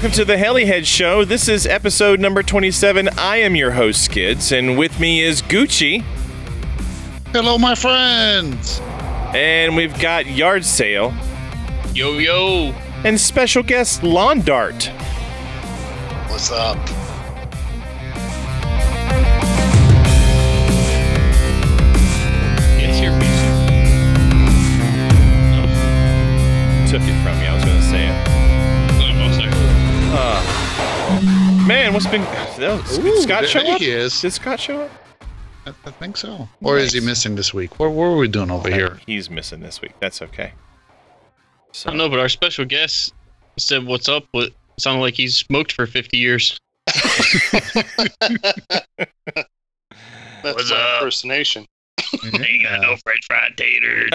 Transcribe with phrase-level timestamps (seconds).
[0.00, 1.26] Welcome to the Helihead Show.
[1.26, 3.10] This is episode number 27.
[3.18, 6.00] I am your host, Skids, and with me is Gucci.
[7.34, 8.80] Hello, my friends.
[9.34, 11.12] And we've got Yard Sale.
[11.92, 12.72] Yo, yo.
[13.04, 14.86] And special guest Lawn Dart.
[16.28, 16.78] What's up?
[22.80, 23.50] It's your music.
[26.88, 27.29] Took it from
[31.70, 32.22] man, what's been.
[32.22, 33.80] Oh, Ooh, Scott show there up?
[33.80, 34.20] he is.
[34.20, 34.90] Did Scott show up?
[35.66, 36.48] I, I think so.
[36.62, 37.78] Or is he missing this week?
[37.78, 38.98] What, what are we doing over here?
[39.06, 39.92] He's missing this week.
[40.00, 40.52] That's okay.
[41.86, 43.14] I don't know, but our special guest
[43.56, 46.58] said, "What's up?" What sounded like he's smoked for 50 years.
[46.86, 47.04] That's
[50.42, 51.02] What's my up?
[51.02, 51.66] impersonation.
[52.24, 54.10] Ain't got no French fried taters.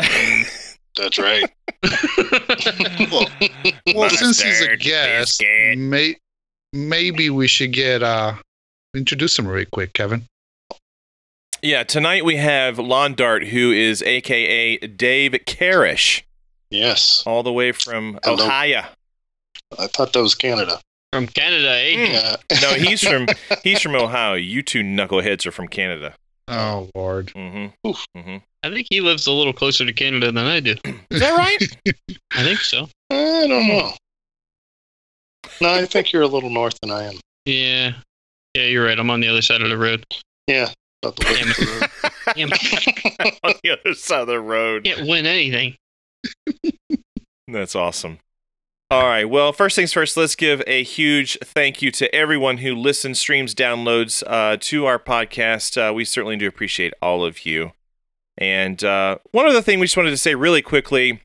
[0.98, 1.46] That's right.
[3.12, 3.28] Well,
[3.96, 5.78] well since he's a guest, biscuit.
[5.78, 6.16] may,
[6.74, 8.34] maybe we should get uh
[8.96, 10.24] introduce him really quick, Kevin.
[11.62, 16.22] yeah, tonight we have Lawn Dart, who is AKA Dave Karash,
[16.70, 17.24] Yes.
[17.26, 18.44] all the way from Hello.
[18.46, 18.84] Ohio.
[19.80, 20.80] I thought that was Canada.
[21.12, 22.12] From Canada, eh?
[22.12, 22.36] Yeah.
[22.62, 23.28] No, he's from
[23.64, 24.34] he's from Ohio.
[24.36, 26.14] You two knuckleheads are from Canada.
[26.48, 27.28] Oh Lord.
[27.28, 27.90] Mm-hmm.
[28.18, 28.38] Mm-hmm.
[28.64, 30.76] I think he lives a little closer to Canada than I do.
[31.10, 31.58] Is that right?
[32.34, 32.88] I think so.
[33.10, 33.92] I don't know.
[35.62, 37.14] No, I think you're a little north than I am.
[37.46, 37.94] Yeah.
[38.54, 38.98] Yeah, you're right.
[39.00, 40.06] I'm on the other side of the road.
[40.48, 40.70] Yeah.
[41.04, 42.14] About the width of the road.
[42.36, 42.50] Damn,
[43.44, 44.84] On the other side of the road.
[44.86, 45.76] can't win anything.
[47.48, 48.20] That's awesome.
[48.92, 49.26] All right.
[49.30, 53.54] Well, first things first, let's give a huge thank you to everyone who listens, streams,
[53.56, 55.78] downloads uh, to our podcast.
[55.78, 57.72] Uh, we certainly do appreciate all of you.
[58.38, 61.22] And uh, one other thing we just wanted to say really quickly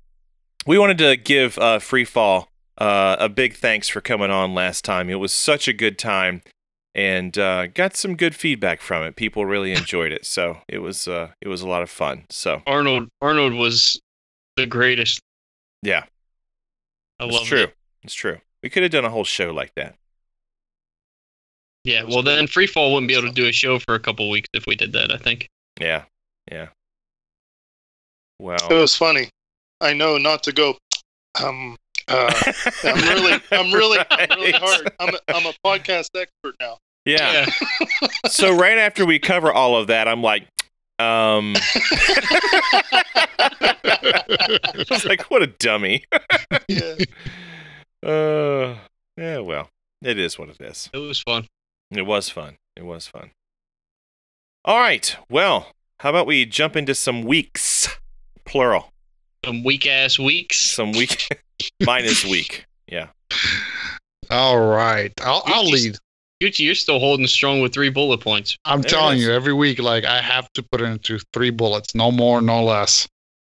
[0.66, 2.46] we wanted to give uh, Freefall
[2.80, 5.10] uh, a big thanks for coming on last time.
[5.10, 6.42] It was such a good time
[6.94, 9.16] and uh, got some good feedback from it.
[9.16, 10.24] People really enjoyed it.
[10.26, 12.24] So it was, uh, it was a lot of fun.
[12.30, 14.00] So, Arnold Arnold was
[14.56, 15.20] the greatest.
[15.82, 16.04] yeah.
[17.20, 17.62] I It's love true.
[17.64, 17.74] it.
[18.02, 18.38] It's true.
[18.62, 19.96] We could have done a whole show like that.
[21.84, 24.48] Yeah, well then Freefall wouldn't be able to do a show for a couple weeks
[24.52, 25.48] if we did that, I think.
[25.80, 26.04] Yeah.
[26.50, 26.68] Yeah.
[28.38, 28.56] Wow.
[28.70, 29.28] It was funny.
[29.80, 30.76] I know not to go.
[31.42, 31.76] Um.
[32.10, 32.52] Uh,
[32.84, 34.92] I'm really, I'm really, I'm really hard.
[34.98, 36.78] I'm, a, I'm a podcast expert now.
[37.04, 37.46] Yeah.
[38.28, 40.42] So right after we cover all of that, I'm like,
[40.98, 41.56] um,
[43.82, 46.04] I was like, what a dummy.
[46.68, 46.94] Yeah.
[48.04, 48.76] Uh,
[49.16, 49.38] yeah.
[49.38, 49.68] Well,
[50.02, 50.90] it is what it is.
[50.92, 51.46] It was fun.
[51.90, 52.56] It was fun.
[52.76, 53.30] It was fun.
[54.64, 55.16] All right.
[55.30, 55.68] Well,
[56.00, 57.88] how about we jump into some weeks,
[58.44, 58.90] plural.
[59.44, 60.58] Some weak ass weeks.
[60.58, 61.28] Some week.
[61.84, 62.64] Mine is weak.
[62.86, 63.08] Yeah.
[64.30, 65.12] All right.
[65.22, 65.96] I'll I'll lead.
[66.42, 68.56] Gucci, you're still holding strong with three bullet points.
[68.64, 71.94] I'm There telling you, every week, like I have to put it into three bullets,
[71.94, 73.06] no more, no less.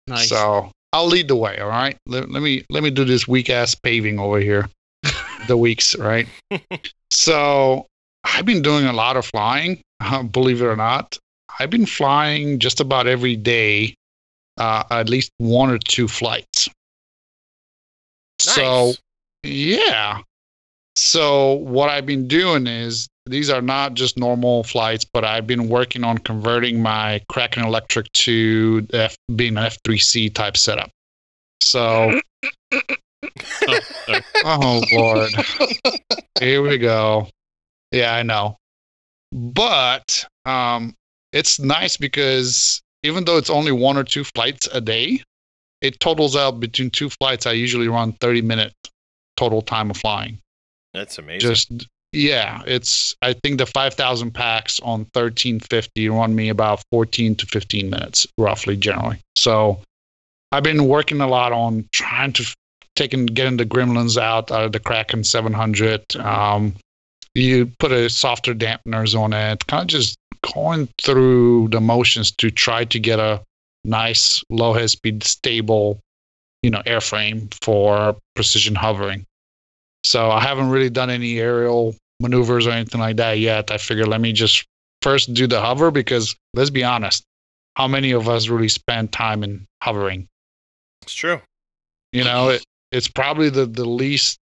[0.08, 0.30] Nice.
[0.30, 1.58] So I'll lead the way.
[1.60, 1.98] All right.
[2.06, 4.70] Let, let me let me do this weak ass paving over here.
[5.48, 6.28] the weeks, right?
[7.12, 7.86] so
[8.24, 9.82] I've been doing a lot of flying.
[10.00, 11.18] Uh, believe it or not,
[11.60, 13.96] I've been flying just about every day,
[14.58, 16.70] uh, at least one or two flights.
[18.58, 18.94] So
[19.44, 20.22] yeah.
[20.96, 25.70] So what I've been doing is these are not just normal flights, but I've been
[25.70, 30.90] working on converting my Kraken Electric to F, being an F3C type setup.
[31.62, 32.20] So,
[33.68, 33.80] Oh,
[34.46, 35.32] oh lord,
[36.40, 37.28] here we go.
[37.92, 38.58] Yeah, I know,
[39.32, 40.94] but um,
[41.34, 45.22] it's nice because even though it's only one or two flights a day,
[45.82, 47.46] it totals out between two flights.
[47.46, 48.74] I usually run 30 minute
[49.38, 50.40] total time of flying
[50.94, 51.48] That's amazing.
[51.48, 57.46] just yeah it's i think the 5000 packs on 1350 run me about 14 to
[57.46, 59.80] 15 minutes roughly generally so
[60.52, 62.44] i've been working a lot on trying to
[62.96, 66.74] taking getting the gremlins out out of the kraken 700 um,
[67.36, 70.18] you put a softer dampeners on it kind of just
[70.56, 73.40] going through the motions to try to get a
[73.88, 76.00] nice low head speed stable
[76.62, 79.26] you know airframe for precision hovering
[80.04, 83.72] so I haven't really done any aerial maneuvers or anything like that yet.
[83.72, 84.66] I figured let me just
[85.02, 87.24] first do the hover because let's be honest,
[87.76, 90.28] how many of us really spend time in hovering?
[91.04, 91.40] it's true.
[92.12, 94.40] You know, it, it's probably the, the least,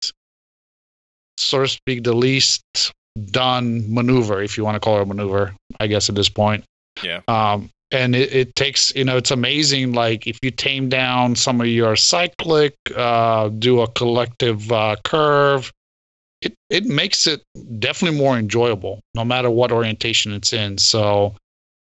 [1.36, 2.62] so to speak, the least
[3.30, 6.64] done maneuver, if you want to call it a maneuver, I guess at this point.
[7.02, 7.20] Yeah.
[7.28, 9.92] Um, and it, it takes, you know, it's amazing.
[9.92, 15.72] Like if you tame down some of your cyclic, uh, do a collective uh, curve,
[16.40, 17.42] it it makes it
[17.78, 20.78] definitely more enjoyable, no matter what orientation it's in.
[20.78, 21.34] So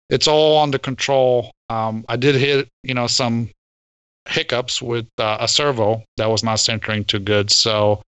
[0.09, 1.51] it's all under control.
[1.69, 3.50] Um, I did hit you know some
[4.29, 7.50] hiccups with uh, a servo that was not centering too good.
[7.51, 8.01] So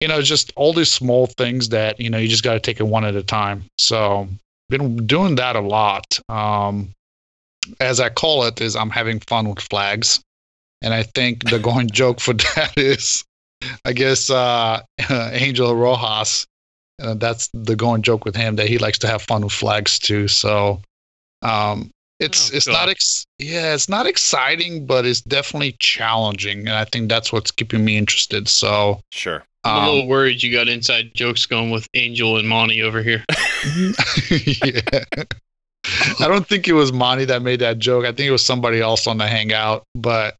[0.00, 2.80] you know, just all these small things that you know you just got to take
[2.80, 3.64] it one at a time.
[3.78, 4.28] So
[4.68, 6.20] been doing that a lot.
[6.28, 6.90] Um,
[7.80, 10.20] as I call it, is I'm having fun with flags,
[10.82, 13.24] and I think the going joke for that is,
[13.84, 16.46] I guess uh, Angel Rojas.
[17.00, 20.00] Uh, that's the going joke with him that he likes to have fun with flags
[20.00, 20.26] too.
[20.26, 20.80] So
[21.42, 22.72] um, it's Oh, it's God.
[22.72, 27.52] not ex- yeah it's not exciting, but it's definitely challenging, and I think that's what's
[27.52, 28.48] keeping me interested.
[28.48, 29.44] So Sure.
[29.64, 33.00] I'm a um, little worried you got inside jokes going with Angel and Monty over
[33.02, 33.24] here.
[34.30, 35.24] yeah.
[36.20, 38.04] I don't think it was Monty that made that joke.
[38.04, 39.84] I think it was somebody else on the hangout.
[39.94, 40.36] But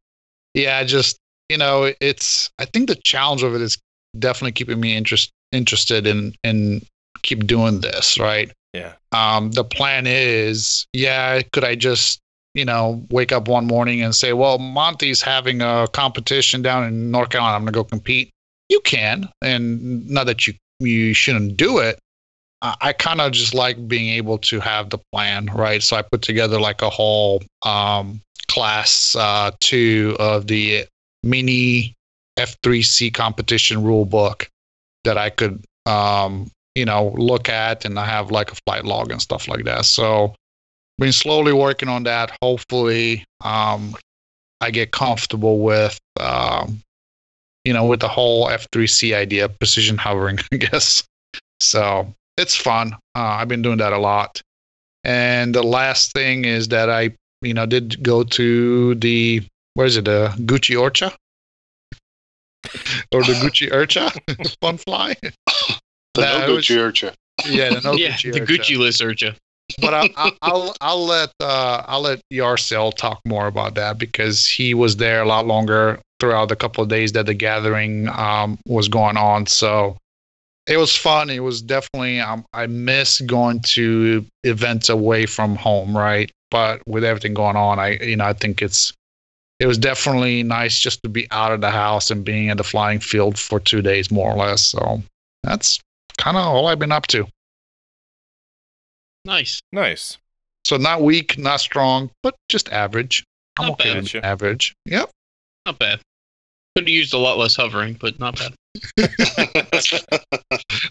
[0.53, 1.17] yeah, just
[1.49, 3.77] you know, it's I think the challenge of it is
[4.17, 6.81] definitely keeping me interest interested in in
[7.21, 8.51] keep doing this, right?
[8.73, 8.93] Yeah.
[9.11, 12.19] Um the plan is, yeah, could I just
[12.53, 17.11] you know, wake up one morning and say, well, Monty's having a competition down in
[17.11, 17.55] North Carolina.
[17.55, 18.31] I'm going to go compete.
[18.69, 19.29] You can.
[19.41, 21.99] And not that you, you shouldn't do it.
[22.61, 25.81] I, kind of just like being able to have the plan, right?
[25.81, 30.85] So I put together like a whole um, class uh, two of the
[31.23, 31.95] mini
[32.37, 34.49] F3C competition rule book
[35.05, 39.11] that I could, um, you know, look at and I have like a flight log
[39.11, 39.85] and stuff like that.
[39.85, 40.35] So
[40.97, 42.37] been slowly working on that.
[42.41, 43.95] Hopefully, um,
[44.61, 46.81] I get comfortable with, um,
[47.63, 51.03] you know, with the whole F3C idea, precision hovering, I guess.
[51.61, 52.93] So it's fun.
[53.15, 54.41] Uh, I've been doing that a lot.
[55.03, 59.43] And the last thing is that I, you know, did go to the
[59.75, 61.13] where is it, the Gucci Orcha
[63.13, 65.15] or the Gucci Urcha Fun Fly.
[65.21, 67.13] The Nah, no was- Gucci Urcha.
[67.45, 68.45] Yeah, the no yeah, Gucci the Urcha.
[68.57, 69.35] Gucci list Urcha.
[69.79, 73.97] but I'll, I'll, I'll I'll let uh, I'll let Yard Sale talk more about that
[73.97, 78.09] because he was there a lot longer throughout the couple of days that the gathering
[78.09, 79.45] um, was going on.
[79.45, 79.95] So
[80.69, 81.29] it was fun.
[81.29, 86.31] It was definitely um, I miss going to events away from home, right?
[86.51, 88.93] But with everything going on, I you know I think it's
[89.59, 92.63] it was definitely nice just to be out of the house and being at the
[92.63, 94.61] flying field for two days more or less.
[94.61, 95.01] So
[95.43, 95.79] that's
[96.17, 97.27] kind of all I've been up to.
[99.25, 99.59] Nice.
[99.73, 100.17] Nice.
[100.65, 103.23] So not weak, not strong, but just average.
[103.57, 104.03] I'm Not okay bad.
[104.03, 104.73] with average.
[104.85, 105.09] Yep.
[105.65, 105.99] Not bad.
[106.75, 108.53] Could have used a lot less hovering, but not bad.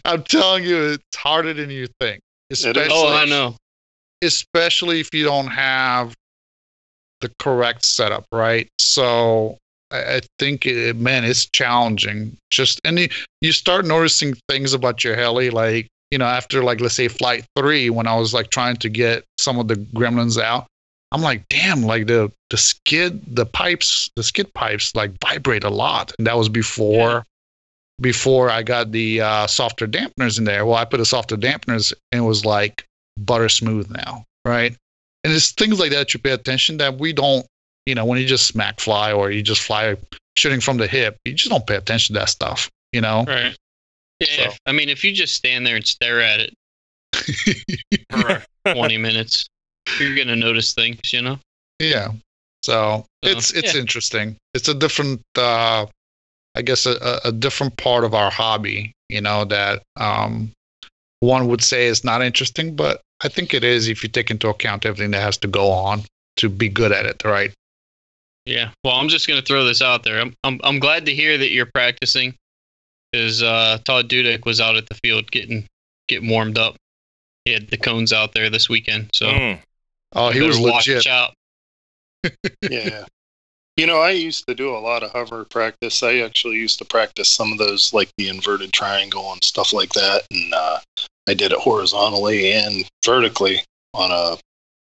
[0.04, 2.20] I'm telling you, it's harder than you think.
[2.50, 3.56] Especially, Oh, I know.
[4.22, 6.14] especially if you don't have
[7.20, 8.69] the correct setup, right?
[8.80, 9.58] So
[9.90, 12.36] I, I think, it, man, it's challenging.
[12.50, 13.08] Just and you,
[13.40, 17.44] you start noticing things about your heli, like you know, after like let's say flight
[17.56, 20.66] three, when I was like trying to get some of the gremlins out,
[21.12, 25.70] I'm like, damn, like the the skid, the pipes, the skid pipes like vibrate a
[25.70, 27.25] lot, and that was before.
[28.00, 31.93] Before I got the uh, softer dampeners in there, well, I put the softer dampeners
[32.12, 34.76] and it was like butter smooth now, right?
[35.25, 37.44] And it's things like that you pay attention that we don't,
[37.87, 39.96] you know, when you just smack fly or you just fly
[40.37, 43.24] shooting from the hip, you just don't pay attention to that stuff, you know?
[43.27, 43.56] Right.
[44.20, 44.50] Yeah.
[44.50, 44.56] So.
[44.67, 46.55] I mean, if you just stand there and stare at it
[48.12, 49.48] for 20 minutes,
[49.98, 51.38] you're going to notice things, you know?
[51.78, 52.08] yeah.
[52.64, 53.80] So it's it's yeah.
[53.80, 54.36] interesting.
[54.52, 55.86] It's a different, uh,
[56.56, 60.50] I guess, a, a- a different part of our hobby, you know, that um,
[61.20, 64.48] one would say is not interesting, but I think it is if you take into
[64.48, 66.02] account everything that has to go on
[66.36, 67.52] to be good at it, right?
[68.44, 68.70] Yeah.
[68.82, 70.18] Well, I'm just going to throw this out there.
[70.20, 72.34] I'm, I'm, I'm glad to hear that you're practicing
[73.12, 75.64] because uh, Todd Dudek was out at the field getting
[76.08, 76.74] getting warmed up.
[77.44, 79.58] He had the cones out there this weekend, so Mm.
[80.15, 81.06] Oh, he better was watch legit.
[81.06, 81.34] out.
[82.70, 83.05] yeah.
[83.77, 86.03] You know, I used to do a lot of hover practice.
[86.03, 89.93] I actually used to practice some of those, like the inverted triangle and stuff like
[89.93, 90.22] that.
[90.32, 90.79] And uh,
[91.29, 93.62] I did it horizontally and vertically
[93.94, 94.36] on a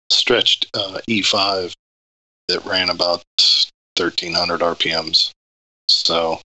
[0.09, 1.73] stretched uh, E5
[2.47, 3.23] that ran about
[3.97, 5.29] 1300 RPMs.
[5.87, 6.39] So,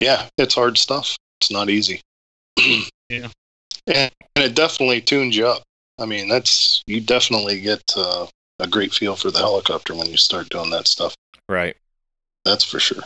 [0.00, 1.16] yeah, it's hard stuff.
[1.40, 2.00] It's not easy.
[3.10, 3.28] Yeah.
[3.86, 5.62] And, and it definitely tunes you up.
[5.98, 8.26] I mean, that's, you definitely get uh,
[8.60, 11.14] a great feel for the helicopter when you start doing that stuff.
[11.48, 11.76] Right.
[12.44, 13.02] That's for sure.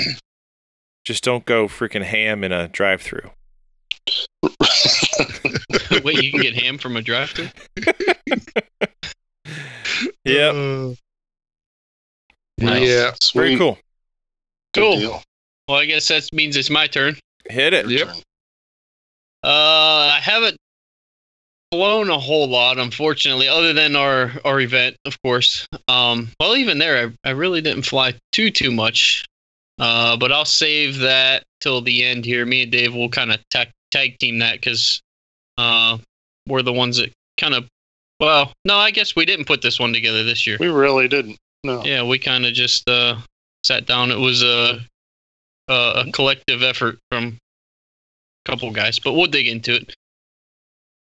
[1.04, 3.30] Just don't go freaking ham in a drive-through.
[6.02, 7.48] Wait, you can get ham from a drive-through?
[10.24, 10.54] Yep.
[10.54, 10.94] Uh,
[12.58, 12.88] Nice.
[12.88, 13.10] Yeah.
[13.34, 13.78] Very cool.
[14.72, 14.96] Good Cool.
[14.98, 15.22] deal.
[15.68, 17.16] Well, I guess that means it's my turn.
[17.50, 17.88] Hit it.
[17.88, 18.06] Yep.
[18.08, 18.16] Turn.
[19.44, 20.56] Uh, I haven't
[21.74, 25.66] flown a whole lot, unfortunately, other than our our event, of course.
[25.88, 29.24] Um, well, even there, I, I really didn't fly too too much.
[29.80, 32.46] Uh, but I'll save that till the end here.
[32.46, 35.02] Me and Dave will kind of tag tag team that because
[35.58, 35.98] uh,
[36.46, 37.66] we're the ones that kind of.
[38.20, 40.58] Well, no, I guess we didn't put this one together this year.
[40.60, 41.36] We really didn't.
[41.64, 41.82] No.
[41.84, 43.16] Yeah, we kind of just uh,
[43.64, 44.12] sat down.
[44.12, 44.78] It was a,
[45.68, 47.36] a a collective effort from
[48.46, 49.92] a couple guys, but we'll dig into it.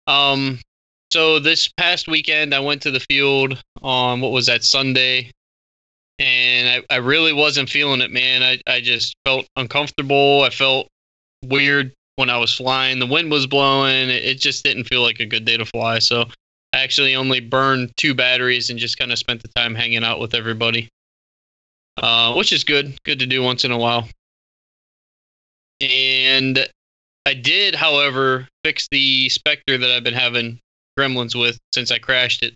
[0.08, 0.60] Um,
[1.12, 5.32] so this past weekend, I went to the field on what was that Sunday,
[6.20, 8.44] and I, I really wasn't feeling it, man.
[8.44, 10.42] I, I just felt uncomfortable.
[10.42, 10.88] I felt
[11.44, 13.00] weird when I was flying.
[13.00, 14.10] The wind was blowing.
[14.10, 16.00] It, it just didn't feel like a good day to fly.
[16.00, 16.26] So
[16.74, 20.20] I actually only burned two batteries and just kind of spent the time hanging out
[20.20, 20.90] with everybody,
[21.98, 22.98] uh, which is good.
[23.04, 24.08] Good to do once in a while.
[25.82, 26.68] And
[27.26, 30.60] I did, however, fix the Spectre that I've been having
[31.00, 32.54] gremlins with since I crashed it.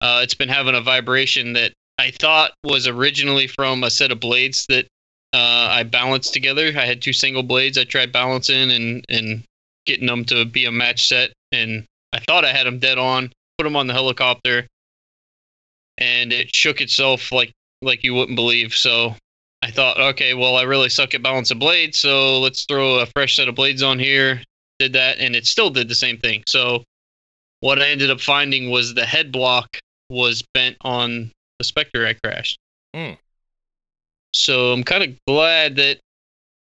[0.00, 4.20] Uh, it's been having a vibration that I thought was originally from a set of
[4.20, 4.86] blades that
[5.32, 6.68] uh, I balanced together.
[6.68, 9.42] I had two single blades I tried balancing and, and
[9.86, 13.32] getting them to be a match set, and I thought I had them dead on.
[13.58, 14.68] Put them on the helicopter,
[15.98, 17.50] and it shook itself like
[17.82, 18.74] like you wouldn't believe.
[18.74, 19.16] So
[19.62, 23.36] I thought, okay, well, I really suck at balancing blades, so let's throw a fresh
[23.36, 24.40] set of blades on here.
[24.78, 26.44] Did that, and it still did the same thing.
[26.46, 26.84] So
[27.60, 32.14] what I ended up finding was the head block was bent on the Spectre I
[32.14, 32.58] crashed.
[32.94, 33.14] Hmm.
[34.32, 35.98] So I'm kind of glad that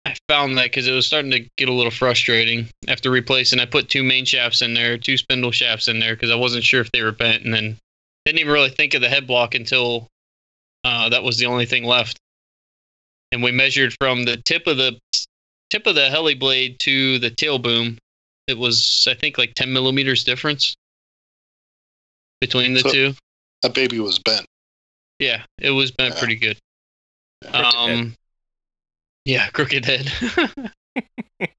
[0.05, 3.60] I found that because it was starting to get a little frustrating after replacing.
[3.60, 6.65] I put two main shafts in there, two spindle shafts in there because I wasn't
[6.65, 7.77] sure if they were bent, and then
[8.25, 10.07] didn't even really think of the head block until
[10.83, 12.17] uh, that was the only thing left.
[13.31, 15.00] And we measured from the tip of the
[15.69, 17.97] tip of the heli blade to the tail boom.
[18.47, 20.75] It was I think like 10 millimeters difference
[22.41, 23.15] between the So- two.
[23.61, 24.45] That baby was bent.
[25.19, 26.19] Yeah, it was bent Yeah.
[26.19, 26.57] pretty good.
[27.43, 27.75] Crooked head.
[27.75, 28.15] Um,
[29.25, 30.11] yeah, crooked head.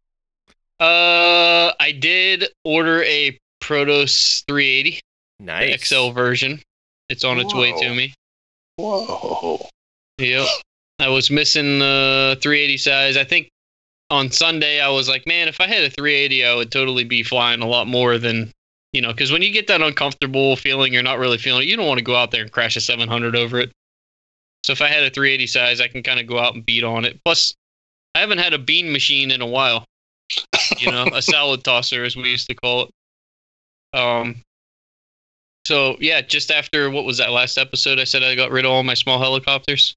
[0.81, 5.00] uh, I did order a Protos 380
[5.38, 5.85] the nice.
[5.88, 6.61] XL version.
[7.09, 8.14] It's on its way to me.
[8.76, 9.64] Whoa.
[10.19, 10.49] Yep.
[10.99, 13.17] I was missing the 380 size.
[13.17, 13.49] I think
[14.11, 17.23] on Sunday I was like, man, if I had a 380, I would totally be
[17.23, 18.53] flying a lot more than,
[18.93, 21.69] you know, because when you get that uncomfortable feeling, you're not really feeling it.
[21.69, 23.73] You don't want to go out there and crash a 700 over it.
[24.65, 26.85] So if I had a 380 size, I can kind of go out and beat
[26.85, 27.19] on it.
[27.25, 27.55] Plus,
[28.15, 29.85] I haven't had a bean machine in a while.
[30.79, 33.99] You know, a salad tosser, as we used to call it.
[33.99, 34.37] Um.
[35.67, 37.99] So yeah, just after what was that last episode?
[37.99, 39.95] I said I got rid of all my small helicopters.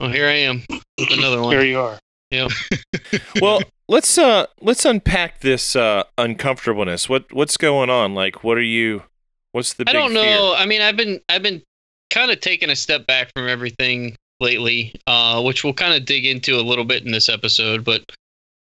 [0.00, 1.52] Well, here I am with another one.
[1.52, 1.98] Here you are.
[2.30, 2.48] Yeah.
[3.40, 7.08] well, let's uh let's unpack this uh uncomfortableness.
[7.08, 8.14] What what's going on?
[8.14, 9.04] Like, what are you?
[9.52, 9.84] What's the?
[9.86, 10.24] I big don't fear?
[10.24, 10.54] know.
[10.56, 11.62] I mean, I've been I've been
[12.10, 16.26] kind of taking a step back from everything lately, uh, which we'll kind of dig
[16.26, 17.84] into a little bit in this episode.
[17.84, 18.02] But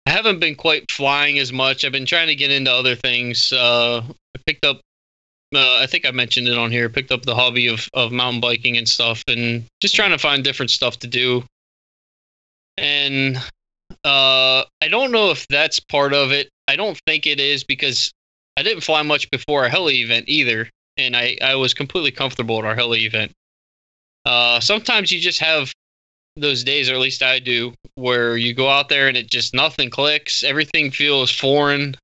[0.08, 1.86] I haven't been quite flying as much.
[1.86, 3.54] I've been trying to get into other things.
[3.54, 4.82] Uh, I picked up.
[5.53, 6.89] Uh, I think I mentioned it on here.
[6.89, 10.43] Picked up the hobby of of mountain biking and stuff, and just trying to find
[10.43, 11.43] different stuff to do.
[12.77, 13.38] And
[14.05, 16.50] uh, I don't know if that's part of it.
[16.67, 18.12] I don't think it is because
[18.55, 22.60] I didn't fly much before a heli event either and I, I was completely comfortable
[22.60, 23.31] at our heli event.
[24.25, 25.72] Uh, sometimes you just have
[26.36, 29.53] those days, or at least I do, where you go out there and it just
[29.53, 31.96] nothing clicks, everything feels foreign,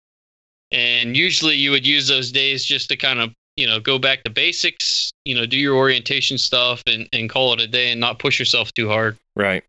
[0.72, 4.24] and usually you would use those days just to kind of you know go back
[4.24, 8.00] to basics, you know, do your orientation stuff and, and call it a day and
[8.00, 9.18] not push yourself too hard.
[9.36, 9.64] Right.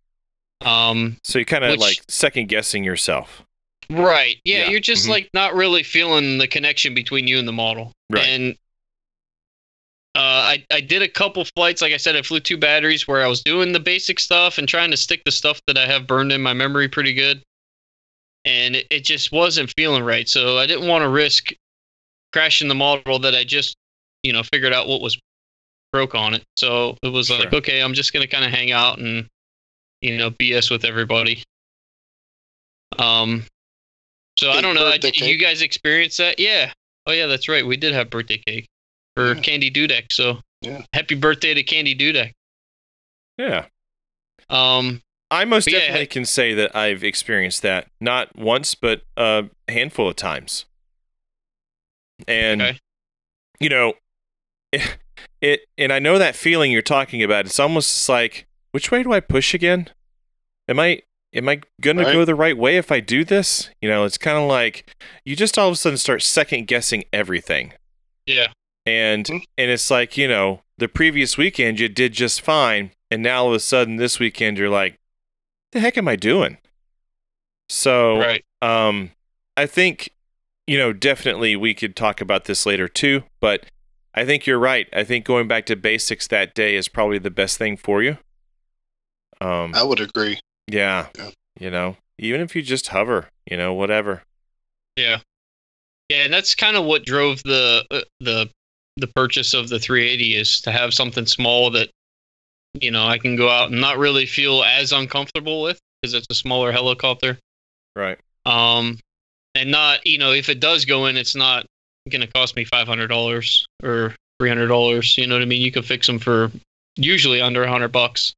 [0.60, 3.42] Um, So you kind of like second guessing yourself.
[3.90, 4.36] Right.
[4.44, 4.70] Yeah, Yeah.
[4.70, 5.10] you're just Mhm.
[5.10, 7.92] like not really feeling the connection between you and the model.
[8.10, 8.26] Right.
[8.26, 8.56] And
[10.14, 10.20] uh,
[10.56, 11.80] I I did a couple flights.
[11.80, 14.68] Like I said, I flew two batteries where I was doing the basic stuff and
[14.68, 17.40] trying to stick the stuff that I have burned in my memory pretty good.
[18.44, 20.28] And it, it just wasn't feeling right.
[20.28, 21.52] So I didn't want to risk
[22.32, 23.76] crashing the model that I just
[24.22, 25.18] you know figured out what was
[25.92, 26.44] broke on it.
[26.56, 29.26] So it was like, okay, I'm just gonna kind of hang out and
[30.00, 31.42] you know BS with everybody.
[32.98, 33.44] Um,
[34.38, 34.86] so I don't know.
[34.86, 36.38] I, birthday you guys experienced that?
[36.38, 36.72] Yeah.
[37.06, 37.66] Oh yeah, that's right.
[37.66, 38.66] We did have birthday cake
[39.16, 39.40] for Yeah.
[39.40, 40.12] Candy Dudek.
[40.12, 40.84] So Yeah.
[40.92, 42.32] happy birthday to Candy Dudek.
[43.36, 43.66] Yeah.
[44.50, 49.02] Um, I most But yeah, definitely can say that I've experienced that not once, but
[49.16, 50.64] a handful of times.
[52.26, 52.78] And Okay.
[53.60, 53.94] you know,
[54.72, 54.98] it,
[55.40, 57.46] it and I know that feeling you're talking about.
[57.46, 59.88] It's almost like, which way do I push again?
[60.68, 61.02] Am I
[61.34, 62.12] am I gonna Right.
[62.12, 63.70] go the right way if I do this?
[63.82, 64.94] You know, it's kind of like
[65.24, 67.72] you just all of a sudden start second guessing everything,
[68.26, 68.48] Yeah.
[68.86, 69.44] and Mhm.
[69.56, 73.48] and it's like you know the previous weekend you did just fine, and now all
[73.48, 74.96] of a sudden this weekend you're like,
[75.72, 76.58] the heck am I doing?
[77.68, 78.44] So Right.
[78.62, 79.10] um,
[79.56, 80.10] I think,
[80.66, 83.66] you know, definitely we could talk about this later too, but
[84.14, 84.88] I think you're right.
[84.92, 88.18] I think going back to basics that day is probably the best thing for you.
[89.40, 90.40] Um, I would agree.
[90.66, 91.30] yeah, Yeah.
[91.60, 94.22] you know, even if you just hover, you know, whatever.
[94.96, 95.18] Yeah.
[96.08, 98.48] Yeah, and that's kind of what drove the uh, the
[98.96, 101.90] the purchase of the 380 is to have something small that
[102.80, 106.26] you know I can go out and not really feel as uncomfortable with because it's
[106.30, 107.38] a smaller helicopter.
[107.94, 108.18] Right.
[108.46, 108.98] Um,
[109.54, 111.66] and not you know if it does go in, it's not
[112.08, 115.16] going to cost me five hundred dollars or three hundred dollars.
[115.18, 115.62] You know what I mean?
[115.62, 116.50] You can fix them for
[116.96, 118.34] usually under a hundred bucks,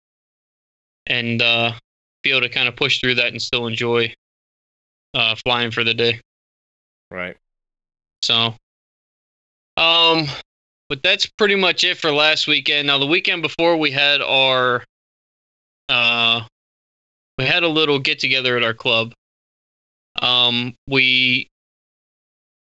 [1.07, 1.73] and uh,
[2.23, 4.13] be able to kind of push through that and still enjoy
[5.15, 6.21] uh, flying for the day.
[7.11, 7.37] Right.
[8.23, 8.55] So,
[9.77, 10.27] um,
[10.89, 12.87] but that's pretty much it for last weekend.
[12.87, 14.85] Now, the weekend before, we had our,
[15.89, 16.43] uh,
[17.39, 19.15] we had a little get together at our club.
[20.21, 21.49] Um, we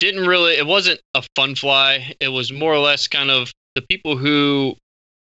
[0.00, 0.54] didn't really.
[0.54, 2.14] It wasn't a fun fly.
[2.20, 4.76] It was more or less kind of the people who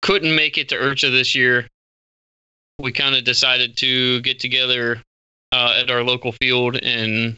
[0.02, 1.66] couldn't make it to IRCHA this year.
[2.78, 5.02] We kind of decided to get together
[5.52, 7.36] uh, at our local field and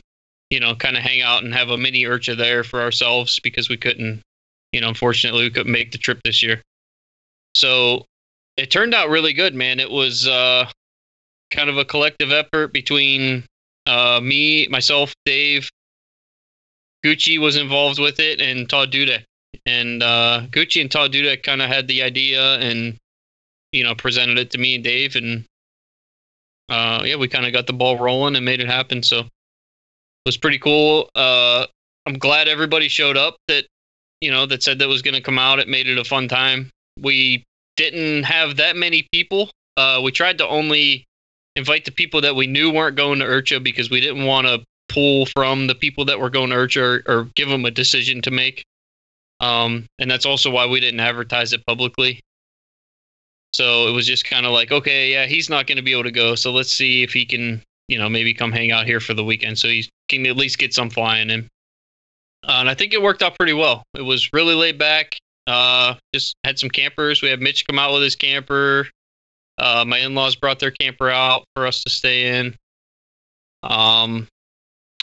[0.50, 3.68] you know, kind of hang out and have a mini IRCHA there for ourselves because
[3.68, 4.20] we couldn't,
[4.72, 6.60] you know, unfortunately we couldn't make the trip this year.
[7.54, 8.04] So
[8.56, 9.78] it turned out really good, man.
[9.78, 10.68] It was uh,
[11.52, 13.44] kind of a collective effort between
[13.86, 15.70] uh, me, myself, Dave,
[17.04, 19.24] Gucci was involved with it, and Todd Dudek.
[19.66, 22.96] And uh, Gucci and Todd Dudek kind of had the idea and,
[23.72, 25.16] you know, presented it to me and Dave.
[25.16, 25.44] And
[26.68, 29.02] uh, yeah, we kind of got the ball rolling and made it happen.
[29.02, 29.28] So it
[30.26, 31.10] was pretty cool.
[31.14, 31.66] Uh,
[32.06, 33.66] I'm glad everybody showed up that
[34.20, 35.58] you know that said that was going to come out.
[35.58, 36.70] It made it a fun time.
[37.00, 37.44] We
[37.76, 39.50] didn't have that many people.
[39.76, 41.04] Uh, we tried to only
[41.56, 44.62] invite the people that we knew weren't going to IRCHA because we didn't want to
[44.90, 48.20] pull from the people that were going to urge or, or give them a decision
[48.22, 48.64] to make.
[49.40, 52.20] Um, and that's also why we didn't advertise it publicly.
[53.52, 56.04] So it was just kind of like, okay, yeah, he's not going to be able
[56.04, 59.00] to go, so let's see if he can you know, maybe come hang out here
[59.00, 61.48] for the weekend so he can at least get some flying in.
[62.46, 63.82] Uh, and I think it worked out pretty well.
[63.94, 65.18] It was really laid back.
[65.48, 67.20] Uh, just had some campers.
[67.20, 68.86] We had Mitch come out with his camper.
[69.58, 72.54] Uh, my in-laws brought their camper out for us to stay in.
[73.64, 74.28] Um,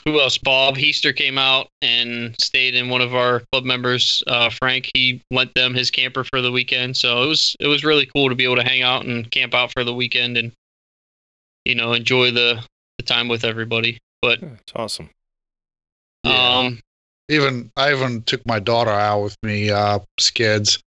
[0.07, 0.37] who else?
[0.37, 4.23] Bob Heaster came out and stayed in one of our club members.
[4.25, 6.95] Uh, Frank, he lent them his camper for the weekend.
[6.95, 9.53] So it was it was really cool to be able to hang out and camp
[9.53, 10.53] out for the weekend and
[11.65, 12.63] you know enjoy the
[12.97, 13.97] the time with everybody.
[14.21, 15.09] But It's awesome.
[16.23, 16.59] Yeah.
[16.59, 16.79] um,
[17.27, 20.79] Even I even took my daughter out with me, uh, skids,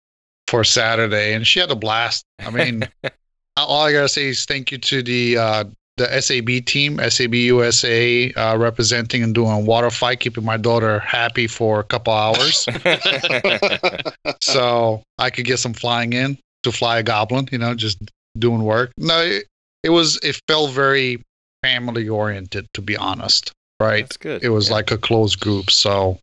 [0.47, 2.23] for Saturday, and she had a blast.
[2.39, 2.87] I mean,
[3.57, 5.63] all I gotta say is thank you to the uh,
[5.99, 11.45] the SAB team, SAB USA, uh, representing and doing water fight, keeping my daughter happy
[11.45, 12.65] for a couple hours,
[14.41, 17.47] so I could get some flying in to fly a goblin.
[17.51, 17.97] You know, just
[18.37, 18.91] doing work.
[18.97, 19.45] No, it,
[19.83, 21.21] it was it felt very
[21.63, 23.51] family oriented, to be honest.
[23.79, 24.43] Right That's good.
[24.43, 24.75] it was Yeah.
[24.75, 25.71] like a closed group.
[25.71, 26.19] So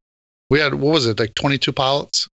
[0.50, 2.28] we had what was it like twenty two pilots?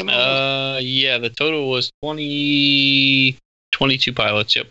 [0.00, 3.36] uh, yeah, the total was 20,
[3.72, 4.56] 22 pilots.
[4.56, 4.66] Yep.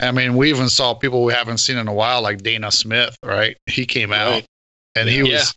[0.00, 3.16] I mean, we even saw people we haven't seen in a while, like Dana Smith.
[3.24, 4.46] Right, he came out Right.
[4.94, 5.38] and he Yeah.
[5.38, 5.54] was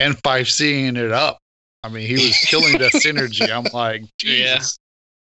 [0.00, 1.38] N five Cing it up.
[1.82, 3.50] I mean, he was killing that synergy.
[3.54, 4.62] I'm like, Yeah.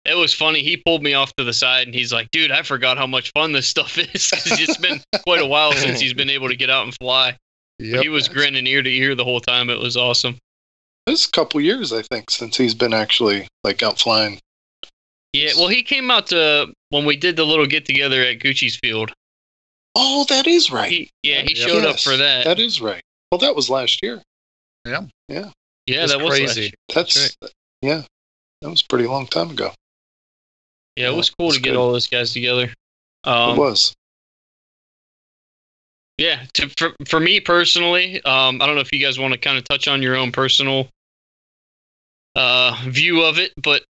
[0.04, 0.64] It was funny.
[0.64, 3.32] He pulled me off to the side and he's like, dude, I forgot how much
[3.36, 4.30] fun this stuff is.
[4.32, 7.38] 'Cause it's been quite a while since he's been able to get out and fly.
[7.80, 8.02] Yep.
[8.04, 9.70] He was grinning ear to ear the whole time.
[9.70, 10.38] It was awesome.
[11.08, 14.40] It's a couple years, I think, since he's been actually like out flying.
[15.34, 18.76] Yeah, well, he came out to when we did the little get together at Gucci's
[18.76, 19.14] field.
[19.96, 20.92] Oh, that is right.
[20.92, 21.70] He, yeah, he Yep.
[21.70, 22.46] showed up for that.
[22.46, 23.02] That is right.
[23.32, 24.22] Well, that was last year.
[24.86, 26.62] yeah, It's that was last crazy.
[26.62, 26.72] year.
[26.94, 27.38] That's
[27.82, 28.02] yeah,
[28.62, 29.72] that was a pretty long time ago.
[30.98, 32.64] Yeah, it was cool to that's get all those guys together.
[32.64, 32.74] it
[33.24, 33.94] Um, was.
[36.18, 39.40] yeah, to, for for me personally, um, I don't know if you guys want to
[39.40, 40.90] kind of touch on your own personal
[42.36, 43.84] uh, view of it, but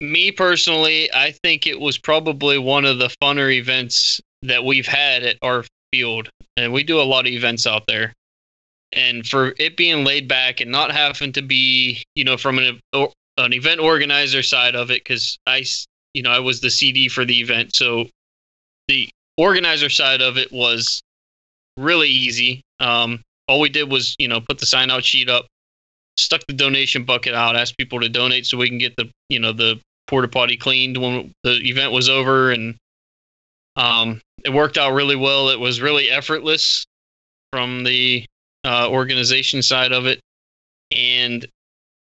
[0.00, 5.22] me personally, I think it was probably one of the funner events that we've had
[5.22, 8.12] at our field, and we do a lot of events out there.
[8.92, 12.80] And for it being laid back and not having to be, you know, from an
[13.38, 15.64] an event organizer side of it, because I
[16.14, 18.06] you know, I was the CD for the event, so
[18.88, 21.02] the organizer side of it was
[21.76, 22.62] really easy.
[22.80, 25.46] Um, all we did was, you know, put the sign out sheet up,
[26.16, 29.38] stuck the donation bucket out, asked people to donate so we can get the, you
[29.38, 32.76] know, the porta potty cleaned when the event was over, and
[33.76, 35.50] um, it worked out really well.
[35.50, 36.84] It was really effortless
[37.52, 38.24] from the
[38.64, 40.20] uh, organization side of it,
[40.90, 41.46] and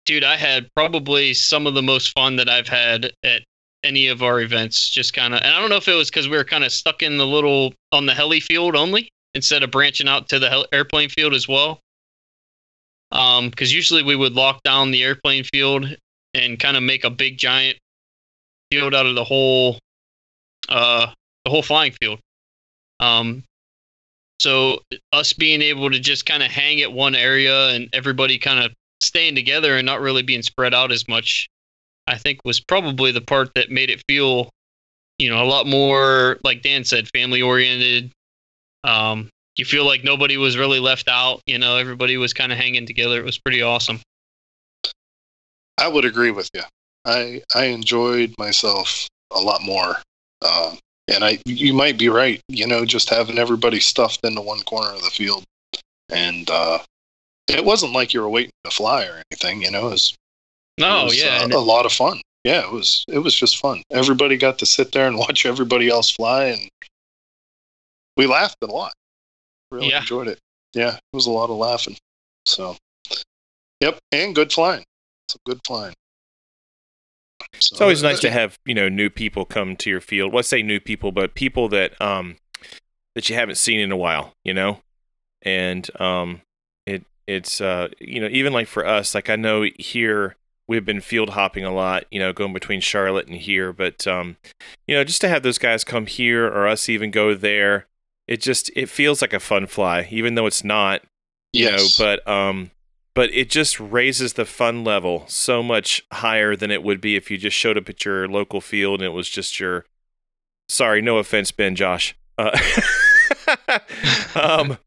[0.05, 3.43] dude, I had probably some of the most fun that I've had at
[3.83, 4.89] any of our events.
[4.89, 6.71] Just kind of, and I don't know if it was because we were kind of
[6.71, 10.49] stuck in the little on the heli field only instead of branching out to the
[10.49, 11.79] hel- airplane field as well.
[13.15, 15.87] Um, because usually we would lock down the airplane field
[16.33, 17.77] and kind of make a big giant
[18.69, 19.79] field out of the whole,
[20.67, 21.07] uh,
[21.45, 22.19] the whole flying field.
[22.99, 23.43] Um,
[24.39, 24.81] so
[25.13, 28.73] us being able to just kind of hang at one area and everybody kind of
[29.01, 31.47] staying together and not really being spread out as much,
[32.07, 34.49] I think was probably the part that made it feel,
[35.19, 38.11] you know, a lot more like Dan said, family oriented.
[38.83, 41.41] Um, you feel like nobody was really left out.
[41.45, 43.19] You know, everybody was kind of hanging together.
[43.19, 44.01] It was pretty awesome.
[45.77, 46.61] I would agree with you.
[47.05, 49.97] I I enjoyed myself a lot more,
[50.41, 50.75] uh,
[51.07, 52.41] and I you might be right.
[52.47, 55.43] You know, just having everybody stuffed into one corner of the field,
[56.09, 56.79] and uh,
[57.47, 59.61] it wasn't like you were waiting to fly or anything.
[59.61, 60.15] You know, it was,
[60.79, 62.21] No, it was, yeah, uh, a lot of fun.
[62.43, 63.83] Yeah, it was it was just fun.
[63.91, 66.69] Everybody got to sit there and watch everybody else fly, and
[68.17, 68.93] we laughed a lot.
[69.75, 69.99] Really Yeah.
[69.99, 70.39] enjoyed it.
[70.73, 71.97] Yeah, it was a lot of laughing.
[72.45, 72.77] So,
[73.81, 74.85] yep, and good flying.
[75.29, 75.93] Some good flying.
[77.59, 80.33] So, It's always nice to have you know new people come to your field.
[80.33, 82.37] Let's say new people, but people that um
[83.15, 84.33] that you haven't seen in a while.
[84.45, 84.79] You know,
[85.41, 86.41] and um
[86.85, 91.01] it it's uh you know even like for us, like I know here we've been
[91.01, 92.05] field hopping a lot.
[92.11, 94.37] You know, going between Charlotte and here, but um
[94.87, 97.87] you know just to have those guys come here or us even go there,
[98.27, 101.01] it just it feels like a fun fly, even though it's not
[101.53, 101.97] you Yes.
[101.99, 102.71] know but um
[103.13, 107.31] but it just raises the fun level so much higher than it would be if
[107.31, 109.85] you just showed up at your local field and it was just your
[110.67, 112.51] sorry no offense ben josh uh,
[114.35, 114.77] um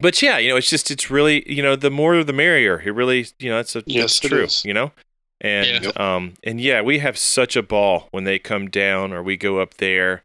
[0.00, 2.90] but yeah you know it's just it's really you know the more the merrier it
[2.92, 4.64] really you know that's a Yes, that's it true is.
[4.64, 4.92] you know
[5.40, 5.90] and Yeah.
[6.16, 9.60] um and yeah we have such a ball when they come down or we go
[9.60, 10.22] up there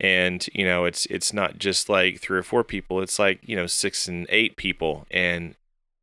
[0.00, 3.56] and you know it's it's not just like three or four people it's like you
[3.56, 5.54] know six and eight people and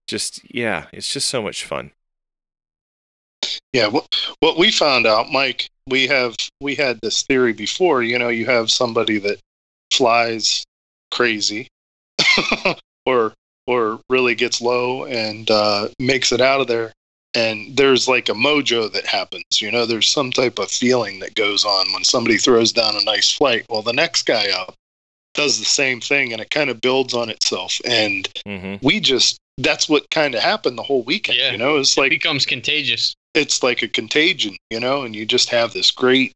[0.07, 1.91] just yeah it's just so much fun
[3.73, 4.07] Yeah, what
[4.39, 8.03] what we found out, Mike, we have we had this theory before.
[8.03, 9.39] You know, you have somebody that
[9.93, 10.63] flies
[11.11, 11.67] crazy,
[13.05, 13.33] or
[13.67, 16.91] or really gets low and uh, makes it out of there,
[17.35, 19.43] and there's like a mojo that happens.
[19.61, 23.03] You know, there's some type of feeling that goes on when somebody throws down a
[23.03, 23.65] nice flight.
[23.69, 24.73] Well, the next guy up
[25.33, 27.79] does the same thing, and it kind of builds on itself.
[27.85, 31.37] And hmm we just that's what kind of happened the whole weekend.
[31.37, 31.51] Yeah.
[31.51, 33.15] You know, it's it like becomes contagious.
[33.33, 36.31] it's like a contagion, you know, and you just have this great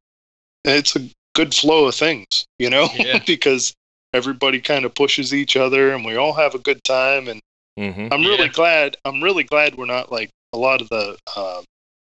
[0.65, 3.19] it's a good flow of things, you know, Yeah.
[3.27, 3.73] because
[4.13, 7.39] everybody kind of pushes each other and we all have a good time and
[7.77, 8.53] hmm I'm really Yeah.
[8.53, 11.61] glad I'm really glad we're not like a lot of the uh,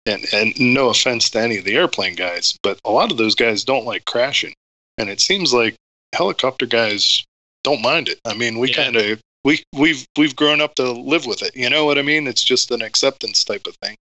[0.06, 3.36] and and no offense to any of the airplane guys, but a lot of those
[3.36, 4.54] guys don't like crashing.
[4.98, 5.76] And it seems like
[6.14, 7.24] helicopter guys
[7.64, 8.20] don't mind it.
[8.26, 8.76] I mean, we Yeah.
[8.84, 11.56] kind of we we've we've grown up to live with it.
[11.56, 12.28] You know what I mean?
[12.28, 13.96] It's just an acceptance type of thing.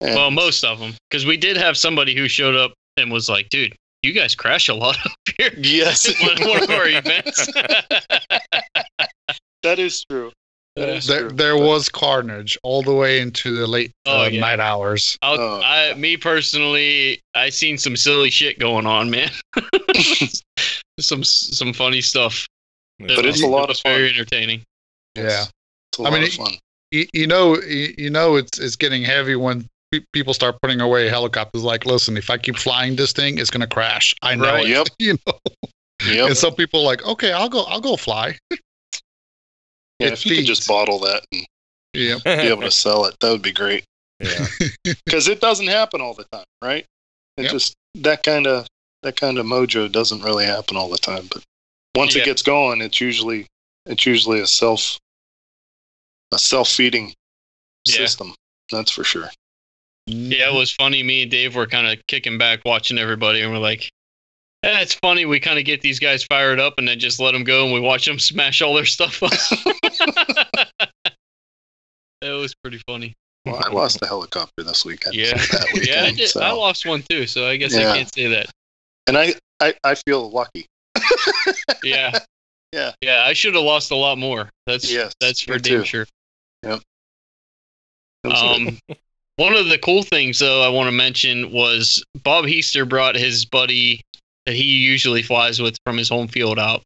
[0.00, 3.28] And- Well, most of them, because we did have somebody who showed up and was
[3.28, 7.46] like, "Dude, you guys crash a lot up here." Yes, one, one of our events.
[9.62, 10.32] that is true.
[10.76, 14.40] That is There, there was carnage all the way into the late Oh, uh, yeah.
[14.40, 15.18] night hours.
[15.22, 15.60] I'll, Oh.
[15.62, 19.30] I, me personally, I seen some silly shit going on, man.
[21.00, 22.46] some some funny stuff.
[22.98, 23.92] But it's a lot of fun.
[23.92, 24.16] Very fun.
[24.18, 24.62] entertaining.
[25.14, 25.44] Yeah.
[25.90, 26.52] It's a I lot mean, of it- fun.
[26.90, 29.66] You, you know, you, you know, it's it's getting heavy when
[30.12, 31.62] people start putting away helicopters.
[31.62, 34.14] Like, listen, if I keep flying this thing, it's gonna crash.
[34.22, 34.68] I know Right, it.
[34.70, 34.86] yep.
[34.98, 35.32] You know,
[36.06, 36.26] Yep.
[36.28, 38.36] and some people are like, okay, I'll go, I'll go fly.
[40.02, 41.46] Yeah, it if you could just bottle that and
[41.94, 42.18] Yeah.
[42.24, 43.84] be able to sell it, that would be great.
[44.20, 44.46] yeah
[45.06, 46.84] Because it doesn't happen all the time, right?
[47.36, 47.52] It Yep.
[47.52, 48.66] just that kind of
[49.02, 51.26] that kind of mojo doesn't really happen all the time.
[51.32, 51.42] But
[51.96, 52.22] once Yeah.
[52.22, 53.46] it gets going, it's usually
[53.86, 54.98] it's usually a self
[56.32, 57.14] a self feeding
[57.86, 57.96] Yeah.
[57.96, 58.34] system.
[58.70, 59.30] That's for sure.
[60.06, 61.02] Yeah, it was funny.
[61.02, 63.90] Me and Dave were kind of kicking back, watching everybody, and we're like,
[64.64, 65.26] eh, "It's funny.
[65.26, 67.72] We kind of get these guys fired up, and then just let them go, and
[67.72, 69.32] we watch them smash all their stuff up."
[72.22, 73.14] it was pretty funny.
[73.44, 75.14] Well, I lost a helicopter this weekend.
[75.16, 76.28] Yeah, that yeah, I, did.
[76.28, 77.90] so- I lost one too, so I guess Yeah.
[77.92, 78.46] I can't say that.
[79.08, 80.66] and I, I I feel lucky.
[81.82, 82.18] yeah.
[82.72, 82.92] Yeah.
[83.02, 83.24] Yeah.
[83.26, 84.48] I should have lost a lot more.
[84.66, 86.06] That's Yes, that's for damn sure.
[86.62, 86.80] Good.
[88.24, 88.78] Um,
[89.36, 93.44] one of the cool things, though, I want to mention was Bob Heaster brought his
[93.44, 94.00] buddy
[94.46, 96.82] that he usually flies with from his home field out,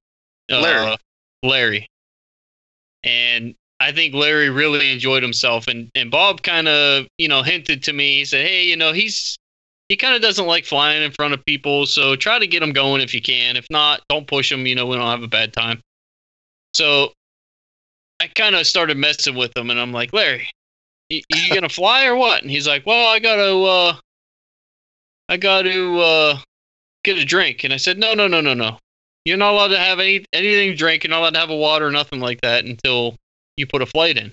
[0.51, 0.97] uh, Larry.
[1.43, 1.87] Larry,
[3.05, 5.69] and I think Larry really enjoyed himself.
[5.69, 8.93] And and Bob kind of you know hinted to me, he said, "Hey, you know,
[8.93, 9.37] he's
[9.89, 12.73] he kind of doesn't like flying in front of people, so try to get him
[12.73, 13.57] going if you can.
[13.57, 14.67] If not, don't push him.
[14.67, 15.81] You know, we don't have a bad time."
[16.75, 17.13] So
[18.21, 20.51] I kind of started messing with him, and I'm like, Larry,
[21.09, 22.43] you, you gonna fly or what?
[22.43, 23.97] And he's like, well, I gotta, uh,
[25.29, 26.39] I gotta uh,
[27.05, 27.65] get a drink.
[27.65, 28.79] And I said, no, no, no, no, no.
[29.25, 31.03] You're not allowed to have any anything to drink.
[31.03, 33.17] You're not allowed to have a water or nothing like that until
[33.57, 34.33] you put a flight in.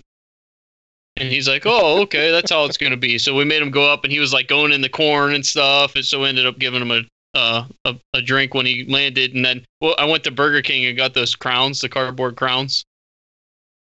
[1.17, 3.17] And he's like, oh, okay, that's how it's gonna be.
[3.19, 5.45] So we made him go up, and he was like going in the corn and
[5.45, 5.95] stuff.
[5.95, 7.01] And so we ended up giving him a.
[7.35, 10.85] Uh, a, a drink when he landed, and then well, I went to Burger King
[10.85, 12.85] and got those crowns, the cardboard crowns,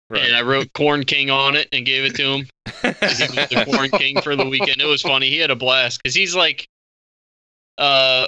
[0.09, 2.47] and I wrote Corn King on it and gave it to him.
[2.81, 4.81] He was the Corn King for the weekend.
[4.81, 5.29] It was funny.
[5.29, 6.67] He had a blast because he's like,
[7.77, 8.27] uh,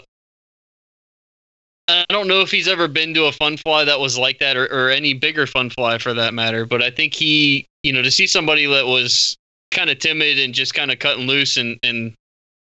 [1.87, 4.57] I don't know if he's ever been to a fun fly that was like that,
[4.57, 6.65] or, or any bigger fun fly for that matter.
[6.65, 9.37] But I think he, you know, to see somebody that was
[9.71, 12.13] kind of timid and just kind of cutting loose and and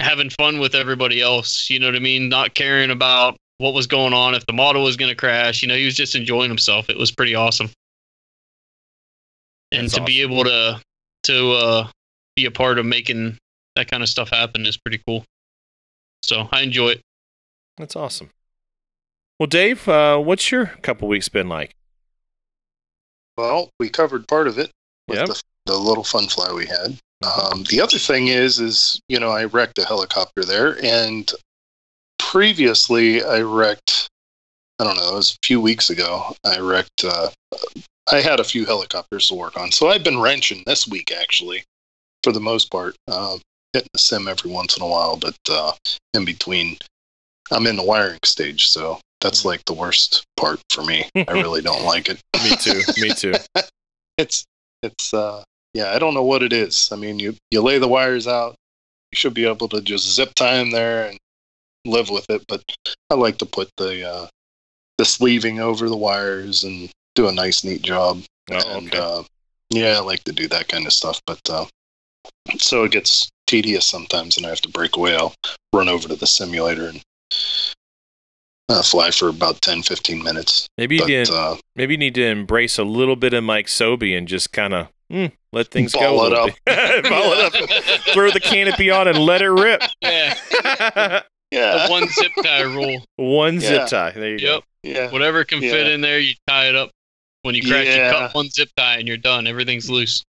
[0.01, 3.87] having fun with everybody else, you know what I mean, not caring about what was
[3.87, 5.61] going on if the model was going to crash.
[5.61, 6.89] You know, he was just enjoying himself.
[6.89, 7.69] It was pretty awesome.
[9.73, 10.81] And That's to be able to
[11.25, 11.89] to uh,
[12.37, 13.37] be a part of making
[13.77, 15.25] that kind of stuff happen is pretty cool.
[16.23, 17.01] So I enjoy it.
[17.77, 18.31] That's awesome.
[19.41, 21.75] Well, Dave, uh, what's your couple weeks been like?
[23.39, 24.71] Well, we covered part of it
[25.09, 25.29] with Yep.
[25.29, 26.99] the, the little fun fly we had.
[27.25, 31.33] Um, the other thing is, is you know, I wrecked a helicopter there, and
[32.19, 34.11] previously I wrecked.
[34.79, 35.13] I don't know.
[35.13, 36.35] It was a few weeks ago.
[36.45, 37.03] I wrecked.
[37.03, 37.31] Uh,
[38.13, 41.65] I had a few helicopters to work on, so I've been wrenching this week actually,
[42.23, 42.95] for the most part.
[43.09, 43.39] Uh,
[43.73, 45.73] hitting the sim every once in a while, but uh,
[46.13, 46.77] in between,
[47.51, 51.09] I'm in the wiring stage, so that's like the worst part for me.
[51.15, 52.21] I really don't like it.
[52.43, 52.81] Me too.
[53.01, 53.35] Me too.
[54.19, 54.45] it's
[54.83, 57.87] it's uh yeah i don't know what it is i mean you you lay the
[57.89, 58.55] wires out
[59.13, 61.19] you should be able to just zip tie them there and
[61.87, 62.63] live with it but
[63.11, 64.27] i like to put the uh
[64.99, 68.99] the sleeving over the wires and do a nice neat job Oh, and okay.
[68.99, 69.23] uh
[69.71, 71.65] yeah i like to do that kind of stuff but uh
[72.59, 75.35] so it gets tedious sometimes and i have to break away i'll
[75.73, 77.01] run over to the simulator and
[78.71, 82.15] uh, fly for about 10 15 minutes Maybe you but did, uh maybe you need
[82.15, 85.93] to embrace a little bit of Mike Sobey and just kind of mm, let things
[85.93, 86.01] go.
[86.01, 86.47] Ball a it up.
[86.65, 87.05] bit.
[87.11, 88.01] Ball it up.
[88.15, 89.83] Throw the canopy on and let it rip.
[90.03, 93.03] Yeah, yeah the one zip tie rule.
[93.17, 94.13] One zip tie.
[94.13, 94.63] There you Yep.
[94.85, 95.95] yeah Whatever can fit Yeah.
[95.95, 96.91] in there, you tie it up.
[97.43, 99.47] When you crash, you cut one zip tie and you're done.
[99.49, 100.23] Everything's loose.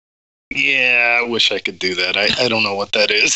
[0.55, 2.17] Yeah, I wish I could do that.
[2.17, 3.35] I, I don't know what that is.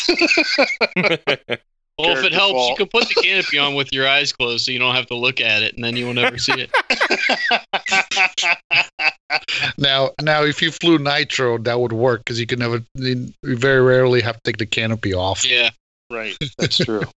[1.97, 2.03] Go.
[2.03, 4.65] Well, if it Character helps, you can put the canopy on with your eyes closed,
[4.65, 6.71] so you don't have to look at it, and then you will never see it.
[9.77, 13.81] Now, now, if you flew nitro, that would work because you can never, you very
[13.81, 15.45] rarely have to take the canopy off.
[15.45, 15.69] Yeah,
[16.11, 17.03] right, that's true.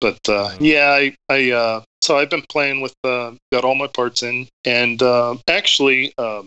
[0.00, 3.88] But uh, yeah, I, I uh, so I've been playing with uh, got all my
[3.88, 6.46] parts in, and uh, actually, um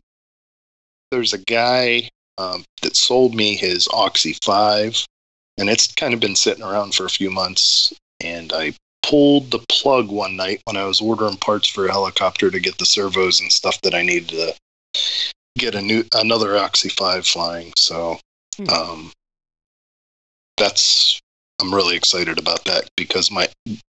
[1.11, 5.05] there's a guy um, that sold me his Oxy Five,
[5.61, 9.63] and it's kind of been sitting around for a few months, and I pulled the
[9.69, 13.39] plug one night when I was ordering parts for a helicopter to get the servos
[13.39, 14.53] and stuff that I needed to
[15.57, 17.71] get a new another Oxy Five flying.
[17.77, 18.19] So
[18.57, 18.69] Hmm.
[18.69, 19.11] um,
[20.57, 21.19] that's
[21.61, 23.47] I'm really excited about that because my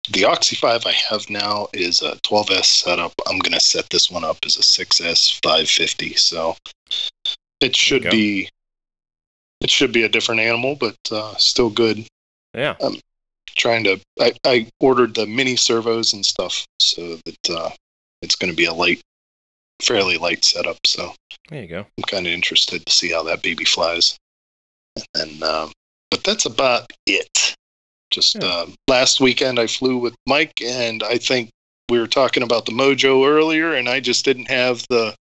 [0.09, 3.13] the Oxy Five I have now is a 12s setup.
[3.27, 6.15] I'm gonna set this one up as a 6s 550.
[6.15, 6.55] So
[7.61, 8.49] it should be
[9.63, 12.05] it should be a different animal, but uh, still good
[12.55, 12.75] yeah.
[12.83, 12.95] I'm
[13.55, 17.69] trying to I, I ordered the mini servos and stuff so that uh,
[18.21, 19.01] it's going to be a light
[19.81, 21.13] fairly light setup so
[21.49, 21.85] There you go.
[21.97, 24.15] i'm kind of interested to see how that baby flies
[24.95, 25.05] and
[25.39, 25.71] then um,
[26.09, 27.55] but that's about it
[28.11, 28.45] just Yeah.
[28.45, 31.49] uh, last weekend i flew with mike and i think
[31.89, 35.13] we were talking about the mojo earlier and i just didn't have the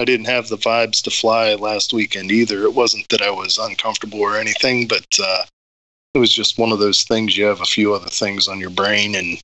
[0.00, 2.62] i didn't have the vibes to fly last weekend either.
[2.62, 5.44] It wasn't that i was uncomfortable or anything but uh,
[6.14, 7.36] it was just one of those things.
[7.36, 9.40] You have a few other things on your brain and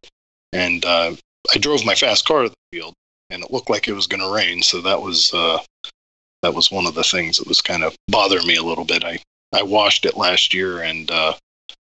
[0.52, 1.14] and uh,
[1.54, 2.94] i drove my fast car to the field
[3.30, 4.62] and it looked like it was going to rain.
[4.62, 5.58] So that was uh,
[6.42, 9.04] that was one of the things that was kind of bothering me a little bit.
[9.04, 9.18] I
[9.52, 11.34] i washed it last year and uh,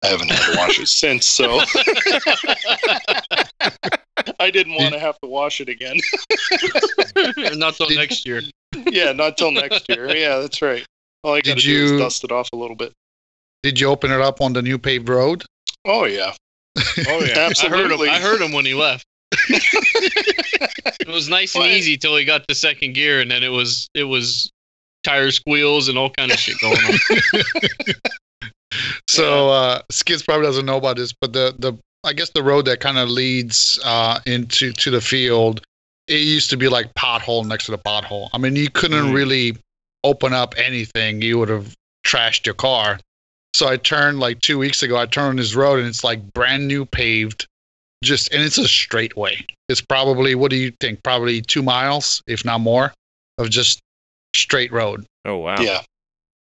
[0.04, 1.60] i haven't had to wash it since so
[4.40, 5.98] I didn't want to have to wash it again.
[7.58, 8.42] Not till Did- next year.
[8.92, 10.14] yeah, not till next year.
[10.14, 10.86] Yeah, that's right.
[11.24, 12.92] All I got Did to do is dust it off a little bit.
[13.64, 15.44] Did you open it up on the new paved road?
[15.86, 16.34] Oh yeah.
[17.08, 17.78] Oh yeah, Absolutely.
[17.80, 18.10] I heard him.
[18.10, 19.06] I heard him when he left.
[19.50, 21.72] it was nice and What?
[21.72, 24.50] easy till he got to second gear, and then it was it was
[25.04, 27.00] tire squeals and all kind of shit going on.
[29.10, 31.74] So uh, Skids probably doesn't know about this, but the the
[32.06, 35.62] I guess the road that kind of leads uh, into to the field,
[36.08, 38.30] it used to be like pothole next to the pothole.
[38.34, 39.14] I mean, you couldn't Mm.
[39.14, 39.58] really
[40.04, 43.00] open up anything; you would have trashed your car.
[43.56, 44.98] So I turned like two weeks ago.
[44.98, 47.48] I turned on this road, and it's like brand new paved,
[48.04, 49.44] just and it's a straightway.
[49.68, 51.02] It's probably what do you think?
[51.04, 52.94] Probably two miles, if not more,
[53.40, 53.80] of just
[54.36, 55.06] straight road.
[55.26, 55.60] Oh wow.
[55.60, 55.82] Yeah.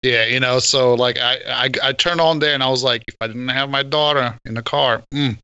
[0.03, 3.05] Yeah, you know, so like I, I I turned on there and I was like,
[3.09, 5.39] if I didn't have my daughter in the car, mm,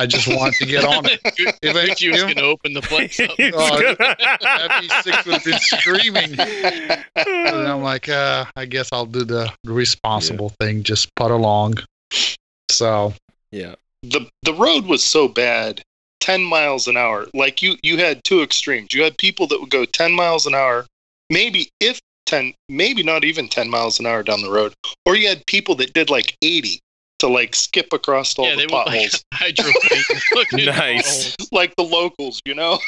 [0.00, 1.20] I just wanted to get on it.
[1.62, 3.30] If I- she was going to open the place up.
[3.38, 3.94] Oh.
[4.40, 6.40] That'd be six would have been screaming.
[6.40, 11.74] And I'm like, uh, I guess I'll do the responsible thing, just put along.
[12.70, 13.12] So
[13.52, 13.74] yeah.
[14.02, 15.82] the the road was so bad
[16.20, 19.70] 10 miles an hour like you you had two extremes you had people that would
[19.70, 20.86] go 10 miles an hour
[21.30, 24.72] maybe if 10 maybe not even 10 miles an hour down the road
[25.06, 26.78] or you had people that did like 80
[27.20, 30.66] to like skip across all yeah, the they went like potholes hydroplane.
[30.66, 31.36] Nice.
[31.36, 31.48] potholes.
[31.52, 32.78] like the locals you know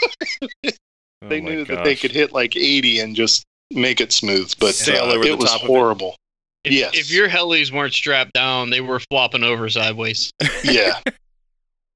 [0.64, 4.52] Oh they my knew that they could hit like 80 and just make it smooth
[4.58, 5.72] but Sail uh, over the it was top of it.
[5.72, 6.16] horrible
[6.64, 6.90] If, Yes.
[6.94, 10.30] if your helis weren't strapped down, they were flopping over sideways.
[10.64, 11.00] yeah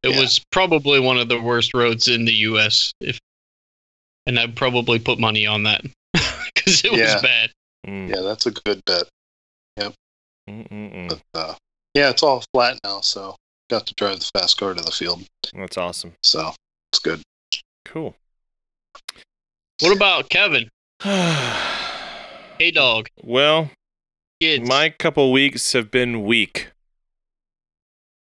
[0.02, 0.20] It Yeah.
[0.20, 2.92] was probably one of the worst roads in the U.S.
[3.00, 3.18] If,
[4.26, 5.82] and I'd probably put money on that
[6.54, 7.14] because it Yeah.
[7.14, 7.50] was bad.
[7.86, 9.04] Mm, yeah that's a good bet
[10.48, 11.08] mm.
[11.08, 11.54] but uh,
[11.96, 13.34] yeah it's all flat now so
[13.70, 16.12] got to drive the fast car to the field That's awesome.
[16.22, 16.52] so
[16.92, 17.22] it's good
[17.84, 18.16] Cool.
[19.80, 20.68] What about Kevin?
[22.58, 23.08] Hey, dog.
[23.22, 23.70] well,
[24.40, 24.66] Kids.
[24.66, 26.68] my couple weeks have been weak.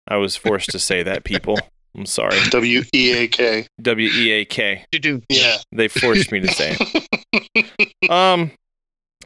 [0.09, 1.59] I was forced to say that, people.
[1.97, 2.37] I'm sorry.
[2.51, 3.67] W E A K.
[3.81, 4.85] W E A K.
[4.91, 5.23] Do-do.
[5.29, 5.59] Yeah.
[5.71, 7.91] They forced me to say it.
[8.11, 8.51] Um,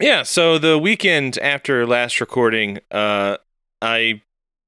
[0.00, 0.22] yeah.
[0.22, 3.38] So the weekend after last recording, uh,
[3.80, 4.20] I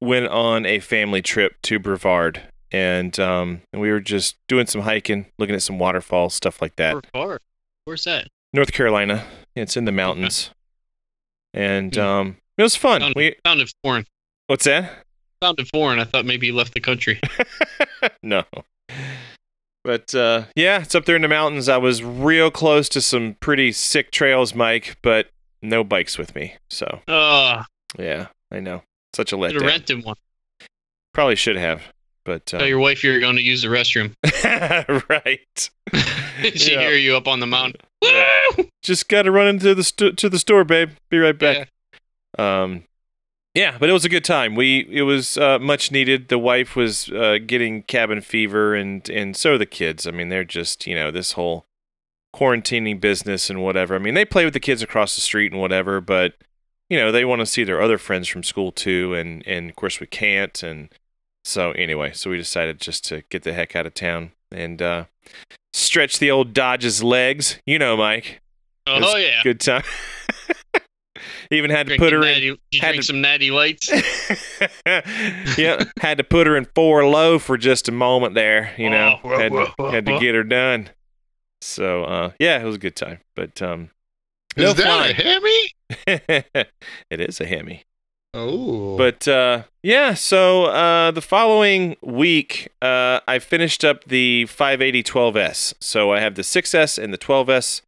[0.03, 5.27] went on a family trip to Brevard, and um, we were just doing some hiking,
[5.39, 7.07] looking at some waterfalls, stuff like that.
[7.13, 7.39] Where?
[7.85, 8.29] Where's that?
[8.53, 9.25] North Carolina.
[9.55, 10.51] It's in the mountains,
[11.55, 12.01] and Hmm.
[12.01, 13.01] um, it was fun.
[13.01, 14.07] Sounded, We sounded foreign.
[14.49, 15.05] what's that?
[15.43, 15.99] Sounded foreign.
[15.99, 17.21] I thought maybe you left the country.
[18.23, 18.45] no.
[19.85, 21.69] But uh, yeah, it's up there in the mountains.
[21.69, 25.29] I was real close to some pretty sick trails, Mike, but
[25.61, 26.55] no bikes with me.
[26.71, 27.65] So Uh,
[27.99, 28.83] yeah, I know.
[29.15, 29.67] Such a should have letdown.
[29.67, 30.17] rented one.
[31.15, 31.83] Probably should have,
[32.25, 34.15] but Tell uh, your wife you're going to use the restroom.
[35.09, 35.71] right.
[36.57, 36.81] she Yeah.
[36.81, 37.81] hear you up on the mountain.
[38.83, 40.91] Just got to run into the sto- to the store, babe.
[41.11, 41.69] Be right back.
[42.39, 42.63] Yeah.
[42.63, 42.85] Um,
[43.55, 44.55] yeah, but it was a good time.
[44.55, 46.29] We it was uh, much needed.
[46.29, 50.07] The wife was uh, getting cabin fever, and and so are the kids.
[50.07, 51.67] I mean, they're just you know this whole
[52.35, 53.95] quarantining business and whatever.
[53.95, 56.33] I mean, they play with the kids across the street and whatever, but
[56.93, 59.77] you know they want to see their other friends from school too, and and of
[59.77, 60.63] course we can't.
[60.63, 60.91] And
[61.43, 65.05] so anyway, so we decided just to get the heck out of town and uh,
[65.73, 67.59] stretch the old Dodge's legs.
[67.65, 68.43] You know, Mike.
[68.87, 69.43] Oh, yeah.
[69.43, 69.85] Good time.
[71.51, 73.89] Even had to put her in you had to- some natty lights.
[74.87, 78.75] yeah, had to put her in four low for just a moment there.
[78.77, 80.91] You know, Oh, whoa, had, whoa, to, whoa, had to get her done.
[81.63, 83.21] So uh, yeah, it was a good time.
[83.35, 83.91] But um,
[84.57, 85.73] no that a Hemi?
[86.07, 86.67] fun.
[87.11, 87.85] it is a Hemi.
[88.35, 95.03] Oh, But uh, yeah, so uh, the following week, uh, I finished up the 580
[95.03, 95.75] 12S.
[95.81, 97.83] So I have the 6S and the 12S,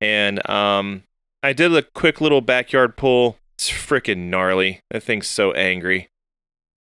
[0.00, 1.02] and um,
[1.42, 3.36] I did a quick little backyard pull.
[3.58, 4.80] It's freaking gnarly.
[4.90, 6.08] That thing's so angry,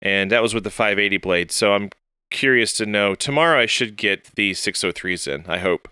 [0.01, 1.51] and that was with the 580 blade.
[1.51, 1.91] So I'm
[2.29, 3.15] curious to know.
[3.15, 5.45] Tomorrow I should get the 603s in.
[5.47, 5.87] I hope.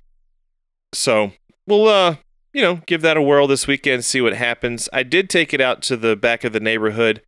[0.94, 1.32] So
[1.66, 2.18] we'll uh
[2.54, 4.90] you know, give that a whirl this weekend, see what happens.
[4.92, 7.22] I did take it out to the back of the neighborhood,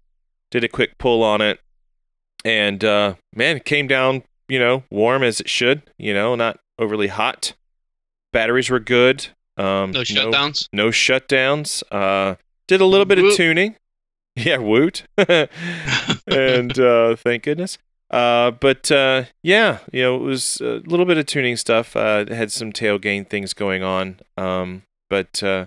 [0.49, 1.59] did a quick pull on it,
[2.43, 6.59] and uh, man, it came down, you know, warm as it should, you know, not
[6.80, 7.53] overly hot.
[8.34, 9.28] Batteries were good.
[9.57, 10.67] Um, No shutdowns.
[10.72, 11.84] No, shutdowns.
[11.91, 12.36] Uh,
[12.67, 13.76] did a little bit of tuning.
[14.34, 15.03] Yeah, woot.
[15.17, 17.78] and uh, thank goodness.
[18.09, 21.97] Uh, but uh, yeah, you know, it was a little bit of tuning stuff.
[21.97, 24.19] Uh, it had some tail gain things going on.
[24.38, 25.66] Um, but uh,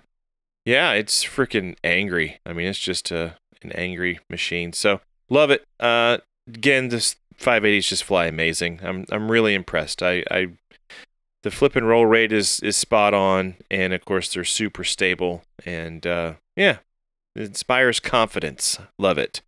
[0.64, 2.40] yeah, it's freaking angry.
[2.47, 4.72] I mean, it's just a, an angry machine.
[4.72, 5.66] So love it.
[5.78, 6.18] Uh,
[6.49, 8.80] again, this 580s just fly amazing.
[8.82, 10.03] I'm I'm really impressed.
[10.03, 10.49] I, I
[11.42, 15.42] the flip and roll rate is is spot on, and of course they're super stable.
[15.66, 16.78] And uh, yeah,
[17.36, 18.78] it inspires confidence.
[18.99, 19.42] Love it.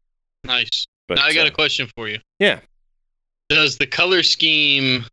[0.44, 0.86] Nice.
[1.08, 2.18] But now I got uh, a question for you.
[2.38, 2.60] Yeah.
[3.48, 5.06] Does the color scheme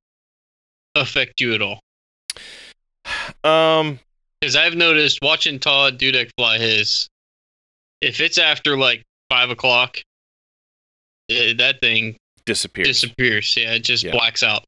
[0.93, 1.79] affect you at all?
[3.45, 3.99] um
[4.43, 7.07] Because I've noticed watching Todd Dudek fly his,
[8.01, 9.99] if it's after like five o'clock,
[11.31, 12.87] eh, that thing disappears.
[12.89, 13.55] disappears.
[13.55, 14.11] Yeah, it just Yeah.
[14.11, 14.65] blacks out.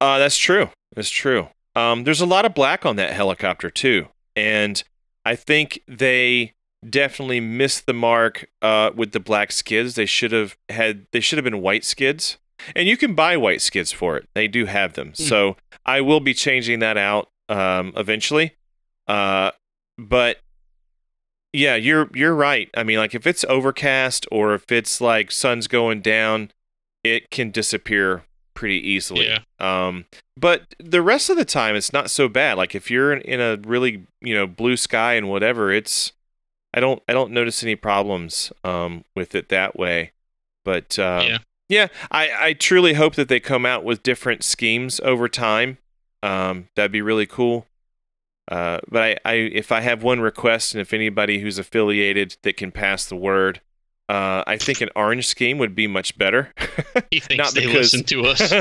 [0.00, 0.70] Uh, that's true.
[0.94, 1.48] That's true.
[1.74, 4.06] Um, there's a lot of black on that helicopter too,
[4.36, 4.80] and
[5.24, 6.52] I think they
[6.88, 9.96] definitely missed the mark uh, with the black skids.
[9.96, 11.06] They should have had.
[11.10, 12.38] They should have been white skids,
[12.76, 14.28] and you can buy white skids for it.
[14.36, 15.16] They do have them.
[15.16, 18.54] So I will be changing that out um, eventually.
[19.10, 19.50] Uh,
[19.98, 20.38] but
[21.52, 22.70] yeah, you're you're right.
[22.76, 26.52] I mean, like if it's overcast or if it's like sun's going down,
[27.02, 28.22] it can disappear
[28.54, 29.26] pretty easily.
[29.26, 29.40] Yeah.
[29.58, 30.04] Um,
[30.36, 32.56] but the rest of the time, it's not so bad.
[32.56, 36.12] Like if you're in, a really you know blue sky and whatever, it's
[36.72, 40.12] I don't I don't notice any problems um, with it that way.
[40.64, 41.38] But uh, Yeah.
[41.68, 45.78] yeah, I I truly hope that they come out with different schemes over time.
[46.22, 47.66] Um, that'd be really cool.
[48.50, 52.56] Uh, but I, I, if I have one request, and if anybody who's affiliated that
[52.56, 53.60] can pass the word,
[54.08, 56.52] uh, I think an orange scheme would be much better.
[57.12, 58.52] He thinks Not they because- listen to us.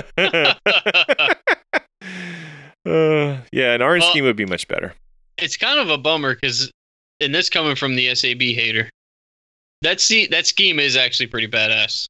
[2.85, 4.93] uh, yeah, an orange Well- scheme would be much better.
[5.37, 6.71] it's kind of a bummer because,
[7.19, 8.89] and this coming from the SAB hater,
[9.81, 12.05] that see that scheme is actually pretty badass.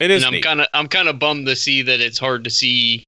[0.00, 2.44] It is and I'm kind of I'm kind of bummed to see that it's hard
[2.44, 3.02] to see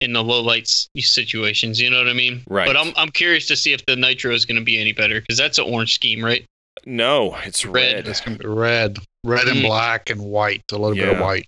[0.00, 1.80] in the low lights situations.
[1.80, 2.42] You know what I mean?
[2.48, 2.66] Right.
[2.66, 5.20] But I'm I'm curious to see if the nitro is going to be any better
[5.20, 6.44] because that's an orange scheme, right?
[6.86, 7.94] no, it's Red.
[7.96, 8.08] red.
[8.08, 9.62] It's gonna be red, red and Mm.
[9.66, 11.44] black and white, a little bit of white.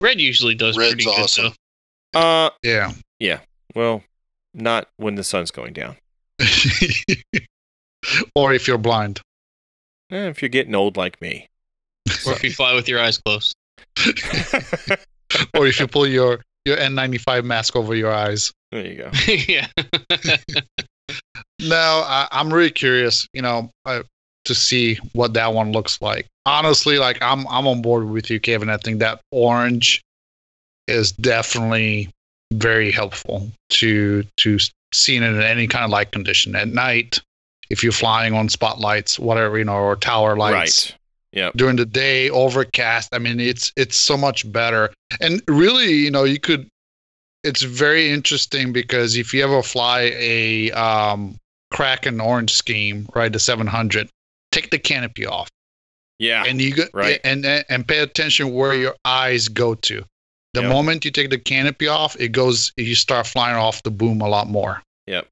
[0.00, 1.54] Red usually does Red's pretty good awesome.
[2.12, 2.20] though.
[2.20, 3.40] Uh, yeah, Yeah.
[3.74, 4.02] well,
[4.52, 5.96] not when the sun's going down.
[8.34, 9.20] or if you're blind.
[10.10, 11.46] Eh, if you're getting old like me.
[12.26, 13.54] Or if you fly with your eyes closed.
[15.54, 18.52] or if you pull your your N95 mask over your eyes.
[18.72, 19.10] there you go.
[19.48, 19.66] yeah.
[21.60, 24.02] No, I, I'm really curious, you know, uh,
[24.44, 26.26] to see what that one looks like.
[26.46, 28.70] Honestly, like I'm I'm on board with you, Kevin.
[28.70, 30.02] I think that orange
[30.86, 32.10] is definitely
[32.52, 34.58] very helpful to to
[34.94, 37.20] seeing it in any kind of light condition at night.
[37.70, 40.97] If you're flying on spotlights, whatever you know, or tower lights, right.
[41.56, 46.24] During the day overcast i mean it's it's so much better and really you know
[46.24, 46.68] you could
[47.44, 51.36] it's very interesting because if you ever fly a um
[51.70, 54.08] Kraken orange scheme right the 700
[54.52, 55.48] take the canopy off
[56.18, 56.44] Yeah.
[56.46, 57.20] and you go right.
[57.24, 60.02] and and pay attention where your eyes go to
[60.54, 60.70] the Yep.
[60.70, 64.28] moment you take the canopy off it goes you start flying off the boom a
[64.28, 65.28] lot more Yep.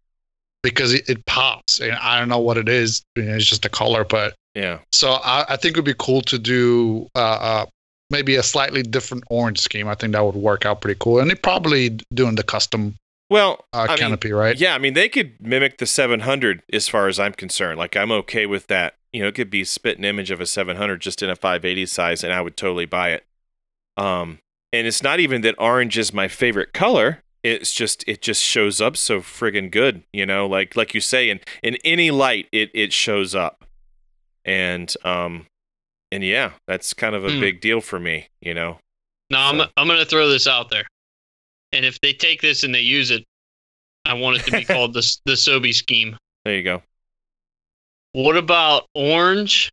[0.62, 4.04] because it, it pops and i don't know what it is it's just a color
[4.04, 4.78] but yeah.
[4.90, 7.66] so I, I think it would be cool to do uh, uh,
[8.10, 9.88] maybe a slightly different orange scheme.
[9.88, 11.20] I think that would work out pretty cool.
[11.20, 12.96] And they probably doing the custom
[13.30, 14.58] Well, uh, I mean, canopy, right?
[14.58, 17.78] Yeah, I mean they could mimic the 700 as far as I'm concerned.
[17.78, 18.94] Like I'm okay with that.
[19.12, 21.86] You know, it could be spit an image of a 700 just in a 580
[21.86, 23.24] size, and I would totally buy it.
[23.96, 24.40] Um,
[24.72, 27.22] and it's not even that orange is my favorite color.
[27.42, 30.02] It's just it just shows up so friggin' good.
[30.12, 33.65] You know, like like you say, in in any light, it it shows up.
[34.46, 35.46] And um,
[36.12, 37.40] and yeah, that's kind of a Hmm.
[37.40, 38.28] big deal for me.
[38.40, 38.78] You know.
[39.28, 40.86] Now I'm So- I'm gonna throw this out there,
[41.72, 43.24] and if they take this and they use it,
[44.04, 46.16] I want it to be called the the Sobe scheme.
[46.44, 46.82] There you go.
[48.12, 49.68] What about orange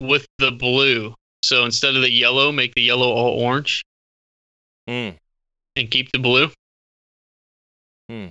[0.00, 1.14] with the blue?
[1.44, 3.84] So instead of the yellow, make the yellow all orange
[4.88, 5.16] Mm.
[5.76, 6.50] and keep the blue.
[8.08, 8.28] Hmm.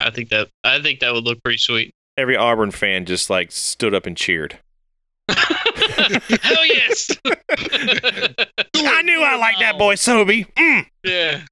[0.00, 1.92] I think that I think that would look pretty sweet.
[2.18, 4.58] Every Auburn fan just like stood up and cheered.
[5.28, 7.10] Hell yes!
[7.28, 10.46] I knew I liked that boy Sobe.
[10.54, 10.86] Mm.
[11.04, 11.42] Yeah,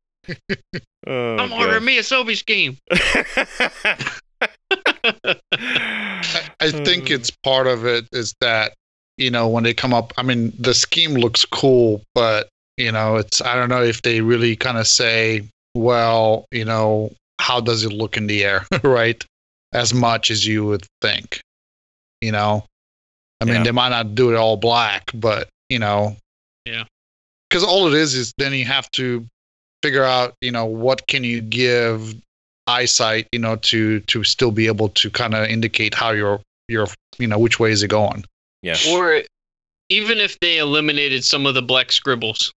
[1.07, 2.77] Oh, I'm ordering me a Sobe scheme.
[2.91, 4.51] I,
[6.61, 7.15] I think Uh.
[7.15, 8.75] it's part of it is that,
[9.19, 13.17] you know, when they come up, I mean, the scheme looks cool, but, you know,
[13.17, 15.43] it's, I don't know if they really kind of say,
[15.75, 19.25] well, you know, how does it look in the air, right?
[19.77, 21.41] As much as you would think,
[22.21, 22.65] you know?
[23.41, 23.63] I mean, Yeah.
[23.65, 26.17] they might not do it all black, but, you know,
[26.65, 26.85] Yeah.
[27.49, 29.27] because all it is is then you have to
[29.83, 32.15] figure out, you know, what can you give
[32.67, 36.87] eyesight, you know, to to still be able to kind of indicate how your your
[37.19, 38.25] you know which way is it going.
[38.63, 38.77] yeah.
[38.89, 39.23] Or
[39.91, 42.51] even if they eliminated some of the black scribbles,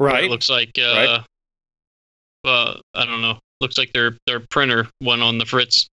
[0.00, 0.24] Right.
[0.24, 2.50] It looks like uh, Right.
[2.50, 3.38] uh, I don't know.
[3.60, 5.88] Looks like their their printer went on the fritz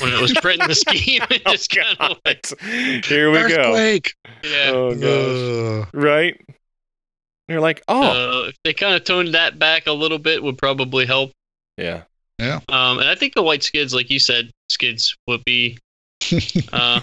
[0.00, 1.22] when it was printing the scheme.
[1.30, 2.46] It Oh, just kind of like,
[3.04, 3.74] Here we go.
[4.44, 4.70] Yeah.
[4.72, 5.88] Oh gosh.
[5.92, 6.40] Right.
[7.48, 10.56] You're like, oh, Uh, if they kind of toned that back a little bit, would
[10.58, 11.32] probably help.
[11.76, 12.02] yeah.
[12.38, 12.60] Yeah.
[12.70, 15.76] Um, and I think the white skids, like you said, skids would be.
[16.72, 17.00] Uh,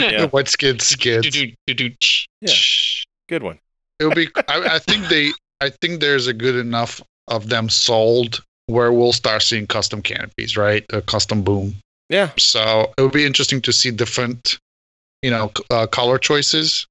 [0.00, 0.26] Yeah.
[0.26, 1.28] What skid skids?
[1.30, 1.94] do-do-do-do.
[2.40, 2.52] Yeah.
[3.28, 3.58] Good one.
[4.00, 4.28] It would be.
[4.48, 5.30] I, I think they.
[5.60, 10.56] I think there's a good enough of them sold where we'll start seeing custom canopies,
[10.56, 10.84] right?
[10.92, 11.74] A custom boom.
[12.10, 12.30] Yeah.
[12.38, 14.58] So it would be interesting to see different,
[15.22, 16.86] you know, uh, color choices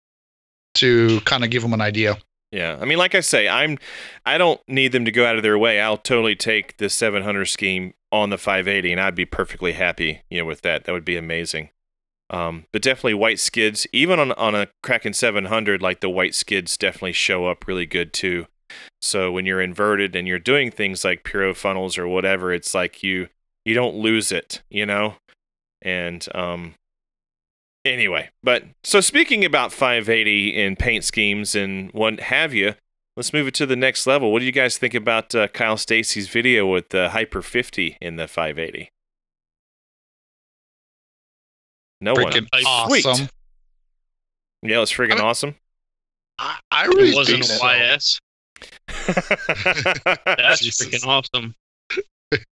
[0.76, 2.18] to kind of give them an idea.
[2.52, 3.78] Yeah, I mean, like I say, I'm,
[4.26, 5.82] I don't need them to go out of their way.
[5.82, 10.40] I'll totally take the 700 scheme on the 580, and I'd be perfectly happy, you
[10.40, 10.86] know, with that.
[10.86, 11.72] That would be amazing.
[12.30, 16.78] Um, but definitely white skids, even on on a Kraken 700, like the white skids
[16.78, 18.48] definitely show up really good too.
[19.02, 23.04] So when you're inverted and you're doing things like piro funnels or whatever, it's like
[23.04, 23.30] you
[23.66, 25.16] you don't lose it, you know.
[25.82, 26.74] And um,
[27.86, 32.74] Anyway, but so speaking about 580 in paint schemes and what have you,
[33.16, 34.34] let's move it to the next level.
[34.34, 38.18] What do you guys think about uh, Kyle Stacy's video with the Hyper 50 in
[38.18, 38.90] the 580?
[42.02, 43.06] No Freaking I- Sweet.
[43.06, 43.26] awesome.
[44.62, 44.70] one.
[44.72, 45.56] Yeah, it's friggin' I mean- awesome.
[46.40, 47.68] I, I really It wasn't think a so.
[47.68, 48.20] YS.
[49.08, 50.88] That's Jesus.
[50.88, 51.56] freaking awesome.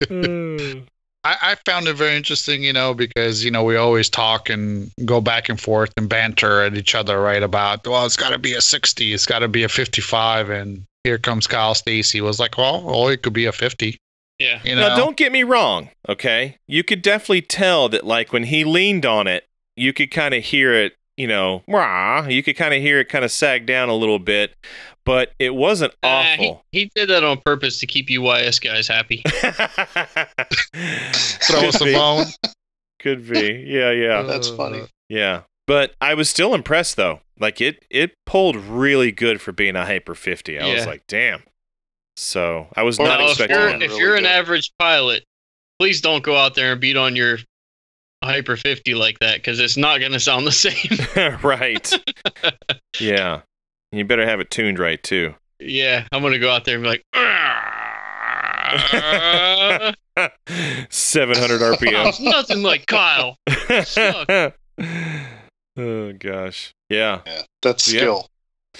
[0.08, 0.86] Hmm.
[1.26, 4.92] I, I found it very interesting, you know, because you know we always talk and
[5.06, 7.42] go back and forth and banter at each other, right?
[7.42, 10.84] About well, it's got to be a sixty, it's got to be a fifty-five, and
[11.04, 13.98] here comes Kyle Stacy was like, well, oh, it could be a fifty,
[14.40, 14.60] Yeah.
[14.64, 14.88] you know.
[14.90, 16.58] Now, don't get me wrong, okay?
[16.68, 20.44] You could definitely tell that, like, when he leaned on it, you could kind of
[20.44, 23.90] hear it, you know, rah, you could kind of hear it kind of sag down
[23.90, 24.56] a little bit,
[25.06, 26.64] but it wasn't Uh, he, awful.
[26.72, 29.22] he did that on purpose to keep you YS guys happy.
[30.74, 32.26] Throw Could us a bone.
[33.00, 33.64] Could be.
[33.68, 34.22] Yeah, yeah.
[34.28, 34.84] That's funny.
[35.10, 35.42] Yeah.
[35.68, 37.22] But I was still impressed though.
[37.40, 40.60] Like it it pulled really good for being a Hyper 50.
[40.60, 41.44] I was like, "Damn."
[42.18, 43.82] So, I was Well, not Now, if expecting you're, that.
[43.82, 45.24] if Really you're an average pilot,
[45.80, 47.40] please don't go out there and beat on your
[48.24, 51.38] Hyper 50 like that because it's not going to sound the same.
[51.44, 51.92] right.
[53.02, 53.42] yeah.
[53.98, 55.36] You better have it tuned right too.
[55.60, 58.74] yeah, I'm going to go out there and be like, "Ah."
[60.90, 62.24] 700 RPM.
[62.24, 63.38] Nothing like Kyle.
[65.78, 66.72] Oh gosh.
[66.90, 67.22] Yeah.
[67.26, 68.00] Yeah, that's Yeah.
[68.00, 68.28] skill.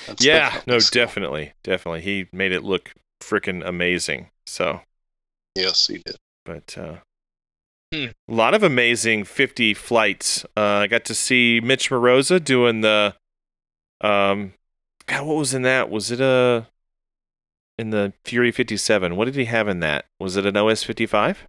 [0.08, 1.06] That's Yeah, definitely no, skill.
[1.06, 1.54] definitely.
[1.64, 2.02] Definitely.
[2.02, 4.30] He made it look freaking amazing.
[4.48, 4.82] So,
[5.56, 6.16] Yes, he did.
[6.46, 6.98] but uh
[7.94, 8.08] Hmm.
[8.28, 10.46] a lot of amazing 50 flights.
[10.58, 13.16] Uh I got to see Mitch Moroza doing the
[14.02, 14.54] um
[15.08, 15.90] God, what was in that?
[15.90, 16.68] Was it a
[17.78, 19.16] in the Fury 57?
[19.16, 20.06] What did he have in that?
[20.20, 21.48] Was it an OS 55?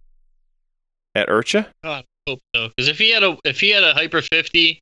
[1.15, 1.67] At IRCHA?
[1.83, 2.69] I hope so.
[2.69, 4.79] Because if he had a if he had a Hyper 50,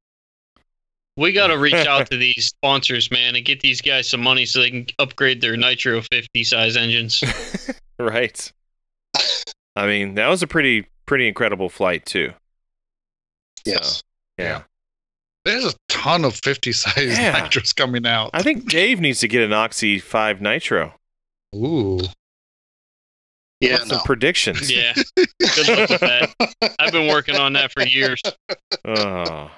[1.18, 4.46] we got to reach out to these sponsors, man, and get these guys some money
[4.46, 7.24] so they can upgrade their Nitro 50 size engines.
[8.00, 8.52] right.
[9.76, 12.34] I mean, that was a pretty pretty incredible flight too.
[13.66, 14.04] Yes.
[14.38, 14.64] Yeah.
[15.46, 17.40] There's a ton of fifty size Yeah.
[17.48, 18.32] nitros coming out.
[18.34, 20.94] I think Dave needs to get an Oxy 5 Nitro.
[21.56, 22.00] Ooh,
[23.62, 24.00] Yeah, Some no.
[24.04, 24.72] predictions.
[24.72, 26.76] Yeah, good luck with that.
[26.80, 28.22] I've been working on that for years.
[28.84, 29.52] Oh,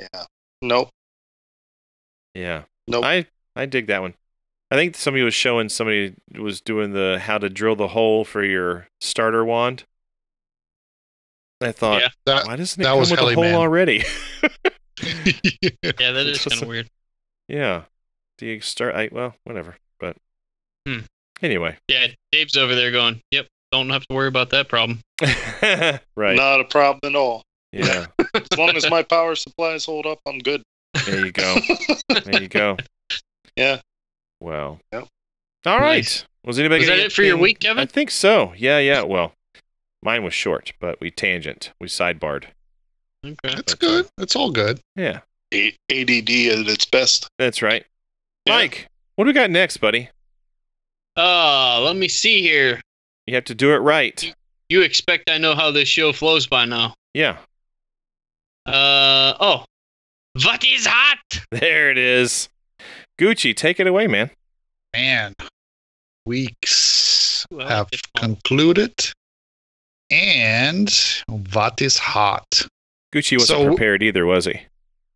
[0.00, 0.24] yeah.
[0.60, 0.90] Nope.
[2.34, 2.64] yeah.
[2.86, 3.04] Nope.
[3.04, 4.14] I I dig that one.
[4.70, 8.44] I think somebody was showing somebody was doing the how to drill the hole for
[8.44, 9.84] your starter wand.
[11.60, 12.08] I thought, Yeah.
[12.26, 13.54] that why doesn't it that come was with a Heli hole Man.
[13.54, 14.02] already?
[15.02, 16.88] Yeah, that is kind of weird.
[17.48, 17.82] yeah.
[18.38, 18.94] Do you start?
[18.94, 19.76] I well, whatever.
[20.00, 20.16] But
[20.86, 21.00] Hmm.
[21.42, 25.00] anyway, Yeah, Dave's over there going, "Yep, don't have to worry about that problem."
[26.16, 26.36] right?
[26.36, 27.42] Not a problem at all.
[27.72, 28.06] Yeah.
[28.34, 30.62] As long as my power supplies hold up, I'm good.
[31.06, 31.56] There you go.
[32.24, 32.76] There you go.
[33.56, 33.80] Yeah.
[34.40, 34.80] Well.
[34.92, 35.06] Yep.
[35.66, 35.96] All right.
[35.98, 36.24] Nice.
[36.44, 36.80] Was anybody?
[36.80, 38.52] Was that it for your anything- week, I think so.
[38.56, 39.02] Yeah, yeah.
[39.02, 39.32] Well,
[40.04, 41.72] mine was short, but we tangent.
[41.80, 42.44] We sidebarred.
[43.24, 43.36] Okay.
[43.58, 44.06] it's good.
[44.18, 44.80] It's all good.
[44.96, 45.20] Yeah,
[45.52, 47.26] A- ADD at its best.
[47.38, 47.84] that's right.
[48.46, 48.54] Yeah.
[48.56, 48.86] Mike,
[49.16, 50.10] what do we got next, buddy?
[51.16, 52.80] Uh, let me see here.
[53.26, 54.34] You have to do it right.
[54.68, 56.94] You expect I know how this show flows by now?
[57.14, 57.38] Yeah.
[58.66, 59.64] Uh oh,
[60.42, 61.18] what is hot?
[61.50, 62.48] There it is.
[63.18, 64.30] Gucci, take it away, man.
[64.94, 65.34] Man,
[66.26, 68.94] weeks Ooh, I like have concluded,
[70.10, 70.92] and
[71.52, 72.66] what is hot?
[73.14, 74.60] Gucci wasn't So- prepared either, was he?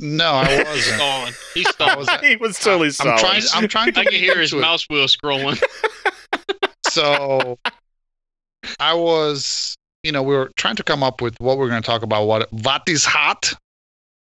[0.01, 0.95] No, I wasn't.
[0.97, 1.33] Stalling.
[1.55, 1.99] He's I stalling.
[1.99, 3.43] was, he was totally I'm trying.
[3.55, 4.61] I'm trying to I can hear his it.
[4.61, 5.61] mouse wheel scrolling.
[6.89, 7.59] so
[8.79, 9.75] I was,
[10.05, 12.27] you know, we were trying to come up with what we're going to talk about.
[12.27, 13.53] What what is hot,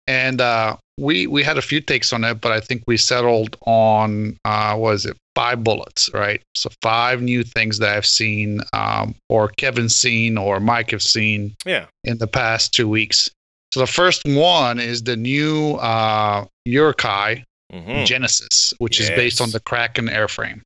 [0.08, 3.58] and uh, we we had a few takes on it, but I think we settled
[3.66, 6.41] on uh, was it five bullets, right?
[6.56, 11.56] So five new things that I've seen, um, or Kevin's seen, or Mike have seen
[11.66, 11.86] yeah.
[12.04, 13.30] in the past two weeks.
[13.74, 17.43] So the first one is the new uh, Urukay
[17.74, 18.06] Mhm.
[18.06, 20.62] Genesis, which is based on the Kraken airframe.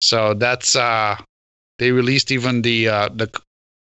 [0.00, 1.16] So that's uh
[1.78, 3.30] they released even the uh the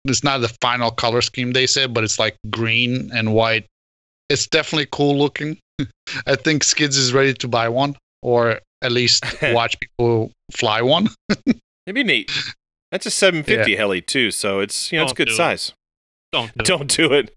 [0.05, 3.65] it's not the final color scheme they said, but it's like green and white.
[4.29, 5.57] It's definitely cool looking.
[6.27, 11.09] I think Skids is ready to buy one or at least watch people fly one.
[11.45, 12.31] It'd be neat.
[12.91, 15.37] That's a 750 heli too, so it's you know it's Don't good do it.
[15.37, 15.73] size.
[16.31, 16.65] Don't do it.
[16.67, 17.35] Don't do it.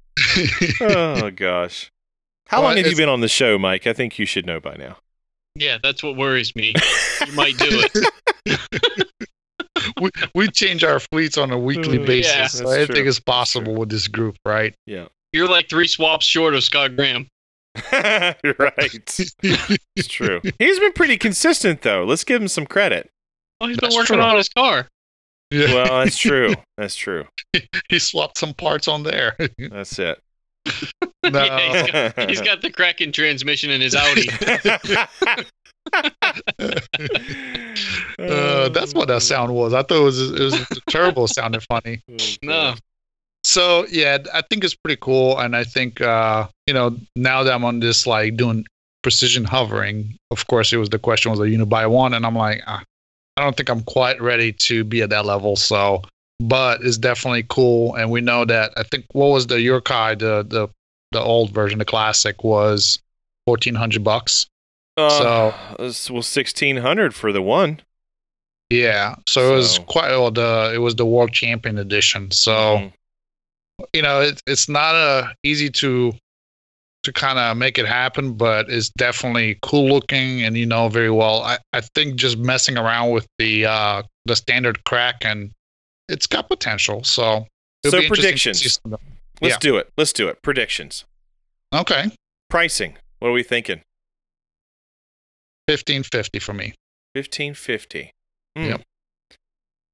[0.81, 1.91] Oh gosh.
[2.49, 3.87] How Well, long have you been on the show, Mike?
[3.87, 4.99] I think you should know by now.
[5.55, 6.75] Yeah, that's what worries me.
[7.27, 8.59] You might do it.
[10.01, 12.33] we, we change our fleets on a weekly Uh, basis.
[12.35, 12.47] yeah.
[12.49, 13.07] so That's anything true.
[13.09, 14.75] is possible with this group, right?
[15.33, 17.27] You're like three swaps short of Scott Graham.
[17.93, 18.75] You're right.
[19.43, 20.41] It's true.
[20.59, 22.05] He's been pretty consistent though.
[22.05, 23.09] Let's give him some credit.
[23.61, 24.25] Oh, he's been That's working true.
[24.25, 24.89] on his car.
[25.51, 26.55] Yeah, Well, that's true.
[26.77, 27.25] That's true.
[27.89, 29.37] he swapped some parts on there.
[29.59, 30.19] That's it.
[31.25, 31.45] no.
[31.45, 34.29] Yeah, he's got, he's got the Kraken transmission in his Audi.
[38.19, 39.73] Uh, that's what that sound was.
[39.73, 41.27] I thought it was it was terrible.
[41.27, 42.01] Sounded funny.
[42.43, 42.75] No.
[43.45, 47.53] So yeah, I think it's pretty cool, and I think uh, you know now that
[47.53, 48.65] I'm on this like doing
[49.03, 52.25] precision hovering, of course it was the question was are you gonna buy one, and
[52.25, 52.83] I'm like ah,
[53.37, 55.57] I don't think I'm quite ready to be at that level.
[55.57, 56.03] So,
[56.41, 60.45] but it's definitely cool, and we know that I think what was the Urukay the
[60.49, 60.69] the
[61.11, 63.01] the old version, the classic was
[63.47, 64.47] fourteen hundred bucks.
[64.97, 67.81] Uh, So- this was sixteen hundred for the one.
[68.71, 72.31] Yeah, so, it was quite well the it was the world champion edition.
[72.31, 72.53] So.
[72.79, 72.93] Mhm.
[73.93, 76.13] You know it, it's not uh, easy to
[77.03, 81.11] to kind of make it happen but it's definitely cool looking and you know very
[81.11, 85.51] well i, I think just messing around with the uh the standard Kraken
[86.09, 87.47] it's got potential so
[87.85, 88.81] So be interesting to predictions.
[89.41, 89.59] Let's Yeah.
[89.59, 89.91] do it.
[89.97, 90.41] Let's do it.
[90.43, 91.05] Predictions.
[91.75, 92.13] okay
[92.49, 92.97] Pricing.
[93.19, 93.83] What are we thinking?
[95.67, 96.75] 1550 for me
[97.15, 98.13] Fifteen fifty.
[98.57, 98.81] Yep.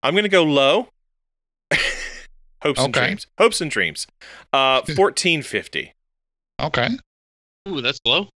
[0.03, 0.89] I'm gonna go low.
[2.63, 3.27] Hopes and dreams.
[3.39, 4.07] Hopes and dreams.
[4.53, 5.95] Uh, fourteen fifty.
[6.61, 6.89] okay
[7.69, 8.29] Ooh, that's low.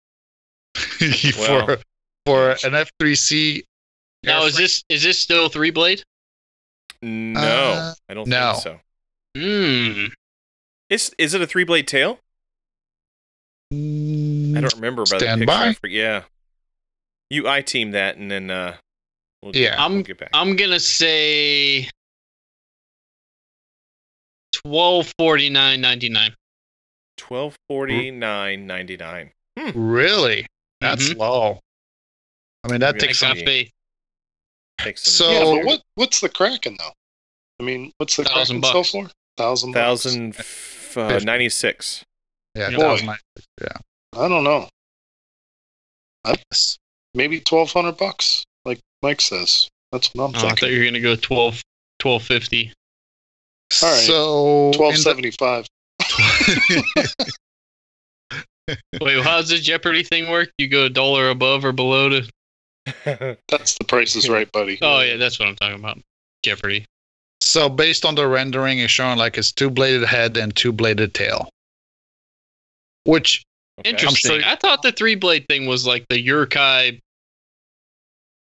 [1.39, 1.79] Well, for
[2.27, 3.63] for an f3c
[4.25, 6.03] Now is this is this still three blade?
[7.03, 8.53] No, Uh, I don't no.
[8.53, 8.81] think so.
[9.37, 10.07] Hmm.
[10.91, 12.19] Is is it a three blade tail?
[13.73, 15.73] Mm, I don't remember by Stand the by.
[15.75, 16.23] forget- yeah.
[17.31, 18.77] You I team that and then uh
[19.43, 19.77] we'll Yeah.
[19.77, 20.31] we'll I'm get back.
[20.35, 21.89] I'm gonna say
[24.53, 26.35] twelve forty nine ninety nine.
[27.17, 29.31] Twelve forty nine ninety nine.
[29.75, 30.47] really
[30.81, 31.19] that's Mhm.
[31.19, 31.61] low
[32.65, 33.65] i mean that Maybe takes I some got.
[34.79, 36.93] Takes some So- yeah, but what what's the Kraken though?
[37.59, 38.91] I mean, what's the Thousand Kraken bucks.
[38.91, 39.11] sell for?
[39.37, 39.81] Thousand bucks.
[40.05, 42.03] thousand f- uh, ninety six.
[42.55, 42.77] yeah Boy.
[42.79, 43.19] that was my
[44.17, 44.69] I don't know.
[46.25, 46.79] That's
[47.15, 49.69] maybe twelve hundred bucks, like Mike says.
[49.93, 51.63] That's what I'm Oh, I thought you were gonna go 12
[52.03, 52.73] 1250.
[53.83, 53.99] All right.
[54.01, 55.67] So Twelve in the- seventy five.
[59.01, 60.51] Wait, how's the Jeopardy thing work?
[60.59, 62.31] You go a dollar above or below to?
[63.49, 64.79] That's the price is right, buddy.
[64.81, 65.99] Oh yeah, that's what I'm talking about.
[66.43, 66.87] Jeopardy.
[67.41, 71.15] so based on the rendering, it's showing like it's two bladed head and two bladed
[71.15, 71.49] tail.
[73.05, 73.43] Which
[73.81, 73.91] Okay.
[73.91, 74.41] Interesting.
[74.41, 76.99] sure- I thought the three blade thing was like the Urukay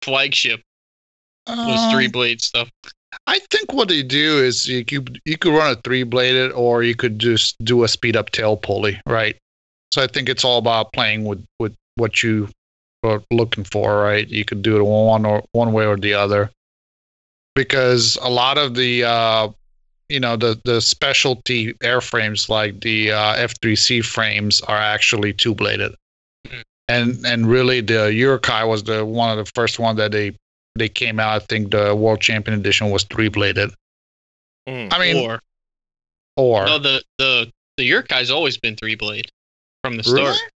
[0.03, 0.61] flagship
[1.47, 2.71] was um, three blade stuff.
[3.27, 6.83] I think what they do is you could you could run a three bladed or
[6.83, 9.37] you could just do a speed up tail pulley, right?
[9.93, 12.49] So I think it's all about playing with with what you
[13.03, 14.29] are looking for, right?
[14.29, 16.51] You could do it one or one way or the other.
[17.55, 19.49] Because a lot of the uh
[20.09, 25.95] you know the the specialty airframes like the uh, F3C frames are actually two bladed.
[26.47, 26.63] Mhm.
[26.89, 30.37] And and really the Urukay was the one of the first one that they
[30.79, 31.35] they came out.
[31.43, 33.71] I think the World Champion Edition was three bladed.
[34.69, 34.93] Mm.
[34.93, 35.41] I mean, or
[36.37, 39.31] or no, the the the Urukay's always been three blade
[39.83, 40.35] from the Really?
[40.35, 40.51] start.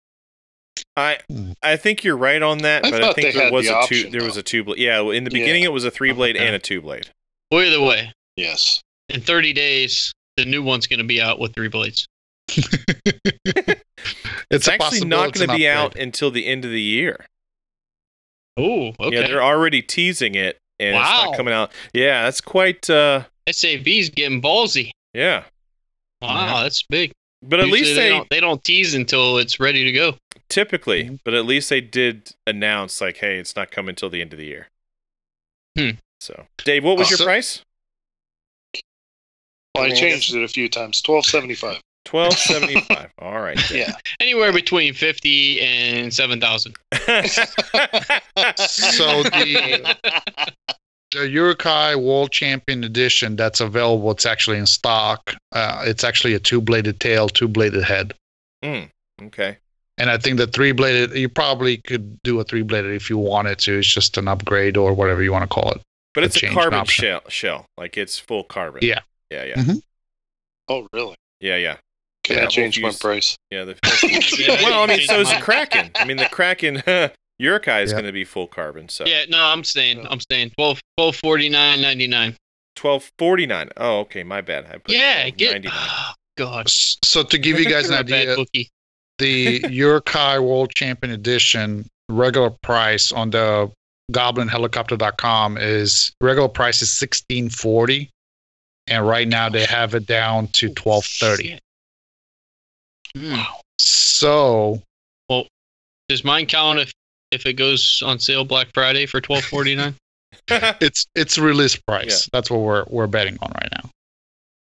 [0.95, 1.51] I Hmm.
[1.63, 3.95] I think you're right on that, I but I think there was the a two
[3.97, 4.79] option, there was a two blade.
[4.79, 5.69] Yeah, in the beginning Yeah.
[5.69, 6.45] it was a three blade Okay.
[6.45, 7.09] and a two blade.
[7.51, 8.81] Well, either way, Yes.
[9.09, 12.07] in 30 days, the new one's going to be out with three blades.
[12.47, 13.81] it's,
[14.51, 17.25] it's actually not going to be out until the end of the year.
[18.57, 19.15] Oh, okay.
[19.21, 21.71] Yeah, they're already teasing it, and it's not coming out.
[21.93, 22.89] Yeah, that's quite.
[22.89, 24.91] uh SAB's getting ballsy.
[25.13, 25.43] Yeah,
[26.21, 27.11] Wow, that's big.
[27.43, 30.17] but at least they, they, don't they don't tease until it's ready to go.
[30.49, 31.19] typically, Mhm.
[31.23, 34.39] but at least they did announce like, hey, it's not coming until the end of
[34.39, 34.67] the year.
[35.77, 35.91] Hmm.
[36.19, 37.61] So, Dave, what was Oh, your so- price?
[39.75, 41.01] Well, I changed it a few times.
[41.01, 41.79] Twelve seventy five.
[42.07, 43.09] Twelve seventy five.
[43.19, 43.59] All right.
[43.69, 43.91] Yeah.
[44.21, 46.75] Anywhere between fifty and seven thousand.
[48.57, 49.95] So the
[51.11, 55.35] the Urukay World Champion Edition that's available, it's actually in stock.
[55.51, 58.13] Uh, it's actually a two bladed tail, two bladed head.
[58.63, 59.57] okay.
[59.99, 63.17] And I think the three bladed, you probably could do a three bladed if you
[63.17, 63.79] wanted to.
[63.79, 65.81] It's just an upgrade or whatever you want to call it.
[66.13, 67.65] But it's a change carbon shell, shell.
[67.77, 68.81] Like it's full carbon.
[68.83, 68.99] Yeah.
[69.31, 69.55] Yeah, yeah.
[69.55, 69.81] Mhm.
[70.69, 71.15] Oh, really?
[71.39, 71.77] Yeah, yeah.
[72.27, 73.37] Can Yeah, I change my price?
[73.51, 73.63] Yeah.
[73.63, 73.75] The,
[74.37, 75.91] Yeah, well, I mean, so is change the Kraken.
[75.95, 76.75] I mean, the Kraken
[77.41, 77.95] Urukay is Yeah.
[77.95, 78.89] going to be full carbon.
[78.89, 80.05] So Yeah, no, I'm staying.
[80.07, 80.51] I'm staying.
[80.57, 82.35] Twelve twelve forty nine ninety nine.
[82.75, 83.69] twelve forty nine.
[83.77, 84.23] Oh, okay.
[84.23, 84.65] My bad.
[84.65, 85.63] I put Yeah, get.
[85.63, 85.71] $12.99.
[86.39, 86.69] Oh, God.
[86.69, 88.69] So to give you guys an You're a bad idea, bookie.
[89.17, 93.71] the Urukay World Champion Edition regular price on the
[94.13, 98.09] goblinhelicopter.com is regular price is 1640
[98.87, 101.59] and right now they have it down to 1230
[103.15, 103.41] Hmm.
[103.79, 104.81] so
[105.29, 105.47] well,
[106.09, 106.91] Does mine count if
[107.31, 109.95] if it goes on sale Black Friday for twelve forty nine?
[110.49, 113.89] it's it's release price that's what we're we're betting on right now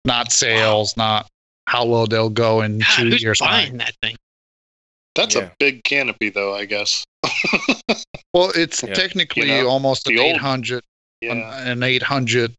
[0.04, 1.26] not sales not
[1.66, 4.16] how low they'll go in God, two who's years buying time that thing?
[5.14, 5.42] That's Yeah.
[5.44, 6.54] a big canopy, though.
[6.54, 7.04] I guess.
[8.34, 8.92] well it's Yeah.
[8.94, 10.82] technically You know, almost an the old- 800
[11.22, 11.68] an, Yeah.
[11.70, 12.52] an 800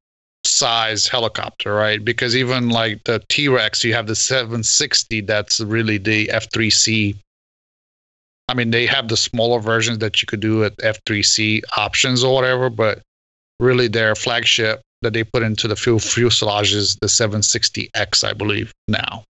[0.55, 2.03] size helicopter, right?
[2.03, 7.15] Because even like the T Rex, you have the 760 that's really the F3C.
[8.47, 12.33] I mean, they have the smaller versions that you could do at F3C options or
[12.33, 13.01] whatever, but
[13.59, 18.71] really their flagship that they put into the fuel fuselage is the 760X, I believe,
[18.87, 19.23] now.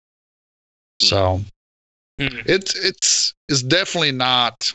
[1.01, 1.41] So
[2.21, 2.39] Hmm.
[2.47, 4.73] it's it's it's definitely not,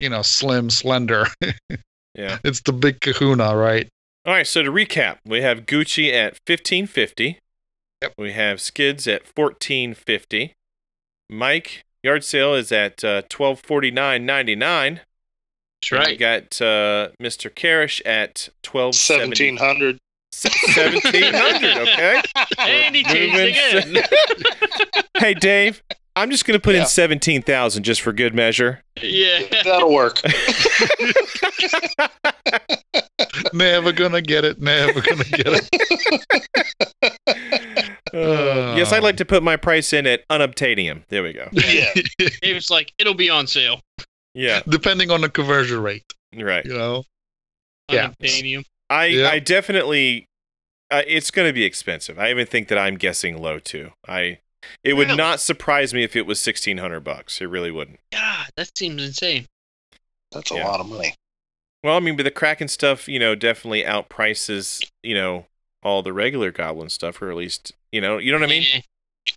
[0.00, 1.26] you know, slim, slender.
[2.14, 2.38] yeah.
[2.42, 3.88] it's the big kahuna, right?
[4.28, 4.46] All right.
[4.46, 7.38] So to recap, we have Gucci at fifteen fifty.
[8.02, 8.12] Yep.
[8.18, 10.52] We have Skids at fourteen fifty.
[11.30, 15.00] Mike yard sale is at uh, twelve forty nine ninety nine.
[15.90, 17.50] That's We got uh, Mr.
[17.50, 19.96] Karash at twelve Seventeen hundred.
[20.30, 21.88] Seventeen hundred.
[21.88, 22.20] Okay.
[22.58, 24.04] And he changed Moving- again.
[25.18, 25.82] hey Dave,
[26.16, 26.82] I'm just gonna put Yeah.
[26.82, 28.82] in seventeen thousand just for good measure.
[29.00, 29.40] yeah.
[29.64, 30.20] That'll work.
[33.52, 34.60] Never gonna get it.
[34.60, 35.68] Never gonna get it.
[38.14, 41.04] Uh, yes, I'd like to put my price in at unobtainium.
[41.08, 41.48] There we go.
[41.52, 41.92] Yeah.
[42.42, 43.80] He was like, it'll be on sale.
[44.34, 46.04] Yeah, Depending on the conversion rate,
[46.34, 46.64] right.
[46.64, 47.04] you know.
[47.90, 48.10] Yeah.
[48.22, 48.64] Unobtainium.
[48.90, 49.28] I Yeah.
[49.28, 50.26] I definitely
[50.90, 52.18] uh, it's going to be expensive.
[52.18, 53.90] I even think that I'm guessing low too.
[54.06, 54.38] I
[54.82, 55.16] it would Really?
[55.18, 57.40] not surprise me if it was 1600 bucks.
[57.40, 58.00] It really wouldn't.
[58.12, 59.46] God, that seems insane.
[60.32, 60.66] That's a Yeah.
[60.68, 61.14] lot of money.
[61.84, 65.46] Well, I mean, but the Kraken stuff, you know, definitely outprices, you know,
[65.82, 68.82] all the regular Goblin stuff, or at least, you know, you know what I mean?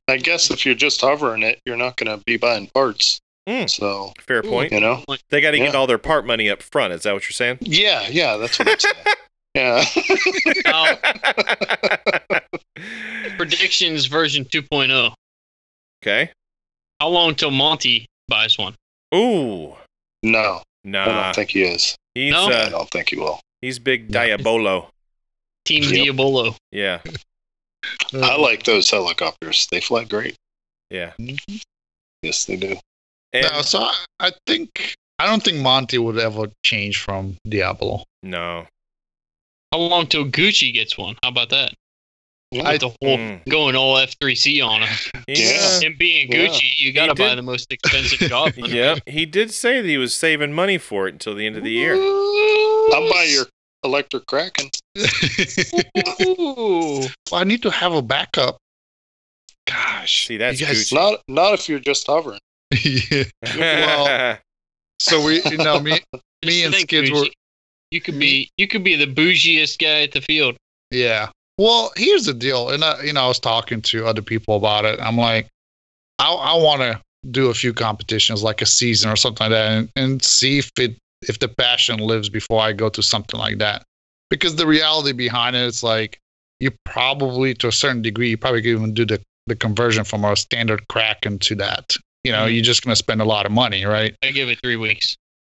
[0.08, 3.20] I guess if you're just hovering it, you're not going to be buying parts.
[3.48, 3.70] Mm.
[3.70, 4.50] So Fair Ooh.
[4.50, 4.72] point.
[4.72, 5.04] you know.
[5.30, 6.94] They got to get all their part money up front.
[6.94, 7.60] Is that what you're saying?
[7.62, 8.96] Yeah, yeah, that's what I'm saying.
[9.56, 9.84] yeah.
[10.66, 12.40] Now,
[13.38, 15.14] predictions version 2.0.
[16.04, 16.32] okay.
[17.00, 18.76] How long till Monty buys one?
[19.14, 19.76] Ooh,
[20.24, 21.96] no, No, I don't think he is.
[22.16, 22.50] He's No?
[22.50, 23.40] I uh, don't think he will.
[23.62, 24.90] he's big Diabolo.
[25.66, 25.92] Team Yep.
[25.94, 26.56] Diabolo.
[26.72, 27.00] Yeah,
[28.14, 29.68] I like those helicopters.
[29.72, 30.36] They fly great.
[30.90, 31.14] yeah.
[32.22, 32.76] Yes, they do.
[33.34, 38.04] And, No, so I, I think I don't think Monty would ever change from Diablo.
[38.24, 38.68] no.
[39.72, 41.16] How long till Gucci gets one?
[41.24, 41.74] How about that?
[42.52, 42.70] Yeah.
[42.72, 43.48] With the whole Mm.
[43.50, 44.90] going all F3C on him.
[45.28, 45.80] Yeah.
[45.86, 46.48] And being Yeah.
[46.48, 48.52] Gucci, you got to buy the most expensive job.
[48.58, 51.64] yeah, he did say that he was saving money for it until the end of
[51.64, 51.94] the year.
[51.96, 53.46] I'll buy your
[53.84, 54.70] electric Kraken.
[56.22, 57.04] Ooh.
[57.34, 58.58] I need to have a backup.
[59.68, 60.94] Gosh, See, that's guys- Gucci.
[60.94, 62.40] Not not if you're just hovering.
[62.84, 63.24] yeah.
[63.58, 64.38] Well,
[65.00, 66.00] So we, you know, me,
[66.46, 67.26] me and Skids were,
[67.90, 70.58] You could be you could be the bougiest guy at the field.
[70.92, 71.30] Yeah.
[71.62, 74.84] Well, here's the deal, and I, you know, I was talking to other people about
[74.84, 75.00] it.
[75.00, 75.48] I'm like,
[76.18, 77.00] I, I want to
[77.30, 80.72] do a few competitions, like a season or something like that, and, and see if
[80.80, 80.98] it
[81.28, 83.84] if the passion lives before I go to something like that.
[84.32, 86.18] Because the reality behind it, it's like
[86.60, 90.26] you probably, to a certain degree, you probably could even do the the conversion from
[90.26, 91.94] a standard Kraken to that.
[92.24, 92.56] You know, Mhm.
[92.56, 94.16] you're just gonna spend a lot of money, right?
[94.24, 95.16] I give it three weeks.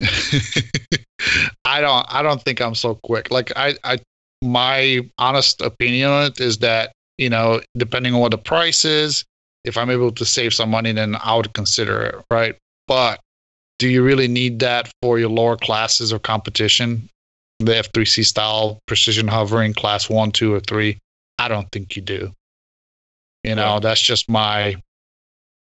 [1.64, 3.30] I don't I don't think I'm so quick.
[3.30, 3.98] Like I I
[4.42, 9.24] my honest opinion on it is that, you know, depending on what the price is,
[9.64, 12.56] if I'm able to save some money then I would consider it, right?
[12.88, 13.20] But
[13.78, 17.08] do you really need that for your lower classes or competition?
[17.58, 20.96] The F3C style precision hovering class 1, 2 or 3?
[21.38, 22.32] I don't think you do.
[23.44, 23.80] You know, Yeah.
[23.80, 24.76] that's just my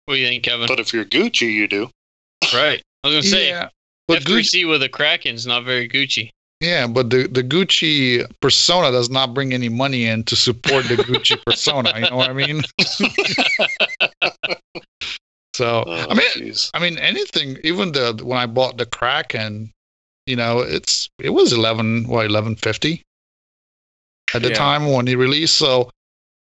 [0.06, 0.68] What do you think, Kevin?
[0.68, 1.90] But if you're Gucci, you do.
[2.54, 2.82] right.
[3.04, 3.70] I was gonna say yeah.
[4.08, 6.30] But Gucci, F3C with a Kraken's not very Gucci.
[6.62, 10.98] Yeah, but the, the Gucci persona does not bring any money in to support the
[10.98, 12.00] Gucci persona.
[12.00, 12.62] You know what I mean?
[15.56, 16.72] so Oh, I mean, jeez.
[16.74, 17.58] I mean anything.
[17.64, 19.72] Even the when I bought the Kraken,
[20.28, 23.04] you know, it's it was eleven what eleven fifty
[24.34, 24.56] at the Yeah.
[24.58, 25.58] time when he released.
[25.58, 25.90] So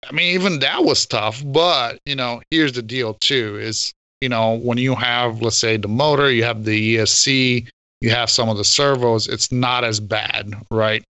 [0.09, 1.43] I mean, even that was tough.
[1.45, 5.77] But you know, here's the deal too: is you know when you have let's say
[5.77, 7.69] the motor, you have the ESC,
[8.07, 11.03] you have some of the servos, it's not as bad, right?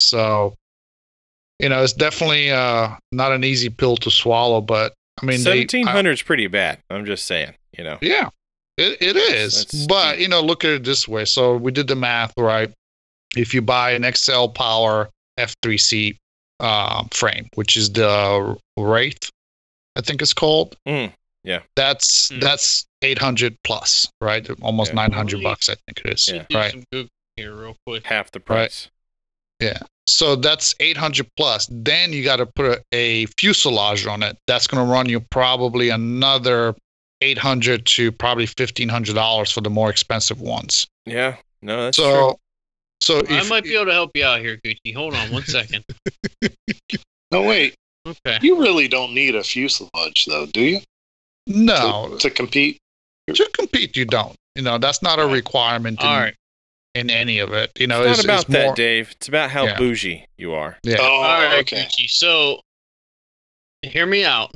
[0.00, 0.54] So
[1.60, 4.60] you know, it's definitely uh, not an easy pill to swallow.
[4.60, 6.78] But I mean, Seventeen hundred is pretty bad.
[6.90, 7.54] I'm just saying.
[7.76, 7.98] You know.
[8.00, 8.30] yeah,
[8.76, 9.64] it, it is.
[9.64, 10.20] That's but steep.
[10.22, 11.24] you know, look at it this way.
[11.24, 12.72] So we did the math, right?
[13.36, 15.08] If you buy an XL Power
[15.38, 16.16] F3C
[16.60, 19.30] um, frame, which is the Wraith,
[19.96, 20.76] I think it's called.
[20.86, 21.12] Mm,
[21.44, 21.60] yeah.
[21.76, 22.40] That's Mm.
[22.40, 24.48] that's eight hundred plus, right?
[24.60, 24.96] Almost Yeah.
[24.96, 26.28] nine hundred bucks, I think it is.
[26.28, 26.44] Yeah.
[26.52, 26.72] Right.
[26.92, 28.04] some here real quick.
[28.06, 28.88] Half the price.
[29.60, 29.78] Yeah.
[30.06, 31.68] So that's 800 plus.
[31.70, 34.36] Then you got to put a, a fuselage on it.
[34.46, 36.74] That's going to run you probably another
[37.20, 40.86] 800 to probably $1,500 for the more expensive ones.
[41.06, 41.36] Yeah.
[41.60, 42.36] No, that's so, true.
[43.02, 44.94] so I if, might be able to help you out here, Gucci.
[44.94, 45.84] Hold on one second.
[47.30, 47.74] No, wait.
[48.06, 48.38] Okay.
[48.40, 50.80] You really don't need a fuselage, though, do you?
[51.46, 52.78] no, To, to compete?
[53.34, 54.34] To compete, you don't.
[54.54, 56.34] You know, that's not a requirement in, All right.
[56.94, 57.70] in any of it.
[57.78, 59.10] You know, It's it's, not about it's that, more, Dave.
[59.12, 59.78] It's about how Yeah.
[59.78, 60.76] bougie you are.
[60.82, 60.96] Yeah.
[61.00, 61.84] Oh, All right, okay.
[61.84, 62.08] Gucci.
[62.08, 62.60] So,
[63.82, 64.52] hear me out.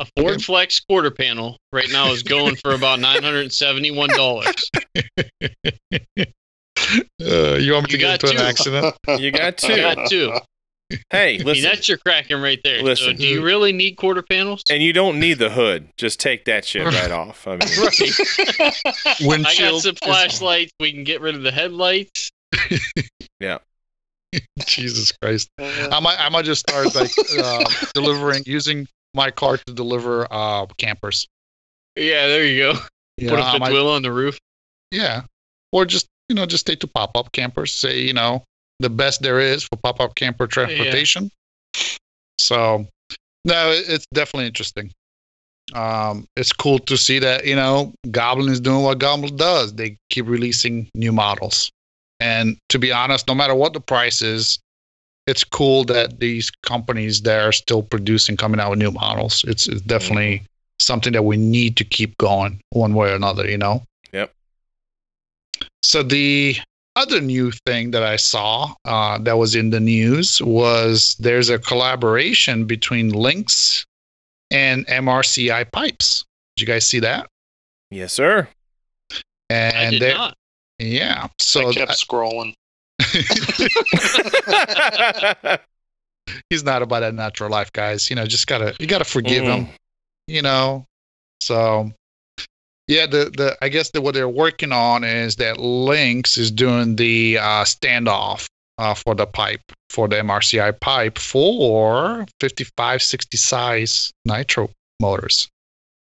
[0.00, 0.42] A Ford Okay.
[0.42, 4.68] Flex quarter panel right now is going for about nine hundred and seventy-one dollars.
[7.20, 8.96] Uh, you want me to You get got into an accident?
[9.20, 9.76] You got I two.
[9.76, 10.32] got two.
[11.10, 12.78] Hey, I mean, that's your Kraken right there.
[12.80, 13.16] So, Listen.
[13.16, 14.62] do you really need quarter panels?
[14.70, 15.88] And you don't need the hood.
[15.96, 17.46] Just take that shit right off.
[17.46, 18.00] I mean, Right.
[19.46, 20.72] I got some flashlights.
[20.80, 22.30] We can get rid of the headlights.
[23.40, 23.58] Yeah.
[24.66, 25.48] Jesus Christ.
[25.58, 30.66] I might I might just start like uh, delivering using my car to deliver uh
[30.78, 31.26] campers.
[31.96, 32.78] Yeah, there you go.
[33.18, 34.38] You Put a a I fifth wheel on the roof.
[34.90, 35.22] yeah.
[35.70, 37.74] Or just you know, just take to pop up campers.
[37.74, 38.42] Say, you know,
[38.82, 41.30] the best there is for pop up camper transportation.
[42.38, 42.86] So
[43.44, 44.92] no, it's definitely interesting.
[45.74, 49.72] Um, it's cool to see that, you know, Goblin is doing what Goblin does.
[49.74, 51.70] They keep releasing new models.
[52.20, 54.58] And to be honest, no matter what the price is,
[55.26, 59.44] it's cool that these companies that are still producing, coming out with new models.
[59.46, 60.42] It's, it's definitely
[60.78, 63.82] something that we need to keep going one way or another, you know?
[64.12, 64.32] Yep.
[65.82, 66.56] So the
[66.96, 71.58] other new thing that I saw uh, that was in the news was there's a
[71.58, 73.84] collaboration between Lynx
[74.50, 76.24] and MRCI pipes.
[76.56, 77.28] Did you guys see that?
[77.90, 78.48] yes, sir.
[79.50, 80.36] And I did they're- not.
[80.78, 82.54] yeah, I so kept scrolling.
[86.50, 88.08] he's not about that natural life, guys.
[88.10, 89.66] You know, just gotta you gotta forgive Mm.
[89.66, 89.68] him.
[90.28, 90.86] You know,
[91.40, 91.90] so
[92.88, 96.96] yeah, the the I guess that what they're working on is that Lynx is doing
[96.96, 98.46] the uh, standoff
[98.78, 99.60] uh, for the pipe
[99.90, 104.70] for the MRCI pipe for 55, 60 size nitro
[105.00, 105.48] motors.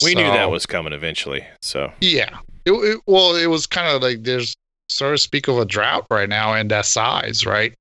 [0.03, 1.43] we knew that was coming eventually.
[1.61, 2.37] So Yeah.
[2.65, 4.55] It, it- well, it was kind of like there's
[4.89, 7.73] sort of speak of a drought right now in that size, right?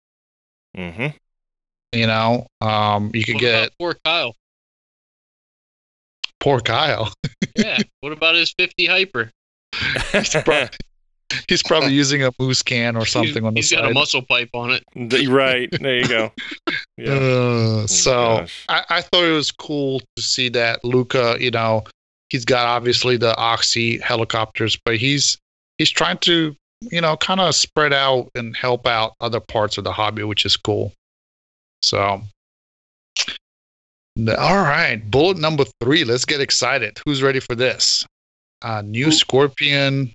[0.76, 1.08] Mm-hmm.
[1.92, 4.34] You know, um, you could What get poor Kyle?
[6.40, 7.12] poor Kyle.
[7.57, 7.78] Yeah.
[8.01, 9.30] what about his 50 hyper?
[10.12, 10.68] he's, probably,
[11.49, 13.76] he's probably using a moose can or something He's- on the he's side.
[13.82, 15.28] got a muscle pipe on it.
[15.28, 16.32] Right there, you go.
[16.99, 17.12] Yeah.
[17.14, 18.64] Uh, so gosh.
[18.68, 21.84] I, I thought it was cool to see that Luca, you know,
[22.28, 25.36] he's got obviously the Oxy helicopters, but he's
[25.78, 29.84] he's trying to, you know, kind of spread out and help out other parts of
[29.84, 30.93] the hobby, which is cool.
[31.82, 32.22] So the-
[34.18, 36.04] all right, bullet number three.
[36.04, 37.00] Let's get excited.
[37.06, 38.04] Who's ready for this?
[38.62, 39.12] Uh, new Ooh.
[39.12, 40.12] Scorpion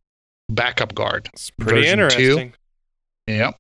[0.50, 1.30] backup guard.
[1.34, 2.04] It's pretty version two.
[2.04, 2.54] interesting.
[3.28, 3.56] Yep.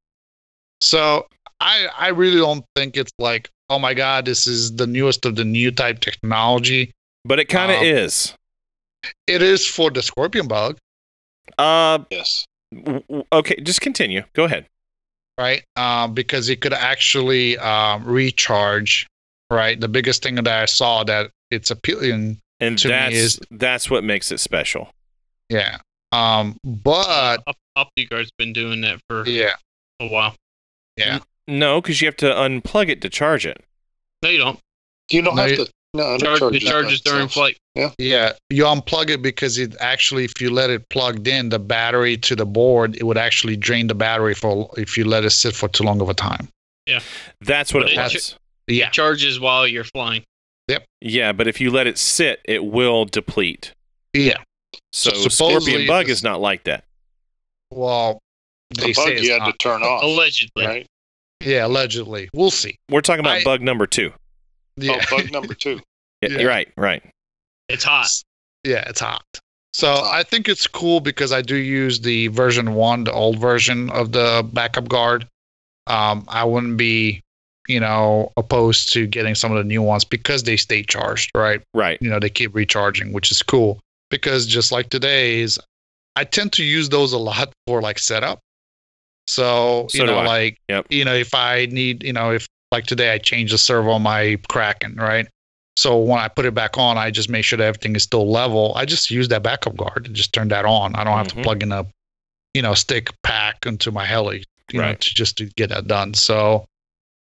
[0.81, 1.27] So
[1.59, 5.35] I I really don't think it's like oh my god, this is the newest of
[5.35, 6.91] the new type technology.
[7.25, 8.33] But it kind of Um, is.
[9.27, 10.77] It is for the scorpion bug,
[11.57, 12.45] Uh, yes.
[12.73, 14.23] w- w- okay, just continue.
[14.33, 14.65] Go ahead.
[15.37, 15.63] right?
[15.75, 19.05] Um, because it could actually um, recharge,
[19.51, 19.79] right?
[19.79, 23.89] The biggest thing that I saw that it's appealing, And To me that's is- that's
[23.89, 24.89] what makes it special.
[25.49, 25.77] yeah.
[26.11, 29.53] Um, but Op- OptiGuard's been doing that for yeah,
[29.99, 30.33] a while.
[30.95, 31.19] yeah.
[31.47, 33.63] No, because you have to unplug it to charge it.
[34.23, 34.59] No, you don't.
[35.11, 35.71] You don't No, have you- to.
[35.93, 37.33] No, it Charge, charges it charges during itself.
[37.33, 37.57] flight.
[37.75, 38.33] Yeah, Yeah.
[38.49, 42.35] you unplug it because it actually, if you let it plugged in, the battery to
[42.35, 45.67] the board, it would actually drain the battery for if you let it sit for
[45.69, 46.49] too long of a time.
[46.87, 46.99] Yeah.
[47.41, 48.35] That's what But it it- was.
[48.67, 50.23] Yeah, charges while you're flying.
[50.67, 50.83] Yep.
[51.01, 53.71] Yeah, but if you let it sit, it will deplete.
[54.13, 54.37] yeah.
[54.91, 56.83] So, So Scorpion Bug this- is not like that.
[57.71, 58.19] Well,
[58.71, 59.51] The they say bug it's you had not.
[59.51, 60.03] to turn off.
[60.03, 60.65] Allegedly.
[60.65, 60.85] Right?
[61.43, 62.29] Yeah, allegedly.
[62.33, 62.75] We'll see.
[62.89, 64.11] We're talking about I- bug number two.
[64.75, 65.79] Yeah, Oh, bug number two.
[66.21, 66.39] Yeah, Yeah.
[66.39, 67.03] You're right, right.
[67.69, 68.07] It's hot.
[68.63, 69.23] yeah, it's hot.
[69.73, 73.91] So I think it's cool because I do use the version one, the old version
[73.91, 75.27] of the backup guard.
[75.85, 77.21] Um, I wouldn't be,
[77.67, 81.61] you know, opposed to getting some of the new ones because they stay charged, right?
[81.73, 81.97] Right.
[82.01, 85.59] you know they keep recharging which is cool because just like today's
[86.15, 88.39] i tend to use those a lot for like setup
[89.27, 90.85] so, So you know like Yep.
[90.89, 94.01] you know if i need you know if like today i change the servo on
[94.01, 95.27] my kraken right
[95.75, 98.29] so when i put it back on i just make sure that everything is still
[98.31, 101.27] level i just use that backup guard and just turn that on i don't have
[101.27, 101.35] Mhm.
[101.35, 101.85] to plug in a
[102.53, 105.01] you know stick pack into my heli you know Right.
[105.01, 106.65] to just to get that done so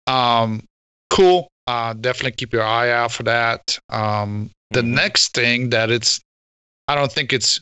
[0.08, 0.64] um
[1.10, 1.48] cool.
[1.68, 3.78] Uh definitely keep your eye out for that.
[3.90, 4.88] Um the Mhm.
[4.94, 6.20] next thing that it's
[6.88, 7.60] i don't think it's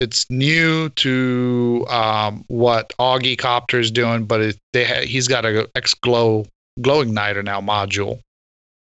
[0.00, 5.44] it's new to um what augie copter is doing but it they ha- he's got
[5.44, 6.46] a x glow
[6.80, 8.20] glow igniter now module.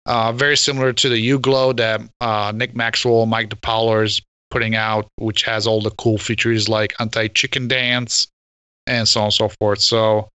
[0.07, 4.75] Uh very similar to the u glow that uh nick maxwell mike DePaulo is putting
[4.75, 8.27] out which has all the cool features like anti chicken dance
[8.87, 9.81] and so on and so forth.
[9.81, 10.29] So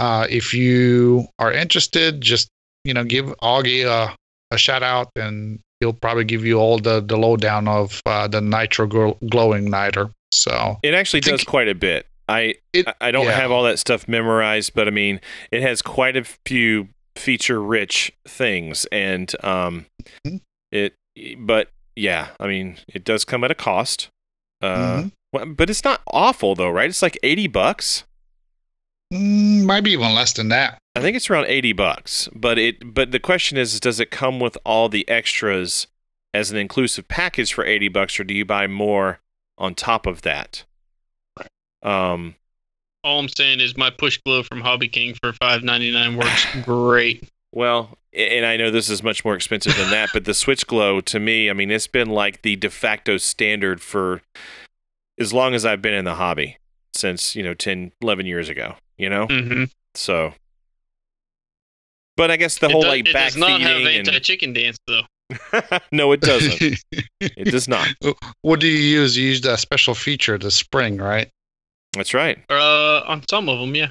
[0.00, 2.48] uh if you are interested just
[2.84, 4.14] you know give augie a,
[4.50, 8.40] a shout out and he'll probably give you all the the lowdown of uh, the
[8.40, 10.10] nitro glow, glowing Niter.
[10.32, 12.06] So It actually does quite a bit.
[12.28, 13.32] I It- I- don't yeah.
[13.42, 15.20] have all that stuff memorized, but I mean,
[15.50, 19.86] it has quite a few feature-rich things, and um,
[20.26, 20.40] Mhm.
[20.70, 20.94] it.
[21.38, 24.08] But yeah, I mean, it does come at a cost.
[24.62, 25.56] Uh, Mhm.
[25.56, 26.88] but it's not awful though, right?
[26.88, 28.04] It's like eighty bucks.
[29.12, 30.78] Mm, might be even less than that.
[30.94, 32.28] I think it's around 80 bucks.
[32.34, 35.86] But it but the question is does it come with all the extras
[36.34, 39.20] as an inclusive package for 80 bucks or do you buy more
[39.58, 40.64] on top of that?
[41.82, 42.34] Um
[43.04, 46.46] All I'm saying is my push glow from Hobby King for five ninety nine works
[46.62, 47.28] great.
[47.52, 51.00] well, and I know this is much more expensive than that, but the Switch Glow
[51.02, 54.20] to me, I mean, it's been like the de facto standard for
[55.18, 56.58] as long as I've been in the hobby
[56.94, 59.26] since, you know, 10 11 years ago, you know?
[59.26, 59.64] Mm-hmm.
[59.94, 60.32] So
[62.16, 64.52] but I guess the it whole does, like it does not have backfeeding anti chicken
[64.52, 65.02] dance though.
[65.52, 66.78] and no, it doesn't.
[67.20, 67.88] It does not.
[68.42, 69.16] what do you use?
[69.16, 71.30] You use that special feature, the spring, right?
[71.94, 72.38] That's right.
[72.50, 73.88] Uh, on some of them, yeah.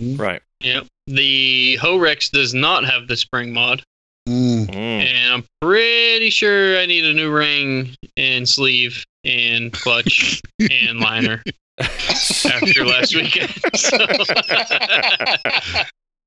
[0.00, 0.42] Right.
[0.60, 0.86] Yep.
[1.08, 3.82] The Horex does not have the spring mod,
[4.28, 4.66] Mm.
[4.68, 4.76] Mm.
[4.76, 11.42] and I'm pretty sure I need a new ring and sleeve and clutch and liner
[11.80, 13.52] after last weekend.
[13.74, 13.96] So-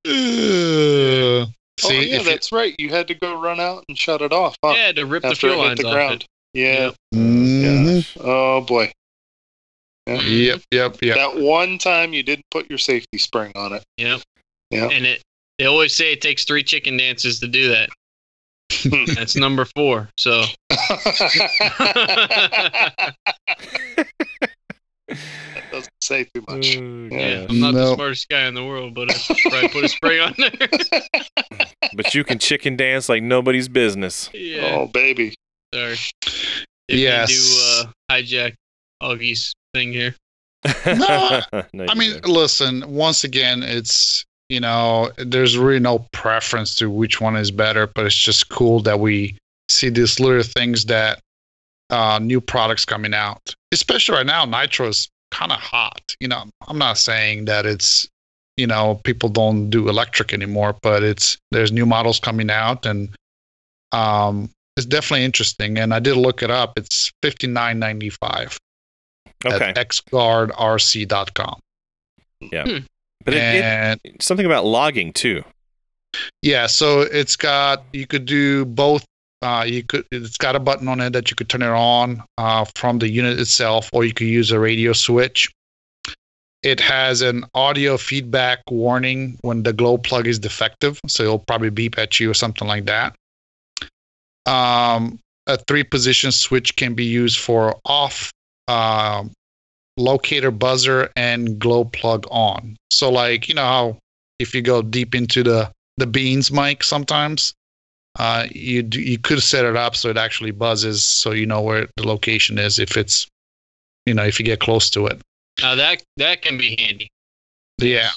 [0.07, 1.47] Uh, oh
[1.89, 2.75] yeah, if you- that's right.
[2.77, 4.73] You had to go run out and shut it off, huh?
[4.77, 6.25] yeah, to rip the fuel lines the off ground.
[6.53, 6.59] it.
[6.59, 6.91] Yeah.
[7.13, 8.05] Mhm.
[8.21, 8.91] Oh boy.
[10.07, 10.21] Yeah.
[10.21, 11.15] Yep, yep, yep.
[11.15, 13.83] That one time you didn't put your safety spring on it.
[13.97, 14.21] Yep.
[14.69, 14.89] Yeah.
[14.89, 15.23] And it
[15.57, 17.89] they always say it takes three chicken dances to do that.
[19.15, 20.09] That's number four.
[20.17, 20.43] So
[25.07, 25.17] that
[25.71, 26.75] doesn't say too much.
[26.75, 29.17] yeah, I'm not the smartest guy in the world, but I
[29.49, 30.51] probably put a spray on there.
[31.95, 34.29] But you can chicken dance like nobody's business.
[34.33, 34.71] yeah.
[34.75, 35.33] Oh baby.
[35.73, 35.93] Sorry.
[36.87, 37.29] If Yes.
[37.31, 38.53] you do uh, hijack
[39.01, 40.15] Augie's thing here.
[40.85, 41.41] No,
[41.73, 42.27] No, I mean, didn't.
[42.27, 47.87] listen, once again, it's, you know, there's really no preference to which one is better,
[47.87, 49.37] but it's just cool that we
[49.69, 51.19] see these little things that
[51.89, 53.55] uh, new products coming out.
[53.71, 56.15] Especially right now, Nitro is kind of hot.
[56.19, 58.07] You know, I'm not saying that it's,
[58.57, 63.09] you know, people don't do electric anymore, but it's, there's new models coming out and
[63.91, 65.77] um, it's definitely interesting.
[65.77, 66.77] And I did look it up.
[66.77, 68.57] It's 59.95
[69.45, 69.65] okay.
[69.65, 71.59] at xguardrc.com.
[72.51, 72.79] Yeah,
[73.23, 75.43] but it, it, something about logging too.
[76.41, 79.05] Yeah, so it's got you could do both.
[79.41, 82.23] Uh, you could it's got a button on it that you could turn it on
[82.37, 85.51] uh, from the unit itself, or you could use a radio switch.
[86.63, 91.69] It has an audio feedback warning when the glow plug is defective, so it'll probably
[91.69, 93.15] beep at you or something like that.
[94.47, 98.31] Um, a three position switch can be used for off,
[98.67, 99.31] um,
[99.97, 102.77] locator buzzer, and glow plug on.
[102.89, 103.97] So, like, you know how
[104.39, 107.53] if you go deep into the, the beans mic sometimes,
[108.17, 111.61] uh, you, do, you could set it up so it actually buzzes so you know
[111.61, 113.27] where the location is if it's,
[114.05, 115.19] you know, if you get close to it.
[115.61, 117.09] Now that that can be handy.
[117.77, 118.09] Yeah.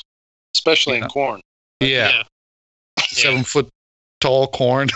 [0.57, 1.05] especially Yeah.
[1.05, 1.41] in corn.
[1.81, 2.23] Yeah.
[3.09, 3.69] Seven foot
[4.21, 4.89] tall corn.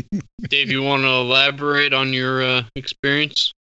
[0.48, 3.52] Dave, you want to elaborate on your uh, experience?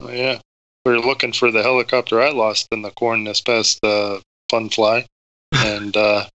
[0.00, 0.38] Oh, yeah,
[0.84, 4.20] we were looking for the helicopter I lost in the corn this past uh,
[4.50, 5.06] fun fly,
[5.52, 6.26] and uh,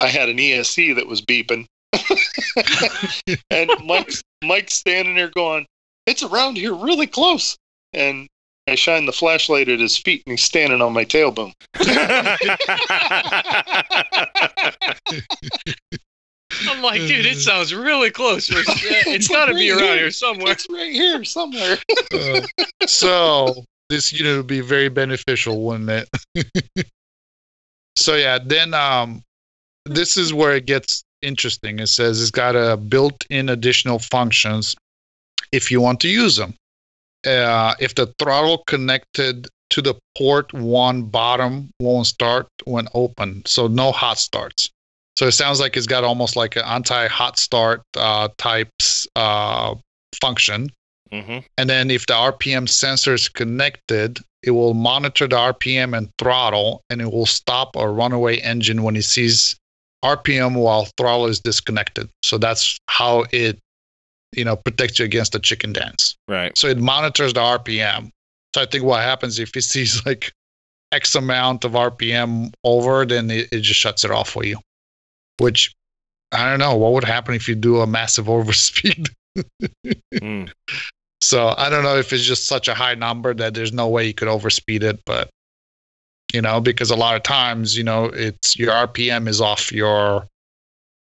[0.00, 1.66] I had an ESC that was beeping,
[3.50, 5.66] and Mike's Mike's standing there going,
[6.06, 7.56] "It's around here, really close,"
[7.92, 8.28] and
[8.66, 11.52] I shine the flashlight at his feet, and he's standing on my tail boom.
[16.68, 18.48] I'm like, dude, it sounds really close.
[18.54, 20.52] It's, it's got to be around here somewhere.
[20.52, 21.76] It's right here somewhere.
[22.12, 22.40] Uh,
[22.86, 26.86] so this unit would be very beneficial, wouldn't it?
[27.96, 29.22] so yeah, then um,
[29.84, 31.78] this is where it gets interesting.
[31.78, 34.76] It says it's got a built-in additional functions
[35.52, 36.54] if you want to use them.
[37.26, 43.66] Uh, if the throttle connected to the port one bottom won't start when open, so
[43.66, 44.68] no hot starts.
[45.16, 49.74] So it sounds like it's got almost like an anti-hot start uh, types uh,
[50.20, 50.70] function.
[51.10, 56.10] hmm And then if the RPM sensor is connected, it will monitor the RPM and
[56.18, 59.56] throttle, and it will stop a runaway engine when it sees
[60.04, 62.08] RPM while throttle is disconnected.
[62.22, 63.58] So that's how it,
[64.36, 66.14] you know, protects you against the chicken dance.
[66.28, 66.56] Right.
[66.56, 68.10] So it monitors the RPM.
[68.54, 70.32] So I think what happens if it sees like
[70.92, 74.58] X amount of RPM over, then it, it just shuts it off for you.
[75.38, 75.74] Which
[76.30, 76.76] I don't know.
[76.76, 79.08] What would happen if you do a massive overspeed?
[80.14, 80.52] Mm.
[81.20, 84.06] So I don't know if it's just such a high number that there's no way
[84.06, 85.30] you could overspeed it, but
[86.34, 90.26] you know, because a lot of times, you know, it's your RPM is off your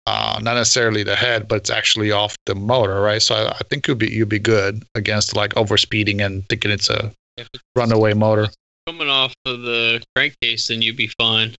[0.07, 3.21] uh, not necessarily the head, but it's actually off the motor, right?
[3.21, 6.89] So I, I think you'd be you'd be good against like overspeeding and thinking it's
[6.89, 8.49] a it's runaway motor.
[8.87, 11.55] coming off of the crankcase, then you'd be fine.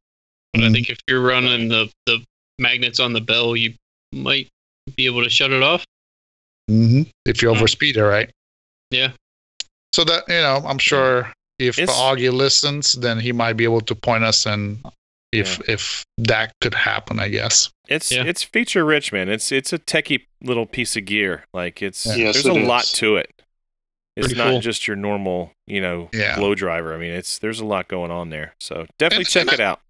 [0.53, 0.73] But I Mhm.
[0.73, 2.23] think if you're running the, the
[2.57, 3.75] magnets on the bell, you
[4.11, 4.47] might
[4.97, 5.85] be able to shut it off.
[6.67, 7.59] hmm If you Mhm.
[7.61, 8.31] overspeed it, right?
[8.89, 9.11] Yeah.
[9.93, 13.81] So that you know, I'm sure if It's- Augie listens, then he might be able
[13.81, 14.79] to point us and
[15.31, 17.19] if if that could happen.
[17.19, 17.69] I guess.
[17.87, 18.23] It's Yeah.
[18.25, 19.29] it's feature rich, man.
[19.29, 21.45] It's it's a techie little piece of gear.
[21.53, 22.15] Like it's Yeah.
[22.15, 23.31] Yes, there's it a lot to it.
[24.17, 24.59] It's Pretty not cool.
[24.59, 26.35] just your normal, you know, Yeah.
[26.35, 26.93] glow driver.
[26.93, 28.55] I mean, it's there's a lot going on there.
[28.59, 29.81] So definitely It's- check and it out.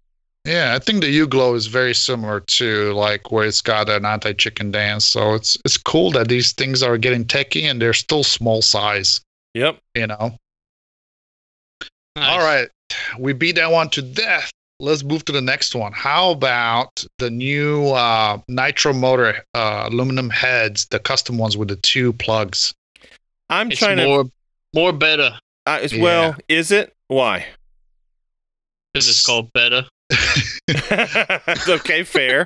[0.46, 4.70] Yeah, I think the U-Glow is very similar to like where it's got an anti-chicken
[4.70, 5.04] dance.
[5.04, 9.20] So it's it's cool that these things are getting techy and they're still small size.
[9.54, 9.78] Yep.
[9.94, 10.36] You know.
[12.16, 12.28] Nice.
[12.28, 12.68] All right,
[13.18, 14.50] we beat that one to death.
[14.80, 15.92] Let's move to the next one.
[15.92, 21.76] How about the new uh, Nitro motor uh, aluminum heads, the custom ones with the
[21.76, 22.72] two plugs?
[23.50, 24.24] I'm It's trying more
[24.74, 26.02] more better uh, as Yeah.
[26.02, 26.36] well.
[26.48, 26.94] Is it?
[27.08, 27.46] Why?
[28.94, 29.86] because it's called beta.
[31.68, 32.44] okay, fair.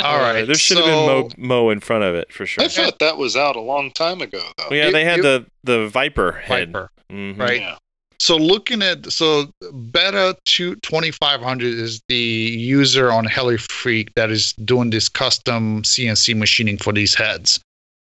[0.00, 0.42] All right.
[0.42, 2.64] Uh, there should have been Mo, Mo in front of it for sure.
[2.64, 4.64] I thought that was out a long time ago, though.
[4.70, 6.68] Well, yeah, You- they had you- the the Viper head.
[6.72, 6.90] Viper.
[7.10, 7.38] Mhm.
[7.38, 7.60] right?
[7.60, 7.76] Yeah.
[8.18, 9.50] So looking at so
[9.90, 16.78] Beta 2 2500 is the user on HeliFreak that is doing this custom CNC machining
[16.78, 17.60] for these heads,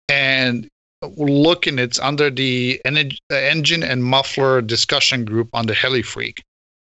[0.07, 0.67] and
[1.01, 6.41] looking it's under the en- engine and muffler discussion group on the HeliFreak.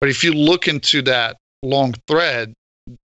[0.01, 2.53] But if you look into that long thread,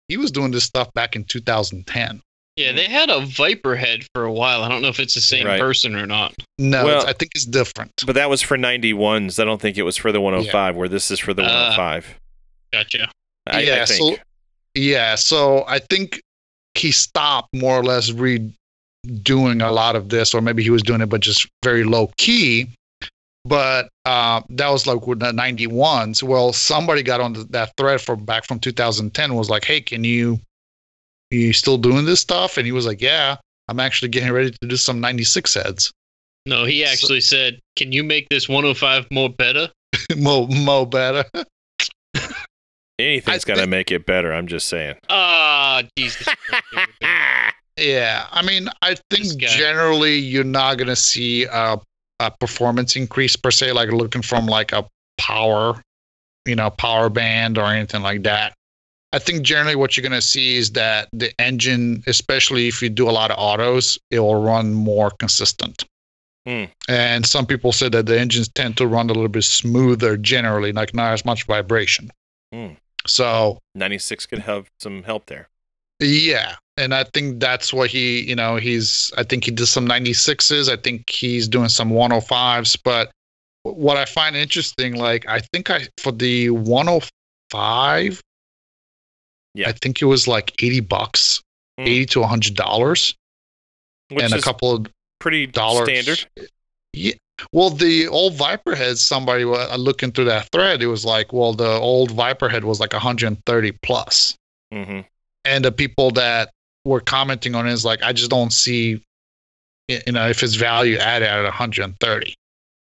[0.07, 2.21] he was doing this stuff back in 2010.
[2.55, 4.63] Yeah, they had a Viper head for a while.
[4.63, 5.59] I don't know if it's the same Right.
[5.59, 6.33] person or not.
[6.57, 7.91] No, Well- I think it's different.
[8.05, 9.39] But that was for 91s.
[9.39, 11.45] I don't think it was for the 105, where this is for the Ah.
[11.75, 12.15] 105.
[12.71, 13.11] Gotcha.
[13.47, 14.17] I, yeah, I think.
[14.17, 14.23] so
[14.73, 16.21] yeah, so I think
[16.75, 21.01] he stopped more or less redoing a lot of this, or maybe he was doing
[21.01, 22.67] it, but just very low key.
[23.43, 26.23] But uh, that was like with the 91s.
[26.23, 30.39] Well, somebody got on that thread from back from 2010 was like, "Hey, can you
[31.35, 33.37] you still doing this stuff?" And he was like, "Yeah,
[33.67, 35.91] I'm actually getting ready to do some 96 heads."
[36.45, 39.69] No, he So- actually said, "Can you make this 105 more better?"
[40.17, 41.25] mo mo better.
[42.97, 44.31] Anything's I gonna make it better.
[44.33, 44.95] I'm just saying.
[45.09, 46.27] Ah, Jesus.
[47.77, 51.77] Yeah, I mean, I think generally you're not gonna see a,
[52.21, 54.87] a performance increase per se, like looking from like a
[55.17, 55.81] power,
[56.45, 58.53] you know, power band or anything like that.
[59.15, 63.09] I think generally what you're gonna see is that the engine, especially if you do
[63.09, 65.85] a lot of autos, it will run more consistent.
[66.45, 66.65] Hmm.
[66.89, 70.73] And some people said that the engines tend to run a little bit smoother generally,
[70.73, 72.11] like not as much vibration.
[72.53, 72.73] Hmm.
[73.07, 75.47] So 96 could have some help there.
[76.01, 79.13] yeah, and I think that's what he, you know, he's.
[79.17, 80.69] I think he did some 96s.
[80.69, 82.77] I think he's doing some 105s.
[82.83, 83.11] But
[83.63, 88.21] what I find interesting, like I think I for the 105,
[89.55, 89.69] Yeah.
[89.69, 91.41] I think it was like 80 bucks,
[91.79, 91.87] Hmm.
[91.87, 93.15] 80 to 100 dollars,
[94.09, 94.87] Which and a couple of
[95.19, 95.87] pretty dollars.
[95.89, 96.25] standard.
[96.93, 97.13] Yeah.
[97.51, 101.53] Well, the old Viper head, somebody uh, looking through that thread, it was like, well,
[101.53, 104.35] the old Viper head was like 130 plus.
[104.73, 105.01] hmm
[105.47, 106.49] and the people that
[106.85, 108.99] were commenting on it is like, I just don't see,
[109.87, 112.33] you know, if it's value added at 130,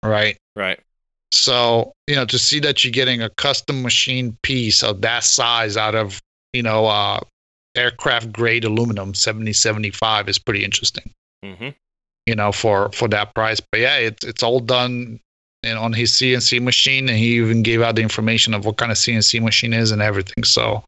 [0.03, 0.35] right?
[0.55, 0.79] Right.
[1.31, 5.77] So, you know, to see that you're getting a custom machine piece of that size
[5.77, 6.19] out of,
[6.53, 7.19] you know, uh,
[7.75, 11.11] aircraft grade aluminum 7075 is pretty interesting,
[11.43, 11.69] hmm
[12.25, 13.61] you know, for for that price.
[13.71, 15.19] But yeah, it's it's all done
[15.73, 18.91] know, on his CNC machine, and he even gave out the information of what kind
[18.91, 20.43] of CNC machine is and everything.
[20.43, 20.83] So,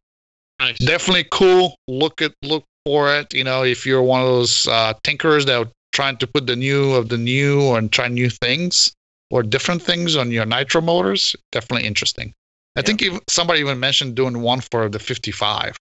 [0.59, 0.77] Nice.
[0.79, 1.75] definitely cool.
[1.87, 3.33] Look at look for it.
[3.33, 6.55] You know, if you're one of those uh, tinkerers that are trying to put the
[6.55, 8.93] new of the new and try new things
[9.31, 12.33] or different things on your nitro motors, definitely interesting.
[12.79, 12.85] I Yeah.
[12.85, 15.75] think even, somebody even mentioned doing one for the 55.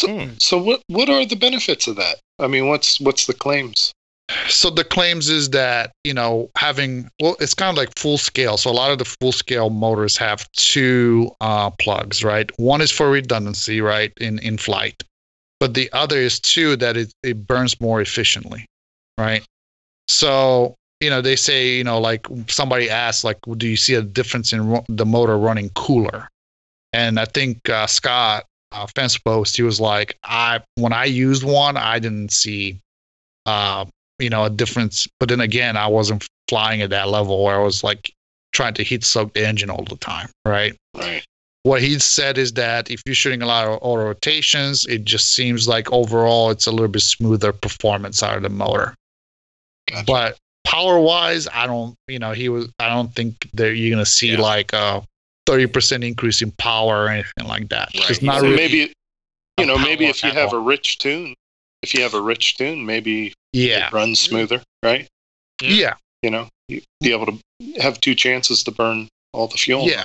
[0.00, 0.30] Hmm.
[0.38, 2.16] So what what are the benefits of that?
[2.38, 3.92] I mean, what's what's the claims?
[4.48, 8.56] So the claims is that you know having well, it's kind of like full scale.
[8.56, 12.50] So a lot of the full scale motors have two uh, plugs, right?
[12.58, 15.02] One is for redundancy, right, in in flight,
[15.60, 18.66] but the other is two that it it burns more efficiently,
[19.16, 19.44] right?
[20.08, 24.02] So you know they say you know like somebody asked like, do you see a
[24.02, 26.28] difference in the motor running cooler?
[26.92, 31.44] And I think uh, Scott uh, fence post he was like, I when I used
[31.44, 32.80] one, I didn't see.
[33.46, 33.86] Uh,
[34.18, 35.06] you know, a difference.
[35.20, 38.12] But then again, I wasn't flying at that level where I was like
[38.52, 40.76] trying to heat soak the engine all the time, right?
[40.96, 41.24] Right.
[41.64, 45.34] What he said is that if you're shooting a lot of auto rotations, it just
[45.34, 48.94] seems like overall it's a little bit smoother performance out of the motor.
[49.90, 50.04] Gotcha.
[50.06, 50.38] But
[50.68, 54.32] power wise, I don't, you know, he was, I don't think that you're gonna see
[54.32, 54.40] Yeah.
[54.40, 55.02] like a
[55.48, 57.88] 30% increase in power or anything like that.
[57.94, 58.10] Right.
[58.10, 58.56] It's not so really.
[58.56, 58.92] maybe
[59.58, 60.60] you know maybe if you have all.
[60.60, 61.34] a rich tune,
[61.82, 65.08] if you have a rich tune, maybe yeah, it runs smoother, right?
[65.62, 67.38] yeah, You know, you be able to
[67.80, 69.84] have two chances to burn all the fuel.
[69.84, 70.04] yeah.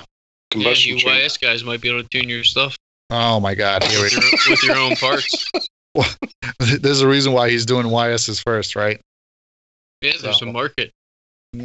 [0.50, 1.18] Combustion you chamber.
[1.24, 2.76] YS guys might be able to tune your stuff
[3.10, 5.46] Oh my God, here with your, with your own parts.
[6.80, 9.00] There's a reason why he's doing YS's first, right?
[10.04, 10.90] Yeah, there's So- a market.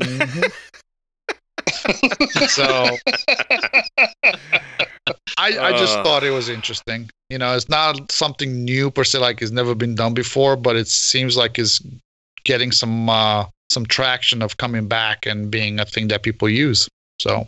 [2.47, 2.97] so
[5.37, 6.03] I, I just Uh.
[6.03, 7.09] thought it was interesting.
[7.29, 10.75] You know, it's not something new per se, like it's never been done before, but
[10.75, 11.81] it seems like it's
[12.43, 16.87] getting some uh, some traction of coming back and being a thing that people use.
[17.19, 17.47] So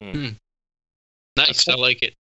[0.00, 1.68] Nice.
[1.68, 2.14] I like it.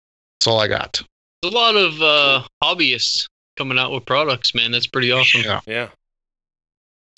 [0.40, 1.02] that's all I got.
[1.42, 4.70] There's a lot of uh, hobbyists coming out with products, man.
[4.70, 5.42] That's pretty awesome.
[5.42, 5.88] Yeah, Yeah.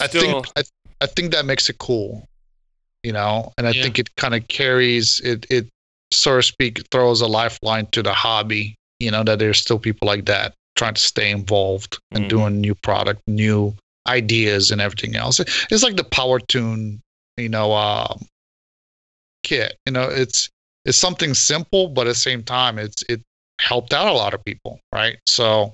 [0.00, 0.62] I think I,
[1.00, 2.26] I think that makes it cool.
[3.02, 3.82] You know, and I Yeah.
[3.82, 5.46] think it kind of carries it.
[5.50, 5.68] It
[6.10, 8.74] so to speak throws a lifeline to the hobby.
[9.00, 12.28] You know that there's still people like that trying to stay involved and Mhm.
[12.28, 13.74] doing new product, new
[14.08, 15.40] ideas, and everything else.
[15.70, 17.00] It's like the power tune,
[17.36, 18.26] you know, um,
[19.42, 19.76] kit.
[19.86, 20.48] You know, it's
[20.84, 23.22] it's something simple, but at the same time, it's it
[23.60, 25.18] helped out a lot of people, right?
[25.26, 25.72] So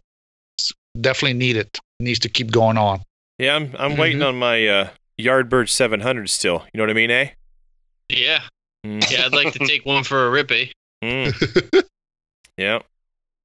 [0.59, 1.69] it's definitely needed.
[2.01, 3.03] Needs to keep going on.
[3.41, 4.01] Yeah, I'm I'm Mm-hmm.
[4.01, 4.89] waiting on my uh,
[5.19, 6.65] Yardbird 700 still.
[6.75, 7.31] You know what I mean, eh?
[8.11, 8.43] Yeah.
[8.87, 9.11] Mm.
[9.11, 10.67] Yeah, I'd like to take one for a rip, eh?
[11.03, 11.83] Mm.
[12.59, 12.81] yeah.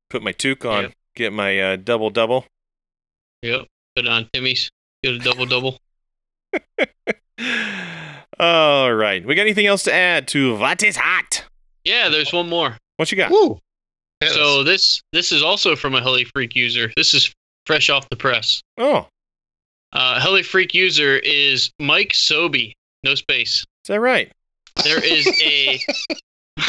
[0.09, 0.83] Put my toque on.
[0.83, 0.93] Yep.
[1.15, 2.45] Get my uh, double double.
[3.41, 3.67] Yep.
[3.95, 4.69] Put it on Timmy's.
[5.01, 5.77] Get a double double.
[8.39, 9.25] All right.
[9.25, 11.45] We got anything else to add to What is Hot?
[11.85, 12.75] Yeah, there's one more.
[12.97, 13.31] What you got?
[13.31, 13.59] Woo!
[14.21, 14.33] Yes.
[14.33, 16.91] So this this is also from a Heli Freak user.
[16.97, 17.31] This is
[17.65, 18.61] fresh off the press.
[18.77, 19.07] Oh,
[19.95, 22.73] Uh, Heli Freak user is Mike Soby.
[23.03, 23.59] No space.
[23.59, 24.31] is that right?
[24.83, 25.79] There is a.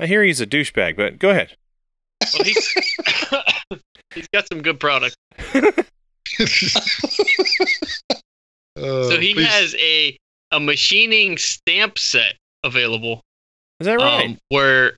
[0.00, 1.54] I hear he's a douchebag, but go ahead.
[2.34, 2.72] well, he's,
[4.14, 5.16] he's got some good product.
[5.54, 5.70] Uh,
[8.76, 10.16] So he please- has a
[10.50, 12.34] a machining stamp set
[12.64, 13.20] available.
[13.80, 14.24] Is that right?
[14.26, 14.96] Um, where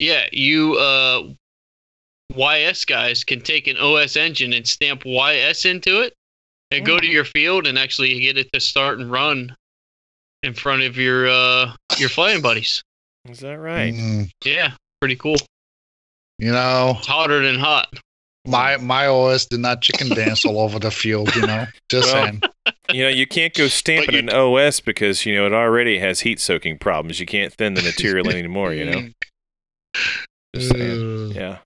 [0.00, 1.22] Yeah, you uh,
[2.34, 6.14] YS guys can take an OS engine and stamp YS into it,
[6.70, 9.54] and go to your field and actually get it to start and run
[10.42, 12.82] in front of your uh your flying buddies.
[13.28, 13.92] Is that right?
[13.94, 15.36] Mm, Yeah, pretty cool.
[16.38, 17.88] you know, It's hotter than hot.
[18.46, 21.34] my my OS did not chicken dance all over the field.
[21.34, 22.42] You know, just Well, saying.
[22.92, 26.20] You know, you can't go stamping you an OS because you know it already has
[26.20, 27.18] heat soaking problems.
[27.18, 28.72] You can't thin the material anymore.
[28.74, 29.08] You know.
[30.54, 31.30] Just saying.
[31.30, 31.58] Uh, Yeah.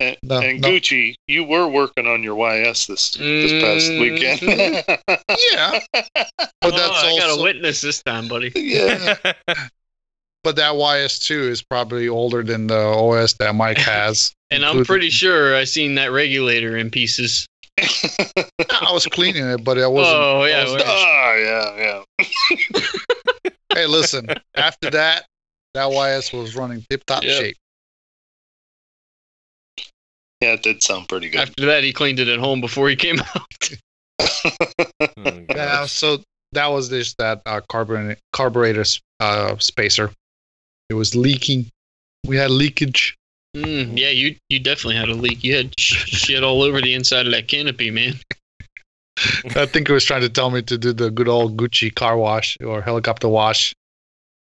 [0.00, 0.68] And, No, and no.
[0.68, 4.00] Gucci, you were working on your YS this this past Mhm.
[4.00, 4.42] weekend.
[5.52, 5.80] yeah,
[6.60, 8.52] but that's oh, I got a witness this time, buddy.
[8.54, 9.16] yeah.
[10.44, 14.32] but that YS2 is probably older than the OS that Mike has.
[14.52, 17.48] And I'm pretty sure I seen that regulator in pieces.
[17.80, 20.16] I was cleaning it, but it wasn't.
[20.18, 23.42] Oh, yeah, was- oh yeah, yeah.
[23.74, 24.28] hey, listen.
[24.54, 25.26] After that,
[25.74, 27.40] that YS was running tip top Yep.
[27.42, 27.56] shape.
[30.40, 31.40] Yeah, it did sound pretty good.
[31.40, 33.70] After that, he cleaned it at home before he came out.
[34.20, 35.16] Oh,
[35.50, 36.18] Yeah, so
[36.52, 38.84] that was just that uh, carburetor carburetor
[39.20, 40.10] uh, spacer.
[40.90, 41.66] It was leaking.
[42.26, 43.16] We had leakage.
[43.56, 45.42] Mm, yeah, you you definitely had a leak.
[45.42, 48.14] You had shit all over the inside of that canopy, man.
[49.56, 52.18] I think it was trying to tell me to do the good old Gucci car
[52.18, 53.74] wash or helicopter wash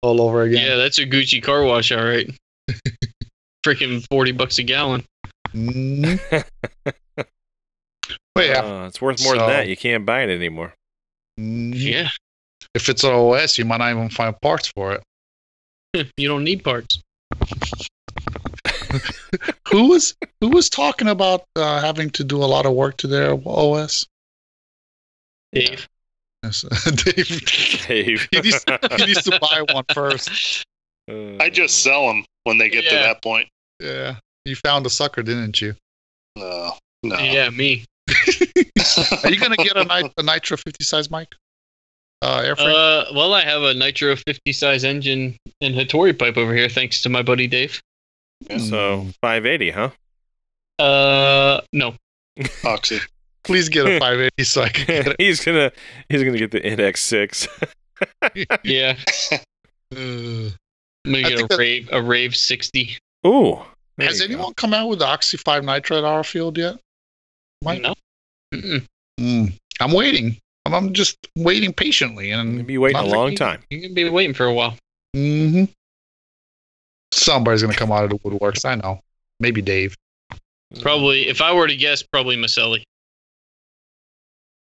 [0.02, 0.66] all over again.
[0.66, 2.28] Yeah, that's a Gucci car wash, all right.
[3.64, 5.04] Freaking forty bucks a gallon.
[8.34, 9.68] But yeah, Oh, it's worth more than that.
[9.68, 10.74] You can't buy it anymore.
[11.40, 11.72] Mhm.
[11.74, 12.10] Yeah,
[12.74, 15.02] if it's an OS, you might not even find parts for it.
[16.16, 17.00] you don't need parts.
[19.68, 23.06] Who was who was talking about uh, having to do a lot of work to
[23.06, 24.06] their OS?
[25.52, 25.88] Dave.
[26.42, 26.62] Yes,
[27.04, 27.86] Dave.
[27.86, 28.28] Dave.
[28.30, 28.64] He needs,
[28.98, 30.64] he needs to buy one first.
[31.10, 33.48] Uh, I just sell them when they get to that point.
[33.80, 34.16] Yeah,
[34.46, 35.74] you found a sucker, didn't you?
[36.36, 37.18] No, no.
[37.18, 37.84] Yeah, me.
[39.24, 41.28] Are you gonna get a, nit- a Nitro 50 size mic?
[42.22, 42.72] Uh, airframe.
[42.72, 47.02] Uh, well, I have a Nitro 50 size engine and Hattori pipe over here, thanks
[47.02, 47.80] to my buddy Dave.
[48.58, 49.90] So 580, huh?
[50.78, 51.94] Uh, no.
[52.64, 53.00] Oxy.
[53.44, 55.72] please get a 580 so I can get he's gonna
[56.08, 57.48] he's gonna get the NX6.
[58.64, 58.96] Yeah,
[59.30, 59.42] it.
[59.92, 62.98] I'm gonna get a that- rave a rave 60.
[63.26, 63.60] Ooh.
[63.96, 64.34] There Has you go.
[64.34, 66.76] anyone come out with the Oxy 5 Nitro at our field yet?
[67.64, 67.82] Mike?
[67.82, 67.94] No.
[69.20, 70.36] Mm, I'm waiting.
[70.66, 73.62] I'm, I'm just waiting patiently, You'll and be waiting a long time.
[73.70, 74.76] You're gonna be waiting for a while.
[75.14, 75.64] hmm
[77.12, 78.64] somebody's gonna come out of the woodworks.
[78.64, 79.00] I know.
[79.40, 79.94] Maybe Dave.
[80.82, 82.82] Probably, if I were to guess, probably Maselli.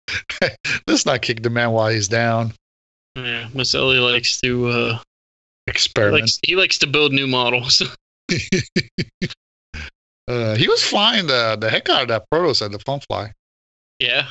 [0.86, 2.52] Let's not kick the man while he's down.
[3.16, 4.98] Yeah, Maselli likes to uh,
[5.66, 6.22] Experiment.
[6.22, 7.82] likes he likes to build new models.
[10.28, 13.32] uh, he was flying the the heck out of that Protos at the Fun Fly.
[14.00, 14.28] yeah,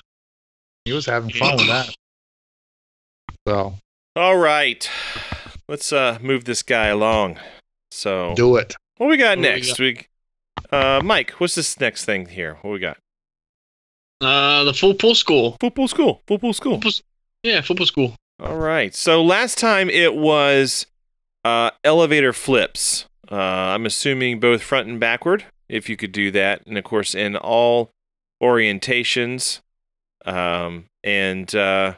[0.85, 1.95] He was having fun with that.
[3.47, 3.75] So
[4.15, 4.89] All right.
[5.67, 7.37] Let's uh move this guy along.
[7.91, 8.75] So do it.
[8.97, 9.79] what we got What do we next?
[9.79, 10.07] We,
[10.71, 12.57] uh Mike, what's this next thing here?
[12.61, 12.97] What we got?
[14.21, 15.57] uh, the full pool school.
[15.59, 16.21] Football school.
[16.27, 16.73] Football school.
[16.75, 17.01] Football, s-
[17.43, 18.15] yeah, football school.
[18.39, 18.95] All right.
[18.95, 20.87] So last time it was
[21.43, 23.05] uh, elevator flips.
[23.31, 27.15] Uh, I'm assuming both front and backward, if you could do that, and of course
[27.15, 27.91] in all
[28.41, 29.61] orientations.
[30.25, 31.95] Um, and uh,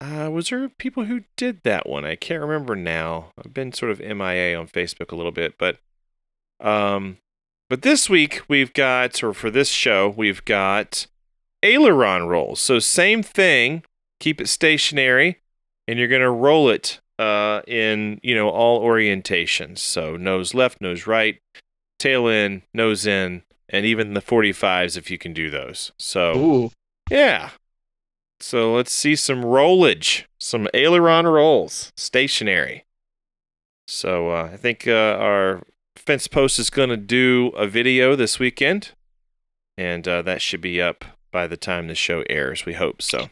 [0.00, 2.04] uh, was there people who did that one?
[2.04, 3.32] I can't remember now.
[3.38, 5.78] I've been sort of MIA on Facebook a little bit, but
[6.60, 7.18] um,
[7.68, 11.06] but this week we've got, or for this show, we've got
[11.62, 12.60] aileron rolls.
[12.60, 13.82] So same thing
[14.20, 15.40] keep it stationary,
[15.86, 19.78] and you're going to roll it uh, in you know all orientations.
[19.78, 21.40] So nose left, nose right,
[21.98, 25.92] tail in, nose in, and even the 45s if you can do those.
[25.98, 26.70] So Ooh,
[27.10, 27.50] yeah.
[28.38, 32.84] So let's see some rollage, some aileron rolls, stationary.
[33.88, 35.62] So uh, I think uh, our
[35.96, 38.92] fence post is going to do a video this weekend,
[39.78, 42.66] and uh, that should be up by the time the show airs.
[42.66, 43.30] We hope so.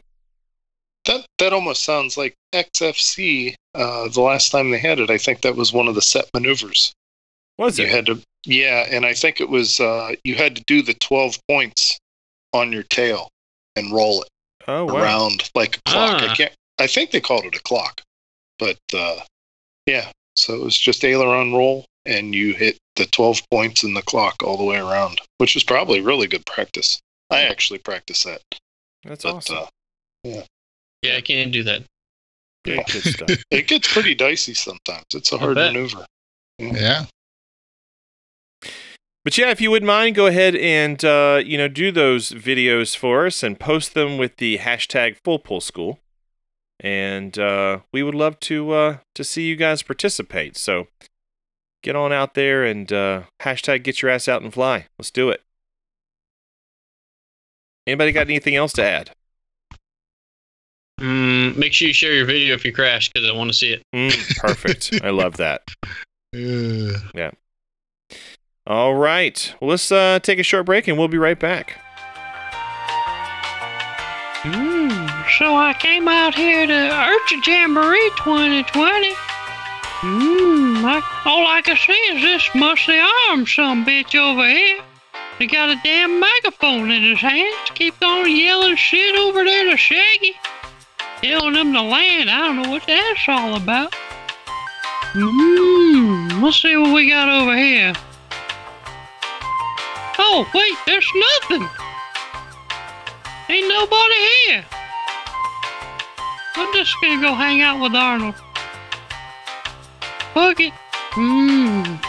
[1.06, 3.55] That that almost sounds like XFC.
[3.74, 6.26] Uh, the last time they had it, I think that was one of the set
[6.35, 6.93] maneuvers.
[7.59, 7.85] Was it?
[7.85, 10.94] You had to, yeah, and I think it was uh, you had to do the
[10.94, 11.98] twelve points
[12.52, 13.28] on your tail
[13.76, 14.28] and roll it
[14.66, 14.97] Oh wow.
[14.97, 16.22] around like a clock.
[16.22, 16.31] Ah.
[16.32, 16.52] I can't.
[16.78, 18.01] I think they called it a clock,
[18.59, 19.20] but uh,
[19.86, 20.10] yeah.
[20.36, 24.43] So it was just aileron roll, and you hit the twelve points in the clock
[24.43, 26.98] all the way around, which is probably really good practice.
[27.31, 28.40] I actually practice that.
[29.05, 29.56] That's But, awesome.
[29.59, 29.66] uh,
[30.24, 30.43] yeah,
[31.12, 31.82] I can't do that.
[32.64, 35.05] Good, good it gets pretty dicey sometimes.
[35.14, 35.72] It's a hard bet.
[35.72, 36.06] maneuver.
[36.59, 37.06] Yeah.
[39.24, 42.97] but yeah, if you wouldn't mind, go ahead and uh, you know do those videos
[42.97, 45.98] for us and post them with the hashtag Full Pull School,
[46.81, 50.56] and uh, we would love to uh, to see you guys participate.
[50.56, 50.89] So
[51.82, 54.86] get on out there and uh, hashtag Get Your Ass Out and Fly.
[54.98, 55.43] Let's do it.
[57.86, 59.10] Anybody got anything else to add?
[61.00, 63.72] Mm, make sure you share your video if you crash because I want to see
[63.72, 63.82] it.
[63.94, 65.00] Mm, perfect.
[65.02, 65.62] I love that.
[66.32, 67.30] Yeah.
[68.66, 69.54] All right.
[69.60, 71.78] Well, let's uh, take a short break and we'll be right back.
[74.42, 79.14] Mm, so I came out here to IRCHA Jamboree 2020.
[80.04, 84.80] Mmm, I, all I can see is this muscly arm some bitch over here.
[85.38, 87.70] He got a damn megaphone in his hands.
[87.74, 90.34] Keeps on yelling shit over there to Shaggy.
[91.24, 92.28] Telling him to land.
[92.28, 93.94] I don't know what that's all about.
[95.14, 97.94] Mmm, let's see what we got over here.
[100.18, 101.10] Oh, wait, there's
[101.40, 101.66] nothing.
[103.48, 104.14] Ain't nobody
[104.44, 104.64] here.
[106.56, 108.34] I'm just gonna go hang out with Arnold.
[110.34, 110.74] Fuck it.
[111.12, 112.05] Mmm.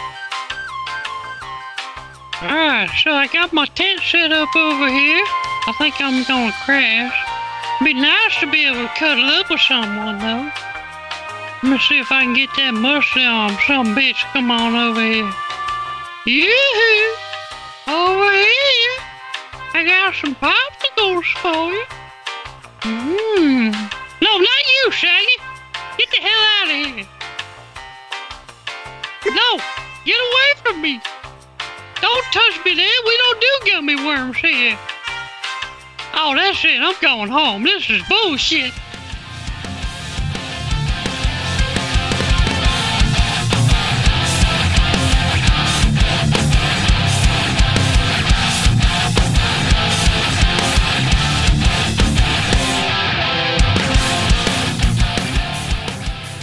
[2.42, 5.24] Alright, so I got my tent set up over here.
[5.68, 7.35] I think I'm gonna crash.
[7.84, 10.50] Be nice to be able to cuddle up with someone though.
[11.62, 13.56] Let me see if I can get that musty arm.
[13.66, 15.30] Some bitch, come on over here.
[16.24, 17.12] Yeah,
[17.86, 18.96] over here.
[19.74, 21.84] I got some popsicles for you.
[22.80, 23.72] Mmm.
[24.22, 25.36] No, not you, Shaggy.
[25.98, 27.06] Get the hell out of here.
[29.26, 29.58] No,
[30.04, 31.00] get away from me.
[32.00, 32.98] Don't touch me there.
[33.04, 34.78] We don't do gummy worms here.
[36.18, 36.80] Oh, that's it.
[36.80, 37.62] I'm going home.
[37.62, 38.72] This is bullshit.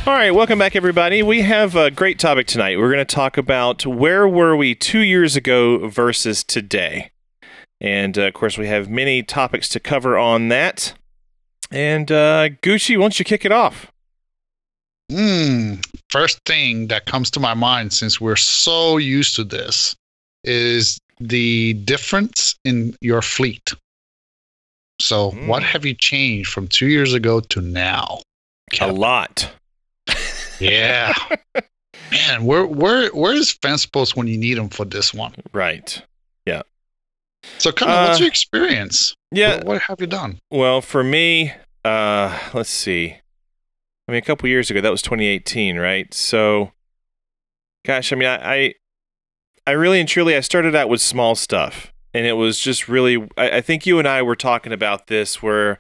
[0.06, 1.24] All right, welcome back, everybody.
[1.24, 2.78] We have a great topic tonight.
[2.78, 7.13] We're going to talk about where were we two years ago versus today.
[7.84, 10.94] And uh, of course, we have many topics to cover on that.
[11.70, 13.92] And uh, Gucci, why don't you kick it off?
[15.12, 19.96] Mm, first thing that comes to my mind, since we're so used to this,
[20.46, 23.74] is the difference in your fleet.
[25.02, 25.48] So, Mm.
[25.48, 28.22] what have you changed from two years ago to now?
[28.80, 29.52] A lot.
[30.60, 31.14] Yeah,
[32.12, 35.34] man, where where where is fence post when you need them for this one?
[35.52, 36.02] Right.
[37.58, 39.16] So, kind of, what's Uh, your experience?
[39.32, 39.58] Yeah.
[39.58, 40.40] what, what have you done?
[40.52, 41.54] Well, for me,
[41.86, 43.18] uh, let's see.
[44.08, 46.14] I mean, a couple years ago, that was 2018, right?
[46.14, 46.72] So,
[47.86, 48.74] gosh, I mean, I, I,
[49.68, 53.28] I really and truly, I started out with small stuff, and it was just really.
[53.38, 55.78] I, I think you and I were talking about this where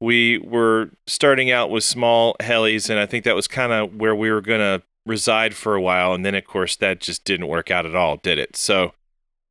[0.00, 4.14] we were starting out with small helis, and I think that was kind of where
[4.16, 7.70] we were gonna reside for a while, and then of course that just didn't work
[7.70, 8.56] out at all, did it?
[8.56, 8.94] So,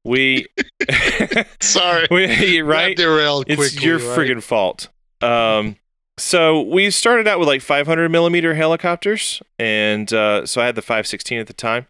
[0.10, 0.48] we,
[1.61, 2.95] Sorry, we right?
[2.95, 4.07] Got derailed it's quickly, your right?
[4.18, 4.90] friggin' fault.
[5.22, 5.76] Um,
[6.18, 10.81] so we started out with like 500 millimeter helicopters, and uh, so I had the
[10.81, 11.88] 516 at the time.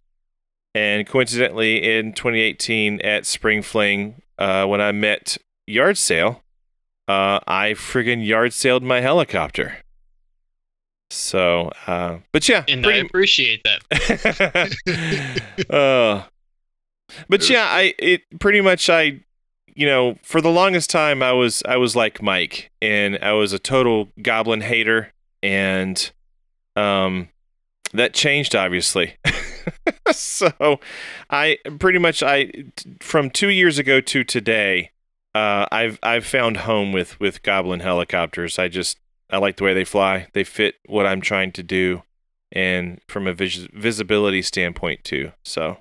[0.76, 6.44] And coincidentally, in 2018 at Spring Fling, uh, when I met Yard Sale,
[7.08, 9.78] uh, I friggin' yard sailed my helicopter.
[11.10, 13.82] So, uh, but yeah, And I appreciate that.
[15.74, 16.24] uh,
[17.28, 19.22] but yeah, I it pretty much I
[19.76, 23.54] you know, for the longest time I was I was like Mike and I was
[23.54, 26.12] a total goblin hater and
[26.76, 27.30] um
[27.94, 29.18] that changed obviously.
[30.12, 30.80] so
[31.30, 32.52] I pretty much I
[33.00, 34.92] from 2 years ago to today
[35.34, 38.60] uh I've I've found home with with goblin helicopters.
[38.60, 38.98] I just
[39.30, 40.28] I like the way they fly.
[40.34, 42.04] They fit what I'm trying to do
[42.52, 45.32] and from a vis- visibility standpoint too.
[45.44, 45.78] So,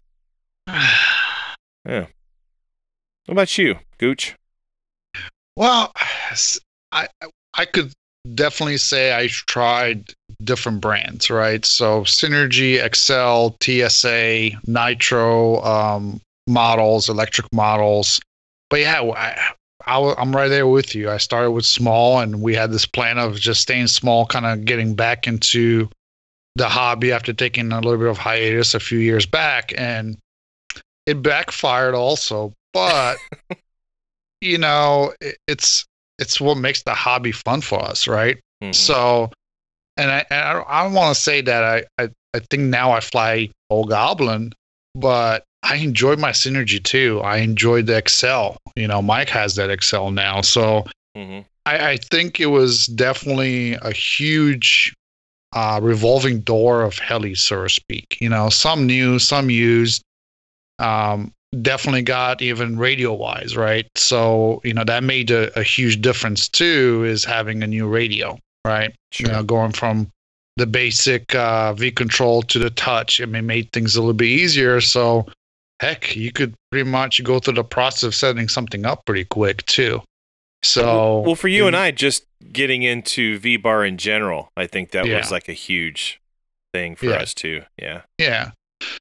[3.27, 4.35] what about you, Gooch?
[5.57, 5.93] Well,
[6.93, 7.09] I
[7.55, 7.93] I could
[8.35, 10.13] definitely say I tried
[10.45, 11.65] different brands, right?
[11.65, 18.21] So Synergy, Excel, TSA, Nitro um, models, electric models.
[18.71, 19.53] But yeah, I,
[19.87, 21.11] I, am right there with you.
[21.11, 24.65] I started with small, and we had this plan of just staying small, kind of
[24.65, 25.89] getting back into
[26.57, 30.19] the hobby after taking a little bit of hiatus a few years back, and
[31.09, 32.52] it backfired also.
[32.72, 33.18] But
[34.40, 35.85] you know, it, it's
[36.18, 38.39] it's what makes the hobby fun for us, right?
[38.62, 38.74] Mhm.
[38.74, 39.30] So,
[39.97, 43.01] and I and I, I want to say that I, I I think now I
[43.01, 44.52] fly Old Goblin
[44.94, 47.20] but I enjoyed my synergy too.
[47.20, 48.56] I enjoyed the Excel.
[48.76, 50.85] You know, Mike has that Excel now, so
[51.16, 54.94] hmm I, I think it was definitely a huge
[55.55, 58.16] uh, revolving door of heli, so to speak.
[58.20, 60.02] You know, some new, some used.
[60.79, 61.33] Um,
[61.63, 63.87] definitely got even radio wise, right?
[63.97, 67.05] So you know that made a, a huge difference too.
[67.05, 68.95] Is having a new radio, right?
[69.13, 69.27] Sure.
[69.29, 70.09] You know, going from
[70.57, 74.27] the basic uh, V control to the touch, I mean, made things a little bit
[74.27, 74.81] easier.
[74.81, 75.27] So,
[75.81, 79.65] heck, you could pretty much go through the process of setting something up pretty quick
[79.67, 80.03] too.
[80.65, 84.91] So, well, for you and I, just getting into V bar in general, I think
[84.91, 85.19] that Yeah.
[85.19, 86.21] was like a huge
[86.75, 87.19] thing for Yeah.
[87.19, 87.63] us too.
[87.81, 88.03] Yeah.
[88.19, 88.51] Yeah.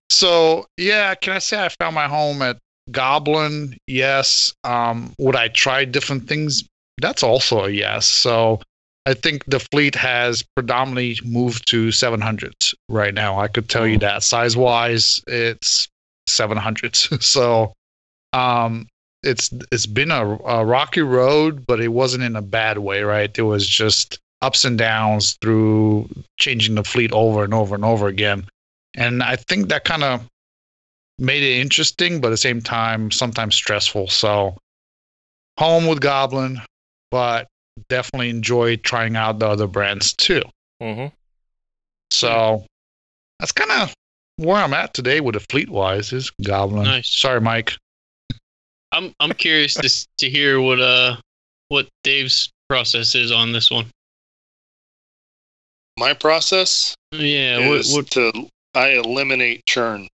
[0.10, 2.58] So yeah, can I say I found my home at
[2.92, 3.78] Goblin?
[3.88, 4.54] Yes.
[4.64, 6.64] Um, would I try different things?
[7.02, 8.06] That's also a yes.
[8.08, 8.62] So
[9.06, 13.40] I think the fleet has predominantly moved to 700s right now.
[13.40, 14.02] I could tell you Mm.
[14.02, 15.88] that size wise, it's
[16.28, 17.22] 700s.
[17.24, 17.74] so
[18.34, 18.88] um,
[19.24, 23.38] it's it's been a, a rocky road, but it wasn't in a bad way, right?
[23.38, 28.08] It was just ups and downs through changing the fleet over and over and over
[28.08, 28.46] again.
[28.98, 30.28] And I think that kind of
[31.20, 34.08] made it interesting, but at the same time, sometimes stressful.
[34.08, 34.58] So,
[35.60, 36.60] home with Goblin,
[37.12, 37.48] but
[37.90, 40.42] definitely enjoyed trying out the other brands too.
[40.82, 41.06] hmm
[42.12, 42.66] So,
[43.40, 43.94] that's kind of
[44.38, 46.84] where I'm at today with the fleet wise is Goblin.
[46.84, 47.16] Nice.
[47.16, 47.78] Sorry, Mike.
[48.92, 51.18] I'm I'm curious to to hear what uh
[51.68, 53.86] what Dave's process is on this one.
[56.00, 58.48] My process Yeah, what, is what to
[58.78, 60.08] I eliminate churn.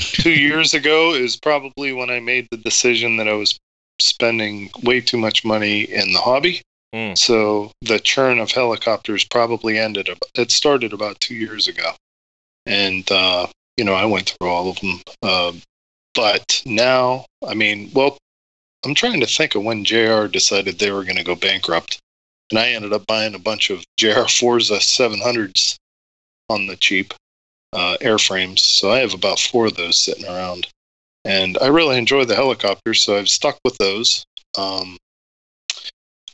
[0.00, 3.56] Two years ago is probably when I made the decision that I was
[4.00, 6.62] spending way too much money in the hobby.
[6.92, 7.16] Mm.
[7.16, 10.08] So the churn of helicopters probably ended.
[10.34, 11.92] It started about two years ago,
[12.66, 13.46] and uh,
[13.76, 15.00] you know I went through all of them.
[15.22, 15.52] Uh,
[16.12, 18.18] but now, I mean, well,
[18.84, 22.00] I'm trying to think of when JR decided they were going to go bankrupt,
[22.50, 25.76] and I ended up buying a bunch of JR Forza 700s
[26.48, 27.14] on the cheap
[27.72, 28.60] uh, airframes.
[28.60, 30.68] So I have about four of those sitting around,
[31.24, 34.24] and I really enjoy the helicopters, so I've stuck with those.
[34.56, 34.96] Um,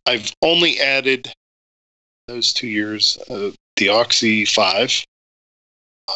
[0.06, 1.32] I've only added
[2.28, 5.04] those two years uh, the Oxy 5,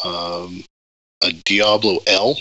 [0.05, 0.63] um,
[1.23, 2.37] a Diablo L,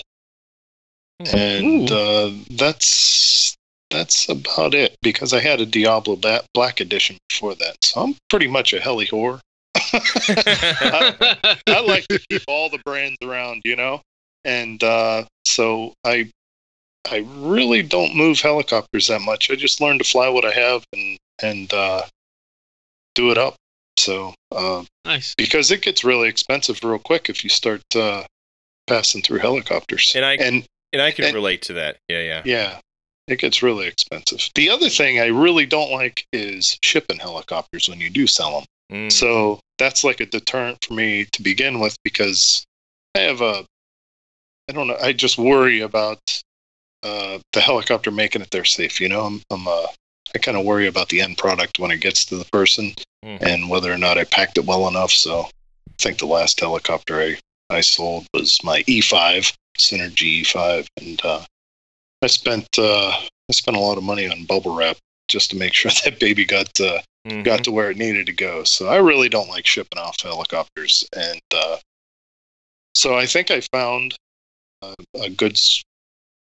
[1.33, 3.57] and uh, that's
[3.91, 6.21] that's about it because I had a Diablo
[6.55, 9.41] Black Edition before that, so I'm pretty much a heli whore.
[9.77, 14.01] I, I like to keep all the brands around, you know,
[14.45, 16.31] and uh, so I
[17.11, 19.51] I really don't move helicopters that much.
[19.51, 22.03] I just learn to fly what I have and and uh,
[23.15, 23.55] do it up.
[23.99, 25.35] So uh, nice.
[25.37, 28.25] because it gets really expensive real quick if you start uh,
[28.87, 30.13] passing through helicopters.
[30.15, 31.97] And I- and And I can And- relate to that.
[32.09, 32.43] Yeah, yeah.
[32.45, 32.81] yeah,
[33.27, 34.49] it gets really expensive.
[34.55, 38.65] The other thing I really don't like is shipping helicopters when you do sell them.
[38.93, 39.13] Mm.
[39.13, 42.65] So that's like a deterrent for me to begin with because
[43.15, 43.65] I have a,
[44.69, 46.21] I don't know, I just worry about
[47.03, 49.01] uh, the helicopter making it there safe.
[49.01, 49.87] You know, I'm, I'm uh,
[50.35, 52.95] I kind of worry about the end product when it gets to the person
[53.25, 53.43] Mhm.
[53.43, 55.11] and whether or not I packed it well enough.
[55.11, 55.51] So I
[55.99, 57.37] think the last helicopter I,
[57.71, 60.87] I sold was my E5, Synergy E5.
[61.01, 61.45] And uh,
[62.23, 64.99] I spent, uh, I spent a lot of money on bubble wrap
[65.29, 67.45] just to make sure that baby got uh, Mhm.
[67.45, 68.65] got to where it needed to go.
[68.65, 71.79] So I really don't like shipping off helicopters, and uh,
[72.95, 74.17] so I think I found
[74.83, 75.59] uh, a good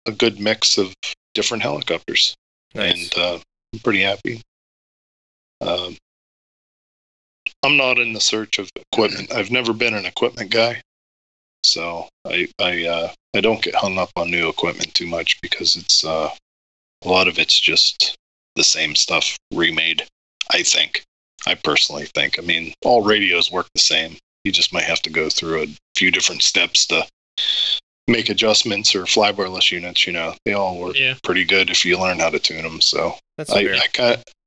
[0.05, 0.93] a good mix of
[1.33, 2.35] different helicopters,
[2.73, 3.11] Nice.
[3.11, 3.39] and uh,
[3.73, 4.41] I'm pretty happy.
[5.61, 5.97] Um,
[7.63, 9.31] I'm not in the search of equipment.
[9.33, 10.81] I've never been an equipment guy,
[11.63, 15.75] so I I uh, I don't get hung up on new equipment too much because
[15.75, 16.29] it's uh,
[17.03, 18.15] a lot of it's just
[18.55, 20.05] the same stuff remade.
[20.51, 21.03] I think.
[21.45, 22.37] I personally think.
[22.37, 24.17] I mean, all radios work the same.
[24.43, 27.05] You just might have to go through a few different steps to
[28.07, 30.05] make adjustments or flybarless units.
[30.07, 31.15] You know, they all work Yeah.
[31.23, 32.81] pretty good if you learn how to tune them.
[32.81, 33.59] So That's I.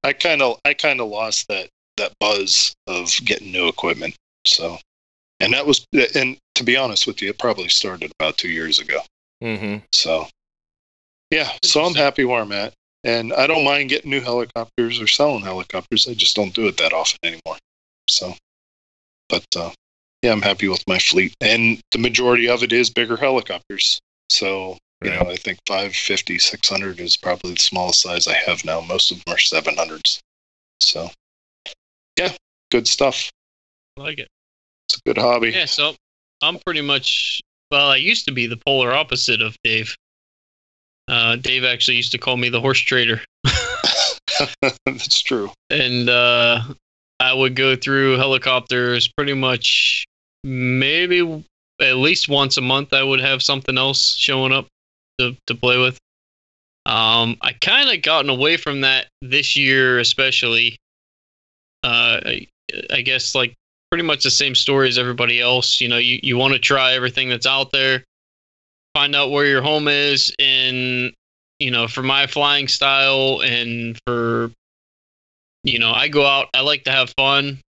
[0.05, 1.69] I kind, of, I kind of lost that
[1.99, 4.15] that buzz of getting new equipment.
[4.47, 4.79] So,
[5.41, 8.79] and that was, and to be honest with you, it probably started about two years
[8.79, 9.01] ago.
[9.43, 10.27] hmm So,
[11.31, 12.73] yeah, so I'm happy where I'm at.
[13.05, 16.07] And I don't mind getting new helicopters or selling helicopters.
[16.09, 17.59] I just don't do it that often anymore.
[18.09, 18.35] So,
[19.29, 19.71] but uh,
[20.23, 21.35] yeah, I'm happy with my fleet.
[21.41, 23.99] And the majority of it is bigger helicopters.
[24.31, 28.81] So, you know, I think 550, 600 is probably the smallest size I have now.
[28.81, 30.21] Most of them are 700s.
[30.81, 31.11] So,
[32.17, 32.33] yeah,
[32.71, 33.31] good stuff.
[33.99, 34.29] I like it.
[34.87, 35.51] It's a good hobby.
[35.51, 35.97] Yeah, so
[36.41, 37.41] I'm pretty much
[37.73, 39.97] well, I used to be the polar opposite of Dave.
[41.09, 43.21] Uh, Dave actually used to call me the horse trader.
[44.87, 45.51] That's true.
[45.71, 46.63] and uh,
[47.21, 50.05] I would go through helicopters pretty much
[50.45, 51.45] maybe
[51.81, 52.93] at least once a month.
[52.93, 54.67] I would have something else showing up
[55.19, 55.99] to, to play with.
[56.85, 60.77] Um, I kind of gotten away from that this year, especially.
[61.85, 62.47] Uh, I,
[62.91, 63.55] I guess like
[63.91, 65.81] pretty much the same story as everybody else.
[65.81, 68.03] You know, you, you want to try everything that's out there,
[68.95, 71.13] find out where your home is, and
[71.59, 74.51] you know, for my flying style and for
[75.65, 77.61] you know, I go out, I like to have fun.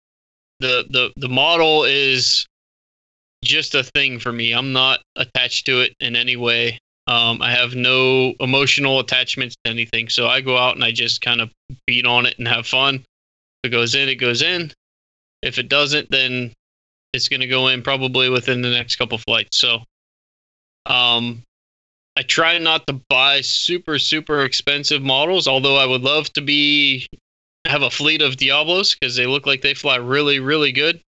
[0.59, 2.47] The the the model is
[3.43, 4.53] just a thing for me.
[4.53, 6.79] I'm not attached to it in any way.
[7.05, 10.07] Um, I have no emotional attachments to anything.
[10.07, 11.51] So I go out and I just kind of
[11.85, 12.95] beat on it and have fun.
[12.95, 14.71] If it goes in, it goes in.
[15.41, 16.53] If it doesn't, then
[17.13, 19.57] it's going to go in probably within the next couple flights.
[19.57, 19.83] So
[20.85, 21.43] um,
[22.15, 27.07] I try not to buy super super expensive models, although I would love to be
[27.65, 31.01] have a fleet of Diablos because they look like they fly really really good.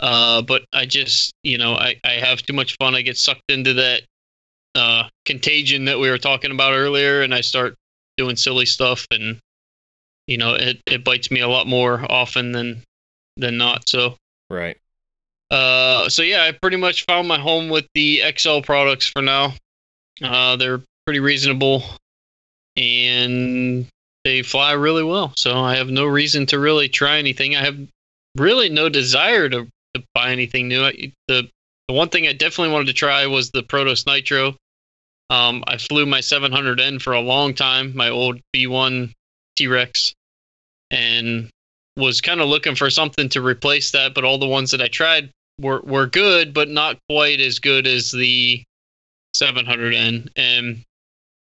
[0.00, 2.94] Uh, but I just you know I, I have too much fun.
[2.94, 4.02] I get sucked into that
[4.74, 7.74] uh, contagion that we were talking about earlier, and I start
[8.16, 9.38] doing silly stuff, and
[10.26, 12.82] you know it, it bites me a lot more often than
[13.36, 13.88] than not.
[13.88, 14.16] So
[14.50, 14.76] Right.
[15.50, 19.54] Uh, so yeah, I pretty much found my home with the XL products for now.
[20.22, 21.84] Uh, they're pretty reasonable,
[22.76, 23.86] and
[24.24, 25.32] they fly really well.
[25.36, 27.56] So I have no reason to really try anything.
[27.56, 27.78] I have
[28.36, 30.84] really no desire to, to buy anything new.
[30.84, 31.48] I, the
[31.88, 34.56] the one thing I definitely wanted to try was the Protos Nitro.
[35.30, 39.12] Um, I flew my 700N for a long time, my old V1
[39.56, 40.14] T Rex,
[40.90, 41.50] and
[41.96, 44.14] was kind of looking for something to replace that.
[44.14, 45.30] But all the ones that I tried
[45.60, 48.62] were were good, but not quite as good as the
[49.36, 50.28] 700N.
[50.36, 50.82] And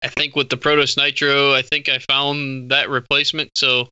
[0.03, 3.51] I think with the Protos Nitro, I think I found that replacement.
[3.55, 3.89] So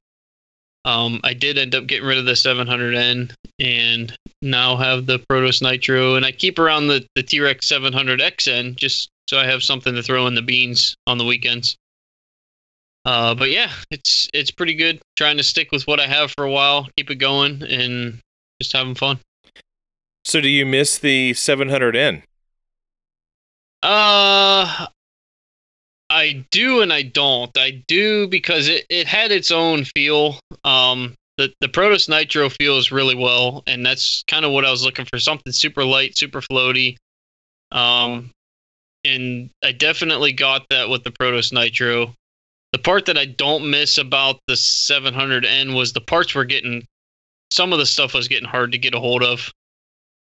[0.86, 5.62] um, I did end up getting rid of the 700N and now have the Protos
[5.62, 6.16] Nitro.
[6.16, 10.04] And I keep around the, the T Rex 700XN just so I have something to
[10.04, 11.78] throw in the beans on the weekends.
[13.06, 15.02] Uh, but yeah, it's it's pretty good.
[15.18, 18.20] Trying to stick with what I have for a while, keep it going, and
[18.62, 19.20] just having fun.
[20.26, 22.24] So do you miss the 700N?
[23.82, 24.88] Uh,
[26.10, 27.56] I do and I don't.
[27.58, 30.40] I do because it, it had its own feel.
[30.64, 34.86] Um, the the Protos Nitro feels really well, and that's kind of what I was
[34.86, 35.20] looking for.
[35.20, 36.96] Something super light, super floaty.
[37.72, 38.32] Um,
[39.04, 42.14] and I definitely got that with the Protos Nitro.
[42.74, 46.86] The part that I don't miss about the 700N was the parts were getting.
[47.52, 49.52] Some of the stuff was getting hard to get a hold of.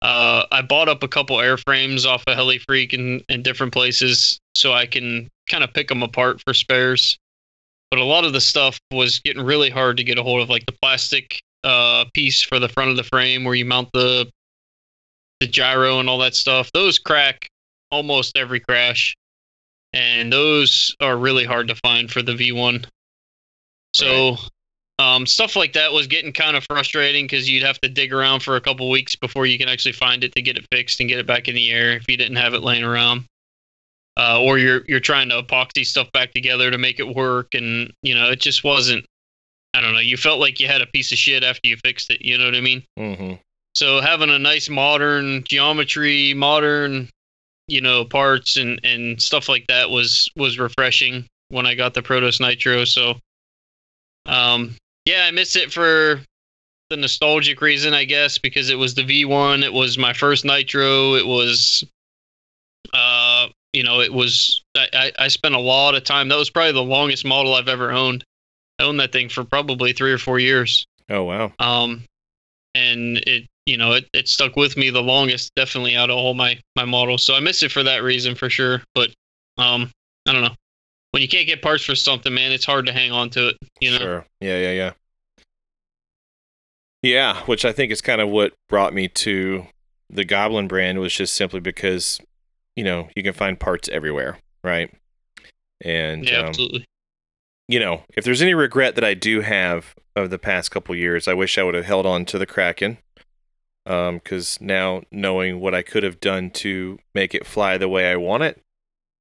[0.03, 4.41] Uh, I bought up a couple airframes off of Heli Freak and, and different places
[4.55, 7.19] so I can kind of pick them apart for spares.
[7.91, 10.49] But a lot of the stuff was getting really hard to get a hold of,
[10.49, 14.31] like the plastic uh, piece for the front of the frame where you mount the
[15.41, 16.71] the gyro and all that stuff.
[16.73, 17.49] Those crack
[17.91, 19.17] almost every crash,
[19.93, 22.87] and those are really hard to find for the V1.
[23.93, 24.37] So
[25.01, 28.41] um, stuff like that was getting kind of frustrating because you'd have to dig around
[28.41, 31.09] for a couple weeks before you can actually find it to get it fixed and
[31.09, 33.25] get it back in the air if you didn't have it laying around.
[34.19, 37.91] Uh, or you're you're trying to epoxy stuff back together to make it work, and
[38.03, 39.05] you know it just wasn't.
[39.73, 40.01] I don't know.
[40.01, 42.21] You felt like you had a piece of shit after you fixed it.
[42.21, 42.83] You know what I mean?
[42.99, 43.35] Mm-hmm.
[43.75, 47.09] So having a nice modern geometry, modern,
[47.71, 52.03] you know, parts and and stuff like that was was refreshing when I got the
[52.03, 52.85] Protos Nitro.
[52.85, 53.15] So,
[54.27, 56.21] um, yeah, I miss it for
[56.91, 59.63] the nostalgic reason, I guess, because it was the V1.
[59.63, 61.15] It was my first Nitro.
[61.15, 61.85] It was,
[62.93, 64.63] uh, you know, it was.
[64.77, 66.29] I, I I spent a lot of time.
[66.29, 68.25] That was probably the longest model I've ever owned.
[68.81, 70.85] I owned that thing for probably three or four years.
[71.09, 71.53] Oh wow.
[71.61, 72.05] Um,
[72.75, 76.35] and it, you know, it, it stuck with me the longest, definitely out of all
[76.35, 77.23] my my models.
[77.23, 78.83] So I miss it for that reason for sure.
[78.95, 79.11] But
[79.59, 79.91] um,
[80.27, 80.55] I don't know.
[81.13, 83.57] When you can't get parts for something, man, it's hard to hang on to it.
[83.81, 83.99] You know.
[83.99, 84.27] Sure.
[84.41, 84.93] Yeah, yeah, yeah.
[87.03, 89.67] Yeah, which I think is kind of what brought me to
[90.11, 92.21] the Goblin brand was just simply because,
[92.77, 94.93] you know, you can find parts everywhere, right?
[95.81, 96.85] And Yeah, um, absolutely.
[97.69, 101.27] you know, if there's any regret that I do have of the past couple years,
[101.27, 102.99] I wish I would have held on to the Kraken.
[103.91, 108.09] Um, because now knowing what I could have done to make it fly the way
[108.09, 108.63] I want it,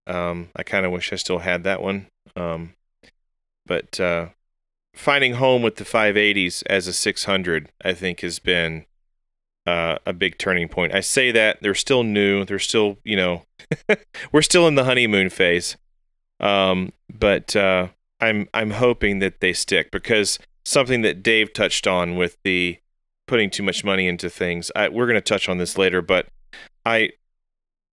[0.06, 2.06] um, I kind of wish I still had that one.
[2.36, 2.76] Um,
[3.66, 4.28] but uh,
[4.94, 8.86] finding home with the 580s as a 600, I think has been
[9.66, 10.94] uh, a big turning point.
[10.94, 12.46] I say that they're still new.
[12.46, 13.46] They're still, you know,
[14.32, 15.78] we're still in the honeymoon phase.
[16.40, 17.88] Um, but uh,
[18.20, 22.78] I'm I'm hoping that they stick because something that Dave touched on with the
[23.30, 24.72] putting too much money into things.
[24.76, 26.28] I, we're going to touch on this later, but
[26.84, 27.12] I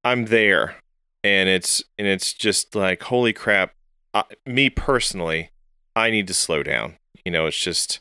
[0.02, 0.76] I'm there,
[1.22, 3.72] and it's and it's just like holy crap.
[4.14, 5.50] Uh, me personally,
[5.94, 6.96] I need to slow down.
[7.24, 8.00] You know, it's just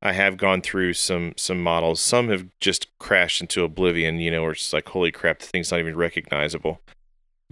[0.00, 2.00] I have gone through some some models.
[2.00, 4.20] Some have just crashed into oblivion.
[4.20, 6.80] You know, where it's like holy crap, the thing's not even recognizable.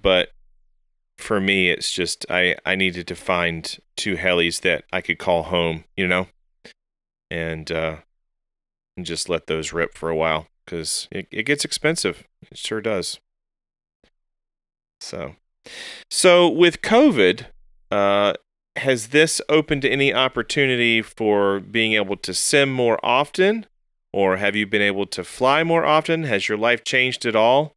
[0.00, 0.30] But
[1.18, 5.44] for me, it's just I I needed to find two helis that I could call
[5.44, 5.84] home.
[5.96, 6.28] You know,
[7.32, 7.96] and uh,
[8.98, 12.24] and just let those rip for a while because it, it gets expensive.
[12.50, 13.20] It sure does.
[15.00, 15.36] So,
[16.10, 17.46] so with COVID,
[17.92, 18.32] uh,
[18.74, 23.66] has this opened any opportunity for being able to sim more often,
[24.12, 26.24] or have you been able to fly more often?
[26.24, 27.76] Has your life changed at all?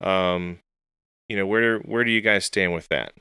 [0.00, 0.60] Um,
[1.28, 3.14] you know, where where do you guys stand with that?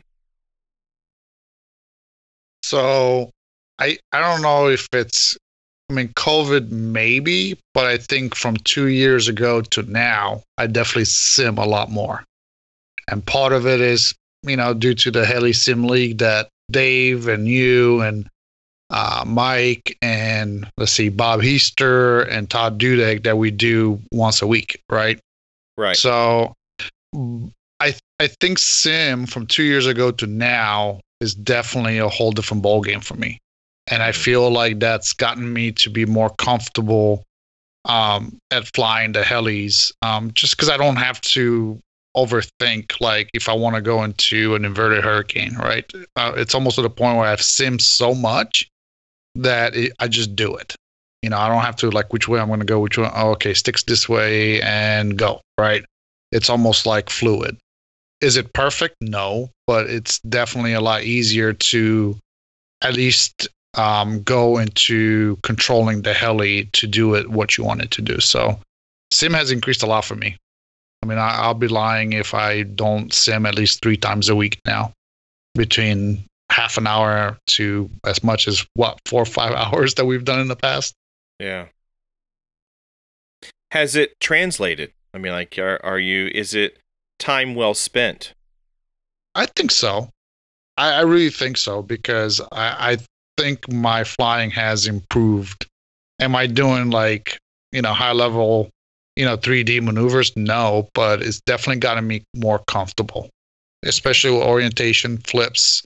[2.62, 3.32] So,
[3.80, 5.38] I I don't know if it's
[5.90, 11.06] I mean, COVID maybe, but I think from two years ago to now, I definitely
[11.06, 12.24] sim a lot more.
[13.10, 17.28] And part of it is, you know, due to the Heli Sim League that Dave
[17.28, 18.28] and you and
[18.90, 24.48] uh, Mike and let's see, Bob Heaster and Todd Dudek that we do once a
[24.48, 25.20] week, right?
[25.78, 25.96] Right.
[25.96, 26.54] So
[27.80, 32.64] I I think sim from two years ago to now is definitely a whole different
[32.64, 33.40] ball game for me
[33.88, 37.24] and I feel like that's gotten me to be more comfortable
[37.86, 41.80] um, at flying the helis, um, just because I don't have to
[42.18, 43.00] overthink.
[43.00, 45.90] Like if I want to go into an inverted hurricane, right?
[46.16, 48.68] Uh, it's almost to the point where I've simmed so much
[49.36, 50.76] that it, I just do it.
[51.22, 53.12] You know, I don't have to like which way I'm going to go, which one.
[53.14, 55.42] Oh, okay, sticks this way and go.
[55.60, 55.84] Right?
[56.32, 57.58] It's almost like fluid.
[58.22, 58.96] Is it perfect?
[59.02, 62.18] No, but it's definitely a lot easier to
[62.82, 63.48] at least
[63.78, 68.20] um, go into controlling the heli to do it what you want it to do.
[68.20, 68.60] So
[69.12, 70.38] sim has increased a lot for me.
[71.04, 74.36] I mean, I, will be lying if I don't sim at least three times a
[74.36, 74.92] week now,
[75.54, 80.26] between half an hour to as much as what four or five hours that we've
[80.26, 80.94] done in the past.
[81.40, 81.68] Yeah.
[83.72, 84.94] Has it translated?
[85.14, 86.28] I mean, like, are are you?
[86.34, 86.78] Is it
[87.20, 88.34] time well spent?
[89.36, 90.10] I think so.
[90.78, 92.98] I, I really think so because I, I
[93.38, 95.68] think my flying has improved.
[96.20, 97.38] Am I doing like,
[97.72, 98.70] you know, high level,
[99.16, 100.36] you know, 3D maneuvers?
[100.36, 103.30] No, but it's definitely gotten me more comfortable,
[103.84, 105.84] especially with orientation, flips,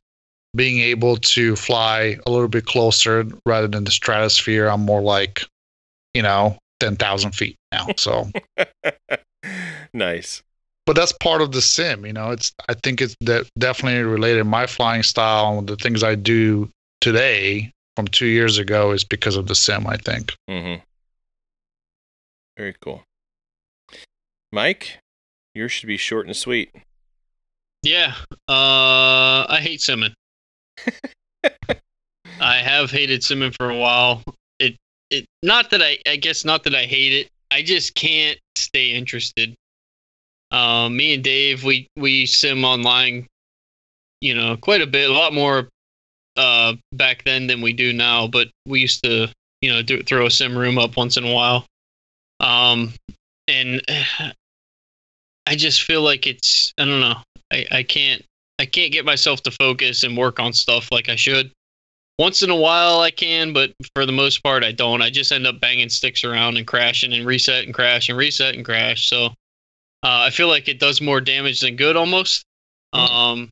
[0.55, 4.67] being able to fly a little bit closer rather than the stratosphere.
[4.67, 5.43] I'm more like,
[6.13, 7.88] you know, 10,000 feet now.
[7.97, 8.30] So
[9.93, 10.43] nice.
[10.85, 12.31] But that's part of the sim, you know.
[12.31, 14.45] It's I think it's de- definitely related.
[14.45, 16.67] My flying style and the things I do
[17.01, 20.34] today from two years ago is because of the sim, I think.
[20.49, 20.81] Mm-hmm.
[22.57, 23.03] Very cool.
[24.51, 24.99] Mike,
[25.53, 26.71] yours should be short and sweet.
[27.84, 28.13] Yeah.
[28.47, 30.13] Uh, I hate simming.
[32.41, 34.23] I have hated simming for a while.
[34.59, 34.76] It
[35.09, 37.30] it not that I I guess not that I hate it.
[37.51, 39.55] I just can't stay interested.
[40.51, 43.27] Um, me and Dave, we we sim online,
[44.21, 45.69] you know, quite a bit, a lot more
[46.40, 49.28] uh, back then than we do now, but we used to,
[49.61, 51.66] you know, do, throw a sim room up once in a while.
[52.40, 52.94] Um,
[53.49, 53.82] and
[55.45, 57.18] I just feel like it's, I don't know,
[57.52, 58.24] I, I can't,
[58.57, 61.52] I can't get myself to focus and work on stuff like I should.
[62.18, 65.02] Once in a while I can, but for the most part I don't.
[65.02, 68.56] I just end up banging sticks around and crashing and reset and crash and reset
[68.56, 69.10] and crash.
[69.10, 69.32] So uh,
[70.03, 72.45] I feel like it does more damage than good almost.
[72.95, 73.10] Mm.
[73.10, 73.49] Um,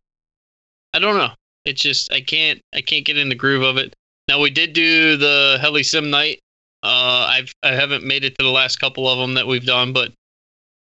[0.94, 1.32] I don't know.
[1.68, 3.94] It's just I can't I can't get in the groove of it.
[4.28, 6.40] Now we did do the Heli Sim night.
[6.84, 9.94] Uh, I've I haven't made it to the last couple of them that we've done,
[9.94, 10.12] but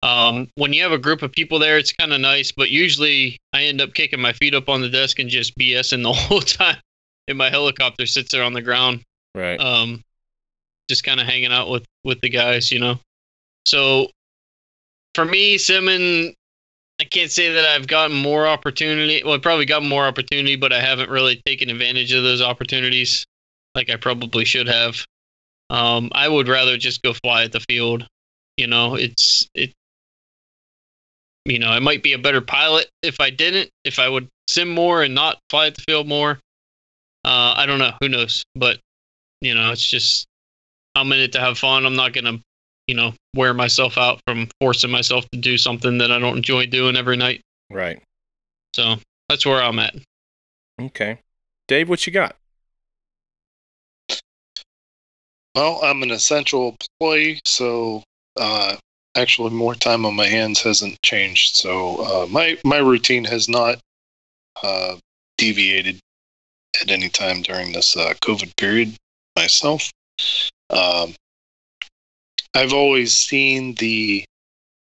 [0.01, 2.51] um, when you have a group of people there, it's kind of nice.
[2.51, 6.03] But usually I end up kicking my feet up on the desk and just BSing
[6.03, 6.77] the whole time.
[7.27, 9.01] And my helicopter sits there on the ground,
[9.35, 9.59] right?
[9.59, 10.01] Um,
[10.89, 12.99] just kind of hanging out with with the guys, you know.
[13.65, 14.09] So
[15.13, 16.33] for me, simming
[16.99, 19.23] I can't say that I've gotten more opportunity.
[19.23, 23.25] Well, I probably got more opportunity, but I haven't really taken advantage of those opportunities
[23.73, 25.05] like I probably should have.
[25.69, 28.05] Um, I would rather just go fly at the field.
[28.57, 29.71] You know, it's it.
[31.45, 33.69] You know, I might be a better pilot if I didn't.
[33.85, 36.39] If I would sim more and not fly at the field more.
[37.23, 37.93] Uh, I don't know.
[38.01, 38.43] Who knows?
[38.55, 38.79] But
[39.41, 40.25] you know, it's just
[40.95, 41.85] I'm in it to have fun.
[41.85, 42.39] I'm not gonna
[42.89, 46.65] you know, wear myself out from forcing myself to do something that I don't enjoy
[46.65, 47.39] doing every night.
[47.69, 48.01] Right.
[48.75, 48.95] So
[49.29, 49.93] that's where I'm at.
[50.81, 51.19] Okay.
[51.67, 52.35] Dave, what you got?
[55.53, 58.01] Well, I'm an essential employee, so
[58.39, 58.75] uh,
[59.15, 61.57] actually more time on my hands hasn't changed.
[61.57, 63.77] So uh, my my routine has not
[64.63, 64.95] uh,
[65.37, 65.99] deviated
[66.81, 68.95] at any time during this uh, COVID period
[69.35, 69.91] myself.
[70.71, 71.13] Um,
[72.53, 74.23] I've always seen the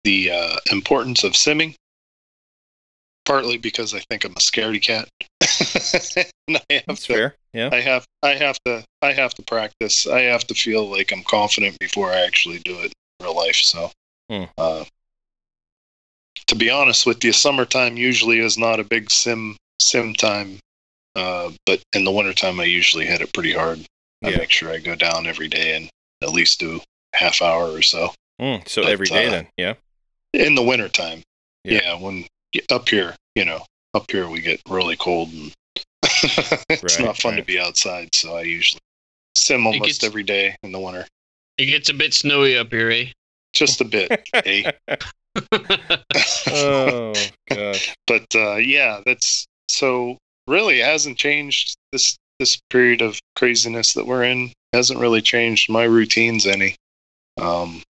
[0.05, 1.75] the uh, importance of simming,
[3.25, 5.09] partly because I think I'm a scaredy cat.
[6.49, 7.35] and I have That's to, fair.
[7.53, 7.71] Yeah.
[7.73, 10.07] I have I have to I have to practice.
[10.07, 13.57] I have to feel like I'm confident before I actually do it in real life.
[13.57, 13.91] So,
[14.31, 14.45] Hmm.
[14.59, 14.85] uh,
[16.47, 20.59] to be honest with you, summertime usually is not a big sim sim time.
[21.15, 23.85] Uh, but in the wintertime, I usually hit it pretty hard.
[24.25, 24.39] I Yeah.
[24.39, 25.91] make sure I go down every day and
[26.23, 26.81] at least do
[27.15, 29.47] half hour or so Mm, so But, every day uh, then.
[29.57, 29.75] Yeah.
[30.33, 31.23] in the wintertime.
[31.65, 31.81] Yeah.
[31.85, 31.95] Yeah.
[32.01, 32.25] when
[32.71, 33.65] up here, you know,
[33.95, 35.53] up here we get really cold and
[36.03, 38.09] it's Right, not fun to be outside.
[38.15, 38.81] So I usually
[39.37, 41.07] sim almost gets- every day in the winter,
[41.59, 43.07] It gets a bit snowy up here, eh?
[43.55, 44.11] just a bit.
[44.35, 44.73] eh?
[46.51, 47.13] oh
[47.49, 47.79] god.
[48.07, 50.17] but uh, yeah, that's so
[50.49, 55.71] really it hasn't changed this this period of craziness that we're in hasn't really changed
[55.71, 56.75] my routines any.
[57.41, 57.83] Um,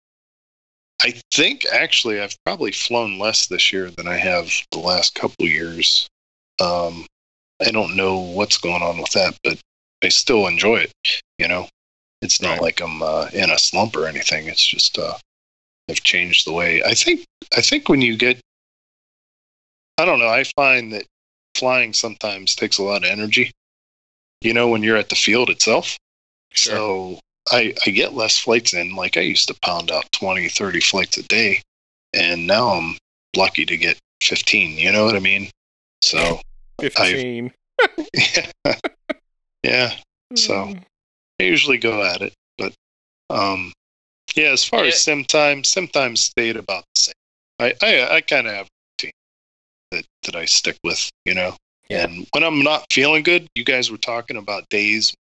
[1.03, 5.47] I think actually I've probably flown less this year than I have the last couple
[5.47, 6.09] years.
[6.61, 7.07] Um,
[7.61, 9.59] I don't know what's going on with that, but
[10.03, 10.93] I still enjoy it.
[11.39, 11.69] You know,
[12.21, 12.63] it's not Right.
[12.63, 14.47] like I'm uh, in a slump or anything.
[14.47, 15.15] It's just uh,
[15.91, 17.25] I've changed the way I think.
[17.57, 18.41] I think when you get
[19.99, 20.29] I don't know.
[20.29, 21.05] I find that
[21.57, 23.51] flying sometimes takes a lot of energy.
[24.41, 25.97] You know, when you're at the field itself.
[26.53, 26.77] Sure.
[26.77, 27.21] So
[27.51, 28.95] I, I get less flights in.
[28.95, 31.61] Like I used to pound out 20, 30 flights a day.
[32.15, 32.97] And now I'm
[33.37, 34.79] lucky to get 15.
[34.79, 35.51] You know what I mean?
[36.03, 36.41] So,
[36.81, 37.53] Fifteen.
[38.15, 38.47] yeah.
[39.63, 39.93] yeah.
[40.37, 40.75] So
[41.41, 42.33] I usually go at it.
[42.59, 42.75] But,
[43.31, 43.73] um,
[44.35, 44.89] yeah, as far Yeah.
[44.89, 47.15] as sim time, sim time stayed about the same.
[47.59, 49.13] I, I, I kind of have a routine
[49.91, 51.57] that, that I stick with, you know?
[51.89, 52.05] Yeah.
[52.05, 55.15] And when I'm not feeling good, you guys were talking about days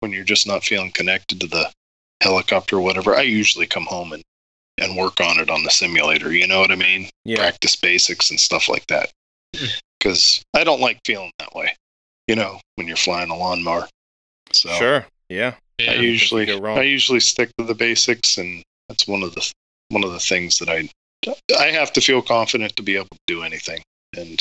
[0.00, 1.70] when you're just not feeling connected to the
[2.22, 3.16] helicopter or whatever.
[3.16, 4.22] I usually come home and,
[4.78, 6.32] and work on it on the simulator.
[6.32, 7.08] You know what I mean?
[7.24, 7.38] Yeah.
[7.38, 9.10] Practice basics and stuff like that.
[9.56, 9.66] Hmm.
[9.98, 11.74] Because I don't like feeling that way,
[12.28, 13.88] you know, when you're flying a lawnmower.
[14.52, 15.06] So Sure.
[15.28, 15.54] Yeah.
[15.78, 15.92] Yeah.
[15.92, 16.78] I usually wrong.
[16.78, 19.52] I usually stick to the basics, and that's one of the
[19.90, 20.88] one of the things that I
[21.58, 23.82] I have to feel confident to be able to do anything,
[24.16, 24.40] and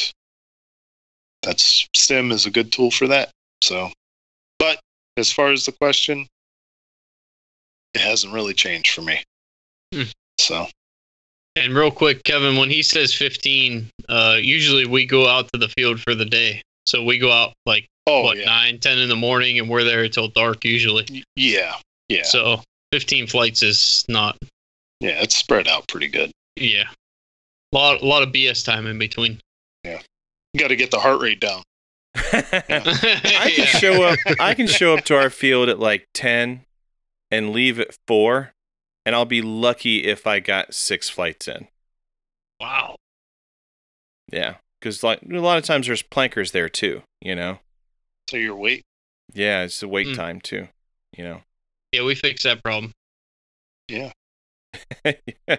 [1.43, 3.31] that's Sim is a good tool for that.
[3.63, 3.93] So, but
[5.17, 6.27] as far as the question,
[7.93, 9.23] it hasn't really changed for me.
[9.93, 10.03] Hmm.
[10.39, 10.67] So
[11.55, 15.69] And real quick, Kevin, when he says 15, uh, usually we go out to the
[15.69, 16.61] field for the day.
[16.85, 19.83] So we go out like oh what yeah, nine, ten in the morning, and we're
[19.83, 21.25] there until dark usually.
[21.35, 21.75] Yeah,
[22.07, 22.61] yeah, So
[22.93, 24.37] 15 flights is not.
[25.01, 25.21] yeah.
[25.21, 26.31] It's spread out pretty good.
[26.55, 26.85] Yeah,
[27.73, 29.39] a lot, a lot of BS time in between.
[29.83, 30.01] Yeah.
[30.53, 31.61] You got to get the heart rate down.
[32.17, 32.63] I
[33.39, 34.19] I can show up.
[34.39, 36.61] I can show up to our field at like ten,
[37.31, 38.51] and leave at four,
[39.05, 41.67] and I'll be lucky if I got six flights in.
[42.59, 42.95] Wow.
[44.31, 47.03] Yeah, because like a lot of times there's plankers there too.
[47.21, 47.59] You know.
[48.29, 48.83] So your wait.
[49.33, 50.13] Yeah, it's the wait Hmm.
[50.13, 50.67] time too.
[51.17, 51.41] You know.
[51.93, 52.91] Yeah, we fixed that problem.
[53.87, 54.11] Yeah.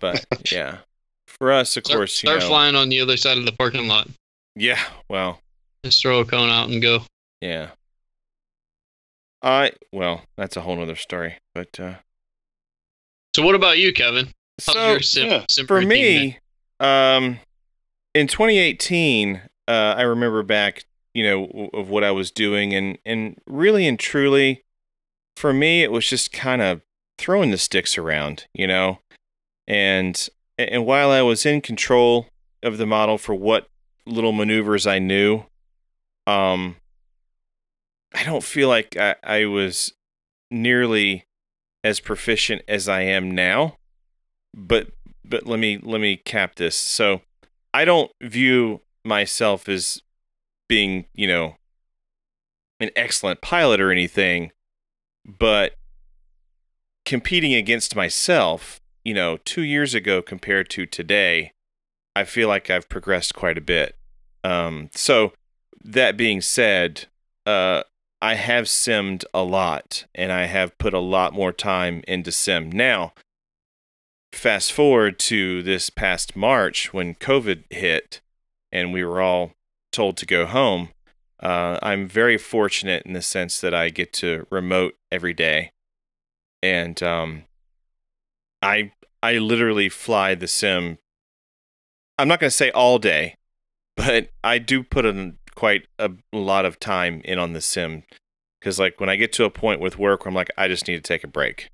[0.00, 0.78] But yeah,
[1.26, 2.46] for us, of Start, course, you start know.
[2.48, 4.08] flying on the other side of the parking lot.
[4.58, 4.80] Yeah.
[5.08, 5.40] Well.
[5.84, 7.02] Just throw a cone out and go.
[7.40, 7.70] Yeah.
[9.40, 11.36] I well, that's a whole nother story.
[11.54, 11.94] But uh
[13.36, 14.32] So what about you, Kevin?
[14.66, 16.20] How's so sim, yeah, sim for routine been?
[16.30, 16.38] me,
[16.80, 17.38] um
[18.14, 22.98] in 2018, uh I remember back, you know, w- of what I was doing and
[23.06, 24.64] and really and truly
[25.36, 26.82] for me it was just kind of
[27.16, 28.98] throwing the sticks around, you know.
[29.68, 30.28] And
[30.58, 32.26] and while I was in control
[32.64, 33.68] of the model for what
[34.08, 35.44] little maneuvers I knew,
[36.26, 36.76] um
[38.14, 39.92] I don't feel like I, I was
[40.50, 41.26] nearly
[41.84, 43.76] as proficient as I am now.
[44.54, 44.88] But
[45.24, 46.76] but let me let me cap this.
[46.76, 47.20] So
[47.74, 50.02] I don't view myself as
[50.68, 51.56] being, you know,
[52.80, 54.52] an excellent pilot or anything,
[55.26, 55.74] but
[57.04, 61.52] competing against myself, you know, 2 years ago compared to today,
[62.16, 63.97] I feel like I've progressed quite a bit.
[64.48, 65.32] Um so
[65.84, 67.06] that being said,
[67.46, 67.82] uh
[68.20, 72.70] I have simmed a lot and I have put a lot more time into sim.
[72.70, 73.12] Now,
[74.32, 78.20] fast forward to this past March when COVID hit
[78.72, 79.52] and we were all
[79.92, 80.90] told to go home.
[81.40, 85.70] Uh, I'm very fortunate in the sense that I get to remote every day,
[86.62, 87.44] and um,
[88.60, 88.92] I
[89.22, 90.98] I literally fly the sim.
[92.18, 93.36] I'm not going to say all day,
[93.98, 98.04] but I do put in quite a lot of time in on the sim
[98.60, 100.86] because like when I get to a point with work where I'm like I just
[100.86, 101.68] need to take a break,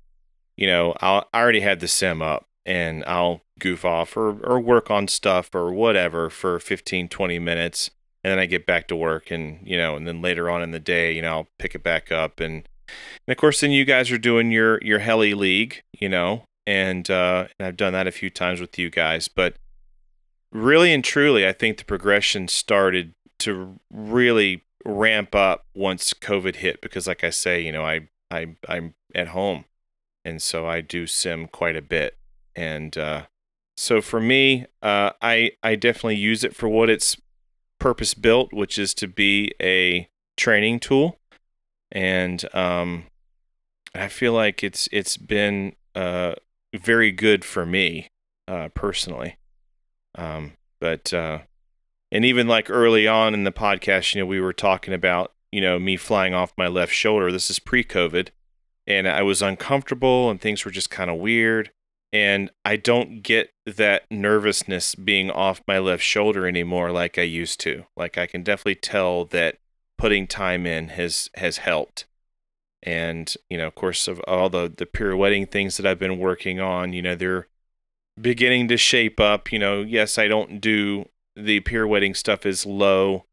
[0.57, 4.59] you know, I'll, I already had the sim up and I'll goof off or or
[4.59, 7.91] work on stuff or whatever for 15 20 minutes
[8.23, 10.71] and then I get back to work and you know and then later on in
[10.71, 12.39] the day you know I'll pick it back up.
[12.39, 12.67] And
[13.27, 17.07] and of course then you guys are doing your your heli league you know and
[17.11, 19.27] uh and I've done that a few times with you guys.
[19.27, 19.57] But
[20.51, 26.81] really and truly I think the progression started to really ramp up once COVID hit
[26.81, 29.65] because like I say you know I I I'm at home
[30.23, 32.17] and so I do sim quite a bit
[32.55, 33.25] and uh
[33.75, 37.17] so for me uh I I definitely use it for what it's
[37.79, 41.19] purpose built, which is to be a training tool,
[41.91, 43.05] and um,
[43.93, 46.33] I feel like it's it's been uh,
[46.73, 48.07] very good for me
[48.47, 49.37] uh, personally.
[50.17, 51.39] Um, but uh,
[52.11, 55.61] and even like early on in the podcast, you know, we were talking about you
[55.61, 57.31] know me flying off my left shoulder.
[57.31, 58.29] This is pre-COVID,
[58.87, 61.71] and I was uncomfortable, and things were just kind of weird
[62.15, 67.59] and I don't get that nervousness being off my left shoulder anymore like I used
[67.61, 67.87] to.
[67.97, 69.57] Like I can definitely tell that
[69.97, 72.05] putting time in has has helped.
[72.81, 76.61] And, you know, of course of all the the pirouetting things that I've been working
[76.61, 77.47] on, you know, they're
[78.19, 83.25] beginning to shape up, you know, yes, I don't do the pirouetting stuff as low,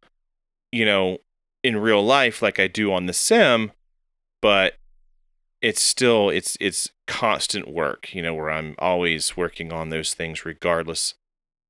[0.71, 1.19] you know,
[1.63, 3.73] in real life like I do on the sim,
[4.41, 4.75] but
[5.61, 10.45] it's still it's it's constant work, you know, where I'm always working on those things
[10.45, 11.15] regardless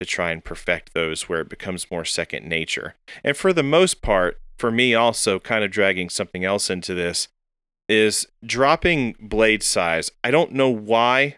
[0.01, 2.95] to try and perfect those where it becomes more second nature.
[3.23, 7.29] And for the most part, for me also kind of dragging something else into this
[7.89, 10.11] is dropping blade size.
[10.25, 11.37] I don't know why.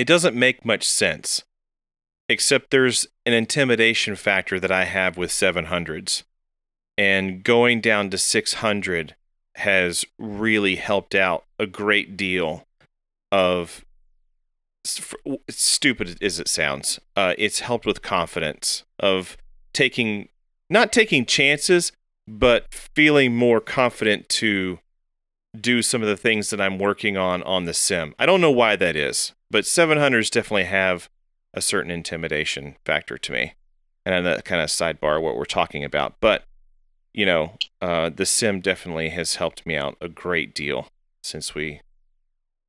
[0.00, 1.44] It doesn't make much sense.
[2.26, 6.22] Except there's an intimidation factor that I have with 700s.
[6.96, 9.14] And going down to 600
[9.56, 12.66] has really helped out a great deal
[13.30, 13.84] of
[15.50, 19.36] stupid as it sounds uh, it's helped with confidence of
[19.74, 20.30] taking
[20.70, 21.92] not taking chances
[22.26, 24.78] but feeling more confident to
[25.60, 28.50] do some of the things that i'm working on on the sim i don't know
[28.50, 31.08] why that is but 700s definitely have
[31.52, 33.54] a certain intimidation factor to me
[34.06, 36.44] and that kind of sidebar what we're talking about but
[37.12, 40.88] you know, uh, the sim definitely has helped me out a great deal
[41.22, 41.80] since we,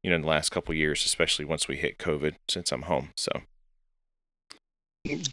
[0.03, 3.09] you know, in the last couple years, especially once we hit COVID, since I'm home.
[3.15, 3.31] So,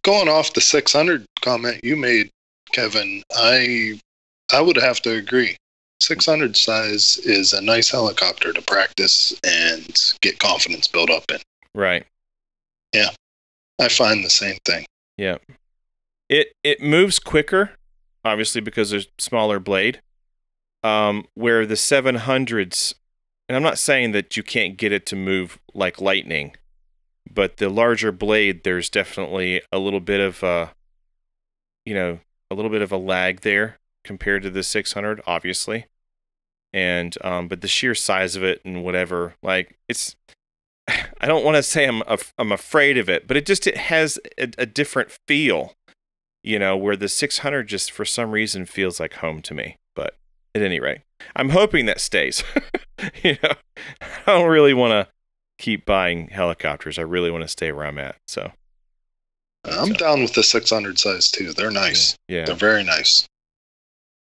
[0.03, 2.31] going off the 600 comment you made,
[2.73, 4.01] Kevin, I
[4.53, 5.57] I would have to agree.
[6.01, 11.39] 600 size is a nice helicopter to practice and get confidence built up in.
[11.75, 12.07] Right.
[12.93, 13.11] Yeah.
[13.81, 14.87] I find the same thing.
[15.17, 15.39] Yeah.
[16.29, 17.73] It it moves quicker
[18.25, 20.01] obviously because there's smaller blade.
[20.85, 22.95] Um, where the 700s,
[23.49, 26.55] and I'm not saying that you can't get it to move like lightning,
[27.29, 30.71] but the larger blade, there's definitely a little bit of a,
[31.85, 32.21] you know,
[32.51, 35.87] a little bit of a lag there compared to the 600, obviously.
[36.73, 40.17] And um, but the sheer size of it and whatever, like it's,
[40.89, 42.03] I don't want to say I'm
[42.39, 45.75] I'm afraid of it, but it just it has a, a different feel
[46.43, 49.77] you know, where the 600 just for some reason feels like home to me.
[49.95, 50.17] But
[50.55, 51.01] at any rate,
[51.37, 52.43] I'm hoping that stays.
[53.23, 53.53] you know,
[54.01, 55.13] I don't really want to
[55.59, 56.99] keep buying helicopters.
[56.99, 58.17] I really want to stay where I'm at.
[58.27, 58.53] So
[59.65, 59.95] I'm so.
[59.95, 61.53] down with the 600 size too.
[61.53, 62.17] They're nice.
[62.29, 62.47] Yeah.
[62.47, 63.27] They're very nice.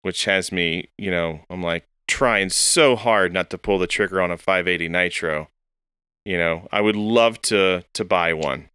[0.04, 4.20] Which has me, you know, I'm like trying so hard not to pull the trigger
[4.20, 5.48] on a 580 Nitro.
[6.24, 8.68] You know, I would love to to buy one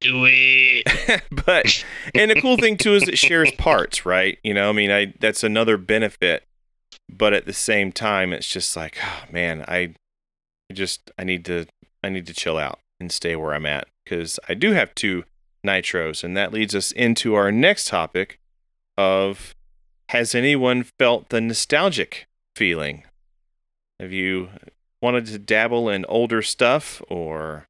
[0.00, 1.22] do it.
[1.46, 1.84] but
[2.14, 4.38] and the cool thing too is it shares parts, right?
[4.42, 6.44] You know, I mean, I that's another benefit.
[7.08, 9.94] But at the same time, it's just like, oh, man, I
[10.72, 11.66] just I need to
[12.02, 15.24] I need to chill out and stay where I'm at because I do have two
[15.64, 18.38] nitros, and that leads us into our next topic
[18.96, 19.54] of
[20.10, 22.26] has anyone felt the nostalgic
[22.56, 23.04] feeling?
[24.00, 24.48] Have you
[25.00, 27.68] wanted to dabble in older stuff or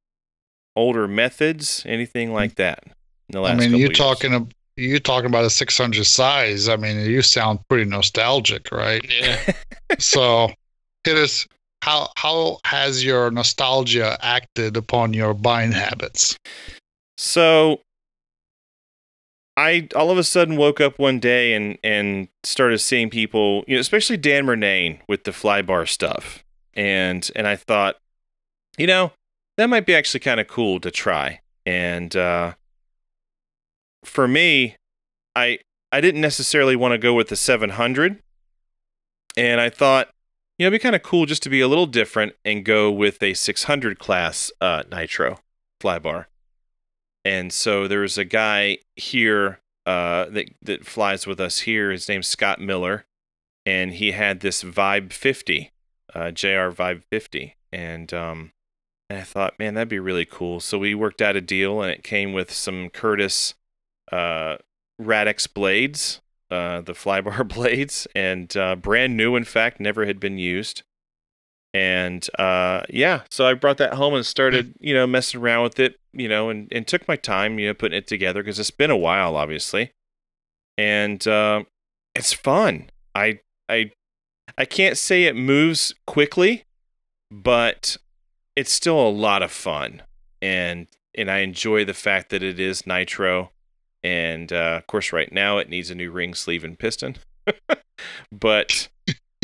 [0.74, 2.82] older methods, anything like that?
[2.84, 2.92] In
[3.32, 6.66] the last I mean, you talking you talking about a 600 size.
[6.66, 9.04] I mean, you sound pretty nostalgic, right?
[9.06, 9.52] Yeah.
[9.98, 10.50] so
[11.04, 11.46] it is.
[11.82, 16.38] How how has your nostalgia acted upon your buying habits?
[17.18, 17.82] So
[19.60, 23.76] I all of a sudden woke up one day and and started seeing people, you
[23.76, 26.42] know, especially Dan Murnane with the flybar stuff.
[26.72, 27.96] And and I thought,
[28.78, 29.12] you know,
[29.58, 31.40] that might be actually kind of cool to try.
[31.66, 32.54] And uh
[34.02, 34.76] for me,
[35.36, 35.58] I
[35.92, 38.22] I didn't necessarily want to go with the 700.
[39.36, 40.08] And I thought,
[40.56, 42.90] you know, it'd be kind of cool just to be a little different and go
[42.90, 45.40] with a 600 class uh, nitro
[45.82, 46.26] flybar.
[47.24, 51.90] And so there's a guy here uh, that that flies with us here.
[51.90, 53.06] His name's Scott Miller,
[53.66, 55.70] and he had this Vibe 50,
[56.14, 58.52] uh, JR Vibe 50, and um,
[59.08, 60.60] and I thought, man, that'd be really cool.
[60.60, 63.54] So we worked out a deal, and it came with some Curtis
[64.12, 64.56] uh,
[64.98, 66.20] Radix blades,
[66.50, 69.36] uh, the flybar blades, and uh, brand new.
[69.36, 70.82] In fact, never had been used.
[71.72, 75.78] And uh, yeah, so I brought that home and started, you know, messing around with
[75.78, 78.72] it, you know, and, and took my time, you know, putting it together because it's
[78.72, 79.92] been a while, obviously.
[80.76, 81.64] And uh,
[82.14, 82.90] it's fun.
[83.14, 83.92] I I
[84.58, 86.64] I can't say it moves quickly,
[87.30, 87.96] but
[88.56, 90.02] it's still a lot of fun,
[90.42, 93.52] and and I enjoy the fact that it is nitro,
[94.02, 97.16] and uh, of course, right now it needs a new ring sleeve and piston,
[98.32, 98.88] but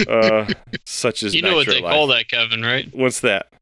[0.08, 0.46] uh,
[0.84, 1.92] such as You know what they life.
[1.92, 2.88] call that, Kevin, right?
[2.94, 3.52] What's that?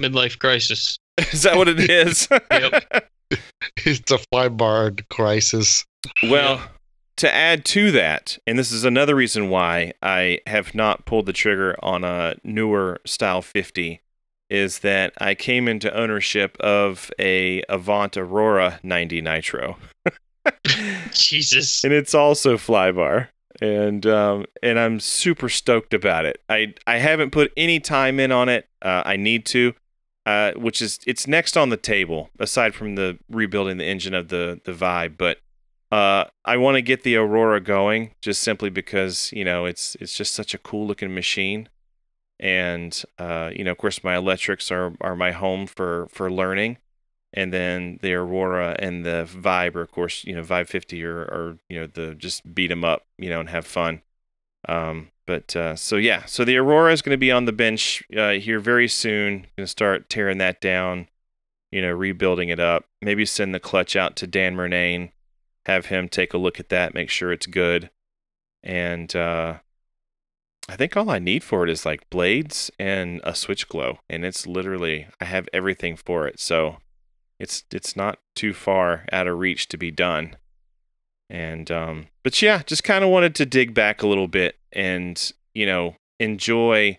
[0.00, 0.96] Midlife crisis.
[1.32, 2.28] Is that what it is?
[2.50, 3.04] Yep.
[3.84, 5.84] It's a flybar crisis.
[6.24, 6.62] Well,
[7.18, 11.32] to add to that, and this is another reason why I have not pulled the
[11.32, 14.00] trigger on a newer style 50,
[14.48, 19.76] is that I came into ownership of a Avant Aurora 90 Nitro,
[21.12, 21.84] Jesus.
[21.84, 23.28] and it's also flybar,
[23.60, 26.42] and um, and I'm super stoked about it.
[26.48, 28.68] I I haven't put any time in on it.
[28.82, 29.74] Uh, I need to.
[30.26, 34.28] Uh, which is it's next on the table aside from the rebuilding the engine of
[34.28, 35.38] the the vibe but
[35.92, 40.14] uh, I want to get the Aurora going just simply because you know it's it's
[40.14, 41.68] just such a cool looking machine,
[42.38, 46.78] and uh, you know of course my electrics are are my home for for learning,
[47.32, 51.20] and then the Aurora and the Vibe are of course you know Vibe 50 or
[51.20, 54.02] or you know the just beat them up you know and have fun.
[54.68, 58.02] Um, but uh, so yeah, so the Aurora is going to be on the bench
[58.16, 59.46] uh, here very soon.
[59.56, 61.08] Going to start tearing that down,
[61.70, 62.84] you know, rebuilding it up.
[63.00, 65.12] Maybe send the clutch out to Dan Murnane
[65.66, 67.90] have him take a look at that, make sure it's good.
[68.62, 69.58] And uh,
[70.68, 74.24] I think all I need for it is like blades and a switch glow, and
[74.24, 76.40] it's literally I have everything for it.
[76.40, 76.78] So
[77.40, 80.36] it's it's not too far out of reach to be done.
[81.28, 85.32] And um, but yeah, just kind of wanted to dig back a little bit and
[85.54, 86.98] you know enjoy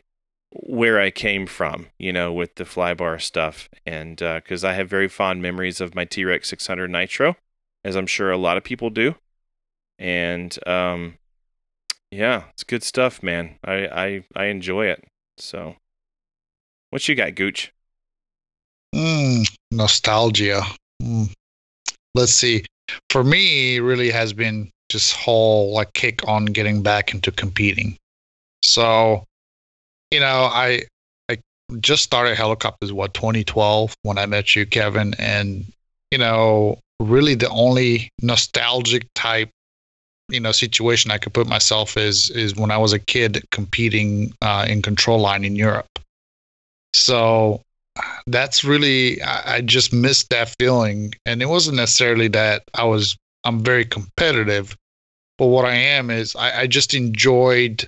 [0.53, 5.07] where I came from, you know, with the flybar stuff, and because I have very
[5.07, 7.37] fond memories of my T-Rex 600 Nitro
[7.85, 9.15] as I'm sure a lot of people do.
[9.97, 11.19] And um,
[12.09, 13.59] yeah, it's good stuff, man.
[13.63, 15.05] I, I I enjoy it.
[15.37, 15.75] So,
[16.89, 17.71] what you got, Gooch?
[18.93, 20.63] Mm, nostalgia.
[21.01, 21.31] Mm.
[22.13, 22.65] Let's see.
[23.09, 27.97] For me, really has been just whole like kick on getting back into competing.
[28.63, 29.23] So,
[30.11, 30.83] you know, I
[31.29, 31.37] I
[31.79, 35.65] just started helicopters what 2012 when I met you, Kevin, and
[36.11, 39.49] you know, really the only nostalgic type
[40.29, 44.33] you know situation I could put myself is is when I was a kid competing
[44.41, 45.87] uh, in control line in Europe.
[46.93, 47.61] So
[48.27, 53.17] that's really I, I just missed that feeling, and it wasn't necessarily that I was
[53.43, 54.75] I'm very competitive,
[55.37, 57.87] but what I am is I, I just enjoyed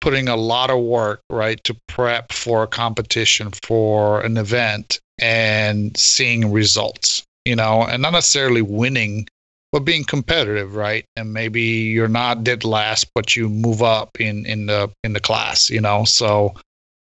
[0.00, 5.96] putting a lot of work right to prep for a competition for an event and
[5.96, 9.26] seeing results you know, and not necessarily winning,
[9.72, 11.06] but being competitive, right?
[11.14, 15.20] And maybe you're not dead last, but you move up in in the in the
[15.20, 16.04] class, you know.
[16.04, 16.54] So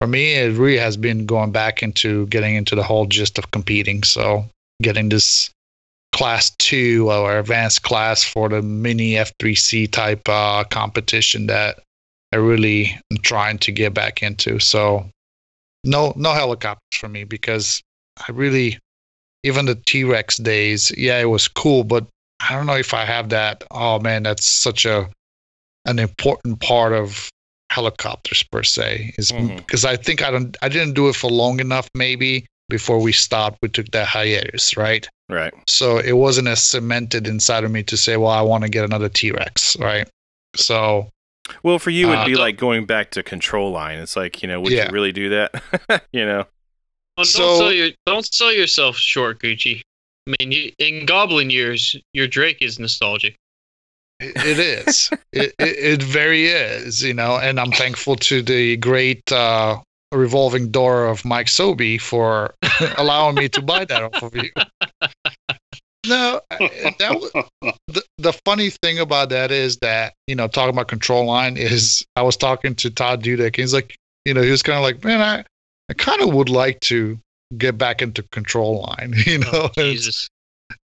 [0.03, 3.51] for me, it really has been going back into getting into the whole gist of
[3.51, 4.03] competing.
[4.03, 4.43] So
[4.81, 5.49] getting this
[6.11, 11.80] class two or advanced class for the mini F3C type uh, competition that
[12.34, 14.59] I really am trying to get back into.
[14.59, 15.09] So
[15.85, 17.81] no no helicopters for me because
[18.27, 18.80] I really
[19.43, 22.05] even the T Rex days, yeah, it was cool, but
[22.41, 23.63] I don't know if I have that.
[23.71, 25.09] Oh man, that's such a
[25.85, 27.30] an important part of
[27.73, 29.13] helicopters per se.
[29.17, 29.57] Is Mhm.
[29.57, 33.11] because I think I don't I didn't do it for long enough maybe before we
[33.11, 33.57] stopped.
[33.61, 35.07] We took that hiatus, right?
[35.29, 35.53] Right.
[35.67, 38.85] So it wasn't as cemented inside of me to say, well, I want to get
[38.85, 40.07] another T Rex, right?
[40.55, 41.09] So
[41.61, 43.99] Well, for you, it'd Uh, be like going back to control line.
[43.99, 44.85] It's like, you know, would Yeah.
[44.87, 45.51] you really do that?
[46.13, 46.45] you know?
[47.17, 49.81] Well, don't So- sell your don't sell yourself short, Gucci.
[50.27, 53.35] I mean, you, in Goblin years, your Drake is nostalgic.
[54.23, 55.09] It, is.
[55.31, 57.01] it, it it very is.
[57.01, 59.79] You know, and I'm thankful to the great uh,
[60.11, 62.53] revolving door of Mike Sobey for
[62.97, 64.49] allowing me to buy that off of you.
[66.05, 67.31] No, that was,
[67.87, 72.05] the the funny thing about that is that you know talking about control line is
[72.15, 73.55] I was talking to Todd Dudek.
[73.55, 73.95] He's like,
[74.25, 75.45] you know, he was kind of like, man, I
[75.89, 77.17] I kind of would like to
[77.57, 79.13] get back into control line.
[79.25, 80.27] You know, Oh, Jesus.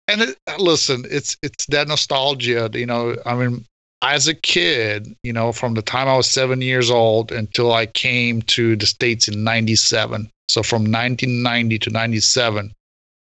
[0.08, 2.70] And it, listen, it's it's that nostalgia.
[2.74, 3.66] You know, I mean,
[4.02, 7.86] as a kid, you know, from the time I was seven years old until I
[7.86, 10.30] came to the states in '97.
[10.48, 12.74] So from 1990 to '97,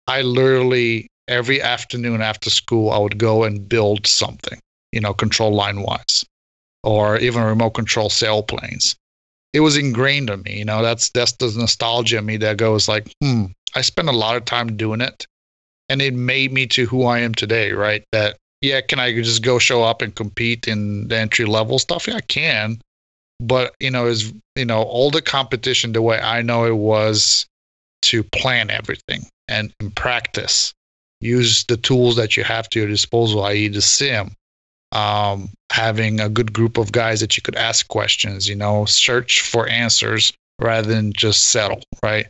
[0.07, 4.59] I literally every afternoon after school I would go and build something.
[4.91, 6.25] You know, control line wise,
[6.83, 8.95] or even remote control sailplanes.
[9.53, 10.59] It was ingrained in me.
[10.59, 13.45] You know, that's that's the nostalgia in me that goes like, hmm.
[13.73, 15.25] I spent a lot of time doing it
[15.91, 18.05] and it made me to who I am today, right?
[18.13, 22.07] That yeah, can I just go show up and compete in the entry level stuff?
[22.07, 22.79] Yeah, I can.
[23.41, 27.45] But you know, is you know, all the competition the way I know it was
[28.03, 30.73] to plan everything and in practice.
[31.19, 33.67] Use the tools that you have to your disposal, i.e.
[33.67, 34.31] the sim.
[34.93, 39.41] Um, having a good group of guys that you could ask questions, you know, search
[39.41, 42.27] for answers rather than just settle, right?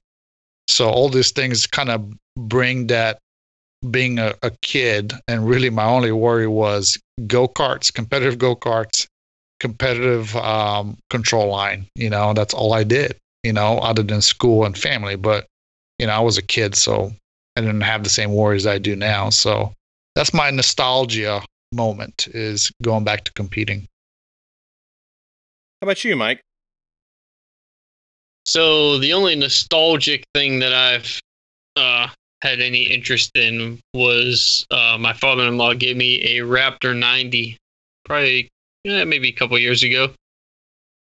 [0.67, 3.19] So all these things kind of bring that
[3.89, 9.07] being a, a kid and really my only worry was go-karts competitive go-karts
[9.59, 14.65] competitive um, control line you know that's all i did you know other than school
[14.65, 15.47] and family but
[15.97, 17.11] you know i was a kid so
[17.55, 19.73] i didn't have the same worries i do now so
[20.15, 21.41] that's my nostalgia
[21.73, 23.87] moment is going back to competing
[25.81, 26.41] How about you, Mike?
[28.45, 31.21] So the only nostalgic thing that I've
[31.75, 32.09] uh,
[32.41, 37.57] had any interest in was uh, my father-in-law gave me a Raptor 90,
[38.05, 38.49] probably
[38.84, 40.11] yeah, maybe a couple years ago.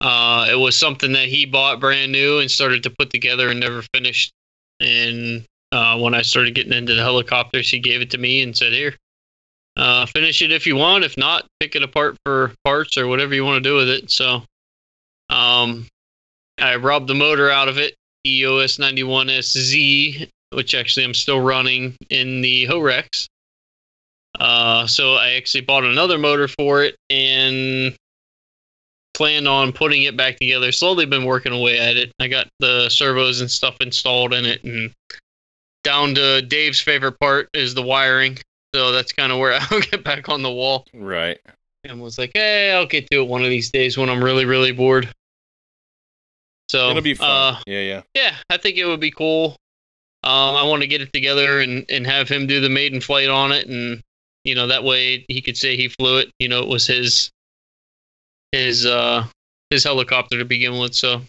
[0.01, 3.59] Uh, it was something that he bought brand new and started to put together and
[3.59, 4.33] never finished.
[4.81, 8.57] And uh, when I started getting into the helicopters, he gave it to me and
[8.57, 8.95] said, "Here,
[9.77, 11.05] uh, finish it if you want.
[11.05, 14.11] If not, pick it apart for parts or whatever you want to do with it."
[14.11, 14.43] So,
[15.31, 15.87] um,
[16.59, 17.95] I robbed the motor out of it,
[18.27, 23.27] OS 91SZ, which actually I'm still running in the Horex.
[24.39, 27.95] Uh, so I actually bought another motor for it and
[29.15, 30.73] planned on putting it back together.
[30.73, 32.11] Slowly been working away at it.
[32.19, 34.91] I got the servos and stuff installed in it, and
[35.85, 38.39] down to Dave's favorite part is the wiring.
[38.75, 41.39] So that's kind of where I'll get back on the wall Right.
[41.85, 44.47] and was like, "Hey, I'll get to it one of these days when I'm really,
[44.47, 45.09] really bored."
[46.71, 47.55] So It'll be fun.
[47.55, 48.03] Uh, yeah, yeah.
[48.15, 49.55] yeah, I think it would be cool.
[50.25, 53.29] Um, I want to get it together and, and have him do the maiden flight
[53.29, 54.03] on it, and
[54.43, 56.31] you know that way he could say he flew it.
[56.39, 57.31] You know, it was his
[58.51, 59.27] his uh
[59.69, 60.95] his helicopter to begin with.
[60.95, 61.21] So,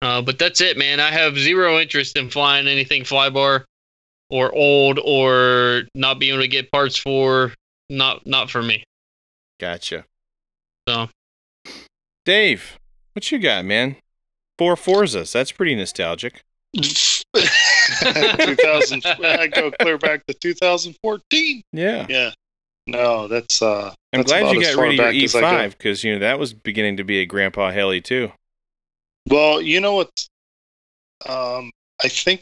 [0.00, 0.98] uh, but that's it, man.
[0.98, 3.64] I have zero interest in flying anything flybar
[4.30, 7.52] or old or not being able to get parts for.
[7.90, 8.82] Not not for me.
[9.58, 10.06] Gotcha.
[10.88, 11.10] So
[12.24, 12.78] Dave,
[13.12, 13.96] what you got, man?
[14.56, 15.32] Four Forzas.
[15.32, 16.40] That's pretty nostalgic.
[18.00, 19.02] 2000.
[19.06, 21.62] I go clear back to 2014.
[21.72, 22.06] Yeah.
[22.08, 22.30] Yeah.
[22.86, 23.62] No, that's.
[23.62, 25.46] uh I'm that's glad you got rid of your as I go.
[25.46, 28.32] E5 because you know that was beginning to be a grandpa heli too.
[29.28, 30.10] Well, you know what?
[31.28, 31.70] Um,
[32.02, 32.40] I think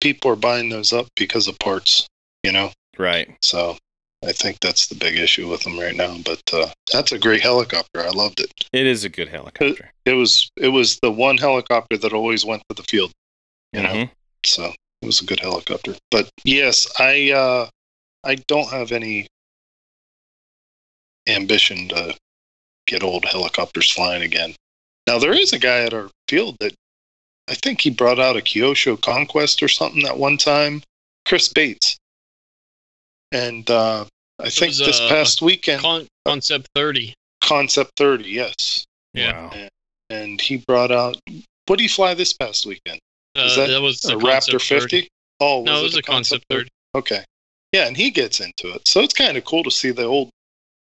[0.00, 2.06] people are buying those up because of parts.
[2.44, 3.28] You know, Right.
[3.42, 3.76] so
[4.24, 6.16] I think that's the big issue with them right now.
[6.24, 8.02] But uh, that's a great helicopter.
[8.02, 8.52] I loved it.
[8.72, 9.90] It is a good helicopter.
[10.04, 13.10] It was it was the one helicopter that always went to the field.
[13.76, 14.10] You know, Mhm.
[14.46, 14.64] so
[15.02, 15.94] it was a good helicopter.
[16.10, 17.68] But yes, I uh,
[18.24, 19.26] I don't have any
[21.28, 22.16] ambition to
[22.86, 24.54] get old helicopters flying again.
[25.06, 26.74] Now there is a guy at our field that
[27.48, 30.82] I think he brought out a Kyosho Conquest or something that one time,
[31.24, 31.96] Chris Bates,
[33.32, 34.06] and uh,
[34.38, 37.14] I think was, this uh, past weekend, Con- concept thirty.
[37.42, 38.84] Concept Thirty, yes,
[39.14, 39.50] Yeah.
[39.54, 39.68] Wow.
[40.10, 41.16] and he brought out.
[41.66, 42.98] What did he fly this past weekend?
[43.38, 44.80] Uh, Was that that, was the a Raptor Concept 30.
[45.02, 45.08] 50?
[45.40, 46.70] Oh, No, it was the a concept thirty.
[46.94, 47.22] Okay.
[47.72, 48.88] Yeah, and he gets into it.
[48.88, 50.30] So it's kind of cool to see the old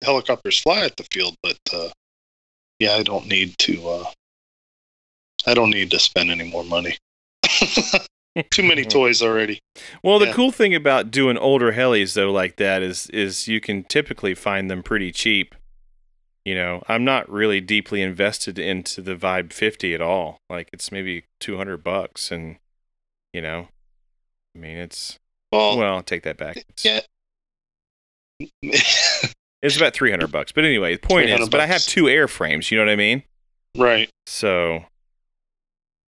[0.05, 1.89] helicopters fly at the field, but uh,
[2.79, 4.05] yeah, I don't need to uh,
[5.47, 6.97] I don't need to spend any more money.
[8.51, 9.59] Too many toys already.
[10.03, 10.33] Well, the Yeah.
[10.35, 14.71] cool thing about doing older helis though like that is is you can typically find
[14.71, 15.55] them pretty cheap.
[16.47, 20.39] You know, I'm not really deeply invested into the Vibe 50 at all.
[20.49, 22.59] Like it's maybe 200 bucks and
[23.33, 23.67] you know,
[24.55, 25.19] I mean it's
[25.51, 26.65] Well, well, I'll take that back.
[26.69, 27.01] It's, yeah.
[28.63, 30.53] it's about 300 bucks.
[30.53, 32.97] But anyway, the point is, 300 but I have two airframes, you know what I
[32.97, 33.25] mean?
[33.77, 34.09] right.
[34.29, 34.85] So,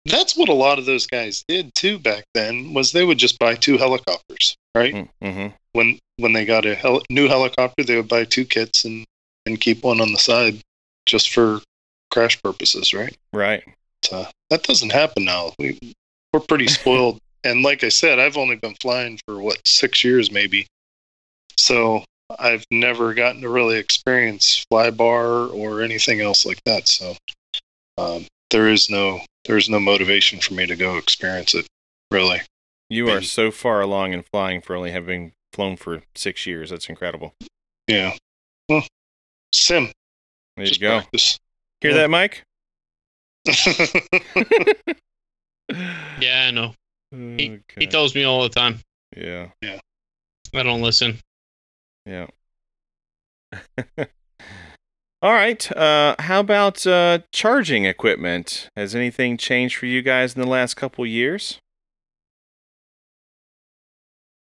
[0.04, 2.74] That's what a lot of those guys did too back then.
[2.74, 5.08] Was they would just buy two helicopters, right?
[5.24, 5.56] mm-hmm.
[5.72, 9.06] When when they got a hel- new helicopter, they would buy two kits and
[9.48, 10.62] and keep one on the side
[11.06, 11.60] just for
[12.12, 13.16] crash purposes, right?
[13.34, 13.64] right.
[14.12, 15.52] uh, that doesn't happen now.
[15.58, 15.80] We
[16.34, 20.32] we're pretty spoiled, and like I said, I've only been flying for what six years
[20.32, 20.68] maybe,
[21.56, 22.04] so
[22.40, 26.88] I've never gotten to really experience fly bar or anything else like that.
[26.88, 27.16] So
[27.98, 31.66] um, there is no there's no motivation for me to go experience it.
[32.12, 32.42] Really,
[32.90, 36.70] You are so far along in flying for only having flown for 6 years.
[36.70, 37.34] That's incredible.
[37.88, 38.16] yeah.
[38.70, 38.86] Well,
[39.58, 39.92] sim.
[40.56, 41.00] There just you go.
[41.00, 41.38] practice.
[41.82, 41.98] Hear Yeah.
[41.98, 42.44] that, Mike?
[46.22, 46.74] Yeah, I know.
[47.12, 47.62] He, Okay.
[47.80, 48.80] he tells me all the time.
[49.16, 49.50] yeah.
[49.62, 49.80] Yeah.
[50.56, 51.20] I don't listen.
[52.06, 52.28] Yeah.
[55.22, 55.70] All right.
[55.76, 58.70] Uh, how about uh, charging equipment?
[58.78, 61.60] Has anything changed for you guys in the last couple years?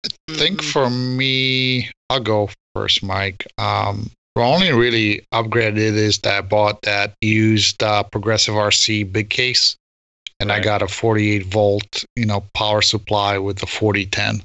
[0.06, 3.46] I think for me, I'll go first, Mike.
[3.58, 9.30] Um, the only really upgraded is that I bought that used uh, Progressive RC big
[9.30, 9.76] case,
[10.40, 14.44] and I got a 48 volt, you know, power supply with the 4010.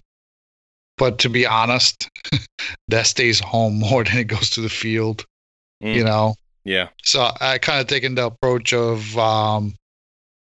[0.99, 2.09] But to be honest,
[2.89, 5.25] that stays home more than it goes to the field,
[5.83, 5.95] Mm.
[5.95, 6.35] you know.
[6.65, 6.89] Yeah.
[7.05, 9.75] So I kind of taken the approach of, um,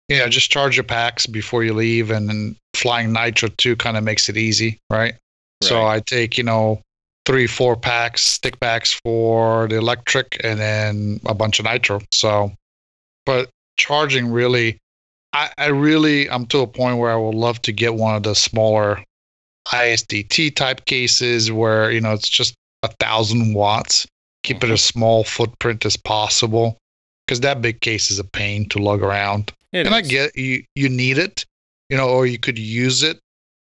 [0.07, 3.97] you know, just charge your packs before you leave, and then flying nitro too kind
[3.97, 5.15] of makes it easy, right?
[5.63, 6.81] So I take, you know,
[7.25, 12.01] three, four packs, stick packs for the electric, and then a bunch of nitro.
[12.11, 12.51] So,
[13.25, 14.77] but charging really,
[15.31, 18.23] I, I really, I'm to a point where I would love to get one of
[18.23, 19.03] the smaller
[19.67, 24.05] ISDT type cases where, you know, it's just a thousand watts.
[24.43, 24.99] Keep it as mm-hmm.
[24.99, 26.77] small footprint as possible
[27.25, 30.63] because that big case is a pain to lug around It and I get you
[30.75, 31.45] you need it,
[31.89, 33.19] you know, or you could use it.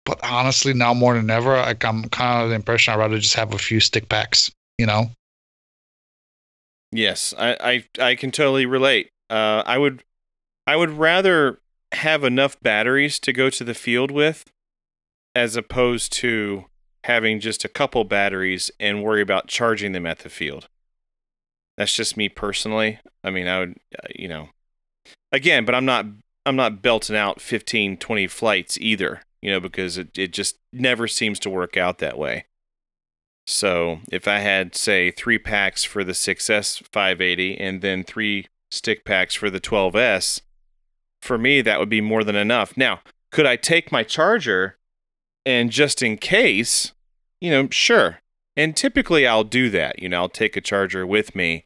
[0.05, 3.35] But honestly, now more than ever, like I'm kind of the impression I'd rather just
[3.35, 5.09] have a few stick packs, you know.
[6.91, 9.09] Yes, I, I I can totally relate.
[9.29, 10.03] Uh, I would
[10.67, 11.59] I would rather
[11.91, 14.45] have enough batteries to go to the field with,
[15.33, 16.65] as opposed to
[17.05, 20.67] having just a couple batteries and worry about charging them at the field.
[21.77, 22.99] That's just me personally.
[23.23, 24.49] I mean, I would, uh, you know,
[25.31, 26.05] again, but I'm not
[26.45, 31.07] I'm not belting out 15, 20 flights either, you know, because it, it just never
[31.07, 32.45] seems to work out that way.
[33.47, 39.05] So if I had, say, three packs for the 6S 580 and then three stick
[39.05, 40.41] packs for the 12S,
[41.21, 42.75] for me, that would be more than enough.
[42.75, 43.01] Now,
[43.31, 44.77] could I take my charger
[45.45, 46.93] and just in case,
[47.39, 48.19] you know, sure.
[48.57, 50.01] And typically I'll do that.
[50.01, 51.65] You know, I'll take a charger with me.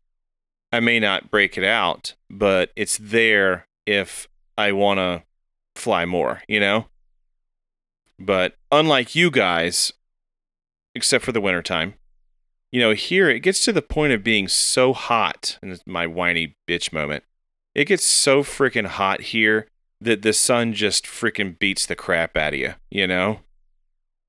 [0.72, 4.28] I may not break it out, but it's there if
[4.58, 5.24] I want to
[5.76, 6.88] fly more, you know?
[8.20, 9.94] But unlike you guys,
[10.94, 11.96] except for the wintertime,
[12.72, 16.06] you know, here it gets to the point of being so hot, and it's my
[16.06, 17.24] whiny bitch moment.
[17.74, 19.68] It gets so freaking hot here
[20.02, 23.40] that the sun just freaking beats the crap out of you, you know?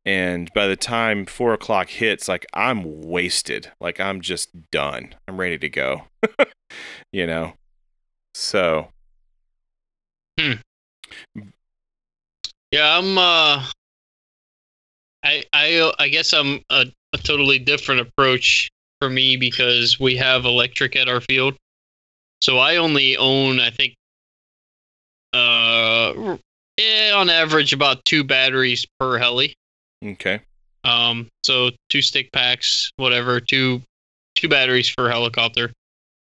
[0.05, 3.71] And by the time four o'clock hits, like I'm wasted.
[3.81, 5.15] Like I'm just done.
[5.29, 6.07] I'm ready to go.
[7.13, 7.55] you know?
[8.35, 8.89] So,
[12.71, 13.19] Yeah, I'm.
[13.19, 13.67] Uh,
[15.25, 18.71] I I I guess I'm a, a totally different approach
[19.01, 21.57] for me because we have electric at our field,
[22.41, 23.95] so I only own I think,
[25.33, 26.37] uh,
[26.77, 29.55] yeah, on average about two batteries per heli.
[30.05, 30.41] okay.
[30.83, 33.83] Um, so two stick packs, whatever, two
[34.35, 35.73] two batteries for helicopter.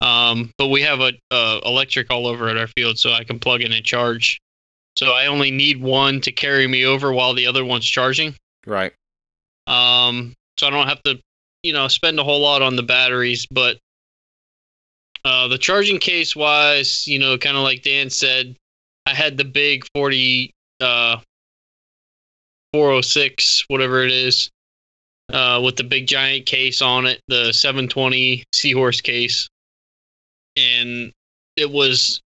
[0.02, 3.40] Um, but we have a uh, electric all over at our field, so I can
[3.40, 4.40] plug in and charge.
[4.96, 8.36] So I only need one to carry me over while the other one's charging.
[8.66, 8.94] Right.
[9.68, 11.20] Um, so I don't have to,
[11.64, 13.46] you know, spend a whole lot on the batteries.
[13.50, 13.78] But
[15.26, 18.56] uh, the charging case wise, you know, kind of like Dan said,
[19.06, 21.18] I had the big 40, uh,
[22.74, 24.50] 406, whatever it is,
[25.32, 29.48] uh, with the big giant case on it, the 720 Seahorse case,
[30.58, 31.12] and
[31.56, 32.22] it was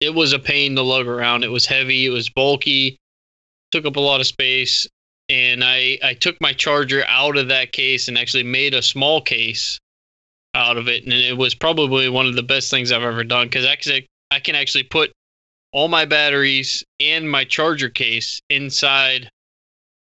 [0.00, 1.44] it was a pain to lug around.
[1.44, 2.96] It was heavy, it was bulky,
[3.70, 4.86] took up a lot of space,
[5.30, 9.22] and I I took my charger out of that case and actually made a small
[9.22, 9.78] case
[10.54, 13.46] out of it, and it was probably one of the best things I've ever done
[13.46, 15.12] because actually I can actually put
[15.72, 19.30] all my batteries and my charger case inside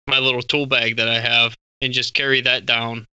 [0.08, 3.04] my little tool bag that I have and just carry that down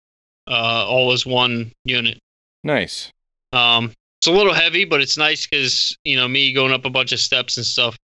[0.47, 2.17] uh, all as one unit.
[2.63, 3.11] Nice.
[3.51, 6.89] Um, it's a little heavy, but it's nice because you know me going up a
[6.89, 7.97] bunch of steps and stuff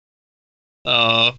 [0.86, 1.32] uh,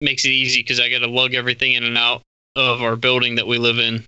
[0.00, 2.22] makes it easy because I got to lug everything in and out
[2.54, 4.04] of our building that we live in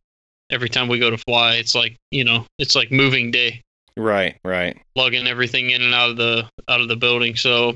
[0.50, 1.54] every time we go to fly.
[1.54, 3.60] It's like you know, it's like moving day,
[3.96, 4.76] Right, right.
[4.96, 7.36] lugging everything in and out of the out of the building.
[7.36, 7.74] So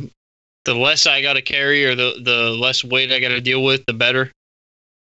[0.64, 3.62] the less I got to carry or the the less weight I got to deal
[3.64, 4.30] with, the better.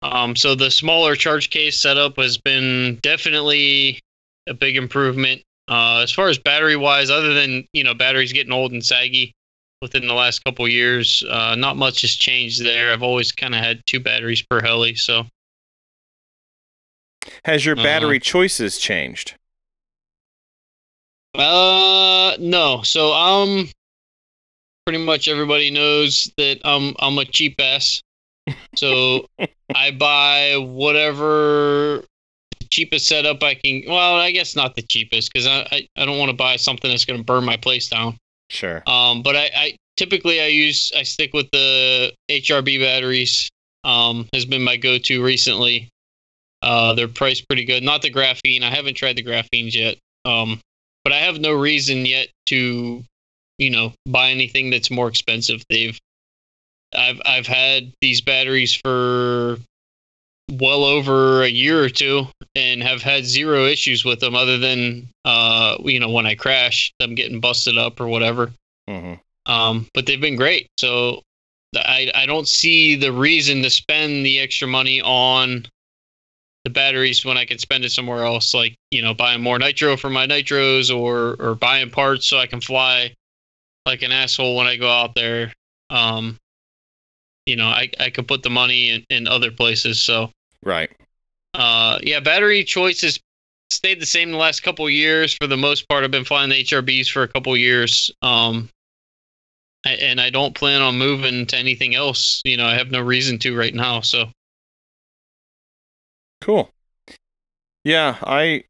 [0.01, 3.99] Um, so the smaller charge case setup has been definitely
[4.47, 5.41] a big improvement.
[5.67, 9.33] Uh, as far as battery wise, other than you know batteries getting old and saggy
[9.81, 12.91] within the last couple years, uh, not much has changed there.
[12.91, 15.25] I've always kind of had two batteries per heli, so
[17.45, 19.35] Has your battery choices changed?
[21.35, 22.81] Uh, no.
[22.83, 23.69] So um,
[24.85, 28.01] pretty much everybody knows that I'm I'm a cheap ass.
[28.75, 29.27] So
[29.75, 32.03] I buy whatever
[32.71, 33.83] cheapest setup I can.
[33.87, 36.89] Well, I guess not the cheapest because I, I I don't want to buy something
[36.89, 38.17] that's going to burn my place down.
[38.49, 38.83] Sure.
[38.87, 43.49] Um, but I, I typically I use I stick with the HRB batteries.
[43.85, 45.89] Um, has been my go-to recently.
[46.61, 47.81] Uh, they're priced pretty good.
[47.81, 48.61] Not the graphene.
[48.61, 49.97] I haven't tried the graphenes yet.
[50.25, 50.59] Um,
[51.03, 53.03] but I have no reason yet to,
[53.57, 55.63] you know, buy anything that's more expensive.
[55.69, 55.97] They've,
[56.93, 59.59] I've I've had these batteries for
[60.51, 65.07] well over a year or two and have had zero issues with them other than
[65.25, 68.51] uh you know when I crash them getting busted up or whatever
[68.87, 69.15] hmm
[69.49, 70.69] um, but they've been great.
[70.77, 71.23] So
[71.75, 75.65] I I don't see the reason to spend the extra money on
[76.63, 79.97] the batteries when I can spend it somewhere else, like you know buying more nitro
[79.97, 83.13] for my nitros or or buying parts so I can fly
[83.85, 85.51] like an asshole when I go out there.
[85.89, 86.37] Um,
[87.47, 89.99] you know I I could put the money in, in other places.
[89.99, 90.31] So
[90.63, 90.91] Right.
[91.53, 93.19] Uh, yeah, battery choices
[93.69, 95.33] stayed the same the last couple years.
[95.33, 98.11] For the most part, I've been flying the HRBs for a couple years.
[98.21, 98.69] Um,
[99.85, 102.41] and I don't plan on moving to anything else.
[102.43, 104.01] You know, I have no reason to right now.
[104.01, 104.29] So
[106.41, 106.71] Cool.
[107.83, 108.63] Yeah, I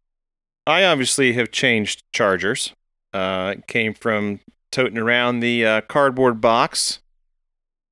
[0.65, 2.73] I obviously have changed chargers.
[3.13, 4.39] Uh, came from
[4.71, 6.99] toting around the uh, cardboard box,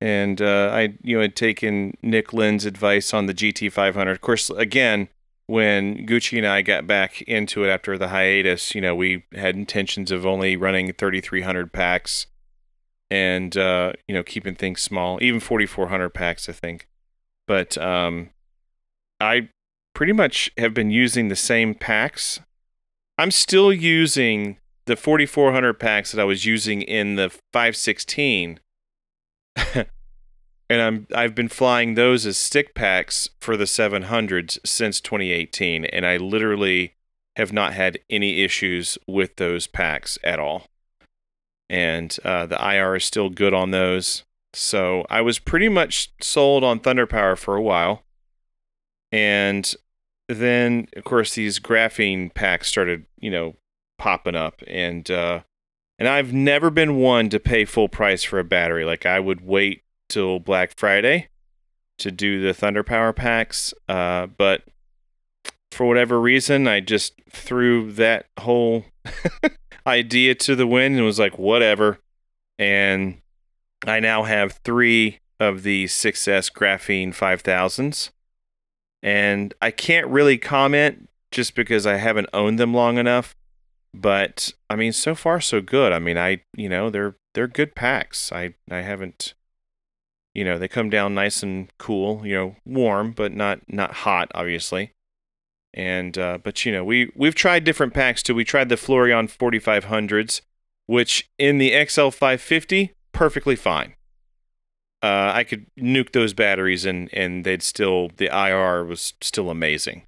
[0.00, 4.10] and uh, I you know had taken Nick Lynn's advice on the GT500.
[4.10, 5.08] Of course, again,
[5.46, 9.56] when Gucci and I got back into it after the hiatus, you know we had
[9.56, 12.26] intentions of only running 3,300 packs,
[13.10, 16.86] and uh, you know keeping things small, even 4,400 packs, I think.
[17.46, 18.30] But um,
[19.20, 19.48] I
[19.94, 22.40] pretty much have been using the same packs.
[23.16, 28.60] I'm still using the 4400 packs that I was using in the 516.
[30.70, 36.06] and I'm I've been flying those as stick packs for the 700s since 2018 and
[36.06, 36.94] I literally
[37.36, 40.66] have not had any issues with those packs at all.
[41.70, 44.24] And uh, the IR is still good on those.
[44.54, 48.02] So I was pretty much sold on Thunder Power for a while.
[49.12, 49.72] And
[50.28, 53.56] then of course these graphene packs started, you know,
[53.98, 55.40] popping up and uh
[55.98, 58.84] and I've never been one to pay full price for a battery.
[58.84, 61.28] Like I would wait till Black Friday
[61.98, 64.62] to do the Thunder Power packs, uh but
[65.70, 68.86] for whatever reason, I just threw that whole
[69.86, 71.98] idea to the wind and was like, whatever.
[72.58, 73.20] And
[73.86, 78.10] I now have three of the 6S Graphene 5000s
[79.02, 83.36] and I can't really comment just because I haven't owned them long enough.
[83.94, 85.92] But I mean, so far so good.
[85.92, 88.32] I mean, I you know they're they're good packs.
[88.32, 89.34] I I haven't,
[90.34, 92.26] you know, they come down nice and cool.
[92.26, 94.92] You know, warm but not not hot, obviously.
[95.74, 98.34] And uh, but you know we we've tried different packs too.
[98.34, 100.40] We tried the Floureon 4500s,
[100.86, 103.94] which in the XL 550 perfectly fine
[105.02, 110.02] uh, I could nuke those batteries and and they'd still the IR was still amazing.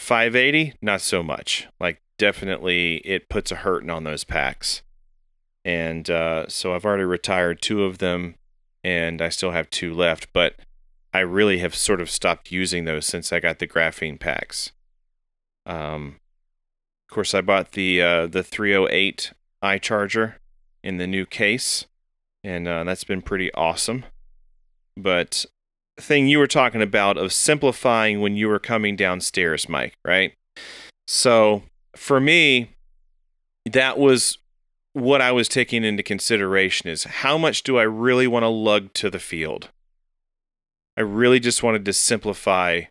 [0.00, 1.68] 580, not so much.
[1.78, 4.82] Like definitely, it puts a hurting on those packs.
[5.64, 8.36] And uh, so I've already retired two of them,
[8.84, 10.32] and I still have two left.
[10.32, 10.54] But
[11.12, 14.70] I really have sort of stopped using those since I got the graphene packs.
[15.66, 16.20] Um,
[17.08, 19.32] of course, I bought the uh, the 308
[19.64, 20.34] iCharger
[20.82, 21.86] in the new case
[22.42, 24.04] and uh, that's been pretty awesome.
[24.96, 25.46] But
[25.98, 30.32] thing you were talking about of simplifying when you were coming downstairs, Mike, right?
[31.06, 31.62] So
[31.96, 32.76] for me,
[33.70, 34.38] that was
[34.92, 38.92] what I was taking into consideration is how much do I really want to lug
[38.94, 39.70] to the field?
[40.96, 42.82] I really just wanted to simplify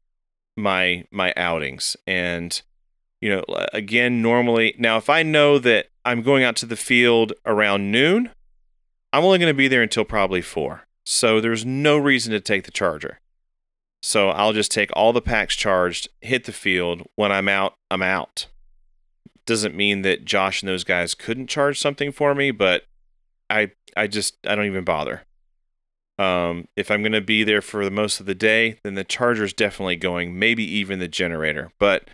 [0.58, 2.62] my my outings and
[3.22, 7.34] you know again normally now if I know that I'm going out to the field
[7.46, 8.32] around noon,
[9.14, 10.88] I'm only going to be there until probably 4.
[11.06, 13.20] So there's no reason to take the charger.
[14.02, 17.04] So I'll just take all the packs charged, hit the field.
[17.16, 18.48] When I'm out, I'm out.
[19.50, 22.84] Doesn't mean that Josh and those guys couldn't charge something for me, but
[23.50, 25.24] I I just I don't even bother.
[26.20, 29.04] Um, if I'm going to be there for the most of the day, then the
[29.04, 31.72] charger is definitely going, maybe even the generator.
[31.80, 32.10] But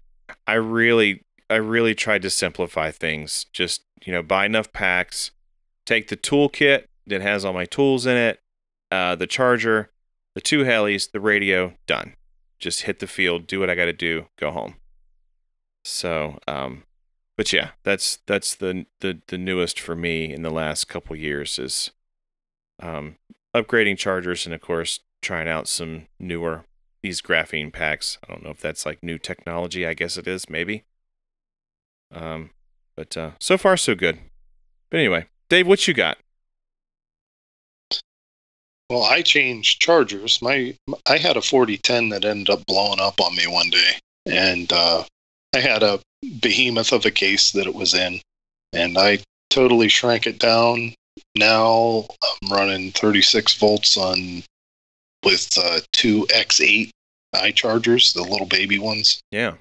[0.48, 3.48] I really I really tried to simplify things.
[3.52, 5.32] Just, you know, buy enough packs,
[5.86, 8.40] take the toolkit that has all my tools in it,
[8.92, 9.92] uh, the charger,
[10.36, 12.16] the two helis, the radio, done.
[12.60, 14.76] Just hit the field, do what I got to do, go home.
[15.84, 16.84] So, um,
[17.38, 21.60] but yeah, that's that's the the the newest for me in the last couple years
[21.60, 21.92] is
[22.82, 23.18] um,
[23.56, 26.66] upgrading chargers and of course trying out some newer
[27.02, 28.18] these graphene packs.
[28.24, 29.86] I don't know if that's like new technology.
[29.86, 30.86] I guess it is, maybe.
[32.14, 32.52] Um,
[32.96, 34.20] but uh, so far so good.
[34.90, 36.18] But anyway, Dave, what you got?
[38.90, 40.42] Well, I changed chargers.
[40.42, 40.76] My
[41.08, 45.04] I had a 4010 that ended up blowing up on me one day, and uh,
[45.54, 46.00] I had a
[46.42, 48.20] behemoth of a case that it was in,
[48.74, 49.20] and I
[49.50, 50.94] totally shrank it down.
[51.38, 52.06] Now
[52.44, 54.44] I'm running 36 volts on
[55.24, 56.90] with uh, two X8
[57.36, 59.56] iChargers, the little baby ones, Yeah.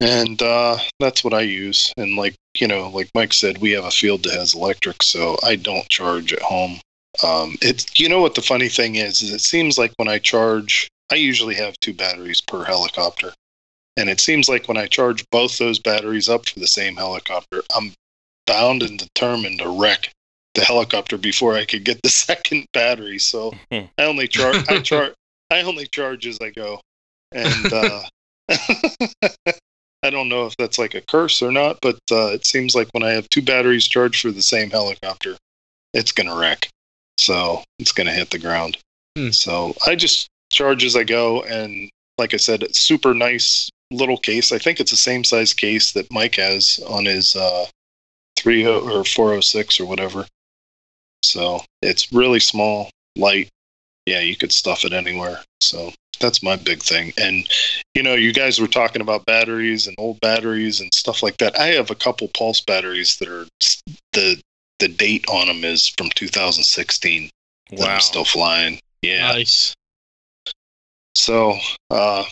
[0.00, 1.92] and uh, that's what I use.
[1.96, 5.36] And like you know, like Mike said, we have a field that has electric, so
[5.42, 6.78] I don't charge at home.
[7.22, 10.18] Um, it's you know what the funny thing is is it seems like when I
[10.18, 13.32] charge, I usually have two batteries per helicopter,
[13.96, 17.62] and it seems like when I charge both those batteries up for the same helicopter,
[17.74, 17.92] I'm
[18.46, 20.12] bound and determined to wreck
[20.54, 23.18] the helicopter before I could get the second battery.
[23.18, 23.52] So.
[23.72, 24.68] I only charge.
[24.68, 25.12] I charge.
[25.50, 26.80] I only charge as I go,
[27.30, 28.02] and uh,
[30.02, 32.88] I don't know if that's like a curse or not, but uh, it seems like
[32.92, 35.36] when I have two batteries charged for the same helicopter,
[35.94, 36.68] it's gonna wreck.
[37.18, 38.78] So it's gonna hit the ground.
[39.16, 39.30] Hmm.
[39.30, 44.18] So I just charge as I go, and like I said, it's super nice little
[44.18, 44.52] case.
[44.52, 47.66] I think it's the same size case that Mike has on his uh,
[48.36, 50.26] three or four oh six or whatever.
[51.22, 53.48] So it's really small, light.
[54.06, 55.40] Yeah, you could stuff it anywhere.
[55.60, 57.12] So that's my big thing.
[57.18, 57.48] And
[57.94, 61.58] you know, you guys were talking about batteries and old batteries and stuff like that.
[61.58, 63.46] I have a couple pulse batteries that are
[64.12, 64.40] the
[64.78, 67.30] the date on them is from 2016.
[67.70, 67.86] that Wow.
[67.86, 68.78] I'm still flying.
[69.02, 69.32] Yeah.
[69.32, 69.74] Nice.
[71.14, 71.56] So,
[71.90, 72.24] uh,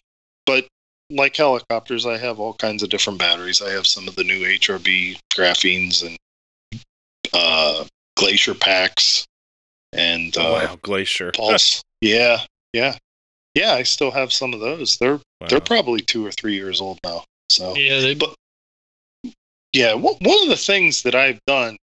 [0.45, 0.67] but
[1.15, 3.63] like helicopters, I have all kinds of different batteries.
[3.63, 6.17] I have some of the new HRB graphenes and
[7.33, 7.85] uh,
[8.17, 9.25] glacier packs
[9.93, 11.33] and uh, wow, Glacier.
[11.37, 11.83] pulse.
[12.01, 12.43] yeah,
[12.73, 12.97] yeah,
[13.55, 13.73] yeah.
[13.75, 14.99] I still have some of those.
[14.99, 15.49] They're Wow.
[15.49, 17.25] they're probably two or three years old now.
[17.51, 18.35] So Yeah, they, but
[19.73, 21.77] yeah, one one of the things that I've done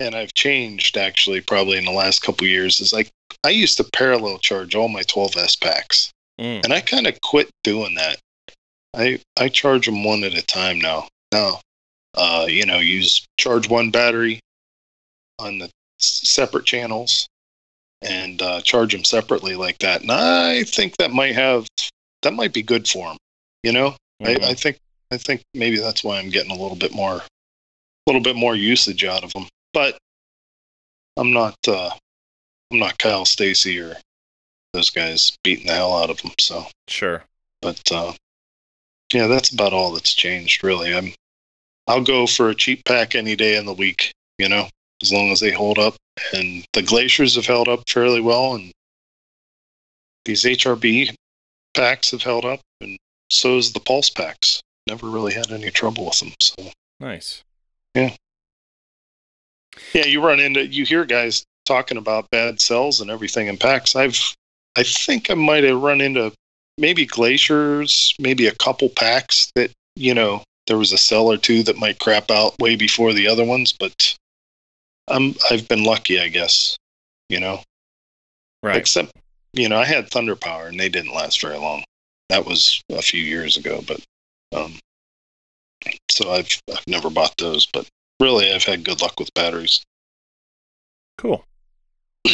[0.00, 3.10] and I've changed actually probably in the last couple years is like
[3.44, 6.64] I used to parallel charge all my 12s packs, Mm.
[6.64, 8.18] and I kind of quit doing that.
[8.96, 11.08] I I charge them one at a time now.
[11.32, 11.60] Now,
[12.14, 14.40] uh, you know, use charge one battery
[15.38, 17.28] on the separate channels
[18.02, 20.02] and uh, charge them separately like that.
[20.02, 21.66] And I think that might have
[22.22, 23.18] that might be good for them.
[23.62, 24.42] You know, Mhm.
[24.42, 24.78] I, I think
[25.10, 27.22] I think maybe that's why I'm getting a little bit more, a
[28.06, 29.46] little bit more usage out of them.
[29.72, 29.98] But
[31.16, 31.90] I'm not, uh,
[32.72, 33.96] I'm not Kyle Stacy or
[34.72, 36.32] those guys beating the hell out of them.
[36.40, 37.24] So, Sure.
[37.62, 38.12] but uh,
[39.12, 40.94] yeah, that's about all that's changed really.
[40.94, 41.12] I'm,
[41.86, 44.12] I'll go for a cheap pack any day in the week.
[44.38, 44.68] You know,
[45.02, 45.94] as long as they hold up.
[46.32, 48.72] And the glaciers have held up fairly well, and
[50.24, 51.14] these HRB
[51.74, 52.98] packs have held up, and
[53.30, 54.60] so has the pulse packs.
[54.86, 56.32] Never really had any trouble with them.
[56.40, 56.54] So
[57.00, 57.44] Nice.
[57.94, 58.14] yeah,
[59.92, 63.94] Yeah, you run into you hear guys talking about bad cells and everything in packs.
[63.94, 64.34] I've
[64.76, 66.32] I think I might have run into
[66.78, 71.62] maybe glaciers, maybe a couple packs that you know there was a cell or two
[71.62, 74.16] that might crap out way before the other ones, but
[75.08, 76.76] I'm I've been lucky, I guess.
[77.28, 77.60] You know,
[78.62, 78.76] Right.
[78.76, 79.12] except
[79.52, 81.84] you know I had Thunder Power and they didn't last very long.
[82.28, 84.00] That was a few years ago, but
[84.52, 84.78] um,
[86.10, 87.86] so I've I've never bought those, but
[88.20, 89.82] really I've had good luck with batteries.
[91.18, 91.44] Cool.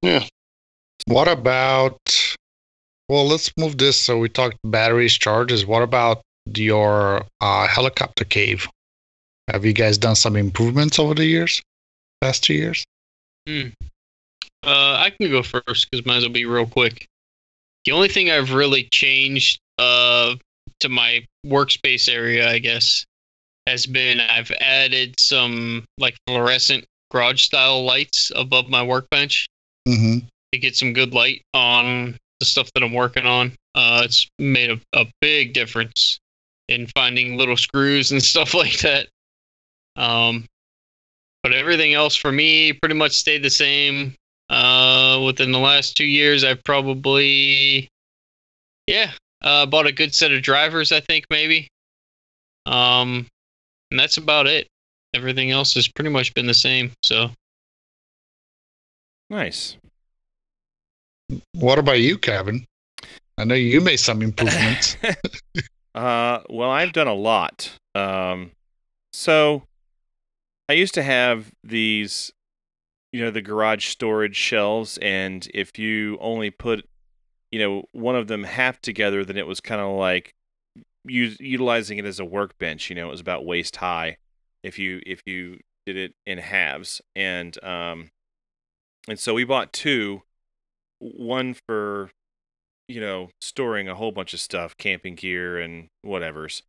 [0.00, 0.24] Yeah.
[1.06, 1.98] What about?
[3.08, 3.96] Well, let's move this.
[3.96, 5.64] So we talked batteries, charges.
[5.64, 6.22] What about
[6.56, 8.68] your uh, helicopter cave.
[9.50, 11.62] Have you guys done some improvements over the years,
[12.20, 12.84] past two years?
[13.48, 13.62] Uh,
[14.64, 17.06] I can go first because might as well be real quick.
[17.84, 20.34] The only thing I've really changed uh,
[20.80, 23.04] to my workspace area, I guess,
[23.66, 29.46] has been I've added some like fluorescent garage style lights above my workbench
[29.86, 30.18] Mm-hmm.
[30.52, 33.52] to get some good light on the stuff that I'm working on.
[33.74, 36.18] Uh, it's made a, a big difference
[36.68, 39.08] in finding little screws and stuff like that.
[39.96, 40.46] Um,
[41.42, 44.14] but everything else for me pretty much stayed the same.
[44.50, 47.88] Uh, within the last two years, I've probably,
[48.86, 49.12] yeah,
[49.42, 50.90] uh, bought a good set of drivers.
[50.90, 51.68] I think maybe.
[52.66, 53.26] Um,
[53.90, 54.68] and that's about it.
[55.14, 56.92] Everything else has pretty much been the same.
[57.02, 57.30] So
[59.30, 59.76] Nice.
[61.52, 62.66] What about you, Kevin?
[63.36, 64.96] I know you made some improvements.
[65.94, 67.70] uh, well, I've done a lot.
[67.94, 68.52] Um,
[69.12, 69.64] so
[70.68, 72.32] I used to have these,
[73.12, 76.86] you know, the garage storage shelves, and if you only put,
[77.50, 80.34] you know, one of them half together, then it was kind of like
[81.04, 82.90] use, utilizing it as a workbench.
[82.90, 84.16] You know, it was about waist high
[84.62, 88.10] if you if you did it in halves, and um,
[89.08, 90.22] and so we bought two,
[91.00, 92.10] one for
[92.88, 96.62] you know, storing a whole bunch of stuff, camping gear and whatever's.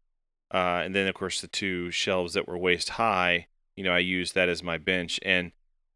[0.53, 3.47] Uh, and then of course the two shelves that were waist high,
[3.77, 5.53] you know, I used that as my bench and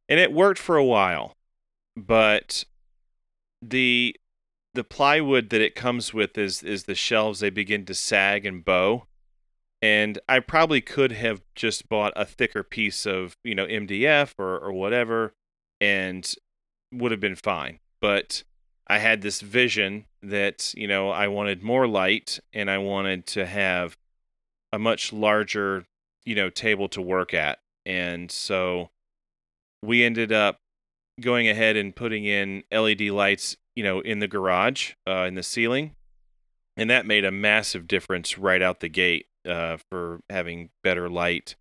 [0.08, 1.36] and it worked for a while.
[1.96, 2.64] But
[3.62, 4.16] the
[4.74, 8.64] the plywood that it comes with is is the shelves they begin to sag and
[8.64, 9.08] bow.
[9.82, 14.58] And I probably could have just bought a thicker piece of, you know, MDF or,
[14.58, 15.34] or whatever
[15.82, 16.34] and
[16.94, 17.80] would have been fine.
[18.04, 18.44] But
[18.86, 23.46] I had this vision that, you know, I wanted more light and I wanted to
[23.46, 23.96] have
[24.74, 25.86] a much larger,
[26.26, 27.60] you know, table to work at.
[27.86, 28.90] And so
[29.82, 30.60] we ended up
[31.22, 35.44] going ahead and putting in LED lights, you know, in the garage, uh, in the
[35.44, 35.96] ceiling.
[36.76, 41.56] And that made a massive difference right out the gate uh, for having better light.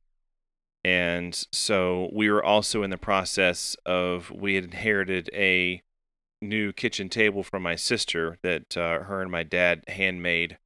[0.82, 5.82] And so we were also in the process of, we had inherited a
[6.42, 10.58] new kitchen table from my sister that uh, her and my dad handmade.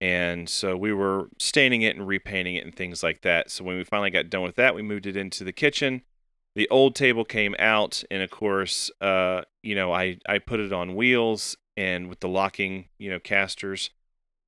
[0.00, 3.50] And so we were staining it and repainting it and things like that.
[3.50, 6.02] So when we finally got done with that, we moved it into the kitchen.
[6.54, 10.72] The old table came out, and of course, uh, you know, I, I put it
[10.72, 13.90] on wheels and with the locking, you know, casters.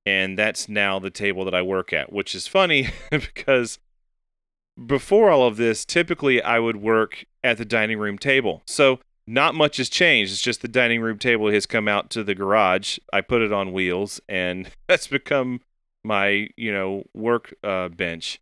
[0.05, 3.79] And that's now the table that I work at, which is funny because
[4.83, 8.63] before all of this, typically I would work at the dining room table.
[8.65, 8.99] So
[9.29, 10.31] not much has changed.
[10.31, 12.97] It's just the dining room table has come out to the garage.
[13.13, 15.61] I put it on wheels, and that's become
[16.03, 18.41] my you know work uh, bench.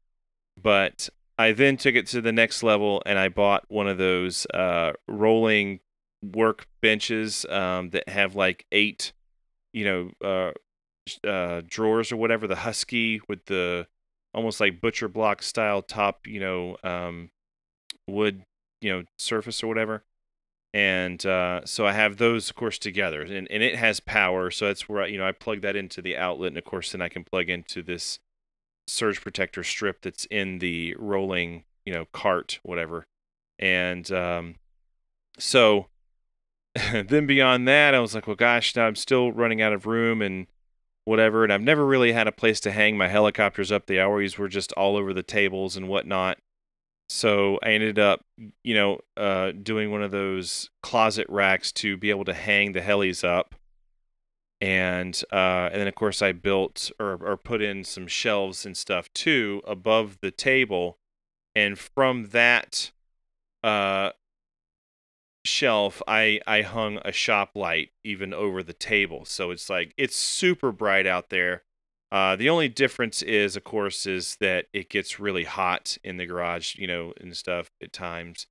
[0.61, 4.47] But I then took it to the next level, and I bought one of those
[4.53, 5.81] uh, rolling
[6.23, 9.11] work benches um, that have like eight,
[9.73, 12.47] you know, uh, uh, drawers or whatever.
[12.47, 13.87] The Husky with the
[14.33, 17.29] almost like butcher block style top, you know, um,
[18.07, 18.43] wood,
[18.79, 20.03] you know, surface or whatever
[20.77, 24.51] and uh, so I have those, of course, together, and, and it has power.
[24.51, 26.91] So that's where I, you know I plug that into the outlet, and of course,
[26.91, 28.19] then I can plug into this
[28.85, 33.07] surge protector strip that's in the rolling, you know, cart, whatever.
[33.57, 34.57] And um,
[35.39, 35.87] so
[36.93, 40.21] then beyond that, I was like, well, gosh, now I'm still running out of room
[40.21, 40.45] and
[41.05, 43.87] whatever, and I've never really had a place to hang my helicopters up.
[43.87, 46.37] They always were just all over the tables and whatnot.
[47.09, 48.25] So I ended up,
[48.63, 52.81] you know, uh, doing one of those closet racks to be able to hang the
[52.81, 53.55] helis up.
[54.59, 58.75] And uh, and then of course I built or or put in some shelves and
[58.75, 60.97] stuff too above the table,
[61.55, 62.91] and from that
[63.63, 64.11] uh,
[65.45, 69.25] shelf I I hung a shop light even over the table.
[69.25, 71.63] So it's like it's super bright out there.
[72.11, 76.25] Uh, the only difference is, of course, is that it gets really hot in the
[76.25, 78.47] garage, you know, and stuff at times.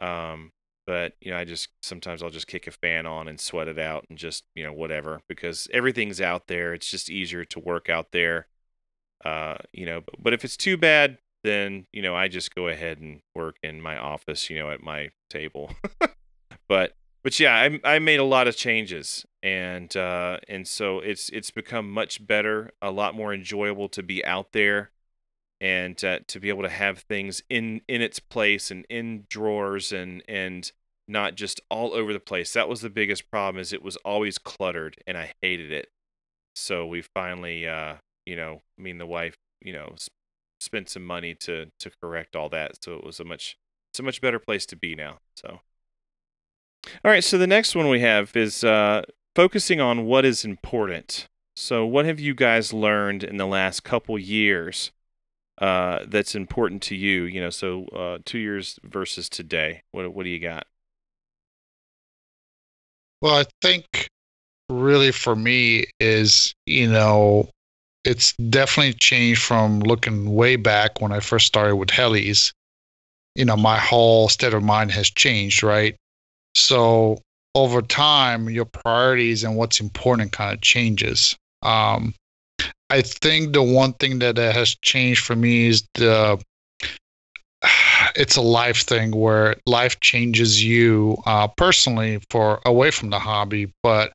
[0.00, 0.52] Um,
[0.86, 3.78] but you know, I just sometimes I'll just kick a fan on and sweat it
[3.78, 6.74] out and just you know whatever because everything's out there.
[6.74, 8.48] It's just easier to work out there.
[9.24, 12.66] Uh, you know, but, but if it's too bad, then you know I just go
[12.66, 15.70] ahead and work in my office, you know, at my table.
[16.68, 21.28] but but yeah, I I made a lot of changes and uh, and so it's
[21.30, 24.90] it's become much better, a lot more enjoyable to be out there,
[25.60, 29.92] and uh, to be able to have things in in its place and in drawers
[29.92, 30.72] and and
[31.08, 32.52] not just all over the place.
[32.52, 35.88] That was the biggest problem is it was always cluttered and I hated it.
[36.54, 40.10] So we finally uh, you know, me and the wife, you know, s-
[40.60, 43.56] spent some money to to correct all that, so it was a much
[43.92, 45.18] it's a much better place to be now.
[45.36, 45.60] So,
[47.04, 47.24] all right.
[47.24, 49.02] So the next one we have is uh,
[49.34, 51.28] focusing on what is important.
[51.56, 54.92] So, what have you guys learned in the last couple years
[55.58, 57.24] uh, that's important to you?
[57.24, 59.82] You know, so uh, two years versus today.
[59.92, 60.66] What what do you got?
[63.20, 64.08] Well, I think
[64.70, 67.50] really for me is, you know,
[68.04, 72.52] it's definitely changed from looking way back when I first started with helis.
[73.34, 75.94] You know, my whole state of mind has changed, right?
[76.54, 77.18] So
[77.54, 81.36] over time, your priorities and what's important kind of changes.
[81.62, 82.14] Um,
[82.90, 86.40] I think the one thing that has changed for me is the
[88.16, 93.72] it's a life thing where life changes you uh, personally for away from the hobby.
[93.82, 94.12] But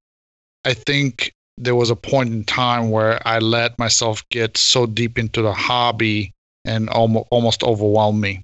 [0.66, 5.18] I think there was a point in time where I let myself get so deep
[5.18, 6.34] into the hobby
[6.66, 8.44] and almost almost overwhelm me.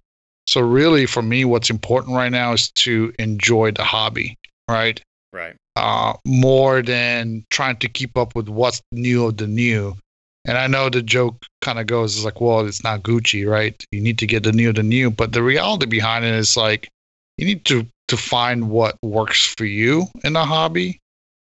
[0.52, 4.36] So really, for me, what's important right now is to enjoy the hobby,
[4.70, 5.02] right?
[5.32, 5.56] Right.
[5.78, 9.96] Uh, more than trying to keep up with what's new of the new.
[10.44, 13.82] And I know the joke kind of goes is like, well, it's not Gucci, right?
[13.94, 15.10] You need to get the new of the new.
[15.10, 16.90] But the reality behind it is like,
[17.38, 21.00] you need to to find what works for you in the hobby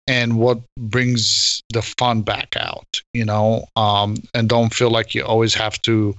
[0.07, 3.67] and what brings the fun back out, you know.
[3.77, 6.17] Um, and don't feel like you always have to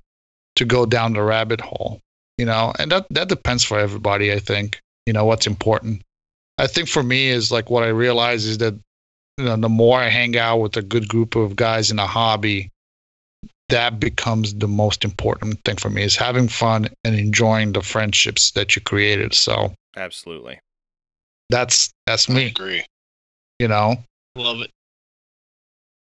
[0.57, 1.99] to go down the rabbit hole,
[2.37, 2.73] you know.
[2.79, 4.31] And that that depends for everybody.
[4.31, 6.01] I think, you know, what's important.
[6.57, 8.75] I think for me is like what I realize is that
[9.37, 12.07] you know, the more I hang out with a good group of guys in a
[12.07, 12.69] hobby,
[13.69, 18.51] that becomes the most important thing for me is having fun and enjoying the friendships
[18.51, 19.33] that you created.
[19.33, 20.59] So Absolutely.
[21.49, 22.85] that's that's I me, agree.
[23.59, 23.97] you know.
[24.35, 24.71] Love it.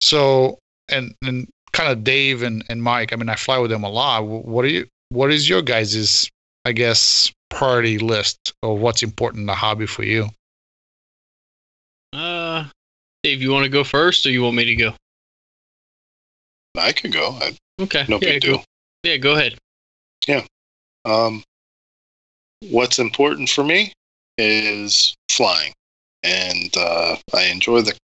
[0.00, 3.84] So and and kind of Dave and, and Mike, I mean I fly with them
[3.84, 4.24] a lot.
[4.26, 6.28] What are you what is your guys's
[6.64, 10.28] I guess priority list of what's important in the hobby for you?
[12.12, 12.64] Uh,
[13.22, 14.94] Dave, you want to go first, or you want me to go?
[16.76, 17.30] I can go.
[17.40, 18.04] I, Okay.
[18.08, 18.64] no yeah, big go- deal.
[19.02, 19.58] Yeah, go ahead.
[21.04, 21.42] Um,
[22.70, 23.92] what's important for me
[24.38, 25.72] is flying,
[26.22, 27.96] and uh, I enjoy the.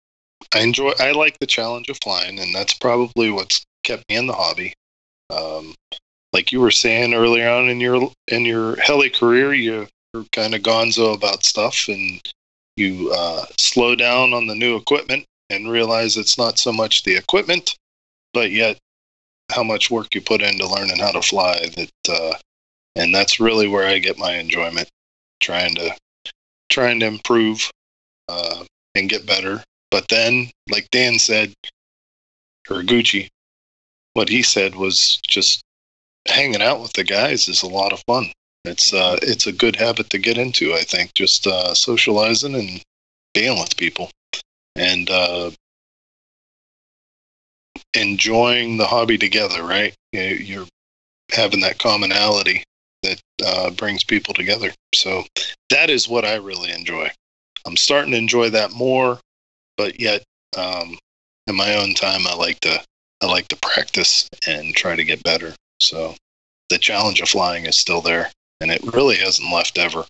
[0.56, 0.94] I enjoy.
[1.00, 4.74] I like the challenge of flying, and that's probably what's kept me in the hobby.
[5.30, 5.76] Um,
[6.38, 10.54] like you were saying earlier on in your in your heli career, you- you're kind
[10.54, 12.22] of gonzo about stuff, and
[12.76, 17.16] you uh, slow down on the new equipment and realize it's not so much the
[17.16, 17.76] equipment,
[18.34, 18.78] but yet
[19.52, 21.58] how much work you put into learning how to fly.
[21.76, 22.36] That uh,
[22.96, 24.88] and that's really where I get my enjoyment,
[25.40, 25.96] trying to
[26.70, 27.72] trying to improve
[28.30, 29.64] uh, and get better.
[29.90, 31.52] But then, like Dan said,
[32.70, 33.28] or Gucci,
[34.14, 35.64] what he said was just
[36.30, 38.32] hanging out with the guys is a lot of fun.
[38.66, 40.74] It's uh, it's a good habit to get into.
[40.74, 42.82] I think just uh, socializing and
[43.34, 44.10] being with people,
[44.76, 45.52] and uh,
[47.96, 49.64] enjoying the hobby together.
[49.64, 50.68] Right, You- you're
[51.32, 52.64] having that commonality
[53.04, 54.74] that uh, brings people together.
[54.96, 55.26] So
[55.70, 57.10] that is what I really enjoy.
[57.66, 59.20] I'm starting to enjoy that more,
[59.78, 60.24] but yet
[60.58, 60.98] um,
[61.48, 62.82] in my own time, I like to
[63.22, 65.54] I like to practice and try to get better.
[65.80, 66.16] So
[66.70, 68.32] the challenge of flying is still there,
[68.62, 70.06] and it really hasn't left ever.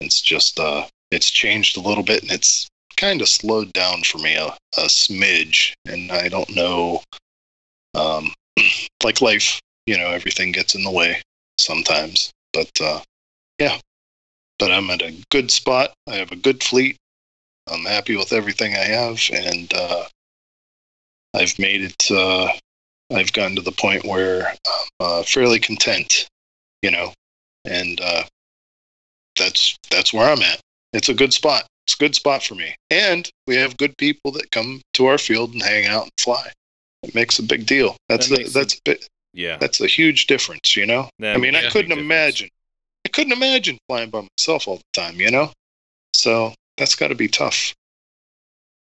[0.00, 4.18] It's just uh, it's changed a little bit, and it's kind of slowed down for
[4.18, 4.46] me a,
[4.76, 7.02] a smidge, and I don't know.
[7.94, 8.32] Um,
[9.02, 11.20] like life, you know, everything gets in the way
[11.58, 12.30] sometimes.
[12.52, 13.00] But uh,
[13.58, 13.78] yeah,
[14.58, 15.92] but I'm at a good spot.
[16.06, 16.96] I have a good fleet.
[17.66, 20.04] I'm happy with everything I have, and uh,
[21.34, 22.10] I've made it.
[22.10, 22.48] Uh,
[23.12, 26.28] I've gotten to the point where I'm uh, fairly content,
[26.82, 27.12] you know,
[27.64, 28.24] and uh,
[29.38, 30.60] that's that's where I'm at.
[30.92, 31.66] It's a good spot.
[31.86, 35.18] It's a good spot for me, and we have good people that come to our
[35.18, 36.50] field and hang out and fly.
[37.02, 37.96] It makes a big deal.
[38.08, 39.56] That's That a, that's a bit, Yeah.
[39.56, 41.08] that's a huge difference, you know.
[41.18, 42.48] That I mean, I couldn't imagine.
[43.06, 45.50] I couldn't imagine flying by myself all the time, you know.
[46.12, 47.74] So that's got to be tough.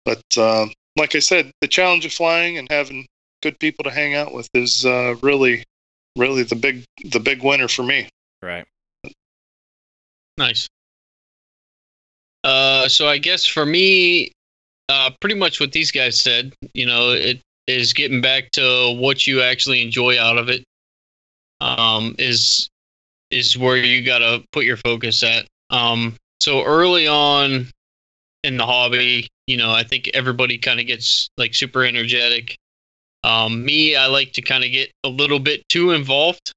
[0.05, 3.07] But um, like I said, the challenge of flying and having
[3.43, 5.65] good people to hang out with is uh, really,
[6.17, 8.09] really the big the big winner for me.
[8.43, 8.65] Right.
[10.37, 10.69] Nice.
[12.45, 14.33] Uh, so I guess for me,
[14.89, 19.27] uh, pretty much what these guys said, you know, it is getting back to what
[19.27, 20.65] you actually enjoy out of it.
[21.61, 22.69] Um, is
[23.31, 25.47] is where you gotta put your focus at.
[25.71, 27.67] Um, so early on
[28.45, 32.57] in the hobby, you know, I think everybody kind of gets like super energetic,
[33.25, 36.53] Um, me, I like to kind of get a little bit too involved.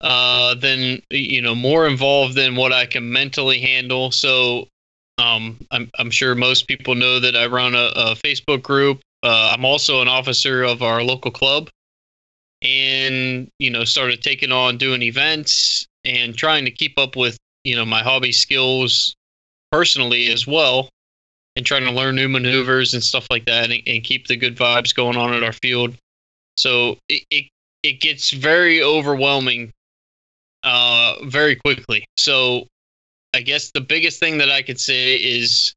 [0.00, 4.10] Uh, than you know, more involved than what I can mentally handle.
[4.10, 4.66] So,
[5.18, 9.00] um, I'm I'm sure most people know that I run a, a Facebook group.
[9.22, 11.70] Uh, I'm also an officer of our local club,
[12.62, 17.76] and you know, started taking on doing events and trying to keep up with you
[17.76, 19.14] know my hobby skills
[19.70, 20.88] personally as well
[21.56, 24.56] and trying to learn new maneuvers and stuff like that and, and keep the good
[24.56, 25.94] vibes going on at our field.
[26.56, 27.44] So it, it,
[27.82, 29.72] it gets very overwhelming
[30.62, 32.04] uh, very quickly.
[32.16, 32.66] So
[33.34, 35.72] i guess the biggest thing that i could say is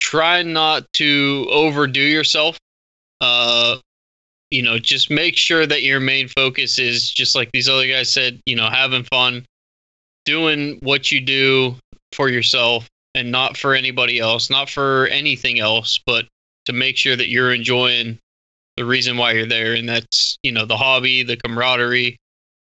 [0.00, 2.58] try not to overdo yourself.
[3.20, 3.78] Uh,
[4.50, 8.10] you know just make sure that your main focus is just like these other guys
[8.10, 9.44] said you know having fun
[10.24, 11.74] doing what you do
[12.12, 12.88] for yourself
[13.18, 16.26] and not for anybody else, not for anything else, but
[16.66, 18.16] to make sure that you're enjoying
[18.76, 19.74] the reason why you're there.
[19.74, 22.16] And that's, you know, the hobby, the camaraderie,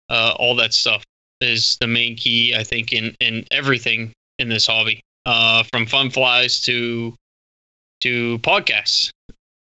[0.10, 1.04] uh, all that stuff
[1.42, 6.10] is the main key, I think, in, in everything in this hobby, uh, from fun
[6.10, 7.16] flies to,
[8.02, 9.12] to podcasts.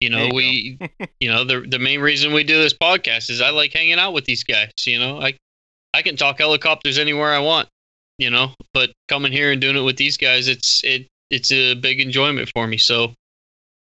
[0.01, 0.79] You know, you we,
[1.21, 4.13] you know, the, the main reason we do this podcast is I like hanging out
[4.13, 5.35] with these guys, you know, I,
[5.93, 7.69] I can talk helicopters anywhere I want
[8.19, 8.53] you know.
[8.75, 12.51] But coming here and doing it with these guys, it's it it's a big enjoyment
[12.55, 12.79] for me.
[12.79, 13.15] So,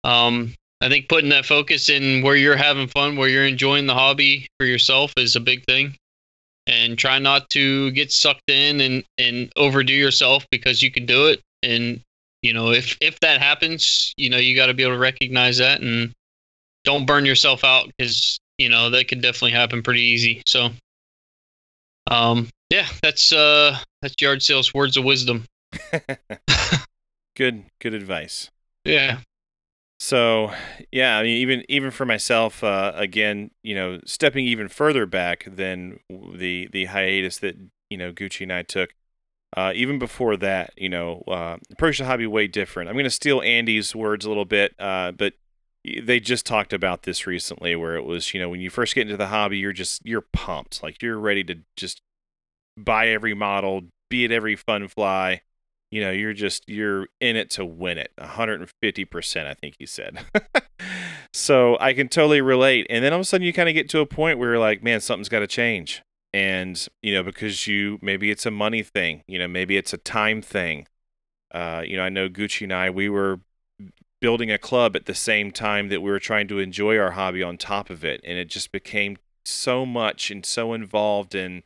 [0.04, 3.94] um, I think putting that focus in where you're having fun, where you're enjoying the
[3.94, 5.96] hobby for yourself, is a big thing.
[6.68, 11.28] And try not to get sucked in and and overdo yourself because you can do
[11.28, 11.42] it.
[11.64, 12.02] And
[12.42, 15.58] you know, if if that happens, you know, you got to be able to recognize
[15.58, 16.14] that and
[16.84, 20.42] don't burn yourself out because you know that could definitely happen pretty easy.
[20.46, 20.70] So,
[22.10, 25.46] um, yeah, that's uh that's Yard Sale's words of wisdom.
[27.36, 28.50] good, good advice.
[28.86, 29.20] Yeah.
[30.00, 30.54] So,
[30.92, 35.44] yeah, I mean, even even for myself, uh, again, you know, stepping even further back
[35.46, 37.58] than the the hiatus that
[37.90, 38.92] you know Gucci and I took.
[39.58, 42.88] Uh, even before that, you know, uh, approach the hobby way different.
[42.88, 45.34] I'm going to steal Andy's words a little bit, uh, but
[45.84, 49.02] they just talked about this recently, where it was, you know, when you first get
[49.02, 52.02] into the hobby, you're just you're pumped, like you're ready to just
[52.78, 55.42] buy every model, be at every fun fly.
[55.92, 58.12] You know, you're just you're in it to win it.
[58.20, 60.20] 150%, I think he said.
[61.34, 62.86] so I can totally relate.
[62.90, 64.60] And then all of a sudden you kind of get to a point where you're
[64.60, 66.04] like, man, something's got to change.
[66.32, 69.98] And, you know, because you maybe it's a money thing, you know, maybe it's a
[69.98, 70.88] time thing.
[71.52, 73.40] Uh, you know, I know Gucci and I, we were
[74.22, 77.42] building a club at the same time that we were trying to enjoy our hobby
[77.42, 78.22] on top of it.
[78.24, 81.64] And it just became so much and so involved in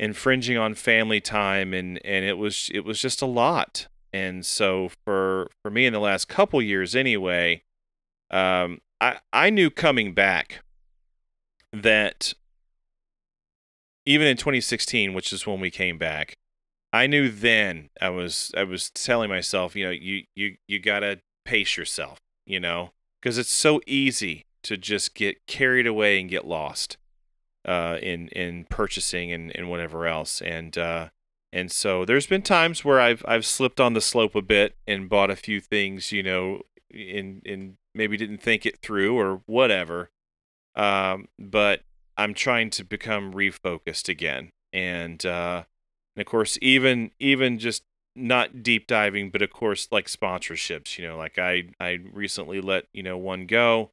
[0.00, 3.86] infringing on family time and and it was it was just a lot.
[4.12, 7.62] And so for for me in the last couple years anyway
[8.30, 10.62] um i i knew coming back
[11.72, 12.32] that
[14.06, 16.36] even in 2016 which is when we came back
[16.92, 21.00] i knew then i was i was telling myself you know you you you got
[21.00, 26.30] to pace yourself you know because it's so easy to just get carried away and
[26.30, 26.96] get lost
[27.64, 30.40] uh, in in purchasing and, and whatever else.
[30.40, 31.08] And uh,
[31.52, 35.08] and so there's been times where I've I've slipped on the slope a bit and
[35.08, 40.10] bought a few things, you know, in in maybe didn't think it through or whatever.
[40.76, 41.82] Um, but
[42.16, 44.50] I'm trying to become refocused again.
[44.72, 45.64] And uh,
[46.16, 47.82] and of course, even even just
[48.16, 50.98] not deep diving, but of course, like sponsorships.
[50.98, 53.90] You know, like I I recently let you know one go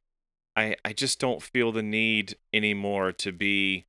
[0.58, 3.86] I I just don't feel the need anymore to be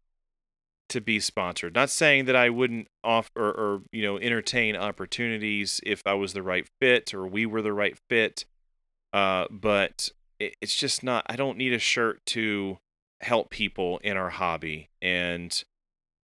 [0.89, 1.75] to be sponsored.
[1.75, 6.43] Not saying that I wouldn't offer or, you know entertain opportunities if I was the
[6.43, 8.45] right fit or we were the right fit.
[9.11, 11.25] Uh, but it, it's just not.
[11.27, 12.77] I don't need a shirt to
[13.21, 15.63] help people in our hobby, and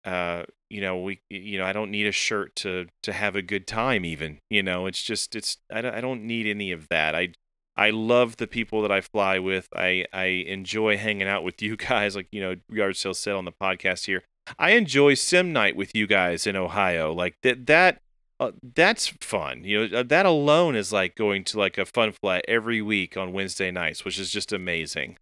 [0.05, 3.41] uh, you know we you know I don't need a shirt to to have a
[3.41, 4.05] good time.
[4.05, 7.15] Even you know it's just it's I don't, I don't need any of that.
[7.15, 7.33] I
[7.75, 9.67] I love the people that I fly with.
[9.75, 13.45] I, I enjoy hanging out with you guys, like, you know, Yard Sale said on
[13.45, 14.23] the podcast here.
[14.57, 17.13] I enjoy sim night with you guys in Ohio.
[17.13, 18.01] Like that, that,
[18.39, 19.63] uh, that's fun.
[19.63, 23.15] You know, uh, that alone is like going to like a fun fly every week
[23.15, 25.17] on Wednesday nights, which is just amazing.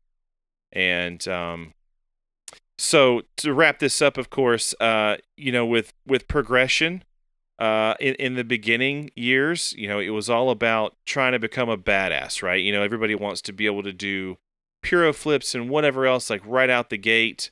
[0.72, 1.74] And, um,
[2.78, 7.04] so to wrap this up, of course, uh, you know, with, with progression,
[7.60, 11.70] uh, in, in the beginning years, you know, it was all about trying to become
[11.70, 12.64] a badass, right?
[12.64, 14.38] You know, everybody wants to be able to do
[14.82, 17.52] piro flips and whatever else, like right out the gate.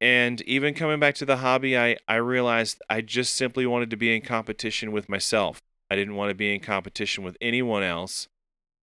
[0.00, 3.96] And even coming back to the hobby, I, I realized I just simply wanted to
[3.96, 5.60] be in competition with myself.
[5.90, 8.28] I didn't want to be in competition with anyone else.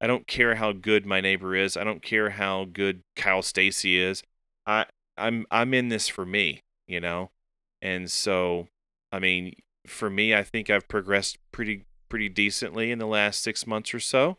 [0.01, 1.75] I don't care how good my neighbor is.
[1.75, 4.23] I don't care how good Kyle Stacy is.
[4.65, 4.85] I
[5.17, 7.31] I'm I'm in this for me, you know.
[7.81, 8.67] And so,
[9.11, 9.55] I mean,
[9.87, 13.99] for me, I think I've progressed pretty pretty decently in the last 6 months or
[13.99, 14.37] so.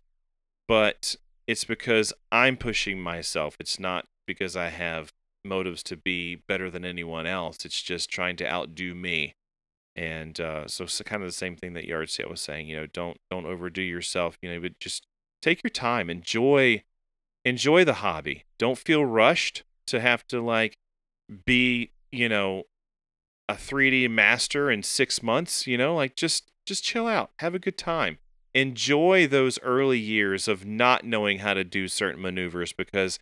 [0.66, 3.56] But it's because I'm pushing myself.
[3.60, 5.12] It's not because I have
[5.44, 7.64] motives to be better than anyone else.
[7.64, 9.34] It's just trying to outdo me.
[9.96, 12.68] And uh, so, so kind of the same thing that Yard Sale was saying.
[12.68, 14.38] You know, don't don't overdo yourself.
[14.40, 15.06] You know, but just
[15.42, 16.84] take your time, enjoy
[17.44, 18.44] enjoy the hobby.
[18.58, 20.76] Don't feel rushed to have to like
[21.44, 22.64] be you know
[23.50, 25.66] a 3D master in six months.
[25.66, 28.18] You know, like just just chill out, have a good time
[28.54, 33.18] enjoy those early years of not knowing how to do certain maneuvers because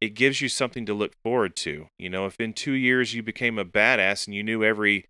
[0.00, 1.86] it gives you something to look forward to.
[1.98, 5.06] You know, if in two years you became a badass and you knew every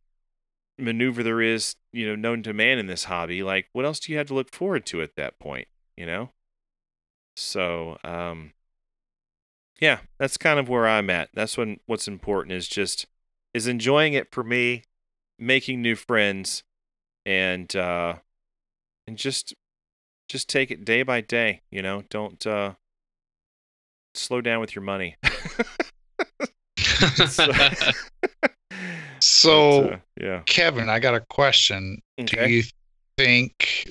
[0.78, 4.12] maneuver there is, you know, known to man in this hobby, like what else do
[4.12, 5.68] you have to look forward to at that point?
[5.97, 6.31] You know?
[7.34, 8.52] So, um,
[9.81, 11.31] yeah, that's kind of where I'm at.
[11.33, 13.07] That's when what's important is just
[13.55, 14.85] is enjoying it for me,
[15.39, 16.63] making new friends,
[17.27, 18.15] and uh,
[19.07, 19.55] and just
[20.29, 21.63] just take it day by day.
[21.71, 22.75] You know, don't uh,
[24.15, 25.17] slow down with your money.
[27.29, 27.51] so,
[29.23, 30.43] So, uh, yeah.
[30.47, 32.03] Kevin, I got a question.
[32.21, 32.47] Okay.
[32.47, 32.63] Do you
[33.17, 33.91] think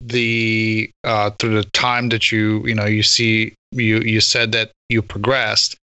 [0.00, 4.72] the uh, through the time that you you know you see you you said that
[4.88, 5.76] you progressed,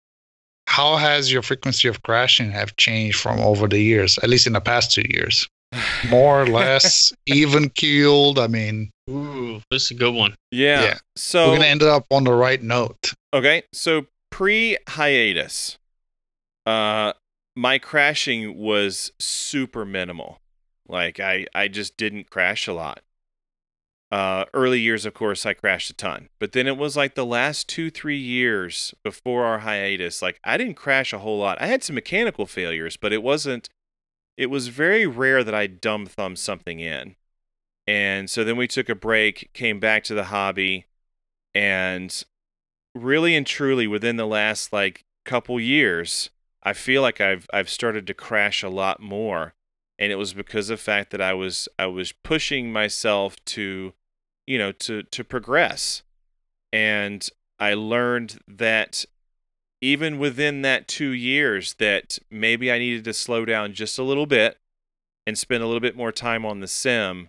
[0.70, 4.18] how has your frequency of crashing have changed from over the years?
[4.22, 5.48] At least in the past two years,
[6.08, 8.38] more or less, even keeled.
[8.38, 10.36] I mean, Ooh, this is a good one.
[10.52, 10.82] yeah.
[10.82, 10.98] yeah.
[11.16, 13.12] So we're gonna end up on the right note.
[13.34, 15.76] Okay, so pre hiatus,
[16.66, 17.14] uh,
[17.56, 20.38] my crashing was super minimal.
[20.86, 23.00] Like I, I just didn't crash a lot.
[24.10, 27.24] Uh, early years, of course, I crashed a ton, but then it was like the
[27.24, 30.20] last two, three years before our hiatus.
[30.20, 31.62] Like I didn't crash a whole lot.
[31.62, 33.68] I had some mechanical failures, but it wasn't.
[34.36, 37.14] It was very rare that I dumb thumb something in.
[37.86, 40.86] And so then we took a break, came back to the hobby,
[41.54, 42.24] and
[42.94, 46.30] really and truly within the last like couple years,
[46.62, 49.54] I feel like I've I've started to crash a lot more,
[49.98, 53.92] and it was because of the fact that I was I was pushing myself to,
[54.50, 56.02] you know, to to progress,
[56.72, 57.28] and
[57.60, 59.04] I learned that
[59.80, 64.26] even within that two years that maybe I needed to slow down just a little
[64.26, 64.58] bit
[65.24, 67.28] and spend a little bit more time on the sim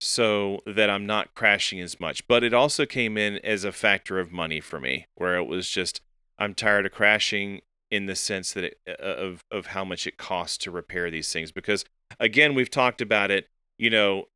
[0.00, 2.26] so that I'm not crashing as much.
[2.26, 5.68] But it also came in as a factor of money for me, where it was
[5.68, 6.00] just
[6.38, 7.60] I'm tired of crashing
[7.90, 11.30] in the sense that it, uh, of of how much it costs to repair these
[11.30, 11.52] things.
[11.52, 11.84] Because
[12.18, 13.46] again, we've talked about it.
[13.76, 14.28] You know,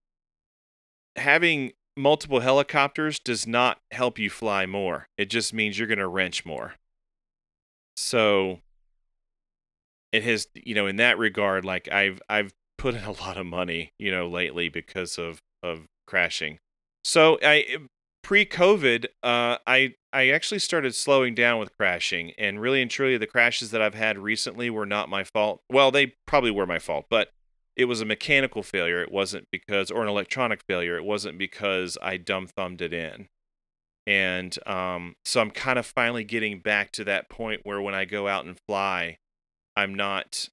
[1.16, 5.06] having multiple helicopters does not help you fly more.
[5.18, 6.74] It just means you're going to wrench more.
[7.96, 8.60] So
[10.12, 13.46] it has, you know, in that regard, like I've I've put in a lot of
[13.46, 16.58] money, you know, lately because of of crashing.
[17.04, 17.76] So I
[18.22, 23.26] pre-COVID, uh, I I actually started slowing down with crashing, and really and truly, the
[23.26, 25.60] crashes that I've had recently were not my fault.
[25.70, 27.30] Well, they probably were my fault, but
[27.76, 29.02] it was a mechanical failure.
[29.02, 30.96] It wasn't because, or an electronic failure.
[30.96, 33.28] It wasn't because I dumb thumbed it in.
[34.06, 38.04] And um, so I'm kind of finally getting back to that point where when I
[38.04, 39.18] go out and fly,
[39.76, 40.48] I'm not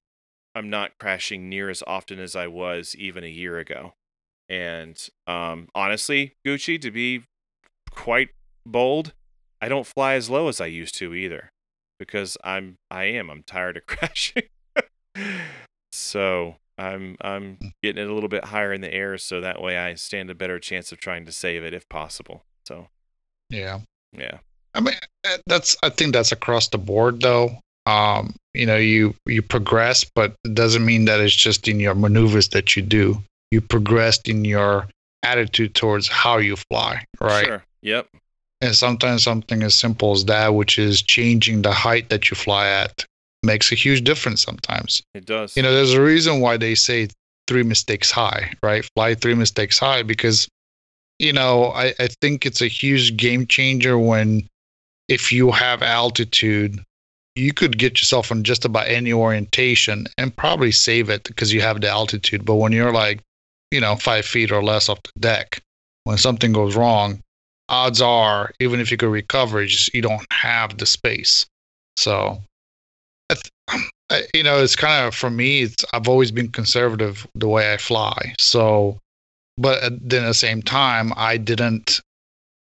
[0.54, 3.94] I'm not crashing near as often as I was even a year ago.
[4.50, 4.98] And
[5.28, 7.24] um, honestly, Gucci, to be
[7.92, 8.30] quite
[8.66, 9.14] bold,
[9.62, 11.52] I don't fly as low as I used to either,
[12.00, 14.44] because I'm I am I'm tired of crashing.
[15.92, 19.78] so I'm I'm getting it a little bit higher in the air, so that way
[19.78, 22.44] I stand a better chance of trying to save it if possible.
[22.66, 22.88] So
[23.50, 23.80] Yeah.
[24.12, 24.40] yeah,
[24.74, 25.76] I mean, uh, that's.
[25.84, 27.58] I think that's across the board, though.
[27.86, 31.96] Um, you know, you you progress, but it doesn't mean that it's just in your
[31.96, 33.22] maneuvers that you do.
[33.52, 34.88] You progressed in your
[35.24, 37.46] attitude towards how you fly, right?
[37.46, 38.08] sure, yep,
[38.62, 42.68] And sometimes something as simple as that, which is changing the height that you fly
[42.68, 43.06] at,
[43.48, 44.43] makes a huge difference.
[44.43, 45.58] Sometimes, it does.
[45.58, 47.08] you know, there's a reason why they say
[47.48, 48.88] three mistakes high, right?
[48.95, 50.48] Fly three mistakes high because,
[51.17, 54.48] you know, I, I think it's a huge game changer when
[55.08, 56.80] if you have altitude,
[57.35, 61.61] you could get yourself on just about any orientation and probably save it because you
[61.61, 62.43] have the altitude.
[62.45, 63.22] But when you're like,
[63.72, 65.61] you know, five feet or less off the deck,
[66.03, 67.22] when something goes wrong,
[67.69, 71.45] odds are, even if you could recover, it's just you don't have the space.
[71.95, 72.47] So, I th- I-
[74.34, 75.64] you know, it's kind of for me.
[75.64, 78.34] It's I've always been conservative the way I fly.
[78.40, 79.00] So,
[79.58, 82.02] but then at the same time, I didn't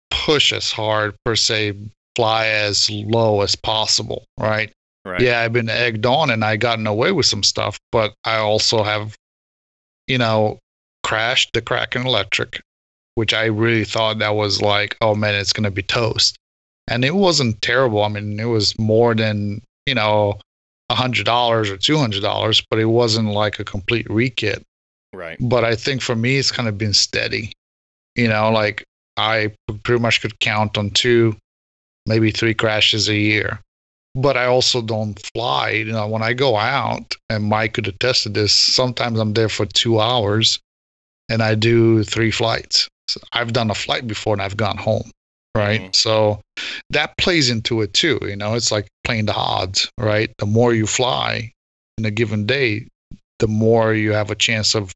[0.09, 1.75] push as hard per se,
[2.15, 4.71] fly as low as possible, right?
[5.05, 5.21] Right.
[5.21, 8.83] Yeah, I've been egged on and I gotten away with some stuff, but I also
[8.83, 9.15] have,
[10.07, 10.59] you know,
[11.03, 12.61] crashed the Kraken Electric,
[13.15, 16.35] which I really thought that was like, oh man, it's gonna be toast.
[16.87, 18.03] And it wasn't terrible.
[18.03, 20.39] I mean, it was more than, you know,
[20.95, 24.61] hundred dollars or two hundred dollars, but it wasn't like a complete rekit.
[25.13, 25.37] Right.
[25.39, 27.53] But I think for me it's kind of been steady.
[28.15, 28.83] You know, like
[29.17, 29.53] I
[29.83, 31.35] pretty much could count on two,
[32.05, 33.59] maybe three crashes a year
[34.15, 35.69] but I also don't fly.
[35.69, 39.49] You know, when I go out, and Mike could attest to this, sometimes I'm there
[39.49, 40.59] for two hours
[41.29, 42.87] and I do three flights.
[43.07, 45.11] So I've done a flight before and I've gone home,
[45.55, 45.81] right?
[45.81, 45.95] Mhm.
[45.95, 46.41] So
[46.89, 48.19] that plays into it too.
[48.21, 50.31] You know, it's like playing the odds, right?
[50.37, 51.51] The more you fly
[51.97, 52.87] in a given day,
[53.39, 54.93] the more you have a chance of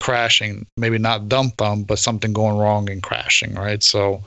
[0.00, 0.66] crashing.
[0.76, 3.82] Maybe not dump thumb, but something going wrong and crashing, right?
[3.82, 4.22] So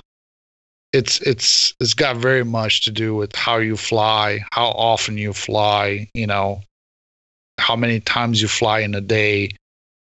[0.94, 5.34] it's it's it's got very much to do with how you fly, how often you
[5.34, 6.62] fly, you know,
[7.60, 9.52] how many times you fly in a day,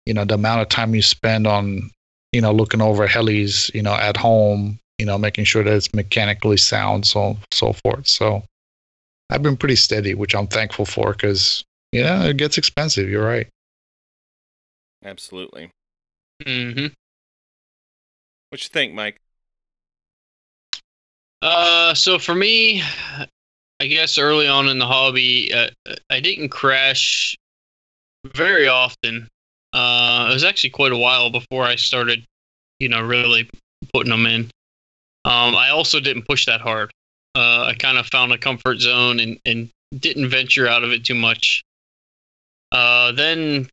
[0.06, 1.90] you know, the amount of time you spend on,
[2.32, 5.94] you know, looking over helis, you know, at home, you know, making sure that it's
[5.94, 8.06] mechanically sound, so so forth.
[8.06, 8.42] So
[9.30, 13.08] I've been pretty steady, which I'm thankful for because you know it gets expensive.
[13.08, 13.48] You're right.
[15.04, 15.70] Absolutely.
[16.44, 16.86] hmm
[18.50, 19.18] What you think, Mike?
[21.40, 22.82] Uh, so for me,
[23.80, 25.68] I guess early on in the hobby, uh,
[26.10, 27.36] I didn't crash
[28.34, 29.28] very often.
[29.72, 32.24] Uh, it was actually quite a while before I started,
[32.80, 33.48] you know, really
[33.92, 34.50] putting them in.
[35.24, 36.90] Um, I also didn't push that hard.
[37.34, 41.04] Uh, I kind of found a comfort zone and, and didn't venture out of it
[41.04, 41.62] too much.
[42.72, 43.68] Uh, then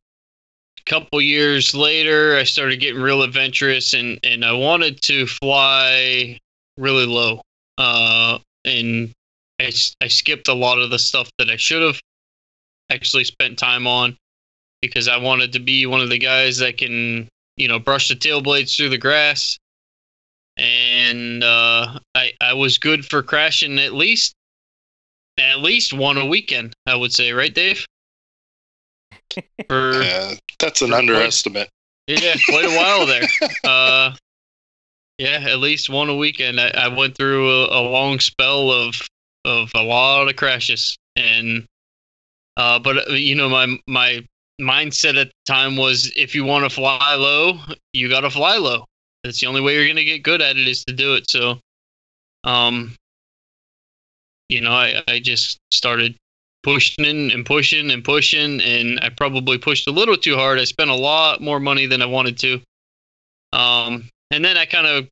[0.78, 6.38] a couple years later, I started getting real adventurous and, and I wanted to fly
[6.76, 7.40] really low
[7.78, 9.12] uh, and
[9.58, 12.00] I skipped a lot of the stuff that I should have
[12.90, 14.16] actually spent time on
[14.82, 18.14] because I wanted to be one of the guys that can, you know, brush the
[18.14, 19.58] tail blades through the grass.
[20.58, 24.34] And uh, I I was good for crashing at least
[25.38, 26.72] at least one a weekend.
[26.86, 27.84] I would say, right, Dave?
[29.68, 31.68] For Yeah, that's an For- underestimate.
[32.06, 33.28] yeah, quite a while there.
[33.64, 34.14] Uh,
[35.18, 36.60] yeah, at least one a weekend.
[36.60, 38.94] I, I went through a, a long spell of
[39.44, 41.64] of a lot of crashes, and
[42.56, 44.24] uh, but uh, you know my my
[44.60, 47.58] mindset at the time was if you want to fly low,
[47.92, 48.84] you got to fly low.
[49.26, 51.28] That's the only way you're gonna get good at it is to do it.
[51.28, 51.58] So,
[52.44, 52.94] um,
[54.48, 56.16] you know, I I just started
[56.62, 60.58] pushing and pushing and pushing, and I probably pushed a little too hard.
[60.58, 62.60] I spent a lot more money than I wanted to.
[63.52, 65.08] Um, and then I kind of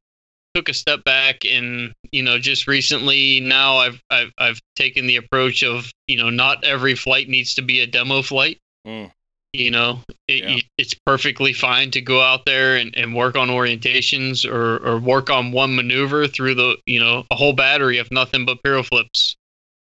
[0.55, 5.17] took a step back, and you know, just recently now I've I've I've taken the
[5.17, 8.59] approach of you know not every flight needs to be a demo flight.
[8.87, 9.11] Mm.
[9.55, 10.59] You know, it, Yeah.
[10.79, 15.31] it's perfectly fine to go out there and, and work on orientations or, or work
[15.31, 19.37] on one maneuver through the you know a whole battery of nothing but piro flips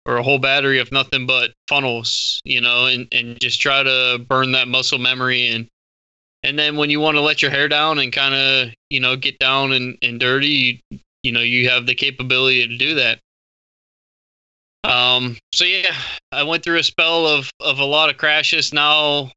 [0.04, 4.22] or a whole battery of nothing but funnels, you know, and, and just try to
[4.28, 5.66] burn that muscle memory and
[6.42, 9.16] and then when you want to let your hair down and kind of you know
[9.16, 13.18] get down and, and dirty, you, you know you have the capability to do that.
[14.84, 15.94] Um, so yeah,
[16.32, 18.74] I went through a spell of of a lot of crashes.
[18.74, 19.32] Now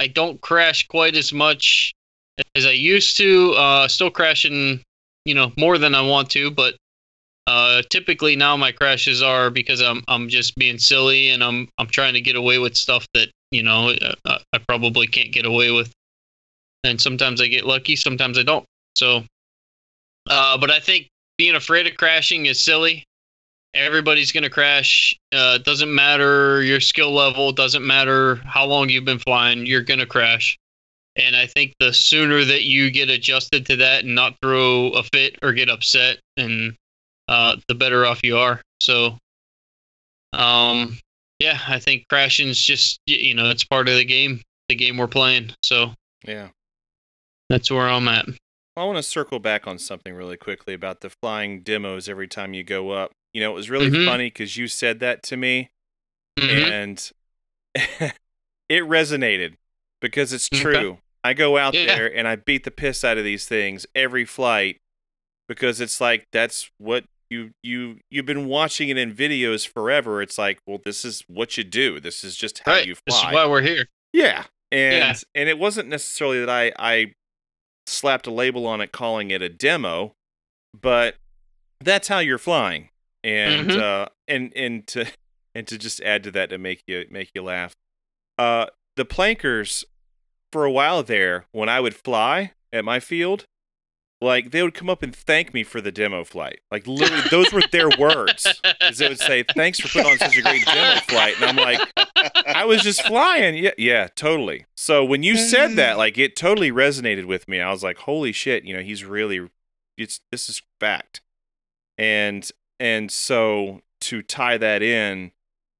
[0.00, 1.92] I don't crash quite as much
[2.54, 3.52] as I used to.
[3.52, 4.82] Uh, still crashing,
[5.24, 6.74] you know, more than I want to, but
[7.48, 11.86] uh, typically now my crashes are because I'm I'm just being silly and I'm I'm
[11.86, 13.94] trying to get away with stuff that you know
[14.24, 15.90] uh, I probably can't get away with.
[16.84, 18.64] And sometimes I get lucky, sometimes I don't.
[18.96, 19.24] So,
[20.28, 23.04] uh, but I think being afraid of crashing is silly.
[23.78, 25.16] Everybody's gonna crash.
[25.32, 27.52] Uh, doesn't matter your skill level.
[27.52, 29.64] Doesn't matter how long you've been flying.
[29.66, 30.58] You're gonna crash.
[31.16, 35.02] And I think the sooner that you get adjusted to that and not throw a
[35.04, 36.74] fit or get upset, and
[37.28, 38.60] uh, the better off you are.
[38.80, 39.16] So,
[40.32, 40.98] um,
[41.38, 45.06] yeah, I think crashing's just you know it's part of the game, the game we're
[45.06, 45.52] playing.
[45.62, 45.92] So
[46.26, 46.48] Yeah.
[47.48, 48.26] that's where I'm at.
[48.76, 52.54] I want to circle back on something really quickly about the flying demos every time
[52.54, 53.10] you go up.
[53.38, 54.04] You know, it was really Mhm.
[54.04, 55.70] funny because you said that to me,
[56.40, 56.70] Mhm.
[56.72, 57.12] and
[58.68, 59.54] it resonated
[60.00, 60.60] because it's Okay.
[60.60, 60.98] true.
[61.22, 61.86] I go out Yeah.
[61.86, 64.78] there and I beat the piss out of these things every flight
[65.48, 70.20] because it's like that's what you you you've been watching it in videos forever.
[70.20, 72.00] It's like, well, this is what you do.
[72.00, 73.34] This is just how right, you this is fly.
[73.34, 73.86] why we're here.
[74.12, 74.46] Yeah.
[74.72, 75.14] And Yeah.
[75.36, 77.14] and it wasn't necessarily that I I
[77.86, 80.16] slapped a label on it calling it a demo,
[80.74, 81.14] but
[81.80, 82.88] that's how you're flying.
[83.24, 83.78] And Mhm.
[83.80, 85.06] uh, and and to
[85.54, 87.74] and to just add to that to make you make you laugh,
[88.38, 88.66] uh,
[88.96, 89.84] the plankers
[90.52, 93.44] for a while there when I would fly at my field,
[94.20, 96.60] like they would come up and thank me for the demo flight.
[96.70, 98.46] Like literally, those were their words.
[98.82, 101.56] Is they would say, "Thanks for putting on such a great demo flight," and I'm
[101.56, 101.80] like,
[102.46, 103.56] I was just flying.
[103.62, 104.66] Yeah, yeah, totally.
[104.76, 107.60] So when you said that, like it totally resonated with me.
[107.60, 109.48] I was like, holy shit, you know, he's really
[109.96, 111.20] it's this is fact.
[111.96, 112.50] And
[112.80, 115.32] and so to tie that in,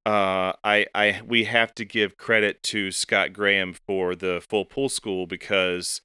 [0.06, 4.88] uh I I we have to give credit to Scott Graham for the full pool
[4.88, 6.02] school because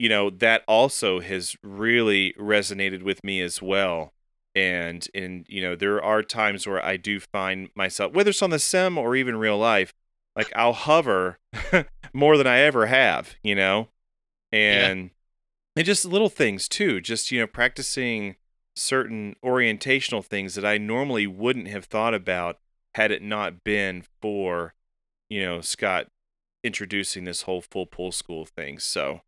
[0.00, 4.14] you know, that also has really resonated with me as well.
[4.54, 8.50] And and you know there are times where i do find myself whether it's on
[8.50, 9.94] the sim or even real life
[10.34, 11.38] like i'll hover
[12.12, 13.90] more than i ever have you know?
[14.50, 15.10] And
[15.76, 18.34] and just little things too just you know practicing
[18.80, 22.58] certain orientational things that i normally wouldn't have thought about
[22.94, 24.72] had it not been for
[25.28, 26.06] you know scott
[26.64, 29.20] introducing this whole full pull school thing so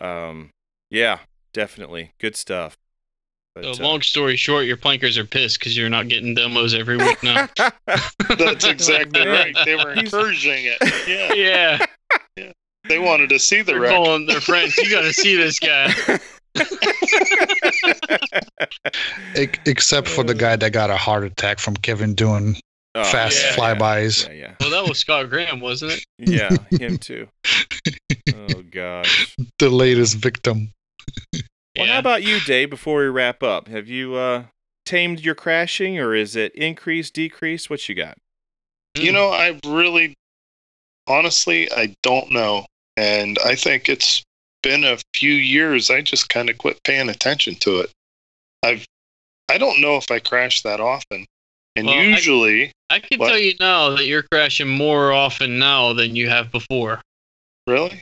[0.00, 0.50] um
[0.90, 1.20] yeah
[1.52, 2.76] definitely good stuff
[3.54, 6.74] but, So uh, long story short, your plankers are pissed because you're not getting demos
[6.74, 7.48] every week now.
[8.38, 9.56] That's exactly right.
[9.64, 10.76] They were encouraging it.
[11.08, 11.86] Yeah,
[12.36, 12.52] yeah,
[12.88, 13.96] they wanted to see the they're wreck.
[13.96, 14.76] calling their friends.
[14.76, 15.92] You got to see this guy.
[19.66, 22.56] Except for the guy that got a heart attack from Kevin doing
[22.94, 24.26] Oh, fast yeah, flybys.
[24.26, 26.04] Yeah, yeah, Well, that was Scott Graham, wasn't it?
[26.18, 27.28] yeah, yeah, him too.
[28.34, 29.34] Oh gosh.
[29.58, 30.72] The latest victim.
[31.76, 32.70] Well, how about you, Dave?
[32.70, 34.44] Before we wrap up, have you uh,
[34.86, 37.68] tamed your crashing, or is it increased, decreased?
[37.70, 38.16] What you got?
[38.96, 40.14] You know, I really,
[41.06, 42.66] honestly, I don't know.
[42.96, 44.22] And I think it's
[44.62, 45.90] been a few years.
[45.90, 47.90] I just kind of quit paying attention to it.
[48.62, 48.84] I've,
[49.50, 51.24] I don't know if I crash that often.
[51.76, 53.28] And Well, usually, I can What?
[53.28, 57.00] tell you now that you're crashing more often now than you have before.
[57.66, 58.00] really?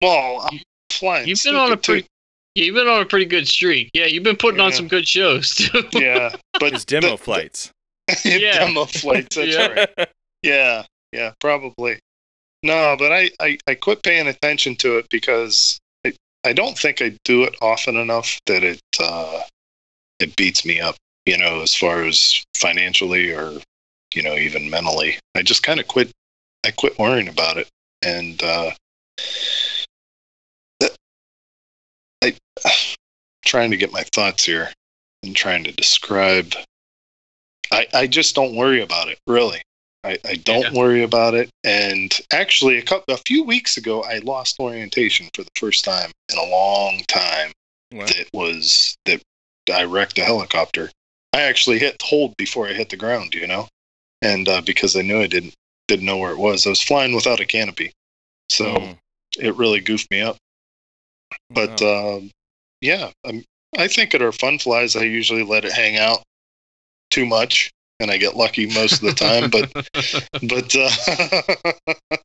[0.00, 0.58] Well, I'm
[0.90, 1.28] flying.
[1.28, 1.92] You've been on a stupid, too.
[1.92, 2.08] pretty,
[2.56, 3.90] you've been on a pretty good streak.
[3.94, 5.84] Yeah, you've been putting on some good shows too.
[5.92, 7.70] Yeah, but it's demo the- flights.
[8.24, 8.58] Yeah.
[8.66, 9.36] demo flights.
[9.36, 9.66] That's Yeah.
[9.96, 10.08] right.
[10.42, 10.82] Yeah,
[11.12, 12.00] yeah, probably.
[12.64, 15.78] No, but I, I, I quit paying attention to it because
[16.44, 19.42] I, don't think I do it often enough that it uh,
[20.18, 20.96] it beats me up,
[21.26, 23.58] you know, as far as financially or
[24.14, 25.18] you know even mentally.
[25.34, 26.10] I just kind of quit.
[26.64, 27.68] I quit worrying about it,
[28.04, 28.70] and uh,
[32.22, 32.34] I
[33.44, 34.70] trying to get my thoughts here
[35.22, 36.54] and trying to describe.
[37.70, 39.62] I, I just don't worry about it, really.
[40.04, 40.72] I, I don't Yeah.
[40.72, 41.48] worry about it.
[41.64, 46.10] And actually, a couple, a few weeks ago, I lost orientation for the first time
[46.30, 47.52] in a long time.
[47.92, 48.06] Wow.
[48.06, 49.22] That was that
[49.72, 50.90] I wrecked a helicopter.
[51.32, 53.68] I actually hit hold before I hit the ground, you know,
[54.22, 55.54] and uh, because I knew I didn't
[55.88, 57.92] didn't know where it was, I was flying without a canopy,
[58.48, 58.98] so Mm.
[59.38, 60.36] it really goofed me up.
[61.50, 62.16] But Wow.
[62.16, 62.30] um,
[62.80, 63.44] yeah, um,
[63.76, 66.22] I think at our fun flies, I usually let it hang out
[67.10, 67.70] too much,
[68.02, 69.50] and I get lucky most of the time.
[69.50, 69.72] but
[70.42, 70.76] but
[72.10, 72.16] uh,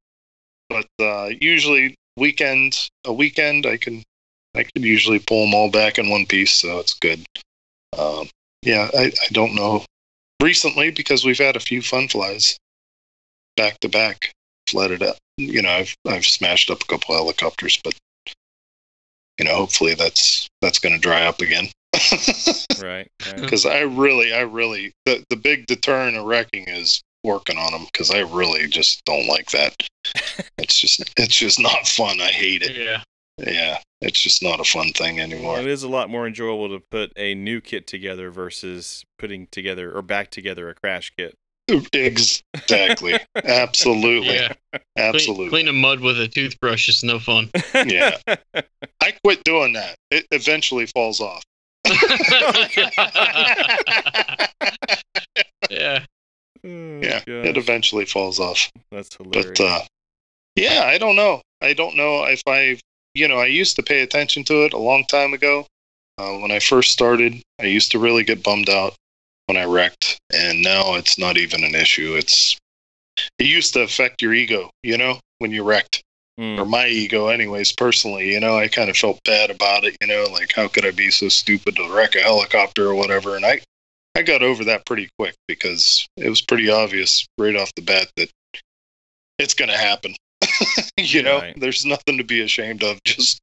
[0.70, 4.04] but uh, usually weekend a weekend I can
[4.56, 7.24] I can usually pull them all back in one piece, so it's good.
[7.98, 8.28] Um,
[8.64, 9.86] yeah, I, I don't know
[10.42, 12.58] recently because we've had a few fun flies
[13.56, 14.32] back to back
[14.70, 15.18] flooded up.
[15.38, 17.94] You know, I've I've smashed up a couple helicopters, but
[19.38, 21.68] you know, hopefully that's that's going to dry up again.
[22.82, 23.08] Right.
[23.26, 23.36] right.
[23.36, 27.86] Because I really, I really, the the big deterrent of wrecking is working on them
[27.92, 29.76] because I really just don't like that.
[30.58, 32.22] it's just it's just not fun.
[32.22, 32.76] I hate it.
[32.76, 33.02] yeah.
[33.40, 35.60] Yeah, it's just not a fun thing Well, anymore.
[35.60, 39.96] it is a lot more enjoyable to put a new kit together versus putting together
[39.96, 41.36] or back together a crash kit.
[41.94, 43.20] Exactly.
[43.36, 44.34] Absolutely.
[44.34, 44.54] Yeah.
[44.72, 45.50] Clean, Absolutely.
[45.50, 47.52] cleaning mud with a toothbrush is no fun.
[47.86, 48.18] Yeah.
[49.02, 49.96] I quit doing that.
[50.10, 51.44] It eventually falls off.
[55.70, 56.04] yeah.
[56.64, 58.70] Oh, Yeah, gosh, It eventually falls off.
[58.92, 59.52] that's hilarious.
[59.58, 59.80] But uh,
[60.56, 61.42] yeah, I don't know.
[61.62, 62.80] I don't know if I,
[63.14, 65.66] you know, I used to pay attention to it a long time ago.
[66.18, 68.96] Uh, when I first started, I used to really get bummed out
[69.46, 72.16] when I wrecked, and now it's not even an issue.
[72.16, 72.58] It's
[73.40, 76.04] it used to affect your ego, you know, when you wrecked,
[76.40, 76.60] Mm.
[76.60, 77.72] or my ego, anyways.
[77.72, 79.98] Personally, you know, I kind of felt bad about it.
[80.02, 83.36] You know, like how could I be so stupid to wreck a helicopter or whatever?
[83.36, 83.60] And I,
[84.16, 88.08] I got over that pretty quick because it was pretty obvious right off the bat
[88.18, 88.30] that
[89.40, 90.16] it's going to happen.
[90.98, 91.60] you know, Right.
[91.60, 93.00] there's nothing to be ashamed of.
[93.04, 93.40] Just,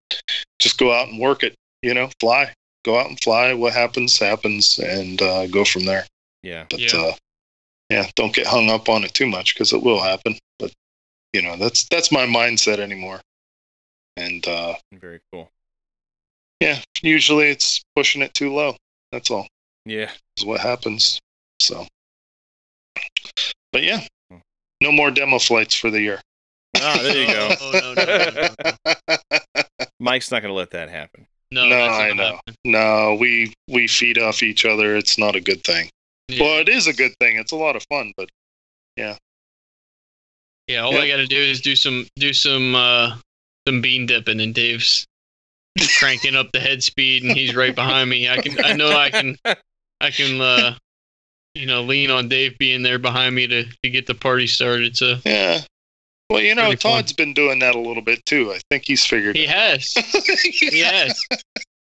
[0.61, 1.55] just go out and work it.
[1.83, 2.53] You know, fly.
[2.85, 3.53] go out and fly.
[3.55, 6.07] What happens happens, and uh, go from there.
[6.43, 6.65] Yeah.
[6.71, 7.01] But Yeah.
[7.01, 7.13] uh,
[7.91, 10.37] yeah, don't get hung up on it too much because it will happen.
[11.35, 13.21] But you know, that's that's my mindset anymore.
[14.17, 15.51] And uh, Very cool.
[16.61, 18.77] yeah, usually it's pushing it too low.
[19.11, 19.49] That's all.
[19.85, 20.11] Yeah.
[20.39, 21.19] Is what happens.
[21.61, 21.87] So,
[23.73, 24.03] but yeah,
[24.81, 26.21] no more demo flights for the year.
[26.77, 27.51] Ah, there you go.
[27.61, 28.73] Oh, no, no, no, no,
[29.67, 29.87] no.
[30.01, 31.27] Mike's not going to let that happen.
[31.51, 32.25] No, No, I know.
[32.25, 32.57] happening.
[32.65, 34.97] no, we we feed off each other.
[34.97, 35.89] It's not a good thing.
[36.29, 36.43] Yeah.
[36.43, 37.39] Well, it is a good thing.
[37.39, 38.29] It's a lot of fun, but
[38.97, 39.17] Yeah,
[40.71, 41.01] all Yeah.
[41.01, 43.17] I got to do is do some do some uh
[43.67, 45.07] some bean dipping, and Dave's
[45.99, 48.29] cranking up the head speed, and he's right behind me.
[48.29, 49.37] I can I know I can
[50.01, 50.75] I can uh
[51.55, 54.97] you know lean on Dave being there behind me to to get the party started.
[54.97, 55.61] So yeah.
[56.31, 56.93] Well, you know, Pretty fun.
[56.93, 58.51] Todd's been doing that a little bit too.
[58.53, 59.37] I think he's figured.
[59.37, 59.93] he has
[60.43, 61.21] he has.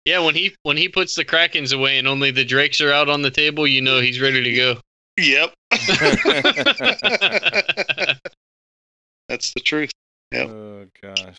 [0.03, 3.09] Yeah, when he when he puts the krakens away and only the drakes are out
[3.09, 4.75] on the table, you know he's ready to go.
[5.17, 5.53] Yep.
[9.29, 9.91] That's the truth.
[10.31, 10.49] Yep.
[10.49, 11.35] Oh gosh.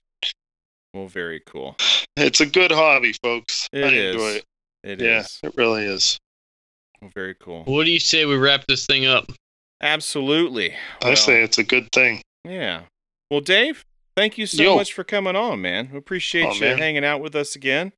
[0.94, 1.76] Well, very cool.
[2.16, 3.68] It's a good hobby, folks.
[3.72, 4.14] It I is.
[4.14, 4.44] enjoy it.
[4.84, 5.40] It yeah, is.
[5.42, 6.18] it really is.
[7.00, 7.64] Well, very cool.
[7.64, 9.30] what do you say we wrap this thing up?
[9.82, 10.72] Absolutely.
[11.02, 12.22] I Well, say it's a good thing.
[12.44, 12.82] Yeah.
[13.30, 13.84] Well, Dave,
[14.16, 14.76] thank you so Yo.
[14.76, 15.90] much for coming on, man.
[15.92, 16.78] We appreciate Oh, you man.
[16.78, 17.92] hanging out with us again.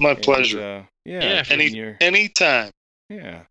[0.00, 0.60] My And, pleasure.
[0.60, 1.22] uh, yeah.
[1.22, 2.70] Yeah, any- your- Anytime.
[3.08, 3.44] yeah.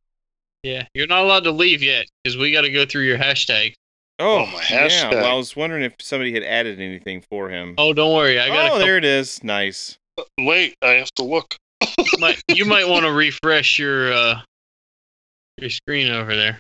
[0.61, 3.73] Yeah, you're not allowed to leave yet because we got to go through your hashtag.
[4.19, 4.88] Oh, Oh, my Yeah.
[4.88, 5.11] hashtag.
[5.11, 7.75] Well, I was wondering if somebody had added anything for him.
[7.77, 8.65] Oh, don't worry, I got.
[8.65, 8.72] It.
[8.73, 9.43] Oh a there it is.
[9.43, 9.98] Nice.
[10.38, 11.56] Wait, I have to look.
[11.81, 14.41] couple, might, you might want to refresh your uh
[15.57, 16.59] your screen over there.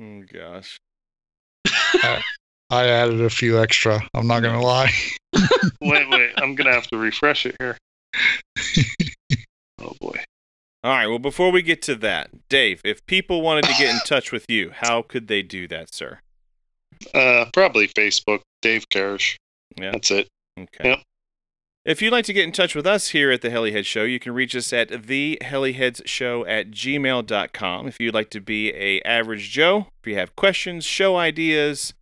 [0.00, 0.78] Oh gosh.
[2.70, 4.06] I added a few extra.
[4.14, 4.90] I'm not gonna lie.
[5.80, 6.32] wait, wait.
[6.36, 7.76] I'm gonna have to refresh it here.
[9.80, 10.22] Oh boy.
[10.84, 11.06] All right.
[11.08, 14.44] Well, before we get to that, Dave, if people wanted to get in touch with
[14.48, 16.20] you, how could they do that, sir?
[17.14, 18.40] Uh, probably Facebook.
[18.60, 19.36] Dave Karash.
[19.78, 19.92] Yeah.
[19.92, 20.28] That's it.
[20.58, 20.90] Okay.
[20.90, 21.00] Yep.
[21.84, 24.20] If you'd like to get in touch with us here at the Helihead Show, you
[24.20, 27.88] can reach us at theheliheadsshow at gmail.com.
[27.88, 31.92] If you'd like to be a average Joe, if you have questions, show ideas,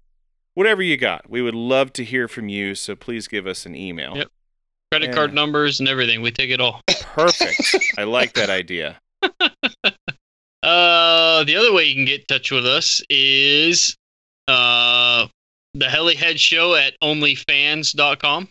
[0.53, 2.75] whatever you got, we would love to hear from you.
[2.75, 4.17] So please give us an email.
[4.19, 4.29] Yep.
[4.93, 5.15] Credit Yeah.
[5.15, 6.20] card numbers and everything.
[6.20, 6.83] We take it all.
[7.03, 7.75] Perfect.
[7.97, 8.99] I like that idea.
[10.62, 13.97] Uh, the other way you can get in touch with us is
[14.49, 15.27] uh
[15.75, 18.49] the Helihead Show at onlyfans.com.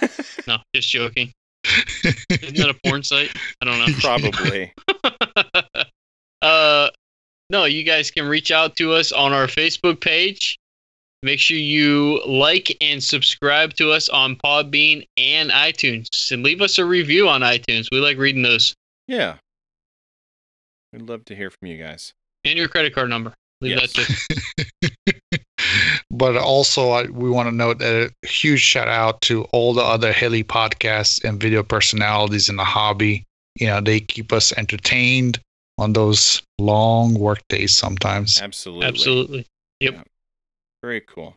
[0.46, 1.32] no, just joking.
[2.04, 3.30] Isn't that a porn site?
[3.60, 3.86] I don't know.
[4.00, 4.72] Probably.
[6.42, 6.88] uh,
[7.50, 10.56] no, you guys can reach out to us on our Facebook page.
[11.24, 16.78] Make sure you like and subscribe to us on Podbean and iTunes, and leave us
[16.78, 17.88] a review on iTunes.
[17.92, 18.74] We like reading those.
[19.06, 19.36] Yeah.
[20.92, 22.12] We'd love to hear from you guys.
[22.44, 23.34] And your credit card number.
[23.60, 23.92] Leave Yes.
[23.92, 25.12] that too.
[26.12, 30.12] but also, I, we want to note a huge shout out to all the other
[30.12, 33.24] heli podcasts and video personalities in the hobby.
[33.58, 35.40] You know, they keep us entertained
[35.78, 38.40] on those long work days sometimes.
[38.40, 38.86] Absolutely.
[38.86, 39.46] Absolutely.
[39.80, 40.06] Yep.
[40.82, 41.36] Very cool.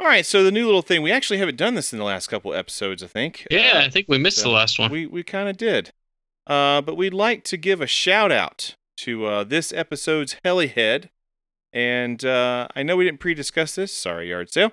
[0.00, 2.28] All right, so the new little thing, we actually haven't done this in the last
[2.28, 3.46] couple episodes, I think.
[3.50, 4.92] Yeah, Uh, I think we missed so the last one.
[4.92, 5.90] We we kind of did.
[6.46, 11.10] Uh, but we'd like to give a shout out to uh, this episode's Helihead.
[11.72, 13.92] And uh, I know we didn't pre discuss this.
[13.92, 14.72] Sorry, yard sale.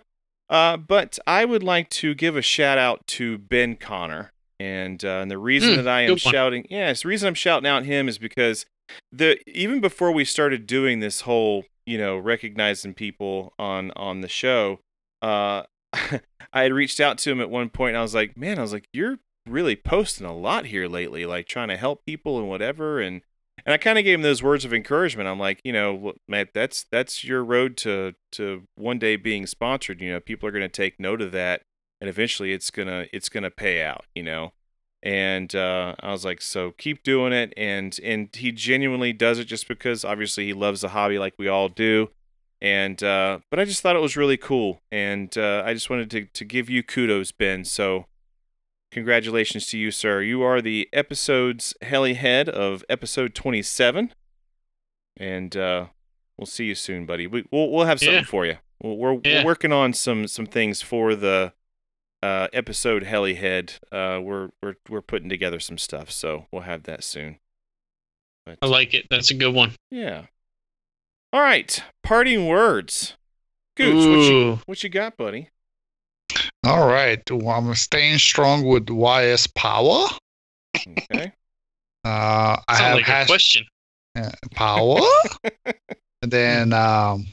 [0.50, 4.32] Uh, but I would like to give a shout out to Ben Connor.
[4.60, 7.68] And, uh, and the reason Hmm, that I am shouting, yes, the reason I'm shouting
[7.68, 8.66] out him is because
[9.12, 14.28] the even before we started doing this whole, you know, recognizing people on on the
[14.30, 14.80] show,
[15.22, 17.90] uh, I had reached out to him at one point.
[17.92, 21.26] And I was like, man, I was like, you're really posting a lot here lately,
[21.26, 23.02] like trying to help people and whatever.
[23.02, 23.22] And
[23.66, 25.30] and I kind of gave him those words of encouragement.
[25.30, 30.02] I'm like, you know, Matt, that's that's your road to to one day being sponsored.
[30.02, 31.62] You know, people are going to take note of that,
[32.02, 34.06] and eventually it's gonna it's gonna pay out.
[34.14, 34.54] You know.
[35.04, 39.46] And uh, I was like, so keep doing it, and and he genuinely does it
[39.46, 42.10] just because obviously he loves the hobby like we all do,
[42.60, 46.10] and uh, but I just thought it was really cool, and uh, I just wanted
[46.10, 47.66] to to give you kudos, Ben.
[47.66, 48.08] So
[48.96, 50.22] congratulations to you, sir.
[50.22, 54.14] You are the episode's heli head of episode 27.
[55.18, 55.88] And uh,
[56.38, 57.28] we'll see you soon, buddy.
[57.28, 58.24] We, we'll, we'll have something Yeah.
[58.24, 58.56] for you.
[58.82, 59.42] We're, we're, Yeah.
[59.42, 61.52] we're working on some, some things for the
[62.24, 63.74] uh, episode heli head.
[63.92, 67.38] Uh, we're, we're, we're putting together some stuff, so we'll have that soon.
[68.46, 69.08] But, I like it.
[69.10, 69.74] That's a good one.
[69.92, 70.28] yeah.
[71.34, 71.84] All right.
[72.02, 73.18] Parting words.
[73.76, 75.50] Gooch, what you, what you got, buddy?
[76.66, 77.22] All right.
[77.30, 80.08] Well, I'm staying strong with YS Power.
[80.76, 81.32] Okay.
[82.06, 83.66] Uh, I Sounds have like a hash- question.
[84.16, 85.00] uh, power.
[86.22, 87.26] and then um,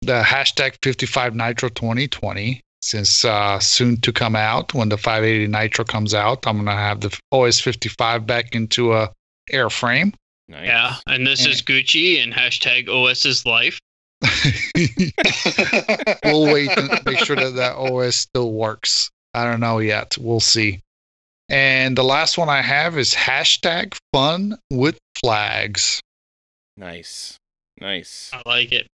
[0.00, 2.62] the hashtag 55 Nitro 2020.
[2.80, 7.00] Since uh, soon to come out, when the 580 Nitro comes out, I'm gonna have
[7.00, 9.12] the OS 55 back into a
[9.52, 10.14] airframe.
[10.48, 10.66] Nice.
[10.66, 13.80] Yeah, and this is Gucci and hashtag OS is life.
[16.24, 19.10] we'll wait and make sure that that OS still works.
[19.34, 20.16] I don't know yet.
[20.18, 20.80] We'll see.
[21.48, 26.00] And the last one I have is hashtag fun with flags.
[26.76, 27.36] Nice.
[27.80, 28.30] Nice.
[28.32, 28.86] I like it.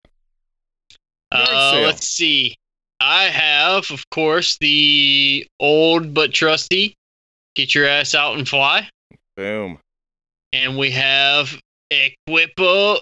[1.33, 2.57] Uh, let's see.
[3.01, 6.95] I have, of course, the old but trusty
[7.55, 8.89] "Get Your Ass Out and Fly,"
[9.37, 9.79] Boom.
[10.53, 11.59] and we have
[11.93, 13.01] "Equipo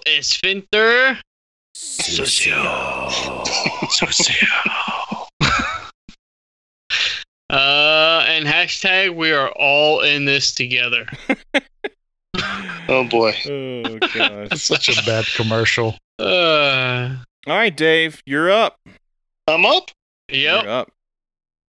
[1.79, 2.59] Esfínter."
[7.51, 11.07] Uh, and hashtag we are all in this together.
[12.87, 13.33] oh boy.
[13.49, 14.61] Oh That's gosh.
[14.61, 15.95] such a bad commercial.
[16.19, 17.15] Uh,
[17.47, 18.77] All right, Dave, you're up.
[19.47, 19.89] I'm up.
[20.31, 20.63] yep.
[20.63, 20.91] You're up.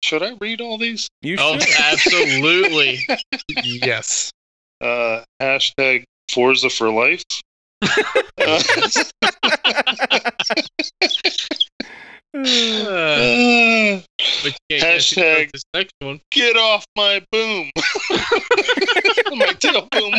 [0.04, 1.08] Should I read all these?
[1.24, 1.74] You Oh, should.
[1.80, 3.00] absolutely.
[3.64, 4.30] yes.
[4.80, 7.24] Uh, hashtag Forza for life.
[12.36, 14.02] Uh,
[14.42, 16.20] but you can't Hashtag- this next one.
[16.32, 17.70] get off my boom.
[19.36, 20.14] my tail boom.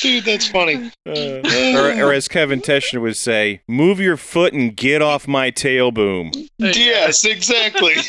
[0.00, 0.90] Dude, that's funny.
[1.08, 1.40] Uh,
[1.76, 5.90] or, or as Kevin Teschner would say, move your foot and get off my tail
[5.90, 6.30] boom.
[6.58, 7.94] Yes, exactly.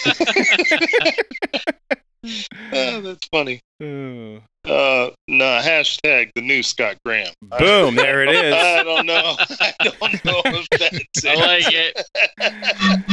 [2.71, 3.59] Ah, that's funny.
[3.81, 4.37] Oh.
[4.63, 7.33] Uh, nah, hashtag the new Scott Graham.
[7.57, 8.53] Boom, there it is.
[8.57, 9.35] I don't know.
[9.59, 13.11] I don't know if that's I like it.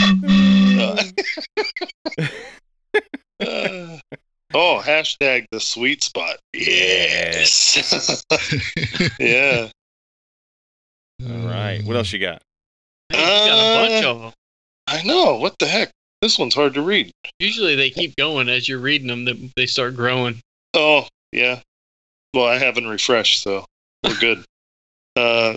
[3.40, 3.98] Uh,
[4.52, 6.36] oh, hashtag the sweet spot.
[6.52, 8.24] Yes.
[9.20, 9.68] yeah.
[11.24, 11.80] All right.
[11.84, 12.42] What else you got?
[13.08, 14.32] Hey, you got a bunch Uh, of them.
[14.86, 15.36] I know.
[15.36, 15.90] What the heck?
[16.20, 17.10] This one's hard to read.
[17.38, 19.24] Usually they keep going as you're reading them.
[19.24, 20.40] They, they start growing.
[20.74, 21.60] Oh, yeah.
[22.34, 23.64] Well, I haven't refreshed, so
[24.04, 24.44] we're good.
[25.16, 25.56] Uh,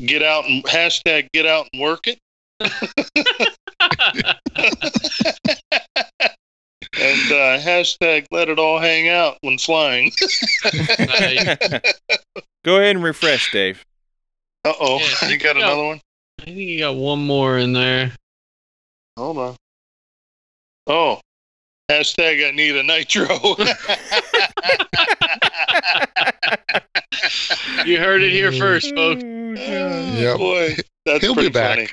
[0.00, 2.18] get out and hashtag get out and work it.
[6.92, 10.10] And uh, hashtag let it all hang out when flying.
[12.64, 13.82] Go ahead and refresh, Dave.
[14.64, 14.98] Uh oh.
[14.98, 16.00] Yeah, you got you got- another one?
[16.40, 18.12] I think you got one more in there.
[19.16, 19.56] Hold on.
[20.86, 21.20] Oh.
[21.90, 23.26] Hashtag I need a nitro.
[27.84, 29.22] You heard it here first, oh, folks.
[29.24, 30.38] Yep.
[30.38, 31.76] Boy, that's He'll be back.
[31.76, 31.88] funny.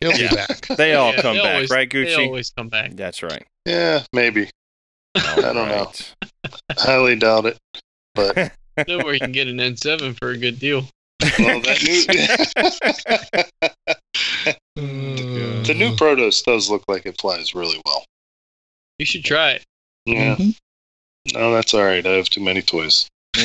[0.00, 0.30] He'll Yeah.
[0.30, 0.66] be back.
[0.76, 2.26] They all Yeah, come they back, always- right, They Gucci?
[2.26, 2.92] always come back.
[2.94, 3.44] That's right.
[3.66, 4.50] Yeah, maybe.
[5.14, 5.92] I don't know.
[6.76, 7.58] Highly doubt it.
[8.14, 8.52] But
[8.88, 10.84] Nowhere you can get an N7 for a good deal.
[11.38, 11.80] well, that
[14.76, 15.96] new the new oh.
[15.96, 18.04] Protos does look like it flies really well.
[18.98, 19.64] You should try it.
[20.06, 20.36] Yeah.
[20.36, 20.56] Mhm.
[21.34, 22.04] No, that's all right.
[22.04, 23.08] I have too many toys.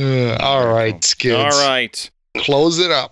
[0.00, 1.34] Uh, all right, skids.
[1.36, 2.10] All right.
[2.36, 3.10] Close it up.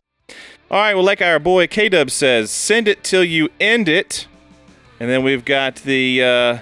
[0.71, 0.95] All right.
[0.95, 4.29] Well, like our boy K Dub says, send it till you end it.
[5.01, 6.59] And then we've got the uh,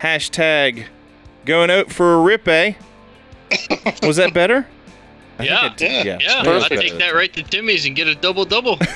[0.00, 0.86] hashtag
[1.46, 2.74] going out for a rip, eh?
[4.02, 4.66] Was that better?
[5.38, 5.60] I Yeah.
[5.60, 6.18] I did- Yeah.
[6.20, 6.72] Yeah, Perfect.
[6.72, 8.78] I'd take that right to Timmy's and get a double double.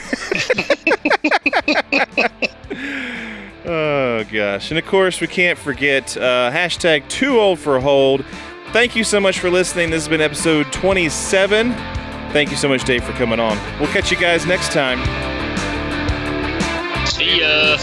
[3.70, 8.24] Oh gosh, and of course we can't forget uh, hashtag too old for hold.
[8.72, 9.90] Thank you so much for listening.
[9.90, 11.74] This has been episode 27.
[12.32, 13.58] Thank you so much, Dave, for coming on.
[13.78, 14.98] We'll catch you guys next time.
[17.06, 17.76] See ya.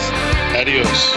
[0.56, 1.16] Adios.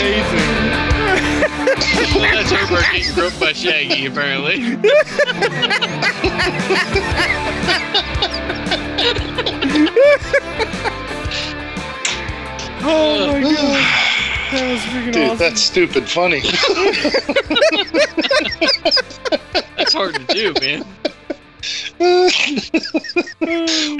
[0.00, 0.38] Amazing.
[2.14, 4.76] well, that's Herbert getting groped by Shaggy, apparently.
[12.86, 13.52] Oh my god.
[14.52, 15.38] That was freaking Dude, awesome.
[15.38, 16.40] that's stupid funny.
[19.76, 20.84] That's hard to do, man.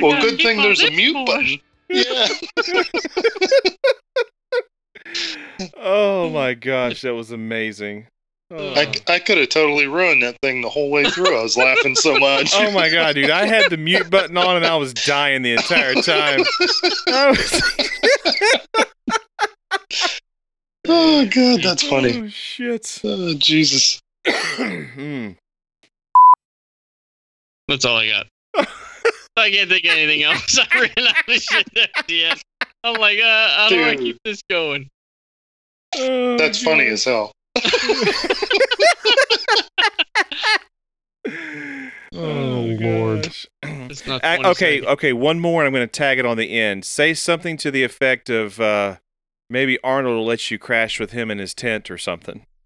[0.00, 1.26] well, good thing there's a mute voice.
[1.26, 1.60] button.
[1.88, 2.28] Yeah.
[5.76, 8.06] oh my gosh, that was amazing.
[8.50, 8.74] Oh.
[8.74, 11.38] I, I could have totally ruined that thing the whole way through.
[11.38, 12.52] I was laughing so much.
[12.54, 13.30] Oh my god, dude!
[13.30, 16.40] I had the mute button on and I was dying the entire time.
[17.08, 17.62] I was-
[20.86, 22.20] Oh god, that's funny.
[22.20, 23.00] Oh shit!
[23.04, 24.00] Oh Jesus.
[24.26, 25.30] Hmm.
[27.68, 28.26] That's all I got.
[29.36, 30.58] I can't think of anything else.
[30.72, 32.42] I ran out of shit at the end.
[32.84, 34.00] I'm like, uh, how do I Dude.
[34.00, 34.88] keep this going?
[35.96, 37.32] Oh, That's funny as hell.
[42.16, 43.22] Oh, Lord.
[43.24, 43.46] gosh.
[43.90, 44.92] It's not Uh, 20 okay, seconds.
[44.92, 45.12] okay.
[45.12, 46.84] One more, and I'm going to tag it on the end.
[46.84, 48.96] Say something to the effect of uh,
[49.50, 52.46] maybe Arnold will let you crash with him in his tent or something.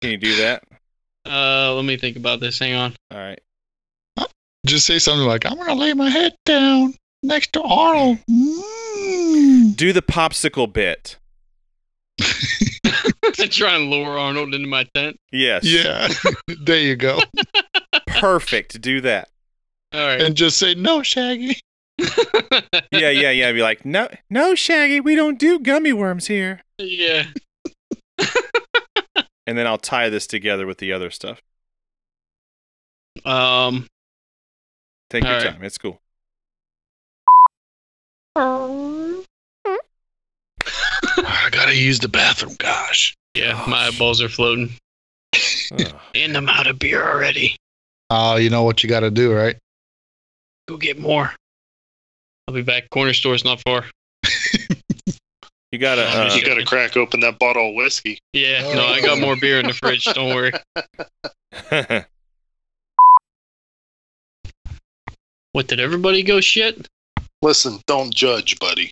[0.00, 0.62] Can you do that?
[1.28, 2.58] Uh, let me think about this.
[2.58, 2.94] Hang on.
[3.10, 3.40] All right.
[4.66, 8.18] Just say something like, I'm going to lay my head down next to Arnold.
[8.30, 8.62] Mm.
[9.74, 11.16] Do the popsicle bit.
[12.18, 15.16] to Try and lure Arnold into my tent.
[15.32, 15.64] Yes.
[15.64, 16.08] Yeah.
[16.64, 17.20] there you go.
[18.06, 18.80] Perfect.
[18.80, 19.28] Do that.
[19.92, 20.20] All right.
[20.20, 21.60] And just say, no, Shaggy.
[22.92, 23.52] Yeah, yeah, yeah.
[23.52, 26.60] Be like, no, no, Shaggy, we don't do gummy worms here.
[26.78, 27.24] yeah.
[29.46, 31.40] And then I'll tie this together with the other stuff.
[33.24, 33.86] Um.
[35.08, 35.52] Take your All right.
[35.54, 35.64] time.
[35.64, 36.00] It's cool.
[41.68, 42.56] I got to use the bathroom.
[42.58, 43.14] Gosh.
[43.36, 44.70] Yeah, my eyeballs are floating.
[45.72, 45.92] Ugh.
[46.14, 47.54] And I'm out of beer already.
[48.10, 49.56] Oh, you know what you got to do, right?
[50.66, 51.30] Go get more.
[52.48, 52.88] I'll be back.
[52.90, 53.84] Corner store's not far.
[55.70, 56.02] You gotta.
[56.06, 58.18] Oh, Uh, you gotta crack open that bottle of whiskey.
[58.32, 60.04] Yeah, no, I got more beer in the fridge.
[60.14, 60.52] Don't worry.
[65.52, 66.88] What did everybody go shit?
[67.42, 68.90] Listen, don't judge, buddy.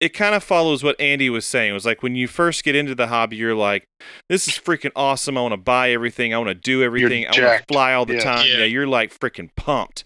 [0.00, 1.70] It kind of follows what Andy was saying.
[1.70, 3.84] It was like when you first get into the hobby, you're like,
[4.28, 5.36] "This is freaking awesome!
[5.36, 6.32] I want to buy everything.
[6.32, 7.26] I want to do everything.
[7.26, 8.20] I want to fly all the Yeah.
[8.24, 8.58] time." Yeah.
[8.58, 8.64] Yeah.
[8.64, 10.04] you're like freaking pumped.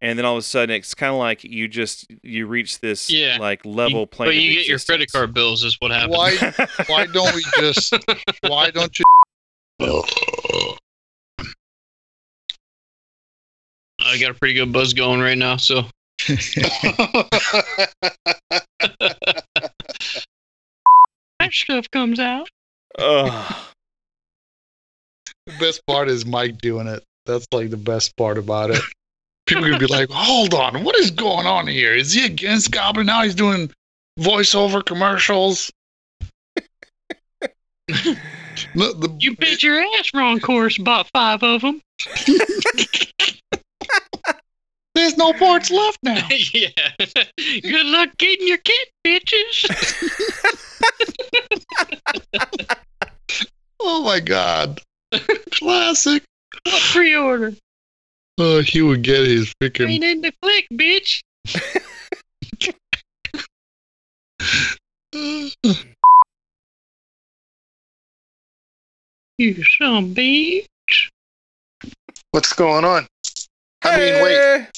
[0.00, 3.08] And then all of a sudden, it's kind of like you just you reach this
[3.10, 3.36] Yeah.
[3.40, 4.28] like level You- plane.
[4.30, 6.16] but you of get your credit card bills, is what happens.
[6.16, 6.36] Why,
[6.88, 7.94] why don't we just,
[8.42, 9.04] why don't you?
[14.00, 15.84] I got a pretty good buzz going right now, so
[21.38, 22.48] That stuff comes out.
[22.98, 23.54] Ugh.
[25.46, 27.02] The best part is Mike doing it.
[27.26, 28.80] That's like the best part about it.
[29.46, 31.94] People could be like, hold on, what is going on here?
[31.94, 33.06] Is he against Goblin?
[33.06, 33.70] Now he's doing
[34.20, 35.70] voiceover commercials.
[37.88, 41.80] The- You bet your ass Ron Course bought five of them.
[44.94, 46.26] there's no parts left now.
[46.52, 46.68] yeah.
[47.38, 49.68] Good luck getting your kit, bitches.
[53.84, 54.80] Oh my god.
[55.50, 56.22] Classic.
[56.62, 57.52] What pre-order?
[58.38, 59.88] Oh, he would get his freaking.
[59.88, 61.20] Ain't in the click, bitch.
[69.38, 70.66] You some bitch.
[72.30, 73.06] What's going on?
[73.84, 74.68] I mean, wait.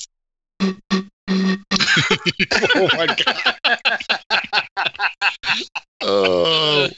[2.74, 3.55] oh my god.
[6.00, 6.89] Oh,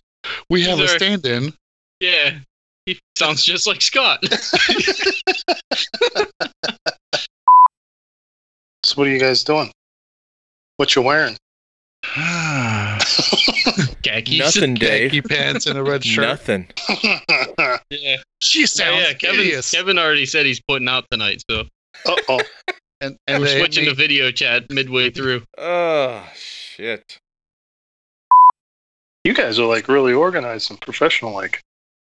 [0.51, 1.53] we have a stand-in.
[2.01, 2.39] Yeah.
[2.87, 4.25] He sounds just like Scott.
[8.87, 9.73] So what are you guys doing?
[10.77, 11.37] What you wearing?
[14.05, 14.39] Khakis.
[14.39, 15.11] Nothing, Dave.
[15.11, 16.25] Khaki pants and a red shirt.
[16.25, 16.69] Nothing.
[17.91, 18.19] Yeah.
[18.41, 19.73] She sounds yeah, Kevin, hideous.
[19.73, 21.65] Kevin already said he's putting out tonight, so
[22.05, 22.41] Uh oh.
[23.01, 25.43] and and and we're switching me- to video chat midway through.
[25.59, 27.19] Oh shit.
[29.25, 31.33] You guys are like really organized and professional.
[31.35, 31.61] Like,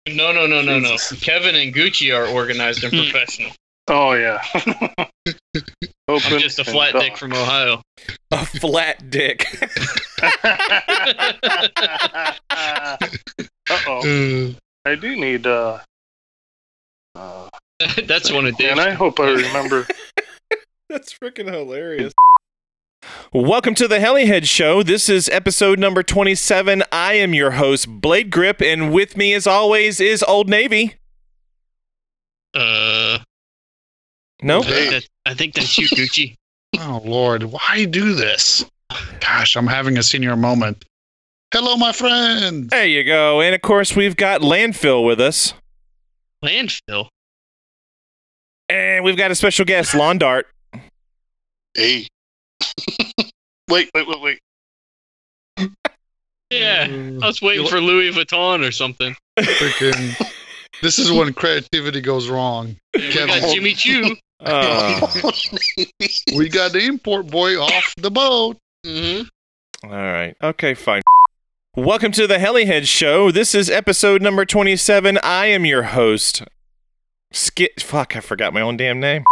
[0.08, 0.96] No, no, no, no, no.
[1.20, 3.52] Kevin and Gucci are organized and professional.
[3.88, 4.42] oh yeah.
[6.08, 7.80] Open I'm just a flat dick from Ohio.
[8.32, 9.46] A flat dick.
[10.22, 10.28] uh
[13.86, 14.54] oh.
[14.84, 15.46] I do need.
[15.46, 15.78] uh
[17.14, 17.48] uh,
[18.06, 18.72] That's one of Dave's.
[18.72, 19.86] and I hope I remember.
[20.88, 22.12] That's freaking hilarious.
[23.32, 24.82] Welcome to the Helihead Show.
[24.82, 26.84] This is episode number 27.
[26.92, 30.94] I am your host, Blade Grip, and with me, as always, is Old Navy.
[32.54, 33.18] Uh,
[34.42, 34.60] No?
[34.60, 36.34] I think, that, I think that's you, Gucci.
[36.78, 38.64] Oh Lord, why do this?
[39.20, 40.86] Gosh, I'm having a senior moment.
[41.52, 42.70] Hello, my friend.
[42.70, 43.42] There you go.
[43.42, 45.52] And of course, we've got Landfill with us.
[46.42, 47.08] Landfill.
[48.68, 50.46] And we've got a special guest, Lawn Dart.
[51.74, 52.06] Hey.
[53.68, 54.38] wait, wait, wait, wait.
[56.50, 59.16] Yeah, I was waiting for Louis Vuitton or something.
[59.38, 60.30] Freaking.
[60.82, 62.76] This is when creativity goes wrong.
[62.94, 64.16] We got Jimmy Choo.
[64.40, 65.12] Oh,
[66.36, 68.56] We got the import boy off the boat.
[68.84, 69.86] Mm-hmm.
[69.86, 70.36] all right.
[70.42, 71.02] Okay, fine.
[71.76, 73.30] Welcome to the Helihead Show.
[73.30, 75.18] This is episode number 27.
[75.22, 76.42] I am your host.
[77.32, 77.80] Skit.
[77.82, 79.24] Fuck, I forgot my own damn name.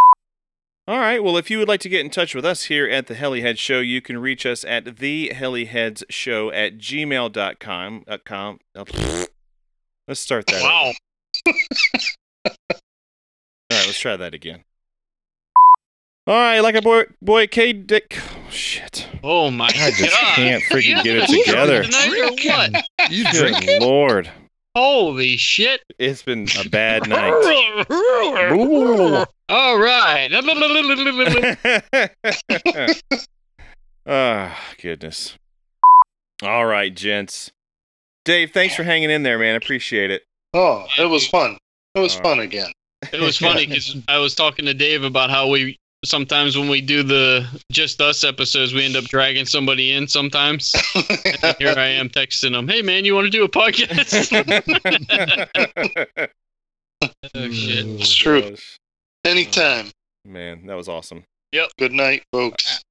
[0.89, 1.23] All right.
[1.23, 3.59] Well, if you would like to get in touch with us here at the Helihead
[3.59, 8.05] Show, you can reach us at theheliheadsshow at gmail.com.
[8.09, 8.85] Uh, com, uh,
[10.09, 10.63] let's start that.
[10.63, 10.93] Wow.
[11.47, 11.53] All
[13.71, 14.65] right, let's try that again.
[16.27, 17.73] All right, like a boy, boy K.
[17.73, 18.19] Dick.
[18.21, 19.09] Oh, shit.
[19.23, 20.35] Oh my god, I just god.
[20.35, 21.85] can't freaking You get it together.
[21.85, 22.85] stroke Tonight?
[23.11, 24.31] You Good lord,
[24.77, 25.81] Holy shit.
[25.99, 27.33] it's been a bad night.
[29.49, 30.31] All right.
[34.07, 35.37] Ah, goodness.
[36.43, 37.51] All right, gents.
[38.25, 39.57] Dave, thanks for hanging in there, man.
[39.57, 40.23] Appreciate it.
[40.55, 41.57] Oh, it was fun.
[41.95, 42.73] It was All fun again.
[43.13, 46.81] It was funny because I was talking to Dave about how we sometimes when we
[46.81, 50.75] do the just us episodes, we end up dragging somebody in sometimes.
[51.43, 54.31] And here I am texting them, "Hey man, you want to do a podcast?"
[57.03, 57.87] oh mm, shit!
[57.87, 58.57] It's true.
[59.25, 59.91] Anytime.
[60.25, 61.25] Man, that was awesome.
[61.53, 61.71] Yep.
[61.79, 62.85] Good night, folks.